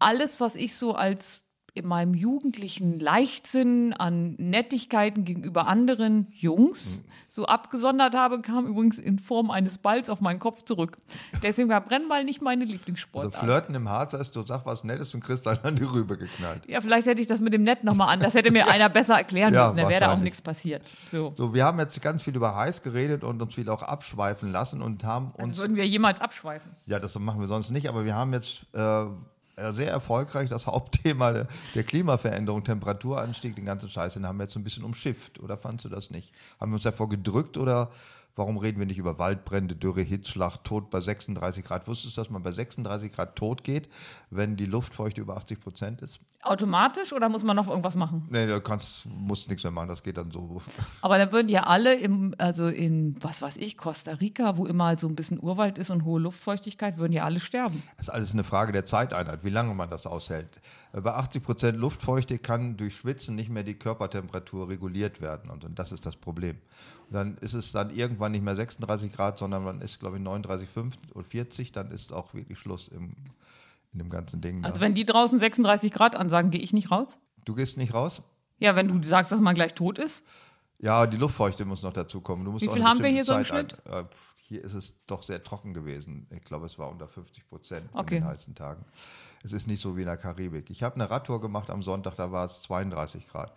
alles, 0.00 0.40
was 0.40 0.56
ich 0.56 0.74
so 0.74 0.94
als 0.94 1.42
in 1.78 1.86
meinem 1.86 2.14
jugendlichen 2.14 3.00
Leichtsinn 3.00 3.92
an 3.92 4.34
Nettigkeiten 4.38 5.24
gegenüber 5.24 5.66
anderen 5.66 6.26
Jungs 6.32 7.02
so 7.26 7.46
abgesondert 7.46 8.14
habe, 8.14 8.40
kam 8.40 8.66
übrigens 8.66 8.98
in 8.98 9.18
Form 9.18 9.50
eines 9.50 9.78
Balls 9.78 10.10
auf 10.10 10.20
meinen 10.20 10.38
Kopf 10.38 10.62
zurück. 10.62 10.96
Deswegen 11.42 11.68
war 11.68 11.80
Brennball 11.80 12.24
nicht 12.24 12.42
meine 12.42 12.64
Also 12.64 12.72
Lieblingssportart. 12.74 13.36
Flirten 13.36 13.74
im 13.74 13.88
Harz 13.88 14.12
heißt, 14.12 14.34
du 14.34 14.42
sagst 14.44 14.66
was 14.66 14.84
Nettes 14.84 15.14
und 15.14 15.22
kriegst 15.24 15.46
dann 15.46 15.58
an 15.62 15.76
die 15.76 15.84
Rübe 15.84 16.18
geknallt. 16.18 16.62
ja, 16.68 16.80
vielleicht 16.80 17.06
hätte 17.06 17.20
ich 17.20 17.26
das 17.26 17.40
mit 17.40 17.52
dem 17.52 17.62
Nett 17.62 17.84
nochmal 17.84 18.12
an. 18.12 18.20
Das 18.20 18.34
hätte 18.34 18.50
mir 18.52 18.68
einer 18.70 18.88
besser 18.88 19.14
erklären 19.16 19.54
Ja, 19.54 19.64
müssen. 19.64 19.76
Da 19.76 19.88
wäre 19.88 20.00
da 20.00 20.12
auch 20.12 20.18
nichts 20.18 20.42
passiert. 20.42 20.82
So. 21.10 21.32
So, 21.36 21.54
wir 21.54 21.64
haben 21.64 21.78
jetzt 21.78 22.00
ganz 22.02 22.22
viel 22.22 22.34
über 22.36 22.56
heiß 22.56 22.82
geredet 22.82 23.24
und 23.24 23.40
uns 23.40 23.54
viel 23.54 23.68
auch 23.68 23.82
abschweifen 23.82 24.50
lassen 24.52 24.82
und 24.82 25.04
haben 25.04 25.32
Dann 25.36 25.50
uns 25.50 25.58
würden 25.58 25.76
wir 25.76 25.86
jemals 25.86 26.20
abschweifen. 26.20 26.72
Ja, 26.86 26.98
das 26.98 27.18
machen 27.18 27.40
wir 27.40 27.48
sonst 27.48 27.70
nicht, 27.70 27.88
aber 27.88 28.04
wir 28.04 28.14
haben 28.14 28.32
jetzt 28.32 28.66
äh, 28.74 29.04
sehr 29.72 29.90
erfolgreich 29.90 30.48
das 30.48 30.66
Hauptthema 30.68 31.32
der, 31.32 31.48
der 31.74 31.84
Klimaveränderung, 31.84 32.64
Temperaturanstieg, 32.64 33.56
den 33.56 33.64
ganzen 33.64 33.88
Scheiß, 33.88 34.14
den 34.14 34.26
haben 34.26 34.38
wir 34.38 34.44
jetzt 34.44 34.54
so 34.54 34.60
ein 34.60 34.64
bisschen 34.64 34.84
umschifft, 34.84 35.40
oder 35.40 35.56
fandst 35.56 35.84
du 35.84 35.88
das 35.88 36.10
nicht? 36.10 36.32
Haben 36.60 36.72
wir 36.72 36.76
uns 36.76 36.84
davor 36.84 37.08
gedrückt 37.08 37.56
oder 37.56 37.90
warum 38.36 38.56
reden 38.56 38.78
wir 38.78 38.86
nicht 38.86 38.98
über 38.98 39.18
Waldbrände, 39.18 39.76
Dürre, 39.76 40.02
Hitzschlag, 40.02 40.58
Tod 40.64 40.90
bei 40.90 41.00
36 41.00 41.64
Grad? 41.64 41.88
Wusstest 41.88 42.16
du, 42.16 42.20
dass 42.20 42.30
man 42.30 42.42
bei 42.42 42.52
36 42.52 43.12
Grad 43.12 43.36
tot 43.36 43.64
geht, 43.64 43.88
wenn 44.30 44.56
die 44.56 44.66
Luftfeuchte 44.66 45.20
über 45.20 45.36
80 45.36 45.60
Prozent 45.60 46.02
ist? 46.02 46.20
Automatisch 46.42 47.12
oder 47.12 47.28
muss 47.28 47.42
man 47.42 47.56
noch 47.56 47.66
irgendwas 47.66 47.96
machen? 47.96 48.26
Nee, 48.30 48.46
du 48.46 48.60
kannst, 48.60 49.06
musst 49.06 49.48
nichts 49.48 49.64
mehr 49.64 49.72
machen, 49.72 49.88
das 49.88 50.02
geht 50.02 50.16
dann 50.16 50.30
so. 50.30 50.62
Aber 51.02 51.18
dann 51.18 51.32
würden 51.32 51.48
ja 51.48 51.64
alle 51.64 51.96
im, 51.96 52.32
also 52.38 52.68
in, 52.68 53.16
was 53.20 53.42
weiß 53.42 53.56
ich, 53.56 53.76
Costa 53.76 54.12
Rica, 54.12 54.56
wo 54.56 54.64
immer 54.64 54.96
so 54.96 55.08
ein 55.08 55.16
bisschen 55.16 55.42
Urwald 55.42 55.78
ist 55.78 55.90
und 55.90 56.04
hohe 56.04 56.20
Luftfeuchtigkeit, 56.20 56.96
würden 56.96 57.12
ja 57.12 57.24
alle 57.24 57.40
sterben. 57.40 57.82
Das 57.96 58.06
ist 58.06 58.14
alles 58.14 58.32
eine 58.34 58.44
Frage 58.44 58.70
der 58.70 58.86
Zeiteinheit, 58.86 59.40
wie 59.42 59.50
lange 59.50 59.74
man 59.74 59.90
das 59.90 60.06
aushält. 60.06 60.62
Bei 60.92 61.12
80 61.12 61.42
Prozent 61.42 61.78
Luftfeuchte 61.78 62.38
kann 62.38 62.76
durch 62.76 62.96
Schwitzen 62.96 63.34
nicht 63.34 63.50
mehr 63.50 63.64
die 63.64 63.74
Körpertemperatur 63.74 64.68
reguliert 64.68 65.20
werden. 65.20 65.50
Und, 65.50 65.64
und 65.64 65.76
das 65.78 65.90
ist 65.90 66.06
das 66.06 66.16
Problem. 66.16 66.56
Und 67.08 67.14
dann 67.14 67.38
ist 67.38 67.54
es 67.54 67.72
dann 67.72 67.90
irgendwann 67.90 68.32
nicht 68.32 68.44
mehr 68.44 68.54
36 68.54 69.12
Grad, 69.12 69.38
sondern 69.38 69.64
man 69.64 69.80
ist, 69.80 69.98
glaube 69.98 70.18
ich, 70.18 70.22
39,5 70.22 70.92
oder 71.14 71.24
40. 71.24 71.72
Dann 71.72 71.90
ist 71.90 72.12
auch 72.12 72.32
wirklich 72.32 72.58
Schluss 72.58 72.88
im, 72.88 73.16
in 73.92 73.98
dem 73.98 74.10
ganzen 74.10 74.40
Ding. 74.40 74.64
Also 74.64 74.78
da. 74.78 74.84
wenn 74.84 74.94
die 74.94 75.06
draußen 75.06 75.38
36 75.38 75.92
Grad 75.92 76.14
ansagen, 76.16 76.50
gehe 76.50 76.60
ich 76.60 76.72
nicht 76.72 76.90
raus? 76.90 77.18
Du 77.44 77.54
gehst 77.54 77.76
nicht 77.76 77.94
raus? 77.94 78.22
Ja, 78.58 78.76
wenn 78.76 78.88
du 78.88 79.06
sagst, 79.08 79.32
dass 79.32 79.40
man 79.40 79.54
gleich 79.54 79.74
tot 79.74 79.98
ist. 79.98 80.24
Ja, 80.78 81.06
die 81.06 81.16
Luftfeuchte 81.16 81.64
muss 81.64 81.82
noch 81.82 81.92
dazu 81.92 82.20
kommen. 82.20 82.44
Du 82.44 82.52
musst 82.52 82.64
Wie 82.64 82.68
viel 82.68 82.84
haben 82.84 83.00
wir 83.02 83.08
hier 83.08 83.24
so 83.24 83.34
im 83.34 83.44
Zeit 83.44 83.76
ein- 83.88 84.04
äh, 84.04 84.08
Hier 84.48 84.64
ist 84.64 84.72
es 84.74 84.94
doch 85.06 85.22
sehr 85.24 85.42
trocken 85.42 85.74
gewesen. 85.74 86.26
Ich 86.30 86.42
glaube, 86.44 86.66
es 86.66 86.78
war 86.78 86.88
unter 86.88 87.06
50 87.06 87.46
Prozent 87.48 87.86
Okay. 87.92 88.16
in 88.16 88.22
den 88.22 88.28
heißen 88.30 88.54
Tagen. 88.54 88.84
Es 89.42 89.52
ist 89.52 89.66
nicht 89.66 89.82
so 89.82 89.96
wie 89.96 90.00
in 90.00 90.06
der 90.06 90.16
Karibik. 90.16 90.70
Ich 90.70 90.82
habe 90.82 90.94
eine 90.94 91.10
Radtour 91.10 91.40
gemacht 91.40 91.68
am 91.70 91.82
Sonntag, 91.82 92.16
da 92.16 92.32
war 92.32 92.46
es 92.46 92.62
32 92.62 93.28
Grad. 93.28 93.52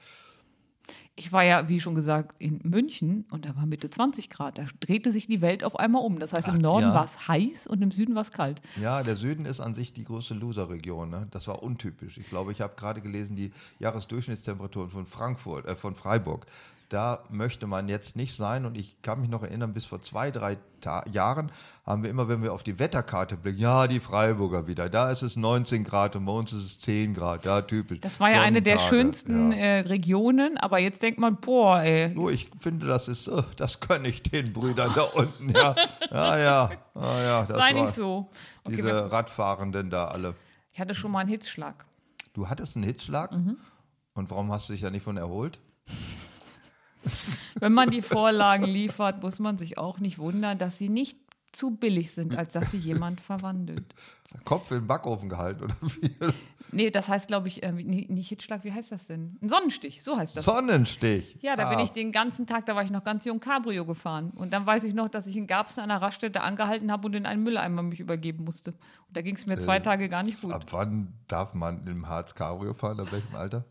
Ich 1.16 1.32
war 1.32 1.44
ja, 1.44 1.68
wie 1.70 1.80
schon 1.80 1.96
gesagt, 1.96 2.36
in 2.40 2.60
München 2.64 3.26
und 3.32 3.46
da 3.46 3.56
war 3.56 3.66
Mitte 3.66 3.90
20 3.90 4.30
Grad. 4.30 4.58
Da 4.58 4.66
drehte 4.80 5.12
sich 5.12 5.28
die 5.28 5.42
Welt 5.42 5.64
auf 5.64 5.78
einmal 5.78 6.04
um. 6.04 6.20
Das 6.20 6.34
heißt, 6.34 6.48
im 6.48 6.56
Ach, 6.56 6.60
Norden 6.60 6.88
ja. 6.88 6.94
war 6.94 7.06
es 7.06 7.28
heiß 7.28 7.68
und 7.68 7.82
im 7.82 7.92
Süden 7.92 8.16
war 8.16 8.22
es 8.22 8.32
kalt. 8.32 8.62
Ja, 8.82 9.04
der 9.04 9.16
Süden 9.16 9.46
ist 9.46 9.60
an 9.60 9.76
sich 9.76 9.94
die 9.94 10.04
größte 10.04 10.34
Loser-Region. 10.34 11.10
Ne? 11.10 11.28
Das 11.32 11.48
war 11.48 11.62
untypisch. 11.62 12.18
Ich 12.18 12.30
glaube, 12.30 12.52
ich 12.52 12.62
habe 12.62 12.76
gerade 12.76 13.02
gelesen, 13.02 13.36
die 13.36 13.52
Jahresdurchschnittstemperaturen 13.80 14.90
von 14.90 15.06
Frankfurt, 15.06 15.66
äh, 15.66 15.76
von 15.76 15.96
Freiburg. 15.96 16.46
Da 16.92 17.24
möchte 17.30 17.68
man 17.68 17.88
jetzt 17.88 18.18
nicht 18.18 18.36
sein. 18.36 18.66
Und 18.66 18.78
ich 18.78 19.02
kann 19.02 19.22
mich 19.22 19.30
noch 19.30 19.44
erinnern, 19.44 19.72
bis 19.72 19.86
vor 19.86 20.02
zwei, 20.02 20.30
drei 20.30 20.58
Ta 20.82 21.06
Jahren 21.10 21.50
haben 21.86 22.04
wir 22.04 22.10
immer, 22.10 22.28
wenn 22.28 22.44
wir 22.44 22.52
auf 22.52 22.64
die 22.64 22.80
Wetterkarte 22.80 23.38
blicken, 23.38 23.62
ja, 23.62 23.88
die 23.88 24.02
Freiburger 24.02 24.68
wieder. 24.68 24.90
Da 24.90 25.10
ist 25.10 25.22
es 25.22 25.38
19 25.38 25.86
Grad 25.86 26.18
und 26.18 26.26
bei 26.26 26.34
uns 26.34 26.52
ist 26.52 26.66
es 26.66 26.80
10 26.82 27.14
Grad. 27.14 27.46
Da 27.46 27.62
typisch. 27.62 28.02
Das 28.02 28.20
war 28.20 28.30
ja 28.30 28.42
eine 28.42 28.62
der 28.62 28.78
schönsten 28.78 29.54
Ja. 29.54 29.58
äh, 29.58 29.80
Regionen, 29.82 30.58
aber 30.58 30.80
jetzt 30.80 31.02
denkt 31.02 31.18
man, 31.18 31.38
boah, 31.38 31.80
ey, 31.80 32.14
Nur 32.14 32.30
ich 32.30 32.52
finde, 32.60 32.88
das 32.88 33.08
ist, 33.08 33.30
äh, 33.30 33.42
das 33.56 33.80
gönne 33.80 34.10
ich 34.10 34.22
den 34.22 34.52
Brüdern 34.52 34.92
da 34.94 35.04
unten. 35.04 35.52
Ja, 35.52 35.74
ja, 36.12 36.38
ja. 36.38 36.72
ja, 36.96 37.24
ja 37.24 37.46
das 37.46 37.56
sei 37.56 37.72
nicht 37.72 37.94
so. 37.94 38.30
Okay, 38.66 38.76
Diese 38.76 39.10
Radfahrenden 39.10 39.90
da 39.92 40.10
alle. 40.10 40.36
ich 40.74 40.82
hatte 40.82 40.94
schon 40.94 41.12
mal 41.12 41.20
einen 41.20 41.30
Hitzschlag. 41.30 41.86
Du 42.34 42.50
hattest 42.50 42.76
einen 42.76 42.84
Hitzschlag? 42.84 43.32
Mhm. 43.32 43.56
Und 44.14 44.30
warum 44.30 44.52
hast 44.52 44.68
du 44.68 44.74
dich 44.74 44.82
da 44.82 44.90
nicht 44.90 45.04
von 45.04 45.16
erholt? 45.16 45.58
Wenn 47.60 47.74
man 47.74 47.90
die 47.90 48.02
Vorlagen 48.02 48.66
liefert, 48.66 49.22
muss 49.24 49.40
man 49.40 49.58
sich 49.58 49.78
auch 49.78 50.00
nicht 50.00 50.18
wundern, 50.20 50.58
dass 50.58 50.78
sie 50.78 50.90
nicht 50.90 51.18
zu 51.52 51.72
billig 51.72 52.12
sind, 52.14 52.38
als 52.38 52.54
dass 52.54 52.72
sie 52.72 52.78
jemand 52.78 53.20
verwandelt. 53.20 53.94
Kopf 54.46 54.72
in 54.72 54.78
den 54.78 54.88
Backofen 54.88 55.28
gehalten 55.28 55.66
oder 55.66 55.76
wie? 55.82 56.10
Nee, 56.72 56.90
das 56.90 57.10
heißt, 57.10 57.28
glaube 57.28 57.50
ich, 57.50 57.62
äh, 57.64 57.74
nicht 57.74 58.30
Hitzschlag, 58.30 58.64
wie 58.64 58.72
heißt 58.72 58.94
das 58.94 59.08
denn? 59.08 59.38
Ein 59.42 59.50
Sonnenstich, 59.50 60.02
so 60.02 60.16
heißt 60.16 60.38
das. 60.38 60.46
Sonnenstich. 60.46 61.38
Ja, 61.42 61.58
da 61.58 61.68
bin 61.70 61.80
Ah, 61.80 61.84
ich 61.84 61.92
den 61.92 62.14
ganzen 62.14 62.48
Tag, 62.48 62.66
da 62.68 62.76
war 62.78 62.84
ich 62.86 62.92
noch 62.92 63.04
ganz 63.04 63.26
jung 63.26 63.42
Cabrio 63.42 63.86
gefahren. 63.86 64.32
Und 64.34 64.54
dann 64.54 64.66
weiß 64.66 64.86
ich 64.86 64.94
noch, 64.94 65.10
dass 65.10 65.28
ich 65.28 65.36
in 65.36 65.48
Garbsen 65.48 65.82
an 65.84 65.90
der 65.90 66.02
Raststätte 66.02 66.40
angehalten 66.42 66.90
habe 66.90 67.08
und 67.08 67.16
in 67.16 67.26
einen 67.26 67.44
Mülleimer 67.44 67.84
mich 67.84 68.00
übergeben 68.00 68.46
musste. 68.46 68.72
Und 68.72 69.18
da 69.18 69.22
ging 69.22 69.36
es 69.36 69.46
mir 69.46 69.56
zwei 69.58 69.78
Äh, 69.78 69.82
Tage 69.82 70.08
gar 70.08 70.24
nicht 70.24 70.40
gut. 70.40 70.54
Ab 70.54 70.64
wann 70.72 71.12
darf 71.28 71.54
man 71.54 71.86
im 71.86 72.08
Harz 72.08 72.34
Cabrio 72.34 72.74
fahren? 72.74 73.02
Ab 73.02 73.12
welchem 73.12 73.36
Alter? 73.36 73.66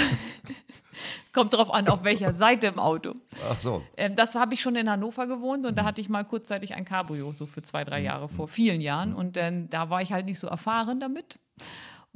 Kommt 1.32 1.52
drauf 1.52 1.72
an, 1.72 1.88
auf 1.88 2.02
welcher 2.04 2.32
Seite 2.32 2.68
im 2.68 2.78
Auto. 2.78 3.12
Ach 3.50 3.60
so. 3.60 3.82
Ähm, 3.96 4.14
das 4.16 4.34
habe 4.34 4.54
ich 4.54 4.60
schon 4.62 4.74
in 4.76 4.88
Hannover 4.88 5.26
gewohnt 5.26 5.66
und 5.66 5.76
da 5.76 5.84
hatte 5.84 6.00
ich 6.00 6.08
mal 6.08 6.24
kurzzeitig 6.24 6.74
ein 6.74 6.86
Cabrio, 6.86 7.32
so 7.32 7.44
für 7.44 7.60
zwei, 7.60 7.84
drei 7.84 8.00
Jahre, 8.00 8.28
vor 8.28 8.48
vielen 8.48 8.80
Jahren. 8.80 9.14
Und 9.14 9.36
dann, 9.36 9.68
da 9.68 9.90
war 9.90 10.00
ich 10.00 10.12
halt 10.12 10.24
nicht 10.24 10.38
so 10.38 10.46
erfahren 10.46 10.98
damit. 10.98 11.38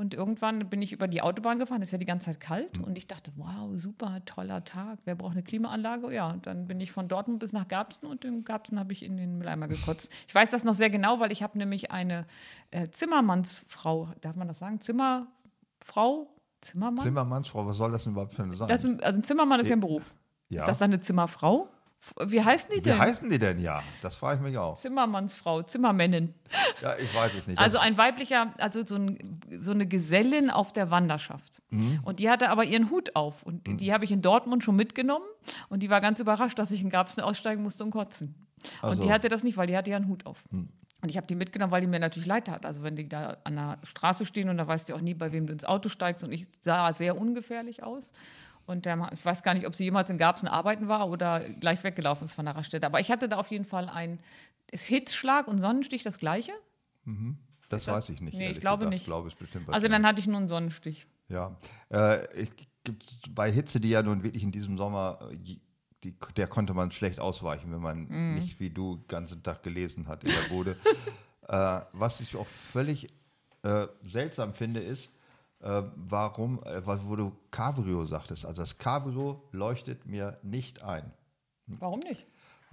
Und 0.00 0.14
irgendwann 0.14 0.70
bin 0.70 0.80
ich 0.80 0.92
über 0.92 1.08
die 1.08 1.20
Autobahn 1.20 1.58
gefahren, 1.58 1.82
ist 1.82 1.90
ja 1.90 1.98
die 1.98 2.06
ganze 2.06 2.30
Zeit 2.30 2.40
kalt. 2.40 2.78
Und 2.78 2.96
ich 2.96 3.06
dachte, 3.06 3.30
wow, 3.36 3.68
super, 3.74 4.24
toller 4.24 4.64
Tag. 4.64 4.98
Wer 5.04 5.14
braucht 5.14 5.32
eine 5.32 5.42
Klimaanlage? 5.42 6.10
Ja, 6.14 6.30
und 6.30 6.46
dann 6.46 6.66
bin 6.66 6.80
ich 6.80 6.90
von 6.90 7.06
Dortmund 7.06 7.40
bis 7.40 7.52
nach 7.52 7.68
Garbsen 7.68 8.08
und 8.08 8.24
in 8.24 8.42
Garbsen 8.42 8.78
habe 8.78 8.94
ich 8.94 9.02
in 9.02 9.18
den 9.18 9.36
Mülleimer 9.36 9.68
gekotzt. 9.68 10.08
Ich 10.26 10.34
weiß 10.34 10.52
das 10.52 10.64
noch 10.64 10.72
sehr 10.72 10.88
genau, 10.88 11.20
weil 11.20 11.30
ich 11.30 11.42
habe 11.42 11.58
nämlich 11.58 11.90
eine 11.90 12.24
äh, 12.70 12.88
Zimmermannsfrau, 12.88 14.08
darf 14.22 14.36
man 14.36 14.48
das 14.48 14.58
sagen? 14.58 14.80
Zimmerfrau? 14.80 16.34
Zimmermann? 16.60 17.04
Zimmermannsfrau, 17.04 17.66
was 17.66 17.76
soll 17.76 17.92
das 17.92 18.04
denn 18.04 18.12
überhaupt 18.12 18.34
für 18.34 18.42
eine 18.42 18.56
sein? 18.56 18.68
das 18.68 18.84
also 18.84 19.18
ein 19.18 19.24
Zimmermann 19.24 19.60
ist 19.60 19.68
ja 19.68 19.76
ein 19.76 19.80
Beruf. 19.80 20.14
ja. 20.48 20.60
Ist 20.62 20.68
das 20.68 20.78
dann 20.78 20.92
eine 20.92 21.00
Zimmerfrau? 21.00 21.68
Wie 22.18 22.42
heißen 22.42 22.70
die 22.70 22.78
Wie 22.78 22.80
denn? 22.80 22.98
heißen 22.98 23.28
die 23.28 23.38
denn 23.38 23.60
ja? 23.60 23.82
Das 24.00 24.16
frage 24.16 24.36
ich 24.36 24.42
mich 24.42 24.56
auch. 24.56 24.80
Zimmermannsfrau, 24.80 25.62
Zimmermännin. 25.62 26.34
Ja, 26.80 26.94
ich 26.98 27.14
weiß 27.14 27.32
es 27.38 27.46
nicht. 27.46 27.58
Also 27.58 27.78
ein 27.78 27.98
weiblicher, 27.98 28.54
also 28.56 28.84
so, 28.84 28.96
ein, 28.96 29.18
so 29.58 29.72
eine 29.72 29.86
Gesellin 29.86 30.48
auf 30.48 30.72
der 30.72 30.90
Wanderschaft. 30.90 31.60
Mhm. 31.68 32.00
Und 32.02 32.18
die 32.18 32.30
hatte 32.30 32.48
aber 32.48 32.64
ihren 32.64 32.90
Hut 32.90 33.14
auf. 33.16 33.42
Und 33.42 33.66
die, 33.66 33.76
die 33.76 33.92
habe 33.92 34.04
ich 34.04 34.12
in 34.12 34.22
Dortmund 34.22 34.64
schon 34.64 34.76
mitgenommen. 34.76 35.26
Und 35.68 35.82
die 35.82 35.90
war 35.90 36.00
ganz 36.00 36.20
überrascht, 36.20 36.58
dass 36.58 36.70
ich 36.70 36.80
in 36.80 36.88
Garbsen 36.88 37.22
aussteigen 37.22 37.62
musste 37.62 37.84
und 37.84 37.90
kotzen. 37.90 38.34
Und 38.80 39.02
die 39.02 39.12
hatte 39.12 39.28
das 39.28 39.42
nicht, 39.42 39.58
weil 39.58 39.66
die 39.66 39.76
hatte 39.76 39.90
ja 39.90 39.96
einen 39.96 40.08
Hut 40.08 40.24
auf. 40.24 40.44
Und 41.02 41.08
ich 41.08 41.16
habe 41.16 41.26
die 41.26 41.34
mitgenommen, 41.34 41.72
weil 41.72 41.80
die 41.80 41.86
mir 41.86 41.98
natürlich 41.98 42.26
leid 42.26 42.48
hat. 42.48 42.66
Also 42.66 42.82
wenn 42.82 42.96
die 42.96 43.08
da 43.08 43.38
an 43.44 43.56
der 43.56 43.78
Straße 43.84 44.26
stehen 44.26 44.48
und 44.48 44.58
da 44.58 44.66
weißt 44.66 44.88
du 44.88 44.94
auch 44.94 45.00
nie, 45.00 45.14
bei 45.14 45.32
wem 45.32 45.46
du 45.46 45.52
ins 45.52 45.64
Auto 45.64 45.88
steigst. 45.88 46.22
Und 46.22 46.32
ich 46.32 46.46
sah 46.60 46.92
sehr 46.92 47.18
ungefährlich 47.18 47.82
aus. 47.82 48.12
Und 48.66 48.86
der, 48.86 49.10
ich 49.12 49.24
weiß 49.24 49.42
gar 49.42 49.54
nicht, 49.54 49.66
ob 49.66 49.74
sie 49.74 49.84
jemals 49.84 50.10
in 50.10 50.18
Garbsen 50.18 50.46
arbeiten 50.46 50.88
war 50.88 51.08
oder 51.08 51.40
gleich 51.40 51.82
weggelaufen 51.82 52.26
ist 52.26 52.34
von 52.34 52.44
der 52.44 52.54
Raststätte. 52.54 52.86
Aber 52.86 53.00
ich 53.00 53.10
hatte 53.10 53.28
da 53.28 53.38
auf 53.38 53.50
jeden 53.50 53.64
Fall 53.64 53.88
ein 53.88 54.20
ist 54.70 54.86
Hitzschlag 54.86 55.48
und 55.48 55.58
Sonnenstich 55.58 56.02
das 56.02 56.18
gleiche? 56.18 56.52
Das 57.68 57.86
weiß 57.86 58.08
ich 58.10 58.20
nicht. 58.20 58.36
Nee, 58.36 58.50
ich 58.50 58.60
glaube 58.60 58.80
gesagt. 58.80 58.90
nicht. 58.90 59.02
Ich 59.02 59.06
glaube, 59.06 59.30
Also 59.72 59.88
dann 59.88 60.06
hatte 60.06 60.20
ich 60.20 60.26
nur 60.26 60.36
einen 60.36 60.48
Sonnenstich. 60.48 61.06
Ja, 61.28 61.56
äh, 61.92 62.24
ich, 62.40 62.50
gibt, 62.84 63.34
bei 63.34 63.50
Hitze, 63.50 63.80
die 63.80 63.90
ja 63.90 64.02
nun 64.02 64.22
wirklich 64.22 64.42
in 64.42 64.52
diesem 64.52 64.76
Sommer, 64.76 65.18
äh, 65.32 65.56
die, 66.04 66.14
der 66.36 66.46
konnte 66.46 66.72
man 66.74 66.90
schlecht 66.92 67.20
ausweichen, 67.20 67.70
wenn 67.72 67.80
man 67.82 68.06
Mhm. 68.08 68.34
nicht 68.34 68.58
wie 68.60 68.70
du 68.70 68.96
den 68.96 69.06
ganzen 69.08 69.42
Tag 69.42 69.62
gelesen 69.62 70.08
hat 70.08 70.24
in 70.24 70.30
der 70.30 70.48
Bude. 70.54 70.76
äh, 71.48 71.80
was 71.92 72.20
ich 72.20 72.36
auch 72.36 72.46
völlig 72.46 73.06
äh, 73.62 73.86
seltsam 74.06 74.54
finde, 74.54 74.80
ist, 74.80 75.10
äh, 75.60 75.82
warum, 75.96 76.62
äh, 76.64 76.80
was- 76.86 77.04
wo 77.04 77.16
du 77.16 77.36
Cabrio 77.50 78.06
sagtest. 78.06 78.46
Also 78.46 78.62
das 78.62 78.78
Cabrio 78.78 79.42
leuchtet 79.52 80.06
mir 80.06 80.38
nicht 80.42 80.82
ein. 80.82 81.12
Warum 81.66 82.00
nicht? 82.00 82.26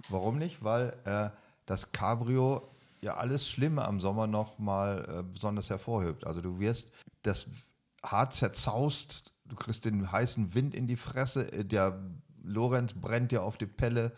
Warum 0.08 0.38
nicht? 0.38 0.64
Weil 0.64 0.96
äh, 1.04 1.28
das 1.66 1.92
Cabrio 1.92 2.66
ja 3.02 3.16
alles 3.16 3.46
Schlimme 3.48 3.84
am 3.84 4.00
Sommer 4.00 4.26
noch 4.26 4.58
mal 4.58 5.04
äh, 5.18 5.22
besonders 5.22 5.68
hervorhebt. 5.68 6.26
Also 6.26 6.40
du 6.40 6.58
wirst 6.58 6.90
das 7.22 7.46
hart 8.02 8.32
zerzaust, 8.32 9.34
du 9.44 9.54
kriegst 9.56 9.84
den 9.84 10.10
heißen 10.10 10.54
Wind 10.54 10.74
in 10.74 10.86
die 10.86 10.96
Fresse, 10.96 11.44
der 11.64 12.00
Lorenz 12.48 12.94
brennt 12.94 13.30
dir 13.32 13.42
auf 13.42 13.56
die 13.56 13.66
Pelle, 13.66 14.12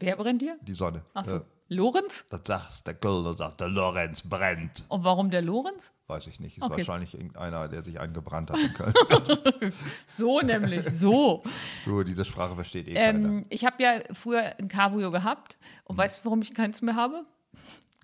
Wer 0.00 0.16
brennt 0.16 0.42
dir? 0.42 0.56
die 0.62 0.72
Sonne. 0.74 1.02
Achso. 1.14 1.36
Äh, 1.36 1.40
Lorenz? 1.68 2.26
das 2.28 2.42
sagt 2.44 2.86
der 2.86 2.94
Kölner, 2.94 3.34
sagt 3.36 3.60
der 3.60 3.68
Lorenz 3.68 4.20
brennt. 4.22 4.84
Und 4.88 5.02
warum 5.04 5.30
der 5.30 5.40
Lorenz? 5.40 5.92
Weiß 6.08 6.26
ich 6.26 6.38
nicht. 6.38 6.58
Ist 6.58 6.62
Okay. 6.62 6.76
wahrscheinlich 6.78 7.14
irgendeiner, 7.14 7.68
der 7.68 7.82
sich 7.84 7.98
eingebrannt 7.98 8.50
hat 8.50 8.58
in 8.60 8.74
Köln. 8.74 8.92
So 10.06 10.40
nämlich, 10.40 10.86
so. 10.90 11.42
Nur 11.86 12.04
diese 12.04 12.24
Sprache 12.24 12.54
versteht 12.54 12.88
eh 12.88 12.94
keiner. 12.94 13.28
ähm, 13.28 13.46
ich 13.48 13.64
habe 13.64 13.82
ja 13.82 14.00
früher 14.12 14.54
ein 14.58 14.68
Cabrio 14.68 15.10
gehabt. 15.10 15.56
Und 15.84 15.96
weißt 15.96 16.20
du, 16.20 16.24
warum 16.26 16.42
ich 16.42 16.52
keins 16.54 16.82
mehr 16.82 16.96
habe? 16.96 17.24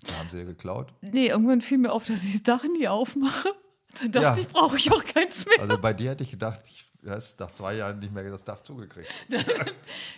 Da 0.07 0.17
haben 0.17 0.29
sie 0.31 0.39
ja 0.39 0.43
geklaut. 0.45 0.91
Nee, 1.01 1.27
irgendwann 1.27 1.61
fiel 1.61 1.77
mir 1.77 1.91
auf, 1.91 2.05
dass 2.05 2.23
ich 2.23 2.33
das 2.33 2.43
Dach 2.43 2.63
nie 2.63 2.87
aufmache. 2.87 3.49
Dann 4.01 4.11
dachte 4.11 4.25
Ja. 4.25 4.37
ich, 4.37 4.47
brauche 4.47 4.77
ich 4.77 4.91
auch 4.91 5.03
keins 5.03 5.45
mehr. 5.45 5.59
Also 5.59 5.77
bei 5.77 5.93
dir 5.93 6.11
hätte 6.11 6.23
ich 6.23 6.31
gedacht, 6.31 6.61
ich 6.65 6.89
hast 7.09 7.39
nach 7.39 7.51
zwei 7.53 7.75
Jahren 7.75 7.99
nicht 7.99 8.13
mehr 8.13 8.23
das 8.29 8.43
Dach 8.43 8.61
zugekriegt. 8.63 9.09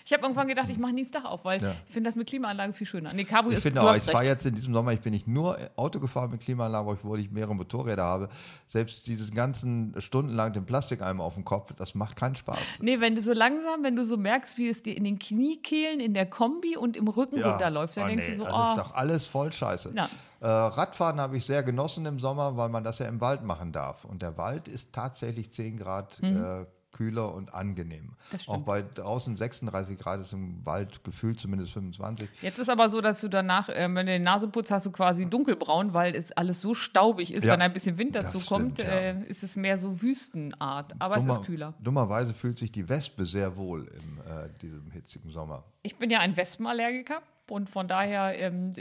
Ich 0.06 0.12
habe 0.12 0.24
irgendwann 0.24 0.48
gedacht, 0.48 0.68
ich 0.70 0.78
mache 0.78 0.92
nie 0.94 1.04
das 1.04 1.12
Dach 1.12 1.24
auf, 1.24 1.46
weil 1.46 1.62
Ja. 1.64 1.74
ich 1.88 1.94
finde 1.94 2.10
das 2.10 2.16
mit 2.16 2.28
Klimaanlage 2.28 2.74
viel 2.74 2.86
schöner. 2.86 3.12
Nee, 3.14 3.24
Cabrio 3.24 3.52
Ich 3.52 3.58
ist 3.58 3.64
finde 3.64 3.80
du 3.80 3.88
auch, 3.88 3.96
ich 3.96 4.04
fahre 4.04 4.26
jetzt 4.26 4.46
in 4.46 4.54
diesem 4.54 4.74
Sommer, 4.74 4.92
ich 4.92 5.00
bin 5.00 5.14
nicht 5.14 5.28
nur 5.28 5.58
Auto 5.78 6.00
gefahren 6.00 6.30
mit 6.30 6.42
Klimaanlage, 6.42 6.90
obwohl 6.90 7.20
ich 7.22 7.32
mehrere 7.32 7.56
Motorräder 7.56 8.04
habe. 8.04 8.30
Selbst 8.68 9.08
diesen 9.08 9.34
ganzen 9.34 9.96
stundenlang 10.00 10.52
den 10.54 10.66
Plastikeimer 10.66 11.24
auf 11.24 11.36
dem 11.36 11.46
Kopf, 11.46 11.74
das 11.78 11.96
macht 11.96 12.18
keinen 12.18 12.36
Spaß. 12.36 12.58
Nee, 12.82 13.00
wenn 13.00 13.16
du 13.16 13.22
so 13.22 13.32
langsam, 13.34 13.82
wenn 13.84 13.96
du 13.96 14.06
so 14.06 14.18
merkst, 14.18 14.58
wie 14.58 14.68
es 14.68 14.84
dir 14.84 14.96
in 14.96 15.06
den 15.06 15.20
Kniekehlen, 15.20 16.00
in 16.02 16.14
der 16.14 16.26
Kombi 16.26 16.76
und 16.76 16.98
im 16.98 17.08
Rücken 17.08 17.42
runterläuft, 17.42 17.96
dann 17.98 18.04
Oh, 18.04 18.08
denkst 18.08 18.26
nee, 18.28 18.32
du 18.36 18.38
so, 18.40 18.44
das 18.44 18.54
oh, 18.54 18.70
ist 18.72 18.78
doch 18.90 18.94
alles 18.94 19.26
voll 19.26 19.52
scheiße. 19.54 19.94
Ja. 19.96 20.10
Äh, 20.44 20.48
Radfahren 20.48 21.22
habe 21.22 21.38
ich 21.38 21.46
sehr 21.46 21.64
genossen 21.64 22.06
im 22.06 22.20
Sommer, 22.20 22.58
weil 22.58 22.68
man 22.68 22.84
das 22.84 23.00
ja 23.00 23.08
im 23.08 23.22
Wald 23.22 23.44
machen 23.46 23.72
darf. 23.72 24.04
Und 24.04 24.22
der 24.22 24.38
Wald 24.38 24.68
ist 24.68 24.92
tatsächlich 24.92 25.54
10 25.54 25.78
Grad 25.78 26.22
äh, 26.22 26.66
kühler 26.92 27.34
und 27.34 27.54
angenehm. 27.54 28.08
Mhm. 28.08 28.12
Das 28.30 28.44
stimmt. 28.44 28.58
Auch 28.58 28.62
bei 28.64 28.82
draußen 28.82 29.38
36 29.38 29.98
Grad 29.98 30.20
ist 30.20 30.34
im 30.34 30.66
Wald 30.66 31.02
gefühlt 31.06 31.40
zumindest 31.40 31.72
25. 31.72 32.28
Jetzt 32.42 32.60
ist 32.60 32.70
aber 32.70 32.90
so, 32.90 33.00
dass 33.00 33.22
du 33.22 33.30
danach, 33.30 33.70
ähm, 33.72 33.96
wenn 33.96 34.06
du 34.06 34.12
die 34.18 34.24
Nase 34.24 34.50
putzt, 34.50 34.70
hast 34.72 34.86
du 34.86 34.92
quasi 34.92 35.26
dunkelbraun, 35.26 35.94
weil 35.94 36.14
es 36.14 36.34
alles 36.34 36.60
so 36.60 36.74
staubig 36.74 37.34
ist. 37.34 37.46
Ja, 37.46 37.54
wenn 37.54 37.62
ein 37.62 37.72
bisschen 37.72 37.98
Wind 37.98 38.14
dazu 38.16 38.42
stimmt, 38.42 38.48
kommt, 38.50 38.80
ja. 38.80 38.86
äh, 38.86 39.24
ist 39.28 39.44
es 39.44 39.56
mehr 39.56 39.78
so 39.78 40.02
Wüstenart. 40.02 40.94
Aber 41.00 41.16
es 41.16 41.24
Dummer- 41.26 41.40
ist 41.40 41.46
kühler. 41.46 41.74
Dummerweise 41.80 42.34
fühlt 42.34 42.60
sich 42.60 42.72
die 42.74 42.90
Wespe 42.90 43.26
sehr 43.26 43.56
wohl 43.56 43.88
in 43.88 44.18
äh, 44.20 44.50
diesem 44.62 44.92
hitzigen 44.92 45.32
Sommer. 45.32 45.64
Ich 45.84 45.98
bin 45.98 46.10
ja 46.10 46.20
ein 46.20 46.36
Wespenallergiker 46.36 47.22
und 47.50 47.70
von 47.70 47.88
daher 47.88 48.38
ähm, 48.40 48.72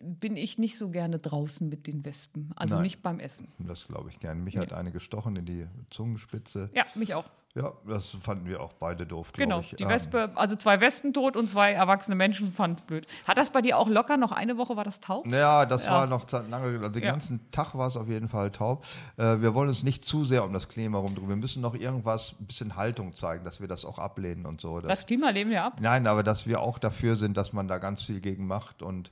bin 0.00 0.36
ich 0.36 0.58
nicht 0.58 0.76
so 0.78 0.90
gerne 0.90 1.18
draußen 1.18 1.68
mit 1.68 1.86
den 1.86 2.04
Wespen. 2.04 2.50
Also 2.56 2.76
Nein. 2.76 2.84
nicht 2.84 3.02
beim 3.02 3.20
Essen. 3.20 3.48
Das 3.58 3.86
glaube 3.86 4.10
ich 4.10 4.18
gern. 4.18 4.42
Mich 4.44 4.56
hat 4.56 4.72
eine 4.72 4.92
gestochen 4.92 5.36
in 5.36 5.46
die 5.46 5.66
Zungenspitze. 5.90 6.70
Ja, 6.74 6.84
mich 6.94 7.14
auch. 7.14 7.28
Ja, 7.56 7.72
das 7.88 8.10
fanden 8.22 8.46
wir 8.46 8.60
auch 8.60 8.74
beide 8.74 9.06
doof, 9.06 9.32
Genau, 9.32 9.60
ich. 9.60 9.70
die 9.76 9.82
Ähm, 9.84 9.88
Wespe, 9.88 10.30
also 10.34 10.56
zwei 10.56 10.78
Wespen 10.82 11.14
tot 11.14 11.36
und 11.38 11.48
zwei 11.48 11.72
erwachsene 11.72 12.14
Menschen 12.14 12.52
fanden 12.52 12.76
es 12.76 12.82
blöd. 12.82 13.06
Hat 13.26 13.38
das 13.38 13.48
bei 13.48 13.62
dir 13.62 13.78
auch 13.78 13.88
locker 13.88 14.18
noch 14.18 14.30
eine 14.32 14.58
Woche, 14.58 14.76
war 14.76 14.84
das 14.84 15.00
taub? 15.00 15.26
Ja, 15.26 15.64
das 15.64 15.86
Ja. 15.86 15.92
war 15.92 16.06
noch 16.06 16.30
lange, 16.30 16.78
also 16.78 16.90
den 16.90 17.02
Ja. 17.02 17.12
ganzen 17.12 17.50
Tag 17.50 17.74
war 17.74 17.88
es 17.88 17.96
auf 17.96 18.08
jeden 18.08 18.28
Fall 18.28 18.50
taub. 18.50 18.84
Äh, 19.16 19.40
wir 19.40 19.54
wollen 19.54 19.70
uns 19.70 19.82
nicht 19.82 20.04
zu 20.04 20.26
sehr 20.26 20.44
um 20.44 20.52
das 20.52 20.68
Klima 20.68 20.98
rumdrehen. 20.98 21.30
Wir 21.30 21.36
müssen 21.36 21.62
noch 21.62 21.74
irgendwas, 21.74 22.34
ein 22.38 22.44
bisschen 22.46 22.76
Haltung 22.76 23.16
zeigen, 23.16 23.42
dass 23.42 23.58
wir 23.58 23.68
das 23.68 23.86
auch 23.86 23.98
ablehnen 23.98 24.44
und 24.44 24.60
so. 24.60 24.80
Das, 24.80 24.88
Das 24.90 25.06
Klima 25.06 25.30
lehnen 25.30 25.50
wir 25.50 25.64
ab. 25.64 25.78
Nein, 25.80 26.06
aber 26.06 26.22
dass 26.22 26.46
wir 26.46 26.60
auch 26.60 26.78
dafür 26.78 27.16
sind, 27.16 27.38
dass 27.38 27.54
man 27.54 27.68
da 27.68 27.78
ganz 27.78 28.02
viel 28.02 28.20
gegen 28.20 28.46
macht 28.46 28.82
und 28.82 29.10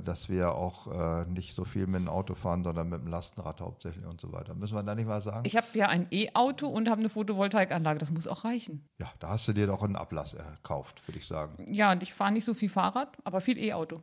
dass 0.00 0.28
wir 0.28 0.52
auch 0.54 0.86
äh, 0.86 1.26
nicht 1.30 1.54
so 1.54 1.64
viel 1.64 1.86
mit 1.86 2.00
dem 2.00 2.08
Auto 2.08 2.34
fahren, 2.34 2.64
sondern 2.64 2.88
mit 2.88 3.00
dem 3.00 3.08
Lastenrad 3.08 3.60
hauptsächlich 3.60 4.04
und 4.04 4.20
so 4.20 4.32
weiter. 4.32 4.54
Müssen 4.54 4.74
wir 4.74 4.82
da 4.82 4.94
nicht 4.94 5.06
mal 5.06 5.22
sagen? 5.22 5.42
Ich 5.44 5.56
habe 5.56 5.66
ja 5.74 5.88
ein 5.88 6.06
E-Auto 6.10 6.68
und 6.68 6.88
habe 6.88 7.00
eine 7.00 7.08
Photovoltaikanlage. 7.08 7.98
Das 7.98 8.10
muss 8.10 8.26
auch 8.26 8.44
reichen. 8.44 8.84
ja, 8.98 9.10
da 9.18 9.30
hast 9.30 9.46
du 9.48 9.52
dir 9.52 9.66
doch 9.66 9.82
einen 9.82 9.96
Ablass 9.96 10.34
erkauft, 10.34 11.06
würde 11.06 11.18
ich 11.18 11.26
sagen. 11.26 11.64
Ja, 11.72 11.92
und 11.92 12.02
ich 12.02 12.12
fahre 12.14 12.32
nicht 12.32 12.44
so 12.44 12.54
viel 12.54 12.68
Fahrrad, 12.68 13.16
aber 13.24 13.40
viel 13.40 13.58
E-Auto. 13.58 14.02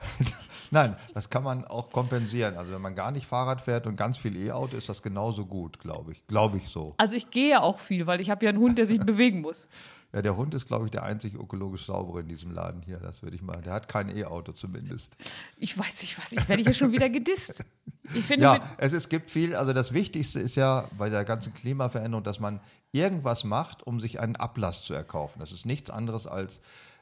Nein, 0.70 0.96
das 1.12 1.28
kann 1.28 1.44
man 1.44 1.66
auch 1.66 1.90
kompensieren. 1.90 2.56
Also 2.56 2.72
wenn 2.72 2.80
man 2.80 2.94
gar 2.94 3.10
nicht 3.10 3.26
Fahrrad 3.26 3.60
fährt 3.60 3.86
und 3.86 3.96
ganz 3.96 4.16
viel 4.16 4.36
E-Auto, 4.36 4.76
ist 4.76 4.88
das 4.88 5.02
genauso 5.02 5.44
gut, 5.44 5.78
glaube 5.78 6.12
ich. 6.12 6.26
Glaube 6.26 6.56
ich 6.56 6.68
so. 6.68 6.94
Also 6.96 7.14
ich 7.14 7.30
gehe 7.30 7.60
auch 7.60 7.78
viel, 7.78 8.06
weil 8.06 8.20
ich 8.22 8.30
habe 8.30 8.44
ja 8.46 8.48
einen 8.48 8.58
Hund, 8.58 8.78
der 8.78 8.86
sich 8.86 9.00
bewegen 9.06 9.42
muss. 9.42 9.68
Ja, 10.12 10.20
der 10.20 10.36
Hund 10.36 10.52
ist, 10.52 10.66
glaube 10.66 10.84
ich, 10.84 10.90
der 10.90 11.04
einzig 11.04 11.34
ökologisch 11.34 11.86
saubere 11.86 12.20
in 12.20 12.28
diesem 12.28 12.50
Laden 12.50 12.82
hier. 12.82 12.98
Das 12.98 13.22
würde 13.22 13.34
ich 13.34 13.42
mal. 13.42 13.62
Der 13.62 13.72
hat 13.72 13.88
kein 13.88 14.14
E-Auto 14.14 14.52
zumindest. 14.52 15.16
Ich 15.56 15.76
weiß 15.78 16.02
nicht 16.02 16.18
was, 16.18 16.32
ich 16.32 16.48
werde 16.48 16.62
hier 16.62 16.74
schon 16.74 16.92
wieder 16.92 17.08
gedisst. 17.08 17.64
Ich 18.14 18.24
finde, 18.24 18.44
Ja, 18.44 18.60
es, 18.76 18.92
es 18.92 19.08
gibt 19.08 19.30
viel. 19.30 19.54
Also 19.54 19.72
das 19.72 19.92
Wichtigste 19.94 20.38
ist 20.40 20.56
ja 20.56 20.86
bei 20.98 21.08
der 21.08 21.24
ganzen 21.24 21.54
Klimaveränderung, 21.54 22.24
dass 22.24 22.40
man 22.40 22.60
irgendwas 22.90 23.44
macht, 23.44 23.86
um 23.86 24.00
sich 24.00 24.20
einen 24.20 24.36
Ablass 24.36 24.84
zu 24.84 24.92
erkaufen. 24.92 25.40
Das 25.40 25.50
ist 25.50 25.64
nichts 25.64 25.88
anderes 25.88 26.26
als 26.26 26.60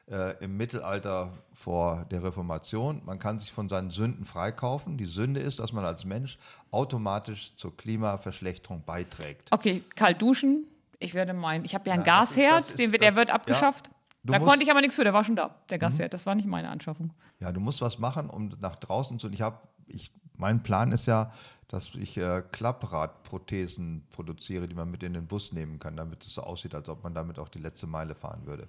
äh, 0.09 0.41
im 0.43 0.55
Mittelalter 0.57 1.33
vor 1.53 2.05
der 2.11 2.23
Reformation. 2.23 3.01
Man 3.05 3.19
kann 3.19 3.39
sich 3.39 3.51
von 3.51 3.67
seinen 3.67 3.91
Sünden 3.91 4.25
freikaufen. 4.25 4.97
Die 4.97 5.05
Sünde 5.05 5.41
ist, 5.41 5.59
dass 5.59 5.73
man 5.73 5.83
als 5.85 6.05
Mensch 6.05 6.37
automatisch 6.71 7.53
zur 7.57 7.75
Klimaverschlechterung 7.75 8.83
beiträgt. 8.85 9.49
okay, 9.51 9.83
kalt 9.95 10.21
duschen. 10.21 10.65
Ich 11.01 11.13
werde 11.13 11.33
meinen, 11.33 11.65
ich 11.65 11.73
habe 11.75 11.87
ja 11.89 11.93
einen 11.95 12.05
Ja, 12.05 12.21
Gasherd, 12.21 12.59
ist- 12.59 12.79
den, 12.79 12.91
der 12.91 12.99
das- 12.99 13.15
wird 13.15 13.27
ja. 13.29 13.33
abgeschafft. 13.33 13.87
Du 14.23 14.31
Da 14.33 14.37
musst- 14.39 14.45
Mhm. 14.45 14.49
konnte 14.51 14.63
ich 14.65 14.71
aber 14.71 14.81
nichts 14.81 14.95
für, 14.95 15.03
der 15.03 15.13
war 15.13 15.23
schon 15.23 15.35
da, 15.35 15.55
der 15.69 15.79
Gasherd. 15.79 16.13
Das 16.13 16.25
war 16.27 16.35
nicht 16.35 16.47
meine 16.47 16.69
Anschaffung. 16.69 17.11
Ja, 17.39 17.51
du 17.51 17.59
musst 17.59 17.81
was 17.81 17.97
machen, 17.97 18.29
um 18.29 18.49
nach 18.61 18.75
draußen 18.75 19.17
zu. 19.19 19.29
Ich 19.29 19.41
habe, 19.41 19.57
ich, 19.87 20.11
mein 20.37 20.61
Plan 20.61 20.91
ist 20.91 21.07
ja, 21.07 21.31
dass 21.67 21.95
ich 21.95 22.17
äh, 22.17 22.43
Klappradprothesen 22.51 24.05
produziere, 24.11 24.67
die 24.67 24.75
man 24.75 24.91
mit 24.91 25.01
in 25.03 25.13
den 25.13 25.25
Bus 25.25 25.51
nehmen 25.53 25.79
kann, 25.79 25.95
damit 25.97 26.23
es 26.25 26.35
so 26.35 26.41
aussieht, 26.43 26.75
als 26.75 26.87
ob 26.89 27.03
man 27.03 27.13
damit 27.15 27.39
auch 27.39 27.49
die 27.49 27.59
letzte 27.59 27.87
Meile 27.87 28.13
fahren 28.13 28.45
würde. 28.45 28.67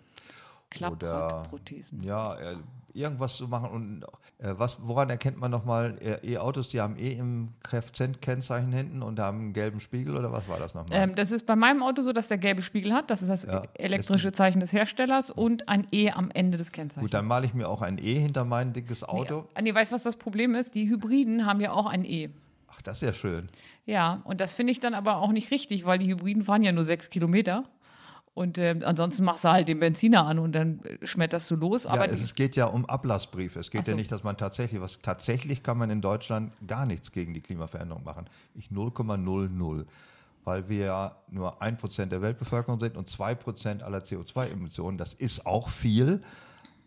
Klappradprothesen. 0.70 2.02
Ja, 2.02 2.34
äh, 2.36 2.56
irgendwas 2.94 3.36
zu 3.36 3.48
machen. 3.48 3.70
Und 3.70 4.04
äh, 4.38 4.54
was, 4.58 4.78
woran 4.82 5.10
erkennt 5.10 5.38
man 5.38 5.50
nochmal 5.50 5.96
äh, 6.00 6.32
E-Autos, 6.34 6.68
die 6.68 6.80
haben 6.80 6.96
eh 6.96 7.12
im 7.12 7.48
Kfz-Kennzeichen 7.62 8.72
hinten 8.72 9.02
und 9.02 9.18
haben 9.20 9.38
einen 9.38 9.52
gelben 9.52 9.80
Spiegel 9.80 10.16
oder 10.16 10.32
was 10.32 10.48
war 10.48 10.58
das 10.58 10.74
nochmal? 10.74 10.98
Ähm, 11.02 11.14
das 11.14 11.30
ist 11.30 11.46
bei 11.46 11.56
meinem 11.56 11.82
Auto 11.82 12.02
so, 12.02 12.12
dass 12.12 12.28
der 12.28 12.38
gelbe 12.38 12.62
Spiegel 12.62 12.92
hat. 12.92 13.10
Das 13.10 13.22
ist 13.22 13.28
das 13.28 13.44
Ja, 13.44 13.62
elektrische 13.74 14.32
Zeichen 14.32 14.60
des 14.60 14.72
Herstellers 14.72 15.30
und 15.30 15.68
ein 15.68 15.86
E 15.92 16.10
am 16.10 16.30
Ende 16.30 16.58
des 16.58 16.72
Kennzeichens. 16.72 17.02
Gut, 17.02 17.14
dann 17.14 17.26
male 17.26 17.46
ich 17.46 17.54
mir 17.54 17.68
auch 17.68 17.82
ein 17.82 17.98
E 17.98 18.14
hinter 18.14 18.44
mein 18.44 18.72
dickes 18.72 19.04
Auto. 19.04 19.44
Nee, 19.56 19.62
nee, 19.62 19.74
weißt 19.74 19.90
du, 19.90 19.94
was 19.94 20.02
das 20.02 20.16
Problem 20.16 20.54
ist? 20.54 20.74
Die 20.74 20.88
Hybriden 20.88 21.46
haben 21.46 21.60
ja 21.60 21.72
auch 21.72 21.86
ein 21.86 22.04
E. 22.04 22.30
Ach, 22.68 22.80
das 22.82 22.96
ist 22.96 23.02
ja 23.02 23.12
schön. 23.12 23.48
Ja, 23.84 24.22
und 24.24 24.40
das 24.40 24.52
finde 24.52 24.72
ich 24.72 24.80
dann 24.80 24.94
aber 24.94 25.16
auch 25.16 25.32
nicht 25.32 25.50
richtig, 25.50 25.84
weil 25.84 25.98
die 25.98 26.08
Hybriden 26.08 26.44
fahren 26.44 26.62
ja 26.62 26.72
nur 26.72 26.84
sechs 26.84 27.10
Kilometer. 27.10 27.64
Und 28.34 28.56
äh, 28.56 28.78
ansonsten 28.84 29.24
machst 29.24 29.44
du 29.44 29.50
halt 29.50 29.68
den 29.68 29.78
Benziner 29.78 30.26
an 30.26 30.38
und 30.38 30.52
dann 30.52 30.80
äh, 30.84 31.06
schmetterst 31.06 31.50
du 31.50 31.56
los. 31.56 31.84
Aber 31.86 32.06
ja, 32.06 32.12
es, 32.12 32.22
es 32.22 32.34
geht 32.34 32.56
ja 32.56 32.66
um 32.66 32.86
Ablassbriefe. 32.86 33.60
Es 33.60 33.70
geht 33.70 33.84
so. 33.84 33.90
ja 33.90 33.96
nicht, 33.96 34.10
dass 34.10 34.24
man 34.24 34.38
tatsächlich, 34.38 34.80
was 34.80 35.00
tatsächlich 35.02 35.62
kann 35.62 35.76
man 35.76 35.90
in 35.90 36.00
Deutschland 36.00 36.52
gar 36.66 36.86
nichts 36.86 37.12
gegen 37.12 37.34
die 37.34 37.42
Klimaveränderung 37.42 38.04
machen. 38.04 38.26
Ich 38.54 38.68
0,00. 38.68 39.84
Weil 40.44 40.68
wir 40.68 40.84
ja 40.86 41.16
nur 41.30 41.62
ein 41.62 41.76
Prozent 41.76 42.10
der 42.10 42.20
Weltbevölkerung 42.20 42.80
sind 42.80 42.96
und 42.96 43.08
zwei 43.08 43.34
Prozent 43.34 43.82
aller 43.82 43.98
CO2-Emissionen. 43.98 44.98
Das 44.98 45.12
ist 45.12 45.46
auch 45.46 45.68
viel. 45.68 46.20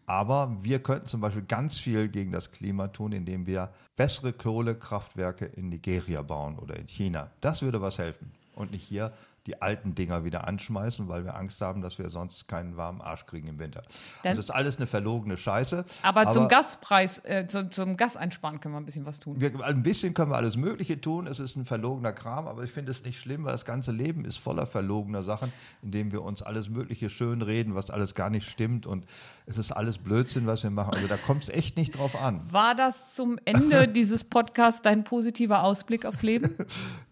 Aber 0.08 0.58
wir 0.62 0.80
könnten 0.80 1.08
zum 1.08 1.22
Beispiel 1.22 1.44
ganz 1.44 1.78
viel 1.78 2.10
gegen 2.10 2.32
das 2.32 2.52
Klima 2.52 2.88
tun, 2.90 3.12
indem 3.12 3.48
wir 3.48 3.70
bessere 3.96 4.34
Kohlekraftwerke 4.34 5.46
in 5.46 5.70
Nigeria 5.70 6.22
bauen 6.22 6.60
oder 6.60 6.76
in 6.76 6.88
China. 6.88 7.32
Das 7.40 7.62
würde 7.62 7.82
was 7.82 7.98
helfen. 7.98 8.32
Und 8.56 8.72
nicht 8.72 8.84
hier 8.84 9.14
die 9.48 9.62
alten 9.62 9.94
Dinger 9.94 10.24
wieder 10.26 10.48
anschmeißen, 10.48 11.08
weil 11.08 11.24
wir 11.24 11.36
Angst 11.36 11.62
haben, 11.62 11.82
dass 11.82 12.00
wir 12.00 12.10
sonst 12.10 12.48
keinen 12.48 12.78
warmen 12.78 13.00
Arsch 13.02 13.26
kriegen 13.28 13.48
im 13.48 13.60
Winter. 13.60 13.84
Dann- 14.24 14.32
also 14.32 14.42
das 14.42 14.46
ist 14.50 14.56
alles 14.56 14.78
eine 14.78 14.88
verlogene 14.88 15.38
Scheiße. 15.38 15.86
Aber, 16.02 16.32
zum 16.32 16.48
Gaspreis, 16.48 17.20
äh, 17.26 17.46
zum, 17.48 17.72
zum 17.72 17.96
Gaseinsparen 17.96 18.60
können 18.60 18.74
wir 18.74 18.80
ein 18.80 18.86
bisschen 18.86 19.06
was 19.06 19.20
tun. 19.20 19.40
wir, 19.40 19.64
ein 19.64 19.84
bisschen 19.84 20.14
können 20.16 20.32
wir 20.32 20.38
alles 20.38 20.58
Mögliche 20.58 21.00
tun. 21.00 21.28
Es 21.28 21.40
ist 21.40 21.56
ein 21.58 21.66
verlogener 21.66 22.12
Kram, 22.14 22.48
aber 22.48 22.64
ich 22.64 22.72
finde 22.72 22.92
es 22.92 23.04
nicht 23.04 23.20
schlimm, 23.20 23.44
weil 23.44 23.52
das 23.54 23.66
ganze 23.66 23.92
Leben 23.92 24.26
ist 24.26 24.38
voller 24.38 24.66
verlogener 24.66 25.24
Sachen, 25.24 25.54
in 25.84 25.92
dem 25.92 26.12
wir 26.12 26.24
uns 26.24 26.42
alles 26.42 26.70
Mögliche 26.70 27.10
schön 27.12 27.42
reden, 27.44 27.76
was 27.76 27.90
alles 27.92 28.16
gar 28.16 28.30
nicht 28.32 28.50
stimmt 28.50 28.88
und 28.88 29.06
es 29.48 29.58
ist 29.60 29.72
alles 29.72 29.98
Blödsinn, 30.00 30.48
was 30.48 30.64
wir 30.64 30.70
machen. 30.72 30.96
Also 30.96 31.08
da 31.08 31.18
kommt 31.18 31.44
es 31.44 31.50
echt 31.50 31.78
nicht 31.78 31.98
drauf 31.98 32.20
an. 32.22 32.42
War 32.52 32.74
das 32.74 33.14
zum 33.16 33.38
Ende 33.46 33.88
dieses 33.94 34.24
Podcasts 34.24 34.82
dein 34.82 35.04
positiver 35.04 35.64
Ausblick 35.64 36.06
aufs 36.06 36.24
Leben? 36.24 36.50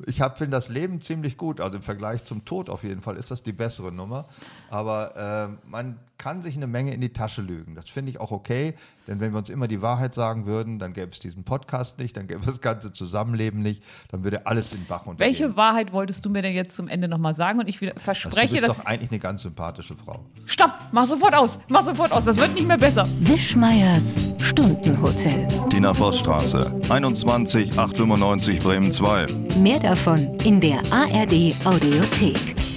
Ich 0.06 0.20
hab- 0.22 0.38
finde 0.40 0.58
das 0.58 0.68
Leben 0.70 1.00
ziemlich 1.02 1.38
gut, 1.38 1.62
also 1.62 1.76
im 1.76 1.84
Vergleich 1.84 2.24
zum 2.24 2.44
Tod 2.44 2.70
auf 2.70 2.84
jeden 2.84 3.02
Fall 3.02 3.18
ist 3.18 3.30
das 3.30 3.44
die 3.44 3.54
bessere 3.54 3.92
Nummer. 3.92 4.26
Aber 4.72 5.14
ähm, 5.50 5.60
man 5.70 6.00
kann 6.18 6.42
sich 6.42 6.56
eine 6.56 6.68
Menge 6.68 6.94
in 6.94 7.02
die 7.02 7.14
Tasche 7.14 7.42
lügen. 7.42 7.76
Das 7.76 7.90
finde 7.90 8.12
ich 8.12 8.20
auch 8.20 8.32
okay, 8.32 8.74
denn 9.08 9.20
wenn 9.20 9.32
wir 9.32 9.40
uns 9.40 9.50
immer 9.50 9.68
die 9.68 9.82
Wahrheit 9.82 10.14
sagen 10.14 10.46
würden, 10.46 10.80
dann 10.80 10.94
gäbe 10.94 11.12
es 11.12 11.20
diesen 11.20 11.44
Podcast 11.44 12.00
nicht, 12.00 12.16
dann 12.16 12.28
gäbe 12.28 12.40
es 12.42 12.46
das 12.46 12.62
ganze 12.62 12.94
Zusammenleben 12.94 13.62
nicht, 13.62 13.84
dann 14.10 14.24
würde 14.24 14.46
alles 14.48 14.74
in 14.74 14.86
Bach 14.86 15.06
untergehen. 15.06 15.20
Welche 15.20 15.56
Wahrheit 15.56 15.92
wolltest 15.92 16.26
du 16.26 16.30
mir 16.30 16.42
denn 16.42 16.54
jetzt 16.54 16.76
zum 16.76 16.88
Ende 16.88 17.08
nochmal 17.08 17.34
sagen? 17.34 17.60
Und 17.60 17.68
ich 17.68 17.82
wieder 17.82 17.94
Also, 17.94 18.00
du 18.00 18.04
verspreche, 18.04 18.62
bist 18.62 18.80
doch 18.80 18.86
eigentlich 18.86 19.12
eine 19.12 19.20
ganz 19.20 19.42
sympathische 19.42 19.96
Frau. 19.96 20.26
Stopp! 20.46 20.72
Mach 20.92 21.06
sofort 21.06 21.36
aus! 21.36 21.60
Mach 21.68 21.84
sofort 21.84 22.12
aus! 22.12 22.26
Das 22.26 22.38
wird 22.38 22.54
nicht 22.54 22.68
mehr 22.68 22.78
besser. 22.78 23.08
Wischmeiers 23.20 24.20
Stundenhotel. 24.40 25.48
Tina 25.70 25.94
Vossstraße, 25.94 26.74
21 26.90 27.78
895 27.78 28.60
Bremen 28.60 28.92
2. 28.92 29.28
Mehr 29.58 29.80
davon 29.80 30.38
in 30.40 30.62
der 30.62 30.80
ARD 30.92 31.56
Audiothek. 31.66 32.73